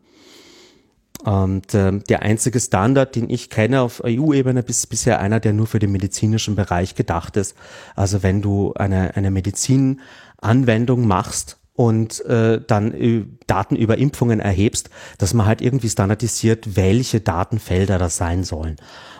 Und 1.22 1.72
äh, 1.74 1.92
der 2.00 2.22
einzige 2.22 2.58
Standard, 2.58 3.14
den 3.14 3.30
ich 3.30 3.50
kenne 3.50 3.82
auf 3.82 4.02
EU-Ebene, 4.04 4.64
ist 4.66 4.88
bisher 4.88 5.20
einer, 5.20 5.38
der 5.38 5.52
nur 5.52 5.68
für 5.68 5.78
den 5.78 5.92
medizinischen 5.92 6.56
Bereich 6.56 6.96
gedacht 6.96 7.36
ist. 7.36 7.54
Also 7.94 8.24
wenn 8.24 8.42
du 8.42 8.74
eine, 8.74 9.14
eine 9.14 9.30
Medizinanwendung 9.30 11.06
machst 11.06 11.58
und 11.74 12.24
äh, 12.24 12.60
dann 12.64 12.92
äh, 12.92 13.24
Daten 13.46 13.76
über 13.76 13.98
Impfungen 13.98 14.40
erhebst, 14.40 14.90
dass 15.18 15.34
man 15.34 15.46
halt 15.46 15.60
irgendwie 15.60 15.90
standardisiert, 15.90 16.76
welche 16.76 17.20
Datenfelder 17.20 17.98
das 17.98 18.16
sein 18.16 18.44
sollen. 18.44 18.76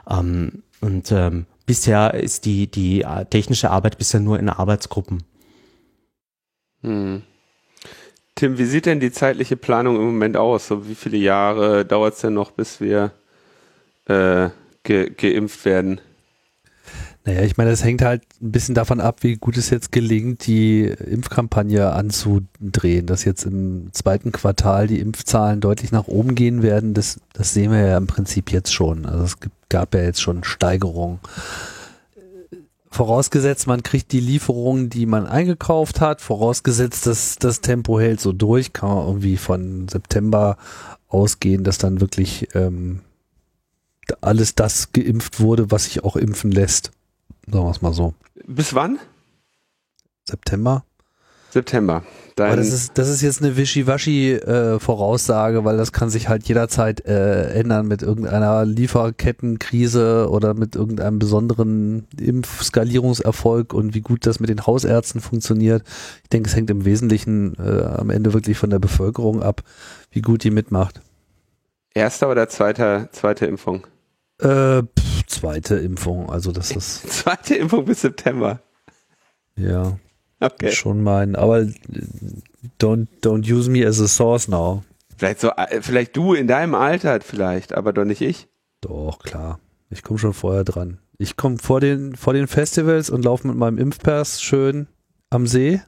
Ähm, 0.08 0.62
und 0.80 1.10
ähm, 1.12 1.46
bisher 1.66 2.14
ist 2.14 2.44
die, 2.44 2.70
die 2.70 3.02
äh, 3.02 3.24
technische 3.26 3.70
Arbeit 3.70 3.98
bisher 3.98 4.20
nur 4.20 4.38
in 4.38 4.48
Arbeitsgruppen. 4.48 5.24
Hm. 6.82 7.22
Tim, 8.36 8.58
wie 8.58 8.64
sieht 8.64 8.86
denn 8.86 9.00
die 9.00 9.12
zeitliche 9.12 9.56
Planung 9.56 9.96
im 9.96 10.06
Moment 10.06 10.36
aus? 10.36 10.66
So 10.66 10.88
wie 10.88 10.94
viele 10.94 11.16
Jahre 11.16 11.84
dauert 11.84 12.14
es 12.14 12.20
denn 12.20 12.34
noch, 12.34 12.50
bis 12.50 12.80
wir 12.80 13.12
äh, 14.06 14.50
ge 14.82 15.10
geimpft 15.10 15.64
werden? 15.64 16.00
Naja, 17.26 17.40
ich 17.40 17.56
meine, 17.56 17.70
das 17.70 17.82
hängt 17.82 18.02
halt 18.02 18.22
ein 18.42 18.52
bisschen 18.52 18.74
davon 18.74 19.00
ab, 19.00 19.22
wie 19.22 19.36
gut 19.36 19.56
es 19.56 19.70
jetzt 19.70 19.92
gelingt, 19.92 20.46
die 20.46 20.82
Impfkampagne 20.84 21.90
anzudrehen. 21.90 23.06
Dass 23.06 23.24
jetzt 23.24 23.44
im 23.44 23.88
zweiten 23.92 24.30
Quartal 24.30 24.86
die 24.88 25.00
Impfzahlen 25.00 25.60
deutlich 25.60 25.90
nach 25.90 26.06
oben 26.06 26.34
gehen 26.34 26.62
werden, 26.62 26.92
das, 26.92 27.20
das 27.32 27.54
sehen 27.54 27.72
wir 27.72 27.80
ja 27.80 27.96
im 27.96 28.06
Prinzip 28.06 28.52
jetzt 28.52 28.74
schon. 28.74 29.06
Also 29.06 29.24
es 29.24 29.36
gab 29.70 29.94
ja 29.94 30.02
jetzt 30.02 30.20
schon 30.20 30.44
Steigerungen. 30.44 31.18
Vorausgesetzt, 32.90 33.66
man 33.66 33.82
kriegt 33.82 34.12
die 34.12 34.20
Lieferungen, 34.20 34.90
die 34.90 35.06
man 35.06 35.26
eingekauft 35.26 36.02
hat, 36.02 36.20
vorausgesetzt, 36.20 37.06
dass 37.06 37.36
das 37.36 37.62
Tempo 37.62 37.98
hält 37.98 38.20
so 38.20 38.32
durch, 38.32 38.74
kann 38.74 38.90
man 38.90 39.06
irgendwie 39.06 39.38
von 39.38 39.88
September 39.88 40.58
ausgehen, 41.08 41.64
dass 41.64 41.78
dann 41.78 42.02
wirklich 42.02 42.54
ähm, 42.54 43.00
alles 44.20 44.54
das 44.54 44.92
geimpft 44.92 45.40
wurde, 45.40 45.70
was 45.70 45.84
sich 45.84 46.04
auch 46.04 46.16
impfen 46.16 46.52
lässt. 46.52 46.92
Sagen 47.46 47.64
wir 47.64 47.70
es 47.70 47.82
mal 47.82 47.92
so. 47.92 48.14
Bis 48.46 48.74
wann? 48.74 48.98
September. 50.24 50.84
September. 51.54 52.02
Dein 52.34 52.48
Aber 52.48 52.56
das 52.56 52.72
ist, 52.72 52.98
das 52.98 53.08
ist 53.08 53.22
jetzt 53.22 53.40
eine 53.40 53.56
Wischiwaschi-Voraussage, 53.56 55.58
äh, 55.58 55.64
weil 55.64 55.76
das 55.76 55.92
kann 55.92 56.10
sich 56.10 56.28
halt 56.28 56.48
jederzeit 56.48 57.06
äh, 57.06 57.52
ändern 57.52 57.86
mit 57.86 58.02
irgendeiner 58.02 58.64
Lieferkettenkrise 58.64 60.28
oder 60.28 60.54
mit 60.54 60.74
irgendeinem 60.74 61.20
besonderen 61.20 62.08
Impfskalierungserfolg 62.18 63.72
und 63.72 63.94
wie 63.94 64.00
gut 64.00 64.26
das 64.26 64.40
mit 64.40 64.50
den 64.50 64.66
Hausärzten 64.66 65.20
funktioniert. 65.20 65.84
Ich 66.24 66.30
denke, 66.30 66.48
es 66.48 66.56
hängt 66.56 66.70
im 66.70 66.84
Wesentlichen 66.84 67.54
äh, 67.60 67.84
am 67.84 68.10
Ende 68.10 68.34
wirklich 68.34 68.58
von 68.58 68.70
der 68.70 68.80
Bevölkerung 68.80 69.40
ab, 69.40 69.62
wie 70.10 70.22
gut 70.22 70.42
die 70.42 70.50
mitmacht. 70.50 71.00
Erste 71.94 72.26
oder 72.26 72.48
zweite, 72.48 73.08
zweite 73.12 73.46
Impfung? 73.46 73.86
Äh, 74.38 74.82
pff, 74.82 75.26
zweite 75.26 75.76
Impfung, 75.76 76.30
also 76.30 76.52
das 76.52 76.70
ist. 76.70 77.08
zweite 77.10 77.54
Impfung 77.54 77.84
bis 77.84 78.00
September. 78.00 78.60
Ja. 79.56 79.98
Okay. 80.40 80.72
Schon 80.72 81.02
mein, 81.02 81.36
aber 81.36 81.60
äh, 81.60 81.72
don't, 82.80 83.06
don't 83.22 83.50
use 83.50 83.70
me 83.70 83.86
as 83.86 84.00
a 84.00 84.08
source 84.08 84.48
now. 84.48 84.82
Vielleicht 85.16 85.40
so, 85.40 85.50
äh, 85.50 85.80
vielleicht 85.80 86.16
du 86.16 86.34
in 86.34 86.48
deinem 86.48 86.74
Alter 86.74 87.20
vielleicht, 87.20 87.72
aber 87.72 87.92
doch 87.92 88.04
nicht 88.04 88.20
ich. 88.20 88.48
Doch, 88.80 89.20
klar. 89.20 89.60
Ich 89.90 90.02
komme 90.02 90.18
schon 90.18 90.34
vorher 90.34 90.64
dran. 90.64 90.98
Ich 91.18 91.36
komme 91.36 91.58
vor 91.58 91.80
den, 91.80 92.16
vor 92.16 92.32
den 92.32 92.48
Festivals 92.48 93.10
und 93.10 93.24
laufe 93.24 93.46
mit 93.46 93.56
meinem 93.56 93.78
Impfpass 93.78 94.42
schön 94.42 94.88
am 95.30 95.46
See. 95.46 95.80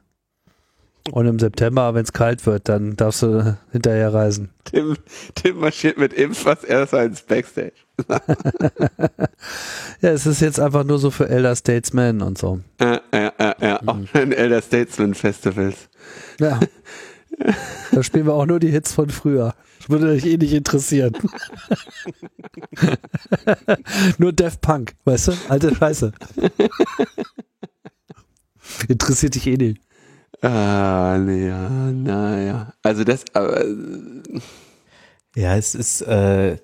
Und 1.11 1.25
im 1.25 1.39
September, 1.39 1.93
wenn 1.93 2.03
es 2.03 2.13
kalt 2.13 2.45
wird, 2.45 2.69
dann 2.69 2.95
darfst 2.95 3.21
du 3.21 3.57
hinterher 3.71 4.13
reisen. 4.13 4.49
Tim, 4.65 4.97
Tim 5.35 5.59
marschiert 5.59 5.97
mit 5.97 6.13
Impfpass 6.13 6.63
erst 6.63 6.93
ins 6.93 7.21
Backstage. 7.21 7.73
ja, 10.01 10.11
es 10.11 10.25
ist 10.25 10.41
jetzt 10.41 10.59
einfach 10.59 10.83
nur 10.83 10.99
so 10.99 11.09
für 11.09 11.29
Elder 11.29 11.55
Statesmen 11.55 12.21
und 12.21 12.37
so. 12.37 12.59
Ja, 12.79 13.01
ja, 13.13 13.33
ja, 13.39 13.55
ja. 13.61 13.79
Mhm. 13.81 13.89
auch 13.89 14.19
in 14.19 14.31
Elder 14.31 14.61
Statesman 14.61 15.13
Festivals. 15.13 15.89
Ja. 16.39 16.59
Da 17.91 18.03
spielen 18.03 18.25
wir 18.25 18.33
auch 18.33 18.45
nur 18.45 18.59
die 18.59 18.71
Hits 18.71 18.93
von 18.93 19.09
früher. 19.09 19.53
Das 19.79 19.89
würde 19.89 20.13
dich 20.13 20.25
eh 20.25 20.37
nicht 20.37 20.53
interessieren. 20.53 21.13
nur 24.17 24.33
Def 24.33 24.59
Punk, 24.59 24.95
weißt 25.05 25.29
du? 25.29 25.33
Alte 25.49 25.75
Scheiße. 25.75 26.11
Interessiert 28.87 29.35
dich 29.35 29.47
eh 29.47 29.57
nicht. 29.57 29.81
Ah, 30.41 31.17
naja, 31.19 31.69
naja. 31.91 32.73
Also 32.83 33.03
das, 33.03 33.25
aber. 33.33 33.65
Ja, 35.35 35.55
es 35.55 35.75
ist, 35.75 36.01
äh, 36.01 36.57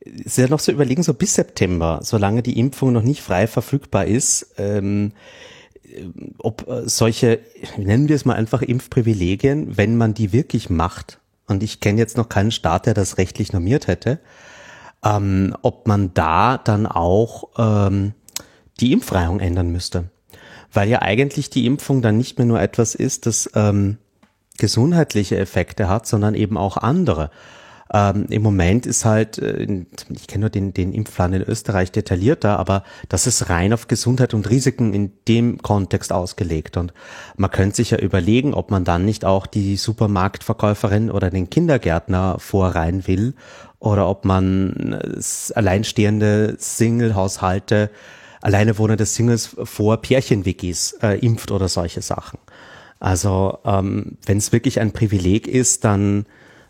ist 0.00 0.38
ja 0.38 0.48
noch 0.48 0.60
so 0.60 0.72
überlegen, 0.72 1.02
so 1.02 1.14
bis 1.14 1.34
September, 1.34 2.00
solange 2.02 2.42
die 2.42 2.58
Impfung 2.58 2.92
noch 2.92 3.02
nicht 3.02 3.22
frei 3.22 3.46
verfügbar 3.46 4.06
ist, 4.06 4.54
ähm, 4.56 5.12
ob 6.38 6.68
äh, 6.68 6.88
solche, 6.88 7.40
nennen 7.76 8.08
wir 8.08 8.16
es 8.16 8.24
mal 8.24 8.36
einfach 8.36 8.62
Impfprivilegien, 8.62 9.76
wenn 9.76 9.96
man 9.96 10.14
die 10.14 10.32
wirklich 10.32 10.70
macht, 10.70 11.18
und 11.46 11.62
ich 11.62 11.80
kenne 11.80 11.98
jetzt 11.98 12.16
noch 12.16 12.28
keinen 12.28 12.52
Staat, 12.52 12.86
der 12.86 12.94
das 12.94 13.18
rechtlich 13.18 13.52
normiert 13.52 13.88
hätte, 13.88 14.20
ähm, 15.04 15.56
ob 15.62 15.88
man 15.88 16.14
da 16.14 16.58
dann 16.58 16.86
auch 16.86 17.48
ähm, 17.58 18.12
die 18.78 18.92
Impfreihung 18.92 19.40
ändern 19.40 19.70
müsste. 19.70 20.10
Weil 20.72 20.88
ja 20.88 21.02
eigentlich 21.02 21.50
die 21.50 21.66
Impfung 21.66 22.02
dann 22.02 22.16
nicht 22.16 22.38
mehr 22.38 22.46
nur 22.46 22.60
etwas 22.60 22.94
ist, 22.94 23.26
das 23.26 23.50
ähm, 23.54 23.98
gesundheitliche 24.58 25.38
Effekte 25.38 25.88
hat, 25.88 26.06
sondern 26.06 26.34
eben 26.34 26.56
auch 26.56 26.76
andere. 26.76 27.30
Ähm, 27.92 28.26
Im 28.30 28.42
Moment 28.42 28.86
ist 28.86 29.04
halt, 29.04 29.38
äh, 29.38 29.84
ich 30.10 30.26
kenne 30.28 30.42
nur 30.42 30.50
den, 30.50 30.72
den 30.72 30.92
Impfplan 30.92 31.32
in 31.32 31.42
Österreich 31.42 31.90
detaillierter, 31.90 32.58
aber 32.58 32.84
das 33.08 33.26
ist 33.26 33.50
rein 33.50 33.72
auf 33.72 33.88
Gesundheit 33.88 34.32
und 34.32 34.48
Risiken 34.48 34.94
in 34.94 35.12
dem 35.26 35.58
Kontext 35.60 36.12
ausgelegt. 36.12 36.76
Und 36.76 36.94
man 37.36 37.50
könnte 37.50 37.76
sich 37.76 37.90
ja 37.90 37.98
überlegen, 37.98 38.54
ob 38.54 38.70
man 38.70 38.84
dann 38.84 39.04
nicht 39.04 39.24
auch 39.24 39.46
die 39.46 39.76
Supermarktverkäuferin 39.76 41.10
oder 41.10 41.30
den 41.30 41.50
Kindergärtner 41.50 42.36
vorreihen 42.38 43.08
will 43.08 43.34
oder 43.80 44.08
ob 44.08 44.24
man 44.24 45.00
alleinstehende 45.54 46.54
Single-Haushalte, 46.58 47.90
alleine 48.40 48.78
wohnende 48.78 49.06
Singles 49.06 49.56
vor 49.64 49.98
Pärchen-Wikis 49.98 50.98
äh, 51.02 51.18
impft 51.18 51.50
oder 51.50 51.68
solche 51.68 52.02
Sachen. 52.02 52.38
Also 52.98 53.58
ähm, 53.64 54.18
wenn 54.26 54.38
es 54.38 54.52
wirklich 54.52 54.80
ein 54.80 54.92
Privileg 54.92 55.46
ist, 55.48 55.84
dann 55.84 56.26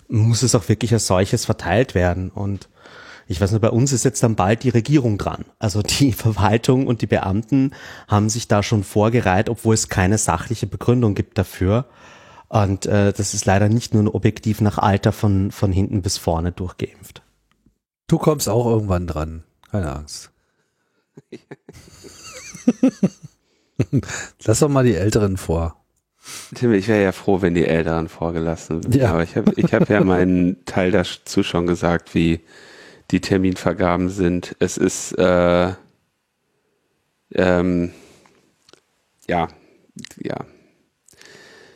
muss 0.08 0.42
es 0.42 0.54
auch 0.54 0.68
wirklich 0.68 0.92
als 0.92 1.06
solches 1.06 1.44
verteilt 1.44 1.94
werden. 1.94 2.30
Und 2.30 2.68
ich 3.26 3.40
weiß 3.40 3.52
nicht, 3.52 3.60
bei 3.60 3.70
uns 3.70 3.92
ist 3.92 4.04
jetzt 4.04 4.22
dann 4.22 4.36
bald 4.36 4.62
die 4.62 4.70
Regierung 4.70 5.18
dran. 5.18 5.44
Also 5.58 5.82
die 5.82 6.12
Verwaltung 6.12 6.86
und 6.86 7.02
die 7.02 7.06
Beamten 7.06 7.72
haben 8.08 8.28
sich 8.28 8.48
da 8.48 8.62
schon 8.62 8.84
vorgereiht, 8.84 9.48
obwohl 9.48 9.74
es 9.74 9.88
keine 9.88 10.18
sachliche 10.18 10.66
Begründung 10.66 11.14
gibt 11.14 11.38
dafür. 11.38 11.86
Und 12.48 12.86
äh, 12.86 13.12
das 13.12 13.34
ist 13.34 13.46
leider 13.46 13.68
nicht 13.68 13.94
nur 13.94 14.12
objektiv 14.14 14.60
nach 14.60 14.78
Alter 14.78 15.12
von, 15.12 15.52
von 15.52 15.70
hinten 15.70 16.02
bis 16.02 16.18
vorne 16.18 16.50
durchgeimpft. 16.50 17.22
Du 18.08 18.18
kommst 18.18 18.48
auch 18.48 18.66
irgendwann 18.66 19.06
dran. 19.06 19.44
Keine 19.70 19.94
Angst. 19.94 20.29
Lass 24.44 24.58
doch 24.60 24.68
mal 24.68 24.84
die 24.84 24.94
Älteren 24.94 25.36
vor. 25.36 25.76
Tim, 26.54 26.72
ich 26.72 26.86
wäre 26.88 27.02
ja 27.02 27.12
froh, 27.12 27.40
wenn 27.40 27.54
die 27.54 27.66
Älteren 27.66 28.08
vorgelassen 28.08 28.84
würden. 28.84 29.00
Ja. 29.00 29.10
Aber 29.12 29.22
ich 29.22 29.36
habe 29.36 29.52
ich 29.56 29.72
hab 29.72 29.88
ja 29.88 30.04
meinen 30.04 30.64
Teil 30.64 30.90
dazu 30.90 31.42
schon 31.42 31.66
gesagt, 31.66 32.14
wie 32.14 32.40
die 33.10 33.20
Terminvergaben 33.20 34.10
sind. 34.10 34.54
Es 34.58 34.76
ist 34.76 35.12
äh, 35.12 35.72
ähm, 37.34 37.92
ja, 39.28 39.48
ja, 40.18 40.44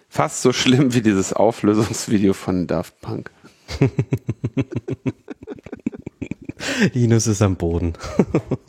fast 0.09 0.43
so 0.43 0.53
schlimm 0.53 0.95
wie 0.95 1.03
dieses 1.03 1.33
Auflösungsvideo 1.33 2.33
von 2.33 2.67
Daft 2.67 3.01
Punk. 3.01 3.31
Linus 6.93 7.27
ist 7.27 7.43
am 7.43 7.57
Boden. 7.57 7.95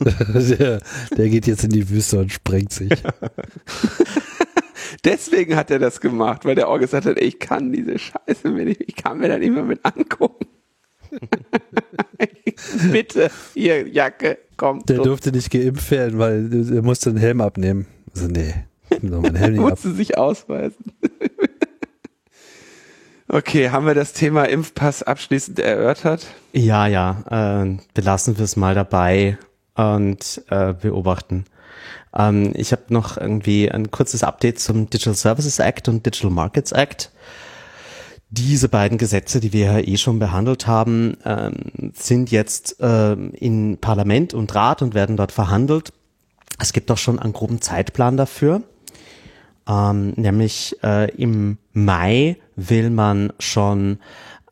der, 0.00 0.80
der 1.16 1.28
geht 1.28 1.46
jetzt 1.46 1.64
in 1.64 1.70
die 1.70 1.88
Wüste 1.88 2.18
und 2.18 2.32
sprengt 2.32 2.72
sich. 2.72 2.90
Deswegen 5.04 5.56
hat 5.56 5.70
er 5.70 5.78
das 5.78 6.00
gemacht, 6.00 6.44
weil 6.44 6.54
der 6.54 6.68
auch 6.68 6.78
gesagt 6.78 7.06
hat, 7.06 7.16
ey, 7.16 7.24
ich 7.24 7.38
kann 7.38 7.72
diese 7.72 7.98
Scheiße 7.98 8.48
mir 8.50 8.64
nicht, 8.64 8.82
ich 8.86 8.96
kann 8.96 9.18
mir 9.18 9.28
da 9.28 9.38
nicht 9.38 9.52
mehr 9.52 9.64
mit 9.64 9.80
angucken. 9.84 10.46
Bitte, 12.92 13.30
hier, 13.54 13.86
Jacke, 13.88 14.38
komm. 14.56 14.84
Der 14.86 14.98
durfte 14.98 15.32
nicht 15.32 15.50
geimpft 15.50 15.90
werden, 15.90 16.18
weil 16.18 16.50
er 16.74 16.82
musste 16.82 17.12
den 17.12 17.18
Helm 17.18 17.40
abnehmen. 17.40 17.86
Also 18.14 18.28
nee, 18.28 18.54
ich 18.90 19.02
meinen 19.02 19.36
Helm 19.36 19.52
nicht 19.52 19.62
musste 19.62 19.88
ab. 19.90 19.96
sich 19.96 20.18
ausweisen. 20.18 20.92
Okay, 23.28 23.70
haben 23.70 23.86
wir 23.86 23.94
das 23.94 24.12
Thema 24.12 24.44
Impfpass 24.44 25.02
abschließend 25.02 25.58
erörtert? 25.58 26.26
Ja, 26.52 26.86
ja, 26.86 27.62
äh, 27.62 27.76
belassen 27.94 28.38
wir 28.38 28.44
es 28.44 28.56
mal 28.56 28.74
dabei 28.74 29.38
und 29.74 30.42
äh, 30.48 30.72
beobachten. 30.72 31.44
Ähm, 32.16 32.52
ich 32.54 32.72
habe 32.72 32.82
noch 32.88 33.16
irgendwie 33.16 33.70
ein 33.70 33.90
kurzes 33.90 34.22
Update 34.22 34.58
zum 34.58 34.88
Digital 34.90 35.14
Services 35.14 35.58
Act 35.58 35.88
und 35.88 36.06
Digital 36.06 36.30
Markets 36.30 36.72
Act. 36.72 37.10
Diese 38.30 38.68
beiden 38.68 38.98
Gesetze, 38.98 39.38
die 39.38 39.52
wir 39.52 39.66
ja 39.66 39.78
eh 39.78 39.96
schon 39.96 40.18
behandelt 40.18 40.66
haben, 40.66 41.16
ähm, 41.24 41.92
sind 41.94 42.30
jetzt 42.30 42.80
äh, 42.80 43.12
in 43.12 43.78
Parlament 43.78 44.34
und 44.34 44.52
Rat 44.54 44.82
und 44.82 44.94
werden 44.94 45.16
dort 45.16 45.30
verhandelt. 45.30 45.92
Es 46.58 46.72
gibt 46.72 46.90
auch 46.90 46.98
schon 46.98 47.18
einen 47.18 47.32
groben 47.32 47.60
Zeitplan 47.60 48.16
dafür. 48.16 48.62
Ähm, 49.68 50.10
nämlich 50.16 50.76
äh, 50.82 51.10
im 51.16 51.58
Mai 51.72 52.36
will 52.54 52.90
man 52.90 53.32
schon 53.38 53.98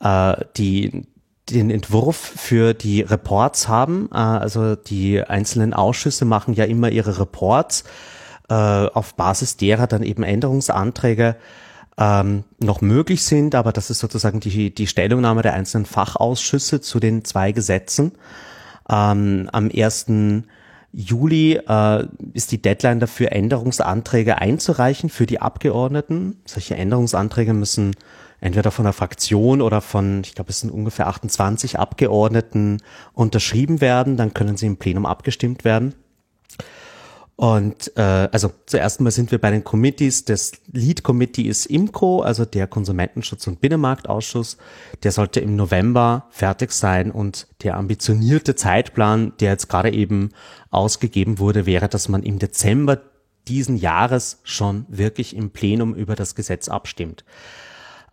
äh, 0.01 0.37
die 0.57 1.07
den 1.51 1.71
Entwurf 1.71 2.17
für 2.17 2.73
die 2.75 3.03
Reports 3.03 3.69
haben. 3.69 4.09
Äh, 4.13 4.17
also 4.17 4.77
die 4.77 5.23
einzelnen 5.23 5.75
Ausschüsse 5.75 6.25
machen 6.25 6.55
ja 6.55 6.65
immer 6.65 6.91
ihre 6.91 7.19
Reports, 7.19 7.85
äh, 8.49 8.55
auf 8.55 9.15
Basis 9.15 9.57
derer 9.57 9.87
dann 9.87 10.03
eben 10.03 10.23
Änderungsanträge 10.23 11.37
ähm, 11.97 12.45
noch 12.59 12.81
möglich 12.81 13.25
sind, 13.25 13.55
aber 13.55 13.73
das 13.73 13.91
ist 13.91 14.01
sozusagen 14.01 14.41
die, 14.41 14.75
die 14.75 14.87
Stellungnahme 14.87 15.43
der 15.43 15.55
einzelnen 15.55 15.87
Fachausschüsse 15.87 16.81
zu 16.81 16.99
den 16.99 17.25
zwei 17.25 17.53
Gesetzen. 17.53 18.13
Ähm, 18.89 19.49
am 19.53 19.71
1. 19.75 20.07
Juli 20.97 21.55
äh, 21.55 22.07
ist 22.35 22.53
die 22.53 22.63
Deadline 22.63 23.01
dafür, 23.01 23.33
Änderungsanträge 23.33 24.39
einzureichen 24.39 25.11
für 25.11 25.27
die 25.27 25.41
Abgeordneten. 25.41 26.37
Solche 26.45 26.77
Änderungsanträge 26.77 27.53
müssen 27.53 27.97
entweder 28.41 28.71
von 28.71 28.85
der 28.85 28.93
Fraktion 28.93 29.61
oder 29.61 29.81
von, 29.81 30.21
ich 30.25 30.37
glaube, 30.37 30.51
es 30.51 30.61
sind 30.61 30.71
ungefähr 30.71 31.09
28 31.09 31.79
Abgeordneten 31.81 32.79
unterschrieben 33.13 33.81
werden, 33.81 34.17
dann 34.17 34.35
können 34.35 34.57
sie 34.57 34.67
im 34.67 34.77
Plenum 34.77 35.05
abgestimmt 35.05 35.65
werden. 35.65 35.95
Und 37.37 37.97
äh, 37.97 38.29
also 38.31 38.53
zuerst 38.67 39.01
mal 39.01 39.11
sind 39.11 39.33
wir 39.33 39.41
bei 39.41 39.51
den 39.51 39.65
Committees. 39.65 40.25
Das 40.25 40.53
Lead 40.71 41.03
Committee 41.03 41.43
ist 41.43 41.67
IMCO, 41.67 42.23
also 42.23 42.45
der 42.45 42.69
Konsumentenschutz- 42.69 43.49
und 43.49 43.61
Binnenmarktausschuss. 43.61 44.57
Der 45.03 45.11
sollte 45.11 45.41
im 45.41 45.57
November 45.57 46.27
fertig 46.31 46.71
sein 46.71 47.11
und 47.11 47.49
der 47.63 47.77
ambitionierte 47.77 48.55
Zeitplan, 48.55 49.33
der 49.41 49.51
jetzt 49.51 49.69
gerade 49.69 49.93
eben 49.93 50.31
ausgegeben 50.71 51.41
wurde, 51.41 51.67
wäre, 51.67 51.89
dass 51.89 52.09
man 52.09 52.23
im 52.23 52.39
Dezember 52.39 53.01
diesen 53.49 53.77
Jahres 53.77 54.41
schon 54.45 54.87
wirklich 54.89 55.37
im 55.37 55.51
Plenum 55.51 55.95
über 55.95 56.15
das 56.15 56.37
Gesetz 56.37 56.69
abstimmt. 56.69 57.25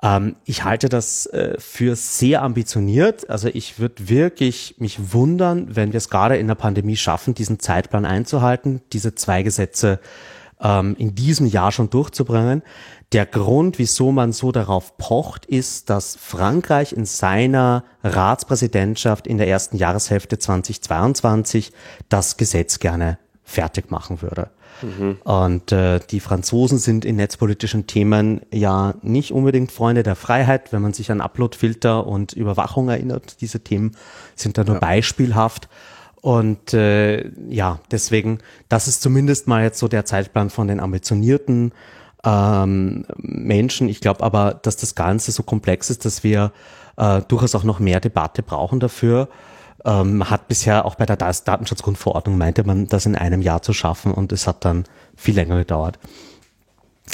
Ähm, 0.01 0.35
ich 0.45 0.63
halte 0.63 0.89
das 0.89 1.25
äh, 1.27 1.55
für 1.59 1.95
sehr 1.95 2.41
ambitioniert. 2.41 3.29
Also 3.29 3.47
ich 3.47 3.79
würde 3.79 4.09
wirklich 4.09 4.75
mich 4.79 5.13
wundern, 5.13 5.75
wenn 5.75 5.93
wir 5.93 5.97
es 5.97 6.09
gerade 6.09 6.37
in 6.37 6.47
der 6.47 6.55
Pandemie 6.55 6.95
schaffen, 6.95 7.33
diesen 7.33 7.59
Zeitplan 7.59 8.05
einzuhalten, 8.05 8.81
diese 8.93 9.15
zwei 9.15 9.43
Gesetze 9.43 9.99
ähm, 10.59 10.95
in 10.97 11.15
diesem 11.15 11.47
Jahr 11.47 11.71
schon 11.71 11.89
durchzubringen. 11.89 12.63
Der 13.11 13.25
Grund, 13.25 13.77
wieso 13.77 14.11
man 14.11 14.31
so 14.31 14.51
darauf 14.51 14.97
pocht, 14.97 15.45
ist, 15.45 15.89
dass 15.89 16.15
Frankreich 16.15 16.93
in 16.93 17.05
seiner 17.05 17.83
Ratspräsidentschaft 18.03 19.27
in 19.27 19.37
der 19.37 19.47
ersten 19.47 19.75
Jahreshälfte 19.75 20.39
2022 20.39 21.73
das 22.07 22.37
Gesetz 22.37 22.79
gerne 22.79 23.17
fertig 23.43 23.91
machen 23.91 24.21
würde. 24.21 24.49
Mhm. 24.81 25.17
Und 25.23 25.71
äh, 25.71 25.99
die 26.09 26.19
Franzosen 26.19 26.77
sind 26.77 27.05
in 27.05 27.15
netzpolitischen 27.15 27.87
Themen 27.87 28.41
ja 28.51 28.95
nicht 29.01 29.31
unbedingt 29.31 29.71
Freunde 29.71 30.03
der 30.03 30.15
Freiheit, 30.15 30.73
wenn 30.73 30.81
man 30.81 30.93
sich 30.93 31.11
an 31.11 31.21
Uploadfilter 31.21 32.05
und 32.07 32.33
Überwachung 32.33 32.89
erinnert. 32.89 33.41
Diese 33.41 33.59
Themen 33.61 33.95
sind 34.35 34.57
da 34.57 34.63
nur 34.63 34.75
ja. 34.75 34.79
beispielhaft. 34.79 35.69
Und 36.21 36.73
äh, 36.73 37.29
ja, 37.49 37.79
deswegen, 37.89 38.39
das 38.69 38.87
ist 38.87 39.01
zumindest 39.01 39.47
mal 39.47 39.63
jetzt 39.63 39.79
so 39.79 39.87
der 39.87 40.05
Zeitplan 40.05 40.49
von 40.49 40.67
den 40.67 40.79
ambitionierten 40.79 41.73
ähm, 42.23 43.05
Menschen. 43.17 43.89
Ich 43.89 44.01
glaube 44.01 44.23
aber, 44.23 44.59
dass 44.61 44.77
das 44.77 44.93
Ganze 44.95 45.31
so 45.31 45.43
komplex 45.43 45.89
ist, 45.89 46.05
dass 46.05 46.23
wir 46.23 46.51
äh, 46.97 47.21
durchaus 47.27 47.55
auch 47.55 47.63
noch 47.63 47.79
mehr 47.79 47.99
Debatte 47.99 48.43
brauchen 48.43 48.79
dafür. 48.79 49.29
Ähm, 49.83 50.29
hat 50.29 50.47
bisher 50.47 50.85
auch 50.85 50.95
bei 50.95 51.05
der 51.05 51.17
Datenschutzgrundverordnung 51.17 52.37
meinte 52.37 52.63
man, 52.63 52.87
das 52.87 53.05
in 53.05 53.15
einem 53.15 53.41
Jahr 53.41 53.63
zu 53.63 53.73
schaffen 53.73 54.13
und 54.13 54.31
es 54.31 54.45
hat 54.45 54.63
dann 54.63 54.83
viel 55.15 55.35
länger 55.35 55.57
gedauert. 55.57 55.97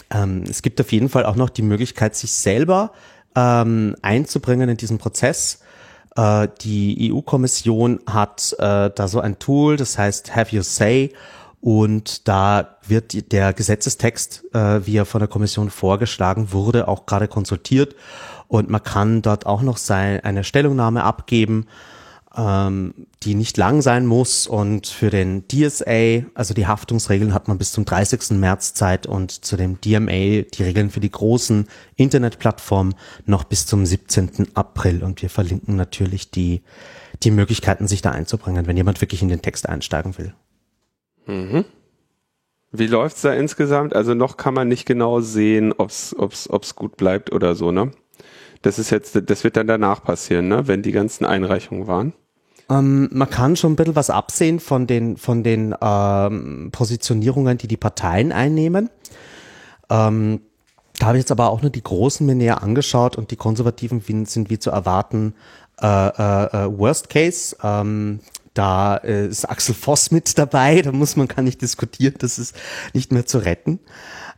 Ähm, 0.09 0.43
es 0.49 0.61
gibt 0.61 0.81
auf 0.81 0.91
jeden 0.91 1.09
Fall 1.09 1.25
auch 1.25 1.35
noch 1.35 1.49
die 1.49 1.61
Möglichkeit, 1.61 2.15
sich 2.15 2.31
selber 2.31 2.91
ähm, 3.35 3.95
einzubringen 4.01 4.69
in 4.69 4.77
diesen 4.77 4.97
Prozess. 4.97 5.61
Äh, 6.15 6.49
die 6.61 7.11
EU-Kommission 7.13 8.01
hat 8.05 8.53
äh, 8.59 8.89
da 8.93 9.07
so 9.07 9.21
ein 9.21 9.39
Tool, 9.39 9.77
das 9.77 9.97
heißt 9.97 10.35
Have 10.35 10.55
You 10.55 10.61
Say. 10.61 11.13
Und 11.61 12.27
da 12.27 12.77
wird 12.85 13.31
der 13.31 13.53
Gesetzestext, 13.53 14.43
äh, 14.53 14.85
wie 14.85 14.97
er 14.97 15.05
von 15.05 15.19
der 15.19 15.27
Kommission 15.27 15.69
vorgeschlagen 15.69 16.51
wurde, 16.51 16.87
auch 16.87 17.05
gerade 17.05 17.27
konsultiert. 17.27 17.95
Und 18.47 18.69
man 18.69 18.83
kann 18.83 19.21
dort 19.21 19.45
auch 19.45 19.61
noch 19.61 19.77
sein, 19.77 20.19
eine 20.21 20.43
Stellungnahme 20.43 21.03
abgeben 21.03 21.65
ähm, 22.37 22.93
die 23.23 23.35
nicht 23.35 23.57
lang 23.57 23.81
sein 23.81 24.05
muss. 24.05 24.47
Und 24.47 24.87
für 24.87 25.09
den 25.09 25.45
DSA, 25.47 26.23
also 26.35 26.53
die 26.53 26.67
Haftungsregeln, 26.67 27.33
hat 27.33 27.47
man 27.47 27.57
bis 27.57 27.71
zum 27.71 27.83
30. 27.83 28.37
März 28.37 28.73
Zeit 28.73 29.07
und 29.07 29.31
zu 29.31 29.57
dem 29.57 29.81
DMA, 29.81 30.43
die 30.43 30.63
Regeln 30.63 30.91
für 30.91 30.99
die 30.99 31.11
großen 31.11 31.67
Internetplattformen, 31.95 32.95
noch 33.25 33.43
bis 33.43 33.65
zum 33.65 33.85
17. 33.85 34.55
April. 34.55 35.03
Und 35.03 35.21
wir 35.21 35.29
verlinken 35.29 35.75
natürlich 35.75 36.29
die, 36.29 36.61
die 37.23 37.31
Möglichkeiten, 37.31 37.87
sich 37.87 38.01
da 38.01 38.11
einzubringen, 38.11 38.67
wenn 38.67 38.77
jemand 38.77 39.01
wirklich 39.01 39.21
in 39.21 39.29
den 39.29 39.41
Text 39.41 39.67
einsteigen 39.67 40.17
will. 40.17 40.33
Mhm. 41.25 41.65
Wie 42.71 42.87
läuft's 42.87 43.21
da 43.21 43.33
insgesamt? 43.33 43.95
Also 43.95 44.13
noch 44.13 44.37
kann 44.37 44.53
man 44.53 44.67
nicht 44.67 44.85
genau 44.85 45.21
sehen, 45.21 45.73
ob's, 45.75 46.15
ob's, 46.17 46.49
ob's 46.49 46.75
gut 46.75 46.97
bleibt 46.97 47.31
oder 47.31 47.55
so, 47.55 47.71
ne? 47.71 47.91
Das 48.61 48.79
ist 48.79 48.89
jetzt, 48.89 49.19
das 49.29 49.43
wird 49.43 49.55
dann 49.55 49.67
danach 49.67 50.03
passieren, 50.03 50.47
ne? 50.47 50.67
Wenn 50.67 50.81
die 50.81 50.91
ganzen 50.91 51.25
Einreichungen 51.25 51.87
waren. 51.87 52.13
Ähm, 52.69 53.09
man 53.11 53.29
kann 53.29 53.55
schon 53.55 53.73
ein 53.73 53.75
bisschen 53.75 53.95
was 53.95 54.09
absehen 54.09 54.59
von 54.59 54.87
den, 54.87 55.17
von 55.17 55.43
den 55.43 55.75
ähm, 55.81 56.69
Positionierungen, 56.71 57.57
die 57.57 57.67
die 57.67 57.77
Parteien 57.77 58.31
einnehmen. 58.31 58.89
Ähm, 59.89 60.41
da 60.99 61.07
habe 61.07 61.17
ich 61.17 61.21
jetzt 61.21 61.31
aber 61.31 61.49
auch 61.49 61.61
nur 61.61 61.71
die 61.71 61.83
Großen 61.83 62.25
mir 62.25 62.35
näher 62.35 62.63
angeschaut 62.63 63.15
und 63.15 63.31
die 63.31 63.35
Konservativen 63.35 64.01
sind 64.25 64.49
wie 64.49 64.59
zu 64.59 64.71
erwarten 64.71 65.35
äh, 65.81 65.85
äh, 65.85 66.65
äh, 66.65 66.77
Worst 66.77 67.09
Case. 67.09 67.55
Ähm, 67.63 68.19
da 68.53 68.95
ist 68.95 69.45
Axel 69.45 69.75
Voss 69.75 70.09
mit 70.09 70.35
dabei, 70.39 70.81
da 70.81 70.91
muss 70.91 71.15
man 71.15 71.27
gar 71.27 71.43
nicht 71.43 71.61
diskutieren, 71.61 72.15
das 72.17 72.39
ist 72.39 72.55
nicht 72.93 73.11
mehr 73.11 73.27
zu 73.27 73.37
retten. 73.37 73.79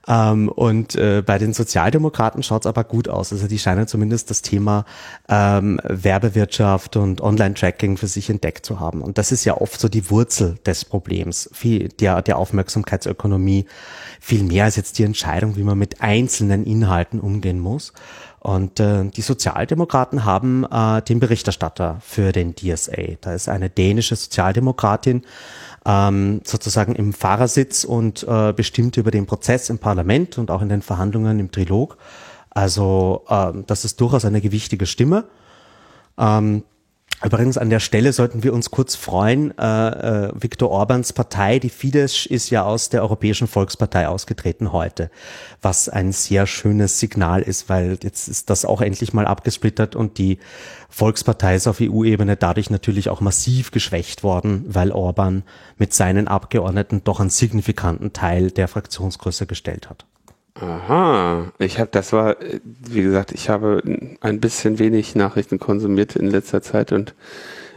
Ähm, 0.08 0.50
und 0.50 0.96
äh, 0.96 1.22
bei 1.26 1.38
den 1.38 1.54
Sozialdemokraten 1.54 2.44
schaut 2.44 2.64
es 2.64 2.68
aber 2.68 2.84
gut 2.84 3.08
aus. 3.10 3.32
Also 3.32 3.48
die 3.48 3.60
scheinen 3.60 3.88
zumindest 3.88 4.30
das 4.30 4.42
Thema 4.42 4.86
ähm, 5.28 5.80
Werbewirtschaft 5.84 6.96
und 6.96 7.22
Online-Tracking 7.22 7.98
für 7.98 8.08
sich 8.08 8.30
entdeckt 8.30 8.66
zu 8.66 8.80
haben. 8.80 9.02
Und 9.02 9.18
das 9.18 9.32
ist 9.32 9.46
ja 9.46 9.58
oft 9.58 9.80
so 9.80 9.90
die 9.90 10.10
Wurzel 10.10 10.58
des 10.66 10.86
Problems, 10.86 11.50
viel, 11.54 11.90
der, 11.90 12.22
der 12.22 12.38
Aufmerksamkeitsökonomie, 12.38 13.66
viel 14.20 14.44
mehr 14.44 14.66
als 14.66 14.76
jetzt 14.78 14.98
die 15.00 15.04
Entscheidung, 15.04 15.56
wie 15.56 15.64
man 15.64 15.78
mit 15.78 16.02
einzelnen 16.02 16.66
Inhalten 16.66 17.20
umgehen 17.20 17.60
muss. 17.60 17.94
Und 18.40 18.80
äh, 18.80 19.04
die 19.06 19.22
Sozialdemokraten 19.22 20.24
haben 20.24 20.66
äh, 20.72 21.02
den 21.02 21.20
Berichterstatter 21.20 21.98
für 22.02 22.32
den 22.32 22.56
DSA. 22.56 23.18
Da 23.20 23.34
ist 23.34 23.50
eine 23.50 23.70
dänische 23.70 24.16
Sozialdemokratin, 24.16 25.24
ähm, 25.86 26.42
sozusagen 26.44 26.96
im 26.96 27.14
Fahrersitz 27.14 27.84
und 27.84 28.24
äh, 28.28 28.54
bestimmt 28.54 28.98
über 28.98 29.12
den 29.12 29.26
Prozess 29.26 29.70
im 29.70 29.80
Parlament 29.80 30.38
und 30.38 30.52
auch 30.52 30.62
in 30.62 30.70
den 30.70 30.82
Verhandlungen 30.82 31.40
im 31.40 31.52
Trilog. 31.52 31.98
Also 32.50 33.26
äh, 33.30 33.54
das 33.68 33.86
ist 33.86 34.02
durchaus 34.02 34.26
eine 34.26 34.42
gewichtige 34.42 34.86
Stimme. 34.86 35.26
Ähm, 36.18 36.64
Übrigens 37.22 37.58
an 37.58 37.70
der 37.70 37.82
Stelle 37.82 38.14
sollten 38.14 38.44
wir 38.44 38.54
uns 38.54 38.72
kurz 38.72 38.96
freuen. 38.96 39.58
Äh, 39.58 39.64
äh, 39.66 40.32
Viktor 40.34 40.70
Orbans 40.70 41.12
Partei, 41.12 41.60
die 41.60 41.70
Fidesz, 41.70 42.26
ist 42.26 42.50
ja 42.50 42.64
aus 42.64 42.88
der 42.88 43.02
Europäischen 43.02 43.48
Volkspartei 43.48 44.08
ausgetreten 44.08 44.72
heute, 44.72 45.12
was 45.62 45.90
ein 45.90 46.14
sehr 46.14 46.48
schönes 46.48 47.00
Signal 47.00 47.42
ist, 47.42 47.68
weil 47.68 47.98
jetzt 48.04 48.30
ist 48.30 48.50
das 48.50 48.64
auch 48.64 48.80
endlich 48.80 49.12
mal 49.12 49.26
abgesplittert 49.28 49.98
und 49.98 50.18
die 50.18 50.40
Volkspartei 50.88 51.56
ist 51.56 51.68
auf 51.68 51.82
EU-Ebene 51.82 52.38
dadurch 52.38 52.70
natürlich 52.70 53.10
auch 53.10 53.20
massiv 53.20 53.72
geschwächt 53.72 54.24
worden, 54.24 54.64
weil 54.68 54.94
Orban 54.94 55.44
mit 55.78 55.94
seinen 55.94 56.30
Abgeordneten 56.30 57.02
doch 57.04 57.20
einen 57.20 57.30
signifikanten 57.30 58.14
Teil 58.14 58.50
der 58.50 58.70
Fraktionsgröße 58.70 59.46
gestellt 59.46 59.90
hat. 59.90 60.06
Aha, 60.62 61.52
ich 61.58 61.80
habe, 61.80 61.90
das 61.92 62.12
war, 62.12 62.36
wie 62.64 63.02
gesagt, 63.02 63.32
ich 63.32 63.50
habe 63.50 63.82
ein 64.20 64.40
bisschen 64.40 64.80
wenig 64.80 65.16
Nachrichten 65.16 65.60
konsumiert 65.60 66.16
in 66.16 66.28
letzter 66.28 66.62
Zeit 66.62 66.92
und 66.92 67.16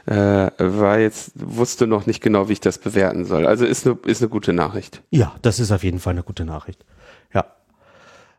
äh, 0.06 0.50
war 0.58 0.98
jetzt, 0.98 1.32
wusste 1.36 1.86
noch 1.86 2.06
nicht 2.06 2.22
genau, 2.22 2.48
wie 2.48 2.54
ich 2.54 2.60
das 2.60 2.78
bewerten 2.78 3.24
soll. 3.24 3.46
Also 3.46 3.64
ist 3.64 3.86
eine, 3.86 3.98
ist 4.06 4.20
eine 4.20 4.28
gute 4.28 4.52
Nachricht. 4.52 5.02
Ja, 5.10 5.34
das 5.42 5.60
ist 5.60 5.70
auf 5.70 5.84
jeden 5.84 6.00
Fall 6.00 6.12
eine 6.12 6.24
gute 6.24 6.44
Nachricht. 6.44 6.84
Ja. 7.32 7.44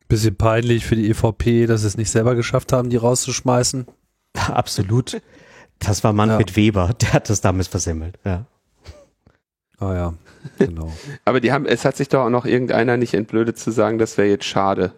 Bisschen 0.09 0.35
peinlich 0.35 0.85
für 0.85 0.95
die 0.95 1.09
EVP, 1.09 1.65
dass 1.65 1.81
sie 1.81 1.87
es 1.87 1.97
nicht 1.97 2.11
selber 2.11 2.35
geschafft 2.35 2.73
haben, 2.73 2.89
die 2.89 2.97
rauszuschmeißen. 2.97 3.87
Absolut. 4.33 5.21
Das 5.79 6.03
war 6.03 6.11
Manfred 6.11 6.51
ja. 6.51 6.55
Weber, 6.55 6.93
der 7.01 7.13
hat 7.13 7.29
das 7.29 7.41
damals 7.41 7.67
versemmelt, 7.67 8.19
ja. 8.25 8.45
Ah 9.83 9.95
ja, 9.95 10.13
genau. 10.57 10.93
Aber 11.25 11.41
die 11.41 11.51
haben, 11.51 11.65
es 11.65 11.83
hat 11.83 11.97
sich 11.97 12.07
doch 12.07 12.25
auch 12.25 12.29
noch 12.29 12.45
irgendeiner 12.45 12.95
nicht 12.95 13.13
entblödet 13.13 13.57
zu 13.57 13.71
sagen, 13.71 13.97
das 13.97 14.17
wäre 14.17 14.29
jetzt 14.29 14.45
schade. 14.45 14.93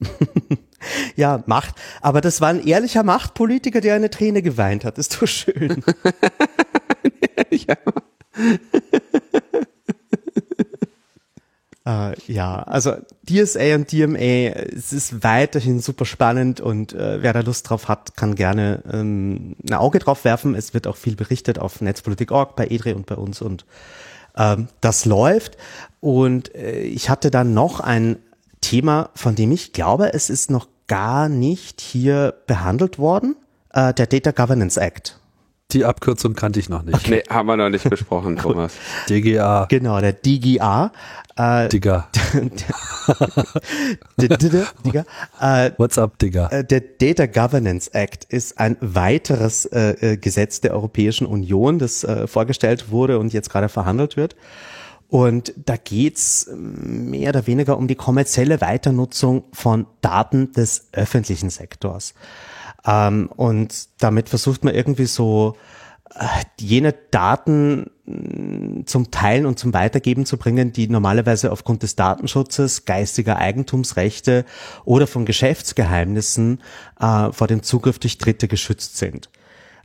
ja, 1.16 1.44
Macht. 1.46 1.76
Aber 2.00 2.20
das 2.20 2.40
war 2.40 2.48
ein 2.48 2.66
ehrlicher 2.66 3.04
Machtpolitiker, 3.04 3.80
der 3.80 3.94
eine 3.94 4.10
Träne 4.10 4.42
geweint 4.42 4.84
hat. 4.84 4.98
ist 4.98 5.22
doch 5.22 5.28
schön. 5.28 5.84
ja. 7.50 7.76
Äh, 11.86 12.14
ja, 12.26 12.62
also 12.62 12.96
DSA 13.28 13.76
und 13.76 13.92
DMA, 13.92 14.50
es 14.76 14.92
ist 14.92 15.22
weiterhin 15.22 15.78
super 15.78 16.04
spannend 16.04 16.60
und 16.60 16.92
äh, 16.92 17.22
wer 17.22 17.32
da 17.32 17.40
Lust 17.40 17.70
drauf 17.70 17.86
hat, 17.88 18.16
kann 18.16 18.34
gerne 18.34 18.82
ähm, 18.92 19.54
ein 19.66 19.74
Auge 19.74 20.00
drauf 20.00 20.24
werfen. 20.24 20.56
Es 20.56 20.74
wird 20.74 20.88
auch 20.88 20.96
viel 20.96 21.14
berichtet 21.14 21.60
auf 21.60 21.80
Netzpolitik.org, 21.80 22.56
bei 22.56 22.66
EDRE 22.66 22.96
und 22.96 23.06
bei 23.06 23.14
uns 23.14 23.40
und 23.40 23.64
ähm, 24.36 24.66
das 24.80 25.04
läuft. 25.04 25.56
Und 26.00 26.52
äh, 26.56 26.80
ich 26.80 27.08
hatte 27.08 27.30
dann 27.30 27.54
noch 27.54 27.78
ein 27.78 28.16
Thema, 28.60 29.10
von 29.14 29.36
dem 29.36 29.52
ich 29.52 29.72
glaube, 29.72 30.12
es 30.12 30.28
ist 30.28 30.50
noch 30.50 30.68
gar 30.88 31.28
nicht 31.28 31.80
hier 31.80 32.34
behandelt 32.48 32.98
worden, 32.98 33.36
äh, 33.72 33.94
der 33.94 34.08
Data 34.08 34.32
Governance 34.32 34.80
Act. 34.80 35.20
Die 35.72 35.84
Abkürzung 35.84 36.34
kannte 36.34 36.60
ich 36.60 36.68
noch 36.68 36.84
nicht. 36.84 36.94
Okay. 36.94 37.22
Nee, 37.26 37.34
haben 37.34 37.46
wir 37.46 37.56
noch 37.56 37.70
nicht 37.70 37.90
besprochen, 37.90 38.36
Thomas. 38.40 38.74
DGA. 39.08 39.66
Genau, 39.68 40.00
der 40.00 40.12
DGA. 40.12 40.92
Äh, 41.36 41.68
Digga. 41.68 42.08
Digga. 44.16 45.04
Äh, 45.40 45.72
What's 45.76 45.98
up, 45.98 46.18
Digga? 46.20 46.48
Äh, 46.50 46.64
der 46.64 46.80
Data 46.80 47.26
Governance 47.26 47.92
Act 47.92 48.24
ist 48.26 48.60
ein 48.60 48.76
weiteres 48.80 49.64
äh, 49.66 50.12
äh, 50.12 50.16
Gesetz 50.16 50.60
der 50.60 50.72
Europäischen 50.72 51.26
Union, 51.26 51.80
das 51.80 52.04
äh, 52.04 52.28
vorgestellt 52.28 52.92
wurde 52.92 53.18
und 53.18 53.32
jetzt 53.32 53.50
gerade 53.50 53.68
verhandelt 53.68 54.16
wird. 54.16 54.36
Und 55.08 55.52
da 55.56 55.76
geht's 55.76 56.48
mehr 56.54 57.30
oder 57.30 57.46
weniger 57.48 57.76
um 57.76 57.88
die 57.88 57.94
kommerzielle 57.96 58.60
Weiternutzung 58.60 59.44
von 59.52 59.86
Daten 60.00 60.52
des 60.52 60.88
öffentlichen 60.92 61.50
Sektors. 61.50 62.14
Ähm, 62.86 63.28
und 63.36 63.88
damit 63.98 64.28
versucht 64.28 64.64
man 64.64 64.74
irgendwie 64.74 65.06
so 65.06 65.56
äh, 66.14 66.44
jene 66.60 66.94
Daten 67.10 67.90
mm, 68.06 68.86
zum 68.86 69.10
Teilen 69.10 69.46
und 69.46 69.58
zum 69.58 69.74
Weitergeben 69.74 70.24
zu 70.24 70.36
bringen, 70.36 70.72
die 70.72 70.88
normalerweise 70.88 71.52
aufgrund 71.52 71.82
des 71.82 71.96
Datenschutzes, 71.96 72.84
geistiger 72.84 73.36
Eigentumsrechte 73.36 74.44
oder 74.84 75.06
von 75.06 75.26
Geschäftsgeheimnissen 75.26 76.60
äh, 77.00 77.32
vor 77.32 77.48
dem 77.48 77.62
Zugriff 77.62 77.98
durch 77.98 78.18
Dritte 78.18 78.48
geschützt 78.48 78.96
sind. 78.96 79.28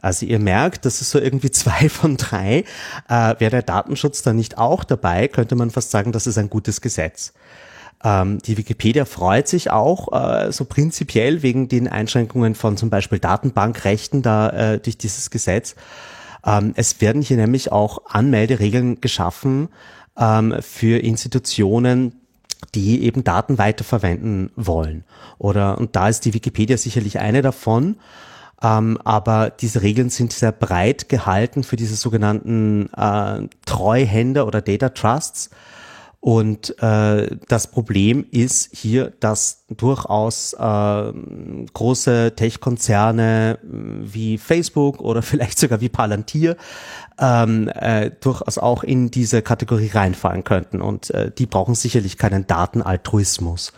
Also 0.01 0.25
ihr 0.25 0.39
merkt, 0.39 0.85
das 0.85 1.01
ist 1.01 1.11
so 1.11 1.19
irgendwie 1.19 1.51
zwei 1.51 1.89
von 1.89 2.17
drei. 2.17 2.65
Äh, 3.09 3.35
Wäre 3.39 3.51
der 3.51 3.63
Datenschutz 3.63 4.21
da 4.21 4.33
nicht 4.33 4.57
auch 4.57 4.83
dabei, 4.83 5.27
könnte 5.27 5.55
man 5.55 5.71
fast 5.71 5.91
sagen, 5.91 6.11
das 6.11 6.27
ist 6.27 6.37
ein 6.37 6.49
gutes 6.49 6.81
Gesetz. 6.81 7.33
Ähm, 8.03 8.39
die 8.39 8.57
Wikipedia 8.57 9.05
freut 9.05 9.47
sich 9.47 9.71
auch 9.71 10.11
äh, 10.11 10.51
so 10.51 10.65
prinzipiell 10.65 11.43
wegen 11.43 11.67
den 11.67 11.87
Einschränkungen 11.87 12.55
von 12.55 12.77
zum 12.77 12.89
Beispiel 12.89 13.19
Datenbankrechten 13.19 14.21
da 14.21 14.49
äh, 14.49 14.79
durch 14.79 14.97
dieses 14.97 15.29
Gesetz. 15.29 15.75
Ähm, 16.45 16.73
es 16.75 17.01
werden 17.01 17.21
hier 17.21 17.37
nämlich 17.37 17.71
auch 17.71 18.01
Anmelderegeln 18.07 19.01
geschaffen 19.01 19.69
ähm, 20.17 20.55
für 20.61 20.97
Institutionen, 20.99 22.15
die 22.75 23.03
eben 23.03 23.23
Daten 23.23 23.57
weiterverwenden 23.57 24.51
wollen. 24.55 25.03
Oder 25.37 25.77
und 25.77 25.95
da 25.95 26.09
ist 26.09 26.25
die 26.25 26.33
Wikipedia 26.33 26.77
sicherlich 26.77 27.19
eine 27.19 27.41
davon. 27.41 27.97
Ähm, 28.63 28.99
aber 29.03 29.49
diese 29.49 29.81
Regeln 29.81 30.09
sind 30.09 30.33
sehr 30.33 30.51
breit 30.51 31.09
gehalten 31.09 31.63
für 31.63 31.75
diese 31.75 31.95
sogenannten 31.95 32.89
äh, 32.93 33.47
Treuhänder 33.65 34.45
oder 34.45 34.61
Data 34.61 34.89
Trusts. 34.89 35.49
Und 36.21 36.79
äh, 36.83 37.35
das 37.47 37.65
Problem 37.65 38.27
ist 38.29 38.69
hier, 38.75 39.11
dass 39.19 39.65
durchaus 39.69 40.53
äh, 40.53 41.13
große 41.73 42.33
Tech-Konzerne 42.35 43.57
wie 43.63 44.37
Facebook 44.37 45.01
oder 45.01 45.21
vielleicht 45.23 45.57
sogar 45.57 45.81
wie 45.81 45.89
Palantir 45.89 46.57
ähm, 47.17 47.71
äh, 47.73 48.11
durchaus 48.21 48.59
auch 48.59 48.83
in 48.83 49.09
diese 49.09 49.41
Kategorie 49.41 49.89
reinfallen 49.91 50.43
könnten. 50.43 50.79
Und 50.79 51.09
äh, 51.09 51.31
die 51.31 51.47
brauchen 51.47 51.73
sicherlich 51.73 52.19
keinen 52.19 52.45
Datenaltruismus. 52.45 53.73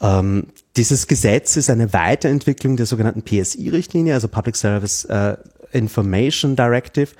Ähm, 0.00 0.46
dieses 0.76 1.08
Gesetz 1.08 1.56
ist 1.56 1.70
eine 1.70 1.92
Weiterentwicklung 1.92 2.76
der 2.76 2.86
sogenannten 2.86 3.22
PSI-Richtlinie, 3.22 4.14
also 4.14 4.28
Public 4.28 4.54
Service 4.54 5.06
äh, 5.06 5.36
Information 5.72 6.54
Directive. 6.54 7.10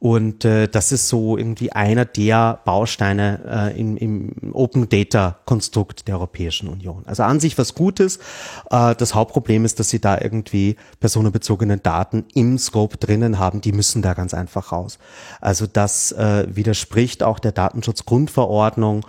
Und 0.00 0.46
äh, 0.46 0.66
das 0.66 0.92
ist 0.92 1.08
so 1.08 1.36
irgendwie 1.36 1.72
einer 1.72 2.06
der 2.06 2.60
Bausteine 2.64 3.70
äh, 3.74 3.78
im, 3.78 3.98
im 3.98 4.54
Open 4.54 4.88
Data 4.88 5.36
Konstrukt 5.44 6.08
der 6.08 6.14
Europäischen 6.14 6.68
Union. 6.68 7.02
Also 7.04 7.22
an 7.22 7.38
sich 7.38 7.58
was 7.58 7.74
Gutes. 7.74 8.18
Äh, 8.70 8.94
das 8.94 9.14
Hauptproblem 9.14 9.66
ist, 9.66 9.78
dass 9.78 9.90
sie 9.90 10.00
da 10.00 10.18
irgendwie 10.18 10.76
personenbezogene 11.00 11.76
Daten 11.76 12.24
im 12.34 12.56
Scope 12.56 12.96
drinnen 12.96 13.38
haben. 13.38 13.60
Die 13.60 13.72
müssen 13.72 14.00
da 14.00 14.14
ganz 14.14 14.32
einfach 14.32 14.72
raus. 14.72 14.98
Also 15.42 15.66
das 15.66 16.12
äh, 16.12 16.46
widerspricht 16.48 17.22
auch 17.22 17.38
der 17.38 17.52
Datenschutzgrundverordnung 17.52 19.04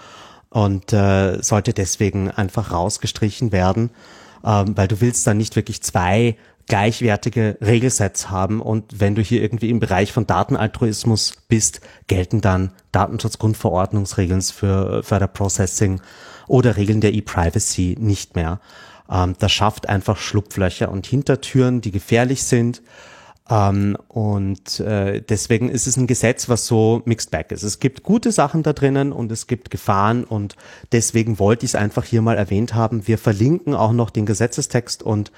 und 0.49 0.91
äh, 0.91 1.41
sollte 1.41 1.71
deswegen 1.71 2.29
einfach 2.29 2.73
rausgestrichen 2.73 3.53
werden, 3.53 3.91
ähm, 4.43 4.75
weil 4.75 4.89
du 4.89 4.99
willst 4.99 5.25
dann 5.25 5.37
nicht 5.37 5.55
wirklich 5.55 5.81
zwei 5.81 6.35
gleichwertige 6.71 7.57
Regelsets 7.59 8.29
haben 8.29 8.61
und 8.61 9.01
wenn 9.01 9.13
du 9.13 9.21
hier 9.21 9.41
irgendwie 9.41 9.69
im 9.69 9.81
Bereich 9.81 10.13
von 10.13 10.25
Datenaltruismus 10.25 11.33
bist, 11.49 11.81
gelten 12.07 12.39
dann 12.39 12.71
Datenschutzgrundverordnungsregeln 12.93 14.41
für 14.41 15.03
Further 15.03 15.27
Processing 15.27 15.99
oder 16.47 16.77
Regeln 16.77 17.01
der 17.01 17.13
E-Privacy 17.13 17.97
nicht 17.99 18.37
mehr. 18.37 18.61
Ähm, 19.11 19.35
das 19.37 19.51
schafft 19.51 19.89
einfach 19.89 20.15
Schlupflöcher 20.15 20.89
und 20.89 21.05
Hintertüren, 21.05 21.81
die 21.81 21.91
gefährlich 21.91 22.43
sind. 22.43 22.81
Ähm, 23.51 23.97
und 24.07 24.79
äh, 24.79 25.21
deswegen 25.21 25.69
ist 25.69 25.85
es 25.85 25.97
ein 25.97 26.07
Gesetz, 26.07 26.47
was 26.47 26.65
so 26.65 27.01
mixed 27.03 27.31
bag 27.31 27.47
ist. 27.49 27.63
Es 27.63 27.79
gibt 27.79 28.01
gute 28.01 28.31
Sachen 28.31 28.63
da 28.63 28.71
drinnen 28.71 29.11
und 29.11 29.29
es 29.29 29.45
gibt 29.45 29.69
Gefahren 29.69 30.23
und 30.23 30.55
deswegen 30.93 31.37
wollte 31.37 31.65
ich 31.65 31.71
es 31.71 31.75
einfach 31.75 32.05
hier 32.05 32.21
mal 32.21 32.37
erwähnt 32.37 32.73
haben. 32.73 33.07
Wir 33.07 33.17
verlinken 33.17 33.75
auch 33.75 33.91
noch 33.91 34.09
den 34.09 34.25
Gesetzestext 34.25 35.03
und 35.03 35.33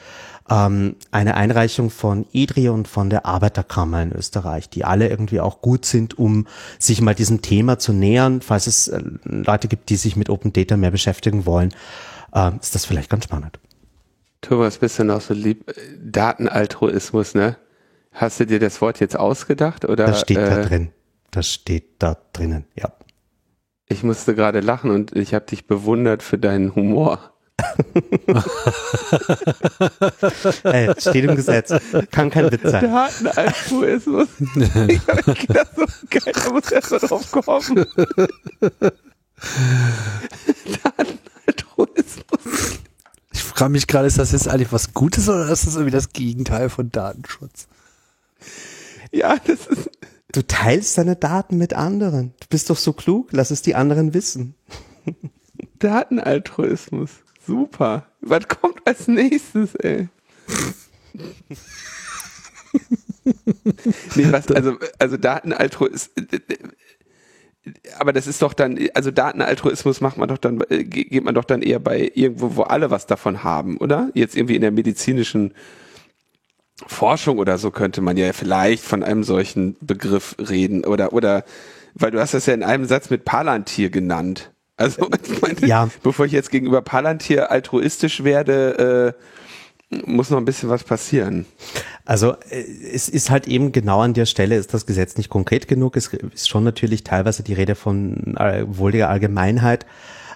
ähm, 0.48 0.96
eine 1.10 1.36
Einreichung 1.36 1.90
von 1.90 2.28
EDRI 2.34 2.70
und 2.70 2.88
von 2.88 3.10
der 3.10 3.26
Arbeiterkammer 3.26 4.04
in 4.04 4.12
Österreich, 4.12 4.70
die 4.70 4.86
alle 4.86 5.10
irgendwie 5.10 5.40
auch 5.40 5.62
gut 5.62 5.86
sind, 5.86 6.20
um 6.20 6.46
sich 6.78 7.02
mal 7.02 7.16
diesem 7.16 7.42
Thema 7.42 7.80
zu 7.80 7.94
nähern. 7.94 8.42
Falls 8.42 8.68
es 8.68 8.90
äh, 8.90 9.02
Leute 9.24 9.68
gibt, 9.68 9.90
die 9.90 9.96
sich 9.96 10.16
mit 10.16 10.30
Open 10.30 10.54
Data 10.54 10.78
mehr 10.78 10.92
beschäftigen 10.92 11.48
wollen, 11.48 11.74
äh, 12.32 12.52
ist 12.62 12.76
das 12.76 12.86
vielleicht 12.86 13.10
ganz 13.10 13.24
spannend. 13.24 13.60
Thomas, 14.42 14.78
bist 14.78 15.00
du 15.00 15.06
noch 15.06 15.22
so 15.22 15.34
lieb? 15.34 15.74
Datenaltruismus, 16.04 17.34
ne? 17.34 17.56
Hast 18.14 18.40
du 18.40 18.46
dir 18.46 18.60
das 18.60 18.80
Wort 18.82 19.00
jetzt 19.00 19.18
ausgedacht 19.18 19.86
oder? 19.86 20.06
Das 20.06 20.22
steht 20.22 20.38
äh, 20.38 20.50
da 20.50 20.62
drin. 20.64 20.92
Das 21.32 21.48
steht 21.52 21.96
da 22.00 22.18
drinnen, 22.32 22.66
ja. 22.76 22.94
Ich 23.88 24.04
musste 24.04 24.36
gerade 24.36 24.60
lachen 24.60 24.92
und 24.92 25.16
ich 25.16 25.34
habe 25.34 25.46
dich 25.46 25.68
bewundert 25.68 26.24
für 26.24 26.38
deinen 26.38 26.76
Humor. 26.76 27.34
Ey, 30.64 30.94
steht 31.00 31.26
im 31.26 31.36
Gesetz. 31.36 31.74
Kann 32.12 32.30
kein 32.30 32.52
Witz 32.52 32.62
sein. 32.64 32.92
Datenaltruismus. 32.92 34.28
ich 34.88 35.08
habe 35.08 35.34
gedacht, 35.34 35.70
so 35.76 35.86
geil, 36.10 36.34
da 36.34 36.50
muss 36.52 36.72
erst 36.72 36.92
mal 36.92 37.00
drauf 37.00 37.32
kommen. 37.32 37.86
Datenaltruismus. 40.84 42.80
Ich 43.32 43.44
frage 43.44 43.72
mich 43.72 43.88
gerade, 43.88 44.08
ist 44.08 44.20
das 44.20 44.32
jetzt 44.32 44.48
eigentlich 44.48 44.72
was 44.72 44.94
Gutes 44.94 45.30
oder 45.30 45.50
ist 45.50 45.68
das 45.68 45.76
irgendwie 45.76 45.92
das 45.92 46.10
Gegenteil 46.14 46.70
von 46.70 46.92
Datenschutz? 46.92 47.68
Ja, 49.12 49.38
das 49.38 49.68
ist. 49.68 49.90
Du 50.32 50.42
teilst 50.46 50.98
deine 50.98 51.16
Daten 51.16 51.58
mit 51.58 51.74
anderen. 51.74 52.34
Du 52.40 52.48
bist 52.50 52.70
doch 52.70 52.78
so 52.78 52.94
klug, 52.94 53.30
lass 53.32 53.52
es 53.52 53.62
die 53.62 53.76
anderen 53.76 54.14
wissen. 54.14 54.56
Datenaltruismus. 55.80 57.12
Super. 57.46 58.08
Was 58.22 58.48
kommt 58.48 58.88
als 58.88 59.08
nächstes, 59.08 59.76
ey? 59.76 60.08
nee, 64.16 64.32
was, 64.32 64.48
also, 64.48 64.78
also 64.98 65.18
Datenaltruismus, 65.18 66.10
aber 67.98 68.12
das 68.12 68.28
ist 68.28 68.42
doch 68.42 68.54
dann, 68.54 68.78
also 68.94 69.12
Datenaltruismus 69.12 70.02
macht 70.02 70.18
man 70.18 70.28
doch 70.28 70.38
dann, 70.38 70.60
geht 70.70 71.24
man 71.24 71.36
doch 71.36 71.46
dann 71.46 71.62
eher 71.62 71.80
bei 71.80 72.12
irgendwo, 72.14 72.56
wo 72.56 72.64
alle 72.64 72.92
was 72.92 73.08
davon 73.08 73.44
haben, 73.44 73.78
oder? 73.78 74.10
Jetzt 74.14 74.36
irgendwie 74.36 74.56
in 74.56 74.62
der 74.62 74.72
medizinischen 74.72 75.54
Forschung 76.88 77.40
oder 77.40 77.58
so 77.58 77.72
könnte 77.72 78.02
man 78.02 78.18
ja 78.18 78.34
vielleicht 78.34 78.84
von 78.84 79.04
einem 79.04 79.24
solchen 79.24 79.76
Begriff 79.82 80.36
reden 80.40 80.86
oder, 80.86 81.14
oder, 81.14 81.44
weil 81.94 82.12
du 82.12 82.20
hast 82.20 82.34
das 82.34 82.46
ja 82.46 82.54
in 82.54 82.64
einem 82.64 82.86
Satz 82.86 83.10
mit 83.10 83.26
Palantir 83.26 83.90
genannt. 83.90 84.52
Also, 84.78 85.10
ich 85.24 85.42
meine, 85.42 85.68
ja. 85.68 85.90
bevor 86.02 86.26
ich 86.26 86.32
jetzt 86.32 86.52
gegenüber 86.52 86.82
Palantir 86.82 87.52
altruistisch 87.52 88.24
werde, 88.24 89.16
äh, 89.18 90.04
muss 90.06 90.30
noch 90.30 90.38
ein 90.38 90.46
bisschen 90.46 90.70
was 90.70 90.84
passieren. 90.84 91.46
Also 92.06 92.36
äh, 92.50 92.64
es 92.92 93.10
ist 93.10 93.30
halt 93.30 93.48
eben 93.48 93.72
genau 93.72 94.02
an 94.02 94.14
der 94.14 94.26
Stelle 94.26 94.56
ist 94.56 94.74
das 94.74 94.86
Gesetz 94.86 95.18
nicht 95.18 95.30
konkret 95.30 95.68
genug. 95.68 95.96
Es 95.96 96.08
ist 96.08 96.50
schon 96.50 96.64
natürlich 96.64 97.04
teilweise 97.04 97.44
die 97.44 97.54
Rede 97.54 97.76
von 97.76 98.36
äh, 98.38 98.66
wohliger 98.68 99.10
Allgemeinheit, 99.10 99.86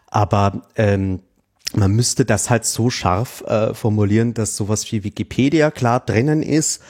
aber 0.09 0.61
ähm, 0.75 1.21
man 1.75 1.91
müsste 1.91 2.25
das 2.25 2.49
halt 2.49 2.65
so 2.65 2.89
scharf 2.89 3.41
äh, 3.41 3.73
formulieren, 3.73 4.33
dass 4.33 4.55
sowas 4.55 4.91
wie 4.91 5.03
Wikipedia 5.03 5.71
klar 5.71 5.99
drinnen 5.99 6.41
ist 6.41 6.81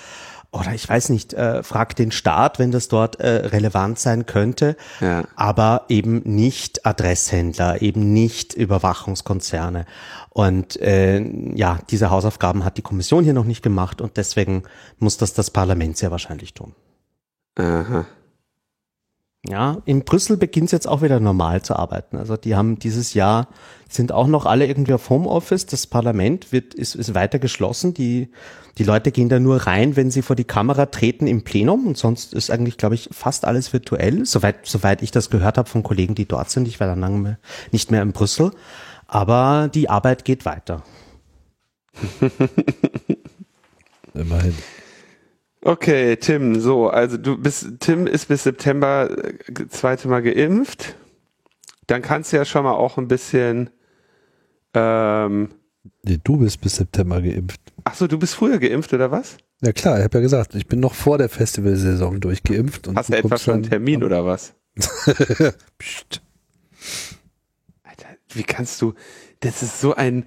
oder 0.51 0.73
ich 0.73 0.87
weiß 0.87 1.09
nicht, 1.09 1.33
äh, 1.33 1.61
frag 1.61 1.95
den 1.95 2.11
Staat, 2.11 2.57
wenn 2.57 2.71
das 2.71 2.87
dort 2.87 3.19
äh, 3.19 3.47
relevant 3.47 3.99
sein 3.99 4.25
könnte, 4.25 4.77
ja. 5.01 5.23
aber 5.35 5.85
eben 5.89 6.21
nicht 6.23 6.85
Adresshändler, 6.85 7.81
eben 7.81 8.13
nicht 8.13 8.53
Überwachungskonzerne. 8.53 9.85
Und 10.29 10.79
äh, 10.81 11.19
ja, 11.55 11.79
diese 11.89 12.09
Hausaufgaben 12.09 12.63
hat 12.63 12.77
die 12.77 12.81
Kommission 12.81 13.23
hier 13.23 13.33
noch 13.33 13.43
nicht 13.43 13.61
gemacht 13.61 14.01
und 14.01 14.17
deswegen 14.17 14.63
muss 14.99 15.17
das 15.17 15.33
das 15.33 15.51
Parlament 15.51 15.97
sehr 15.97 16.11
wahrscheinlich 16.11 16.53
tun. 16.53 16.73
Aha. 17.57 18.05
Ja, 19.45 19.81
in 19.85 20.03
Brüssel 20.03 20.35
beginnt 20.35 20.65
es 20.65 20.71
jetzt 20.71 20.87
auch 20.87 21.01
wieder 21.01 21.19
normal 21.19 21.61
zu 21.61 21.75
arbeiten. 21.75 22.17
Also 22.17 22.35
die 22.35 22.55
haben 22.55 22.79
dieses 22.79 23.13
Jahr, 23.13 23.47
sind 23.87 24.11
auch 24.11 24.27
noch 24.27 24.45
alle 24.45 24.65
irgendwie 24.65 24.93
auf 24.93 25.09
Homeoffice. 25.09 25.65
Das 25.65 25.87
Parlament 25.87 26.51
wird, 26.51 26.73
ist, 26.73 26.95
ist 26.95 27.13
weiter 27.13 27.39
geschlossen. 27.39 27.93
Die, 27.93 28.29
die 28.77 28.83
Leute 28.83 29.11
gehen 29.11 29.29
da 29.29 29.39
nur 29.39 29.67
rein, 29.67 29.95
wenn 29.95 30.11
sie 30.11 30.21
vor 30.21 30.35
die 30.35 30.43
Kamera 30.43 30.87
treten 30.87 31.27
im 31.27 31.43
Plenum. 31.43 31.87
Und 31.87 31.97
sonst 31.97 32.33
ist 32.33 32.51
eigentlich, 32.51 32.77
glaube 32.77 32.95
ich, 32.95 33.09
fast 33.11 33.45
alles 33.45 33.71
virtuell. 33.71 34.25
Soweit, 34.25 34.65
soweit 34.65 35.01
ich 35.01 35.11
das 35.11 35.29
gehört 35.29 35.57
habe 35.57 35.69
von 35.69 35.83
Kollegen, 35.83 36.15
die 36.15 36.25
dort 36.25 36.49
sind. 36.49 36.67
Ich 36.67 36.79
war 36.79 36.87
dann 36.87 36.99
lange 36.99 37.37
nicht 37.71 37.89
mehr 37.89 38.01
in 38.01 38.11
Brüssel. 38.11 38.51
Aber 39.05 39.69
die 39.73 39.89
Arbeit 39.89 40.25
geht 40.25 40.45
weiter. 40.45 40.83
Immerhin. 44.13 44.55
Okay, 45.61 46.15
Tim, 46.17 46.59
so, 46.59 46.89
also 46.89 47.17
du 47.17 47.37
bist, 47.37 47.79
Tim 47.79 48.07
ist 48.07 48.27
bis 48.27 48.43
September 48.43 49.09
äh, 49.09 49.67
zweite 49.69 50.07
Mal 50.07 50.21
geimpft. 50.21 50.95
Dann 51.87 52.01
kannst 52.01 52.31
du 52.31 52.37
ja 52.37 52.45
schon 52.45 52.63
mal 52.63 52.73
auch 52.73 52.97
ein 52.97 53.07
bisschen. 53.07 53.69
Ähm, 54.73 55.49
nee, 56.03 56.19
du 56.23 56.37
bist 56.37 56.61
bis 56.61 56.75
September 56.75 57.21
geimpft. 57.21 57.59
Ach 57.85 57.95
so, 57.95 58.07
du 58.07 58.19
bist 58.19 58.35
früher 58.35 58.59
geimpft 58.59 58.93
oder 58.93 59.09
was? 59.11 59.37
Ja 59.61 59.71
klar, 59.71 59.97
ich 59.97 60.03
habe 60.03 60.17
ja 60.17 60.21
gesagt, 60.21 60.53
ich 60.53 60.67
bin 60.67 60.79
noch 60.79 60.93
vor 60.93 61.17
der 61.17 61.29
Festivalsaison 61.29 62.19
durchgeimpft. 62.19 62.89
Hast 62.93 63.09
du 63.09 63.17
etwa 63.17 63.37
schon 63.37 63.53
einen 63.55 63.63
Termin 63.63 64.03
oder 64.03 64.25
was? 64.25 64.53
Psst. 65.79 66.21
Alter, 67.83 68.07
wie 68.33 68.43
kannst 68.43 68.81
du? 68.81 68.93
Das 69.39 69.63
ist 69.63 69.81
so 69.81 69.95
ein 69.95 70.25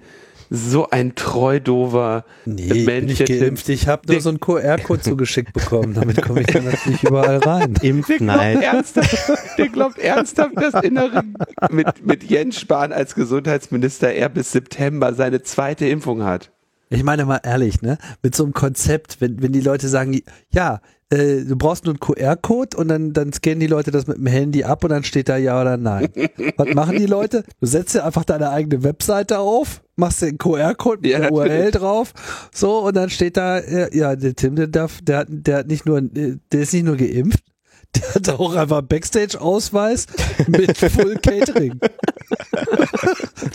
so 0.53 0.89
ein 0.89 1.15
treudover 1.15 2.25
nee, 2.45 2.83
Mensch. 2.83 3.21
Ich 3.21 3.39
geimpft. 3.39 3.69
Ich 3.69 3.87
habe 3.87 4.11
nur 4.11 4.19
so 4.19 4.29
einen 4.29 4.41
QR-Code 4.41 5.01
zugeschickt 5.01 5.53
bekommen. 5.53 5.93
Damit 5.93 6.21
komme 6.21 6.41
ich 6.41 6.47
dann 6.47 6.65
natürlich 6.65 7.03
überall 7.03 7.37
rein. 7.37 7.75
Impfneid. 7.81 8.61
Der 8.61 8.73
ernsthaft, 8.73 9.57
der 9.57 9.69
glaubt 9.69 9.97
ernsthaft, 9.97 10.57
dass 10.57 10.83
innere 10.83 11.23
mit, 11.71 12.05
mit 12.05 12.23
Jens 12.25 12.59
Spahn 12.59 12.91
als 12.91 13.15
Gesundheitsminister 13.15 14.11
er 14.13 14.27
bis 14.27 14.51
September 14.51 15.13
seine 15.13 15.41
zweite 15.41 15.87
Impfung 15.87 16.23
hat. 16.23 16.51
Ich 16.89 17.03
meine 17.03 17.23
mal 17.23 17.39
ehrlich, 17.43 17.81
ne? 17.81 17.97
Mit 18.21 18.35
so 18.35 18.43
einem 18.43 18.51
Konzept, 18.51 19.21
wenn, 19.21 19.41
wenn 19.41 19.53
die 19.53 19.61
Leute 19.61 19.87
sagen, 19.87 20.21
ja, 20.49 20.81
äh, 21.11 21.43
du 21.43 21.55
brauchst 21.55 21.85
nur 21.85 21.93
einen 21.93 21.99
QR-Code 21.99 22.77
und 22.77 22.87
dann, 22.87 23.13
dann 23.13 23.31
scannen 23.33 23.59
die 23.59 23.67
Leute 23.67 23.91
das 23.91 24.07
mit 24.07 24.17
dem 24.17 24.27
Handy 24.27 24.63
ab 24.63 24.83
und 24.83 24.89
dann 24.89 25.03
steht 25.03 25.29
da 25.29 25.37
ja 25.37 25.61
oder 25.61 25.77
nein. 25.77 26.09
Was 26.57 26.73
machen 26.73 26.97
die 26.97 27.05
Leute? 27.05 27.43
Du 27.59 27.67
setzt 27.67 27.93
dir 27.93 28.05
einfach 28.05 28.25
deine 28.25 28.49
eigene 28.49 28.83
Webseite 28.83 29.39
auf, 29.39 29.83
machst 29.95 30.21
den 30.21 30.37
QR-Code 30.37 31.01
mit 31.01 31.11
ja, 31.11 31.19
der 31.19 31.31
URL 31.31 31.71
drauf, 31.71 32.13
so 32.53 32.79
und 32.79 32.95
dann 32.95 33.09
steht 33.09 33.37
da, 33.37 33.59
ja, 33.91 34.15
der 34.15 34.35
Tim, 34.35 34.55
der 34.55 34.67
darf, 34.67 34.99
der 35.03 35.17
hat, 35.17 35.27
der 35.29 35.57
hat 35.57 35.67
nicht 35.67 35.85
nur, 35.85 36.01
der 36.01 36.39
ist 36.51 36.73
nicht 36.73 36.85
nur 36.85 36.97
geimpft, 36.97 37.43
Der 37.95 38.15
hat 38.15 38.29
auch 38.29 38.55
einfach 38.55 38.81
Backstage-Ausweis 38.81 40.05
mit 40.47 40.77
Full 40.77 41.15
Catering. 41.21 41.79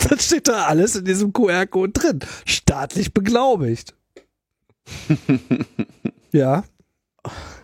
das 0.09 0.25
steht 0.25 0.47
da 0.47 0.65
alles 0.65 0.95
in 0.95 1.05
diesem 1.05 1.33
QR-Code 1.33 1.91
drin. 1.91 2.19
Staatlich 2.45 3.13
beglaubigt. 3.13 3.95
ja. 6.31 6.63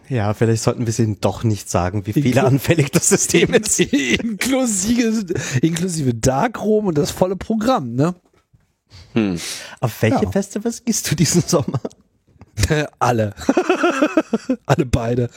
Ja, 0.10 0.34
vielleicht 0.34 0.64
sollten 0.64 0.82
wir 0.82 0.90
es 0.90 1.00
ihnen 1.00 1.20
doch 1.22 1.44
nicht 1.44 1.70
sagen, 1.70 2.06
wie 2.06 2.14
fehleranfällig 2.14 2.92
das 2.92 3.10
System 3.10 3.54
ist. 3.54 3.80
inklusive, 3.80 5.34
inklusive 5.62 6.14
Darkroom 6.14 6.88
und 6.88 6.98
das 6.98 7.12
volle 7.12 7.36
Programm, 7.36 7.96
ne? 7.96 8.16
Hm. 9.14 9.40
Auf 9.80 10.02
welche 10.02 10.26
ja. 10.26 10.32
Festivals 10.32 10.84
gehst 10.84 11.10
du 11.10 11.16
diesen 11.16 11.42
Sommer? 11.42 11.80
Alle. 13.00 13.34
Alle 14.66 14.86
beide. 14.86 15.30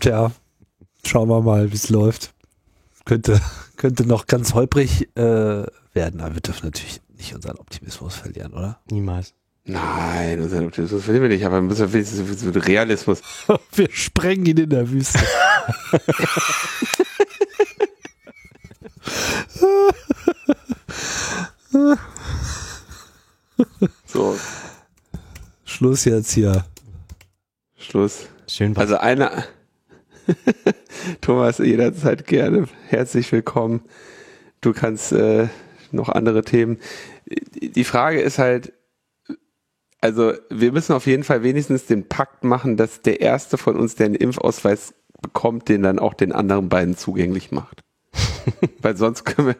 Tja, 0.00 0.32
schauen 1.04 1.28
wir 1.28 1.42
mal, 1.42 1.70
wie 1.70 1.76
es 1.76 1.90
läuft. 1.90 2.34
Könnte, 3.04 3.40
könnte 3.76 4.04
noch 4.04 4.26
ganz 4.26 4.54
holprig 4.54 5.08
äh, 5.16 5.64
werden, 5.92 6.20
aber 6.20 6.34
wir 6.34 6.40
dürfen 6.40 6.66
natürlich 6.66 7.00
nicht 7.16 7.34
unseren 7.34 7.58
Optimismus 7.58 8.14
verlieren, 8.14 8.52
oder? 8.52 8.80
Niemals. 8.90 9.34
Nein, 9.70 10.40
unseren 10.40 10.68
Optimismus 10.68 11.04
verlieren 11.04 11.28
wir 11.28 11.36
nicht, 11.36 11.44
aber 11.44 11.58
ein 11.58 11.68
bisschen 11.68 11.92
wenigstens 11.92 12.66
Realismus. 12.66 13.20
wir 13.74 13.88
sprengen 13.90 14.46
ihn 14.46 14.56
in 14.56 14.70
der 14.70 14.90
Wüste. 14.90 15.18
so. 24.06 24.38
Schluss 25.66 26.06
jetzt 26.06 26.32
hier. 26.32 26.64
Schluss. 27.76 28.26
Schön. 28.46 28.74
Also 28.74 28.96
einer. 28.96 29.44
Thomas, 31.20 31.58
jederzeit 31.58 32.26
gerne. 32.26 32.68
Herzlich 32.86 33.30
willkommen. 33.32 33.82
Du 34.62 34.72
kannst 34.72 35.12
äh, 35.12 35.48
noch 35.92 36.08
andere 36.08 36.42
Themen. 36.42 36.78
Die 37.60 37.84
Frage 37.84 38.22
ist 38.22 38.38
halt, 38.38 38.72
also 40.00 40.32
wir 40.50 40.72
müssen 40.72 40.92
auf 40.92 41.06
jeden 41.06 41.24
Fall 41.24 41.42
wenigstens 41.42 41.86
den 41.86 42.08
Pakt 42.08 42.44
machen, 42.44 42.76
dass 42.76 43.02
der 43.02 43.20
erste 43.20 43.58
von 43.58 43.76
uns, 43.76 43.96
der 43.96 44.06
einen 44.06 44.14
Impfausweis 44.14 44.94
bekommt, 45.20 45.68
den 45.68 45.82
dann 45.82 45.98
auch 45.98 46.14
den 46.14 46.32
anderen 46.32 46.68
beiden 46.68 46.96
zugänglich 46.96 47.50
macht. 47.50 47.82
Weil 48.80 48.96
sonst 48.96 49.24
können 49.24 49.48
wir. 49.48 49.56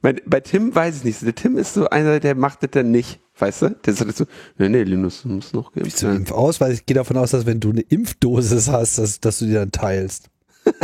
Mein, 0.00 0.20
bei 0.26 0.40
Tim 0.40 0.74
weiß 0.74 0.96
ich 0.98 1.04
nicht. 1.04 1.22
Der 1.22 1.34
Tim 1.34 1.58
ist 1.58 1.74
so 1.74 1.90
einer, 1.90 2.20
der 2.20 2.34
macht 2.34 2.62
das 2.62 2.70
dann 2.70 2.90
nicht. 2.90 3.20
Weißt 3.38 3.62
du? 3.62 3.70
Der 3.70 3.94
sagt 3.94 4.16
so, 4.16 4.24
nee, 4.56 4.68
nee, 4.68 4.82
Linus, 4.82 5.22
du 5.22 5.28
musst 5.28 5.54
noch 5.54 5.72
geimpft 5.72 6.02
werden. 6.02 6.18
Impfausweis? 6.18 6.74
Ich 6.74 6.86
gehe 6.86 6.94
davon 6.94 7.16
aus, 7.16 7.30
dass 7.30 7.46
wenn 7.46 7.60
du 7.60 7.70
eine 7.70 7.82
Impfdosis 7.82 8.68
hast, 8.68 8.98
dass, 8.98 9.20
dass 9.20 9.38
du 9.38 9.46
die 9.46 9.54
dann 9.54 9.70
teilst. 9.70 10.30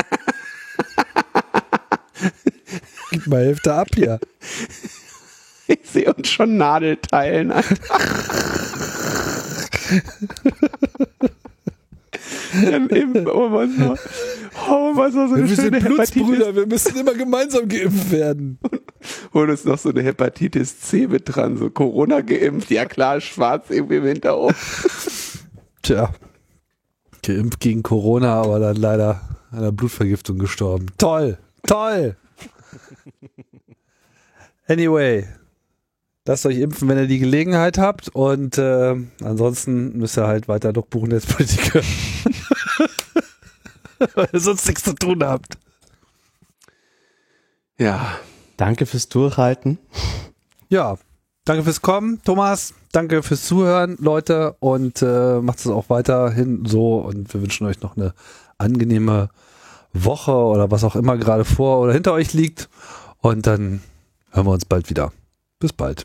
Gib 3.11 3.27
mal 3.27 3.44
Hälfte 3.44 3.74
ab 3.74 3.89
hier. 3.94 4.20
Ich 5.66 5.80
sehe 5.84 6.12
uns 6.12 6.28
schon 6.28 6.56
Nadelteilen. 6.56 7.48
Dann 7.48 7.64
impfen 12.88 13.26
wir 13.26 13.34
uns 13.34 13.78
noch. 13.78 13.98
Oh, 14.68 14.92
was 14.94 15.14
noch 15.14 15.28
so 15.28 15.34
eine 15.34 15.48
wir 15.48 15.56
schöne 15.56 15.80
sind 15.80 15.94
Blutsbrüder, 15.94 16.54
wir 16.54 16.66
müssen 16.66 16.96
immer 16.96 17.14
gemeinsam 17.14 17.68
geimpft 17.68 18.10
werden. 18.10 18.58
Hol 19.34 19.50
uns 19.50 19.64
noch 19.64 19.78
so 19.78 19.90
eine 19.90 20.02
Hepatitis 20.02 20.80
C 20.80 21.06
mit 21.06 21.24
dran, 21.26 21.56
so 21.56 21.70
Corona 21.70 22.20
geimpft, 22.20 22.70
ja 22.70 22.84
klar, 22.84 23.20
schwarz 23.20 23.70
irgendwie 23.70 23.96
im 23.96 24.04
Hinterhof. 24.04 25.44
Tja, 25.82 26.10
geimpft 27.22 27.60
gegen 27.60 27.82
Corona, 27.82 28.40
aber 28.40 28.60
dann 28.60 28.76
leider 28.76 29.20
an 29.50 29.58
einer 29.58 29.72
Blutvergiftung 29.72 30.38
gestorben. 30.38 30.86
Toll, 30.98 31.38
toll. 31.66 32.16
Anyway, 34.66 35.26
lasst 36.26 36.46
euch 36.46 36.59
impfen, 36.59 36.88
wenn 36.88 36.98
ihr 36.98 37.06
die 37.06 37.18
Gelegenheit 37.18 37.78
habt 37.78 38.09
und 38.09 38.59
äh, 38.59 38.96
ansonsten 39.22 39.96
müsst 39.98 40.18
ihr 40.18 40.26
halt 40.26 40.48
weiter 40.48 40.72
Logbuch 40.72 41.06
Netzpolitik 41.06 41.74
hören. 41.74 41.86
Weil 44.14 44.28
ihr 44.32 44.40
sonst 44.40 44.66
nichts 44.66 44.84
zu 44.84 44.94
tun 44.94 45.22
habt. 45.24 45.59
Ja. 47.78 48.18
Danke 48.56 48.86
fürs 48.86 49.09
Durchhalten. 49.09 49.78
Ja, 50.68 50.96
danke 51.44 51.64
fürs 51.64 51.82
Kommen, 51.82 52.20
Thomas. 52.24 52.74
Danke 52.92 53.22
fürs 53.22 53.44
Zuhören, 53.44 53.96
Leute. 53.98 54.55
Und 54.60 55.02
äh, 55.02 55.40
macht 55.40 55.59
es 55.59 55.66
auch 55.66 55.88
weiterhin 55.88 56.64
so. 56.64 56.98
Und 56.98 57.32
wir 57.34 57.42
wünschen 57.42 57.66
euch 57.66 57.80
noch 57.80 57.96
eine 57.96 58.14
angenehme 58.59 59.28
Woche 59.92 60.32
oder 60.32 60.70
was 60.70 60.84
auch 60.84 60.96
immer 60.96 61.16
gerade 61.16 61.44
vor 61.44 61.80
oder 61.80 61.92
hinter 61.92 62.12
euch 62.12 62.32
liegt. 62.32 62.68
Und 63.18 63.46
dann 63.46 63.80
hören 64.30 64.46
wir 64.46 64.52
uns 64.52 64.64
bald 64.64 64.90
wieder. 64.90 65.12
Bis 65.59 65.72
bald. 65.72 66.05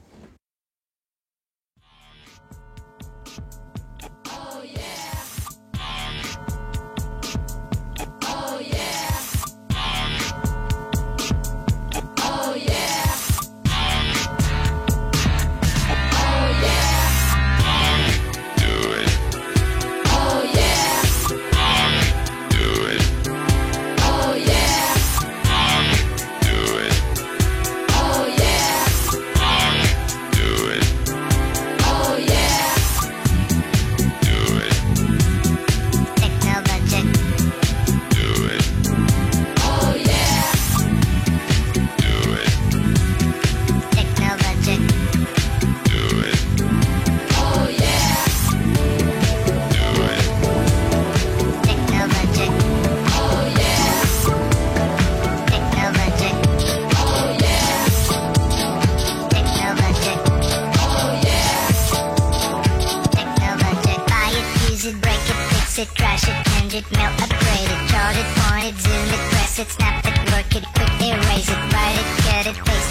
send 66.71 66.85
it, 66.85 66.97
mail, 66.97 67.11
upgrade 67.21 67.69
it, 67.69 67.89
chart 67.89 68.15
it, 68.15 68.25
point 68.37 68.65
it, 68.65 68.79
zoom 68.79 68.93
it, 68.93 69.31
press 69.31 69.59
it, 69.59 69.69
snap 69.69 70.05
it, 70.05 70.31
work 70.31 70.55
it, 70.55 70.65
quick 70.73 71.01
erase 71.01 71.49
it, 71.49 71.73
write 71.73 71.97
it, 71.99 72.23
get 72.23 72.47
it, 72.47 72.65
paste 72.65 72.90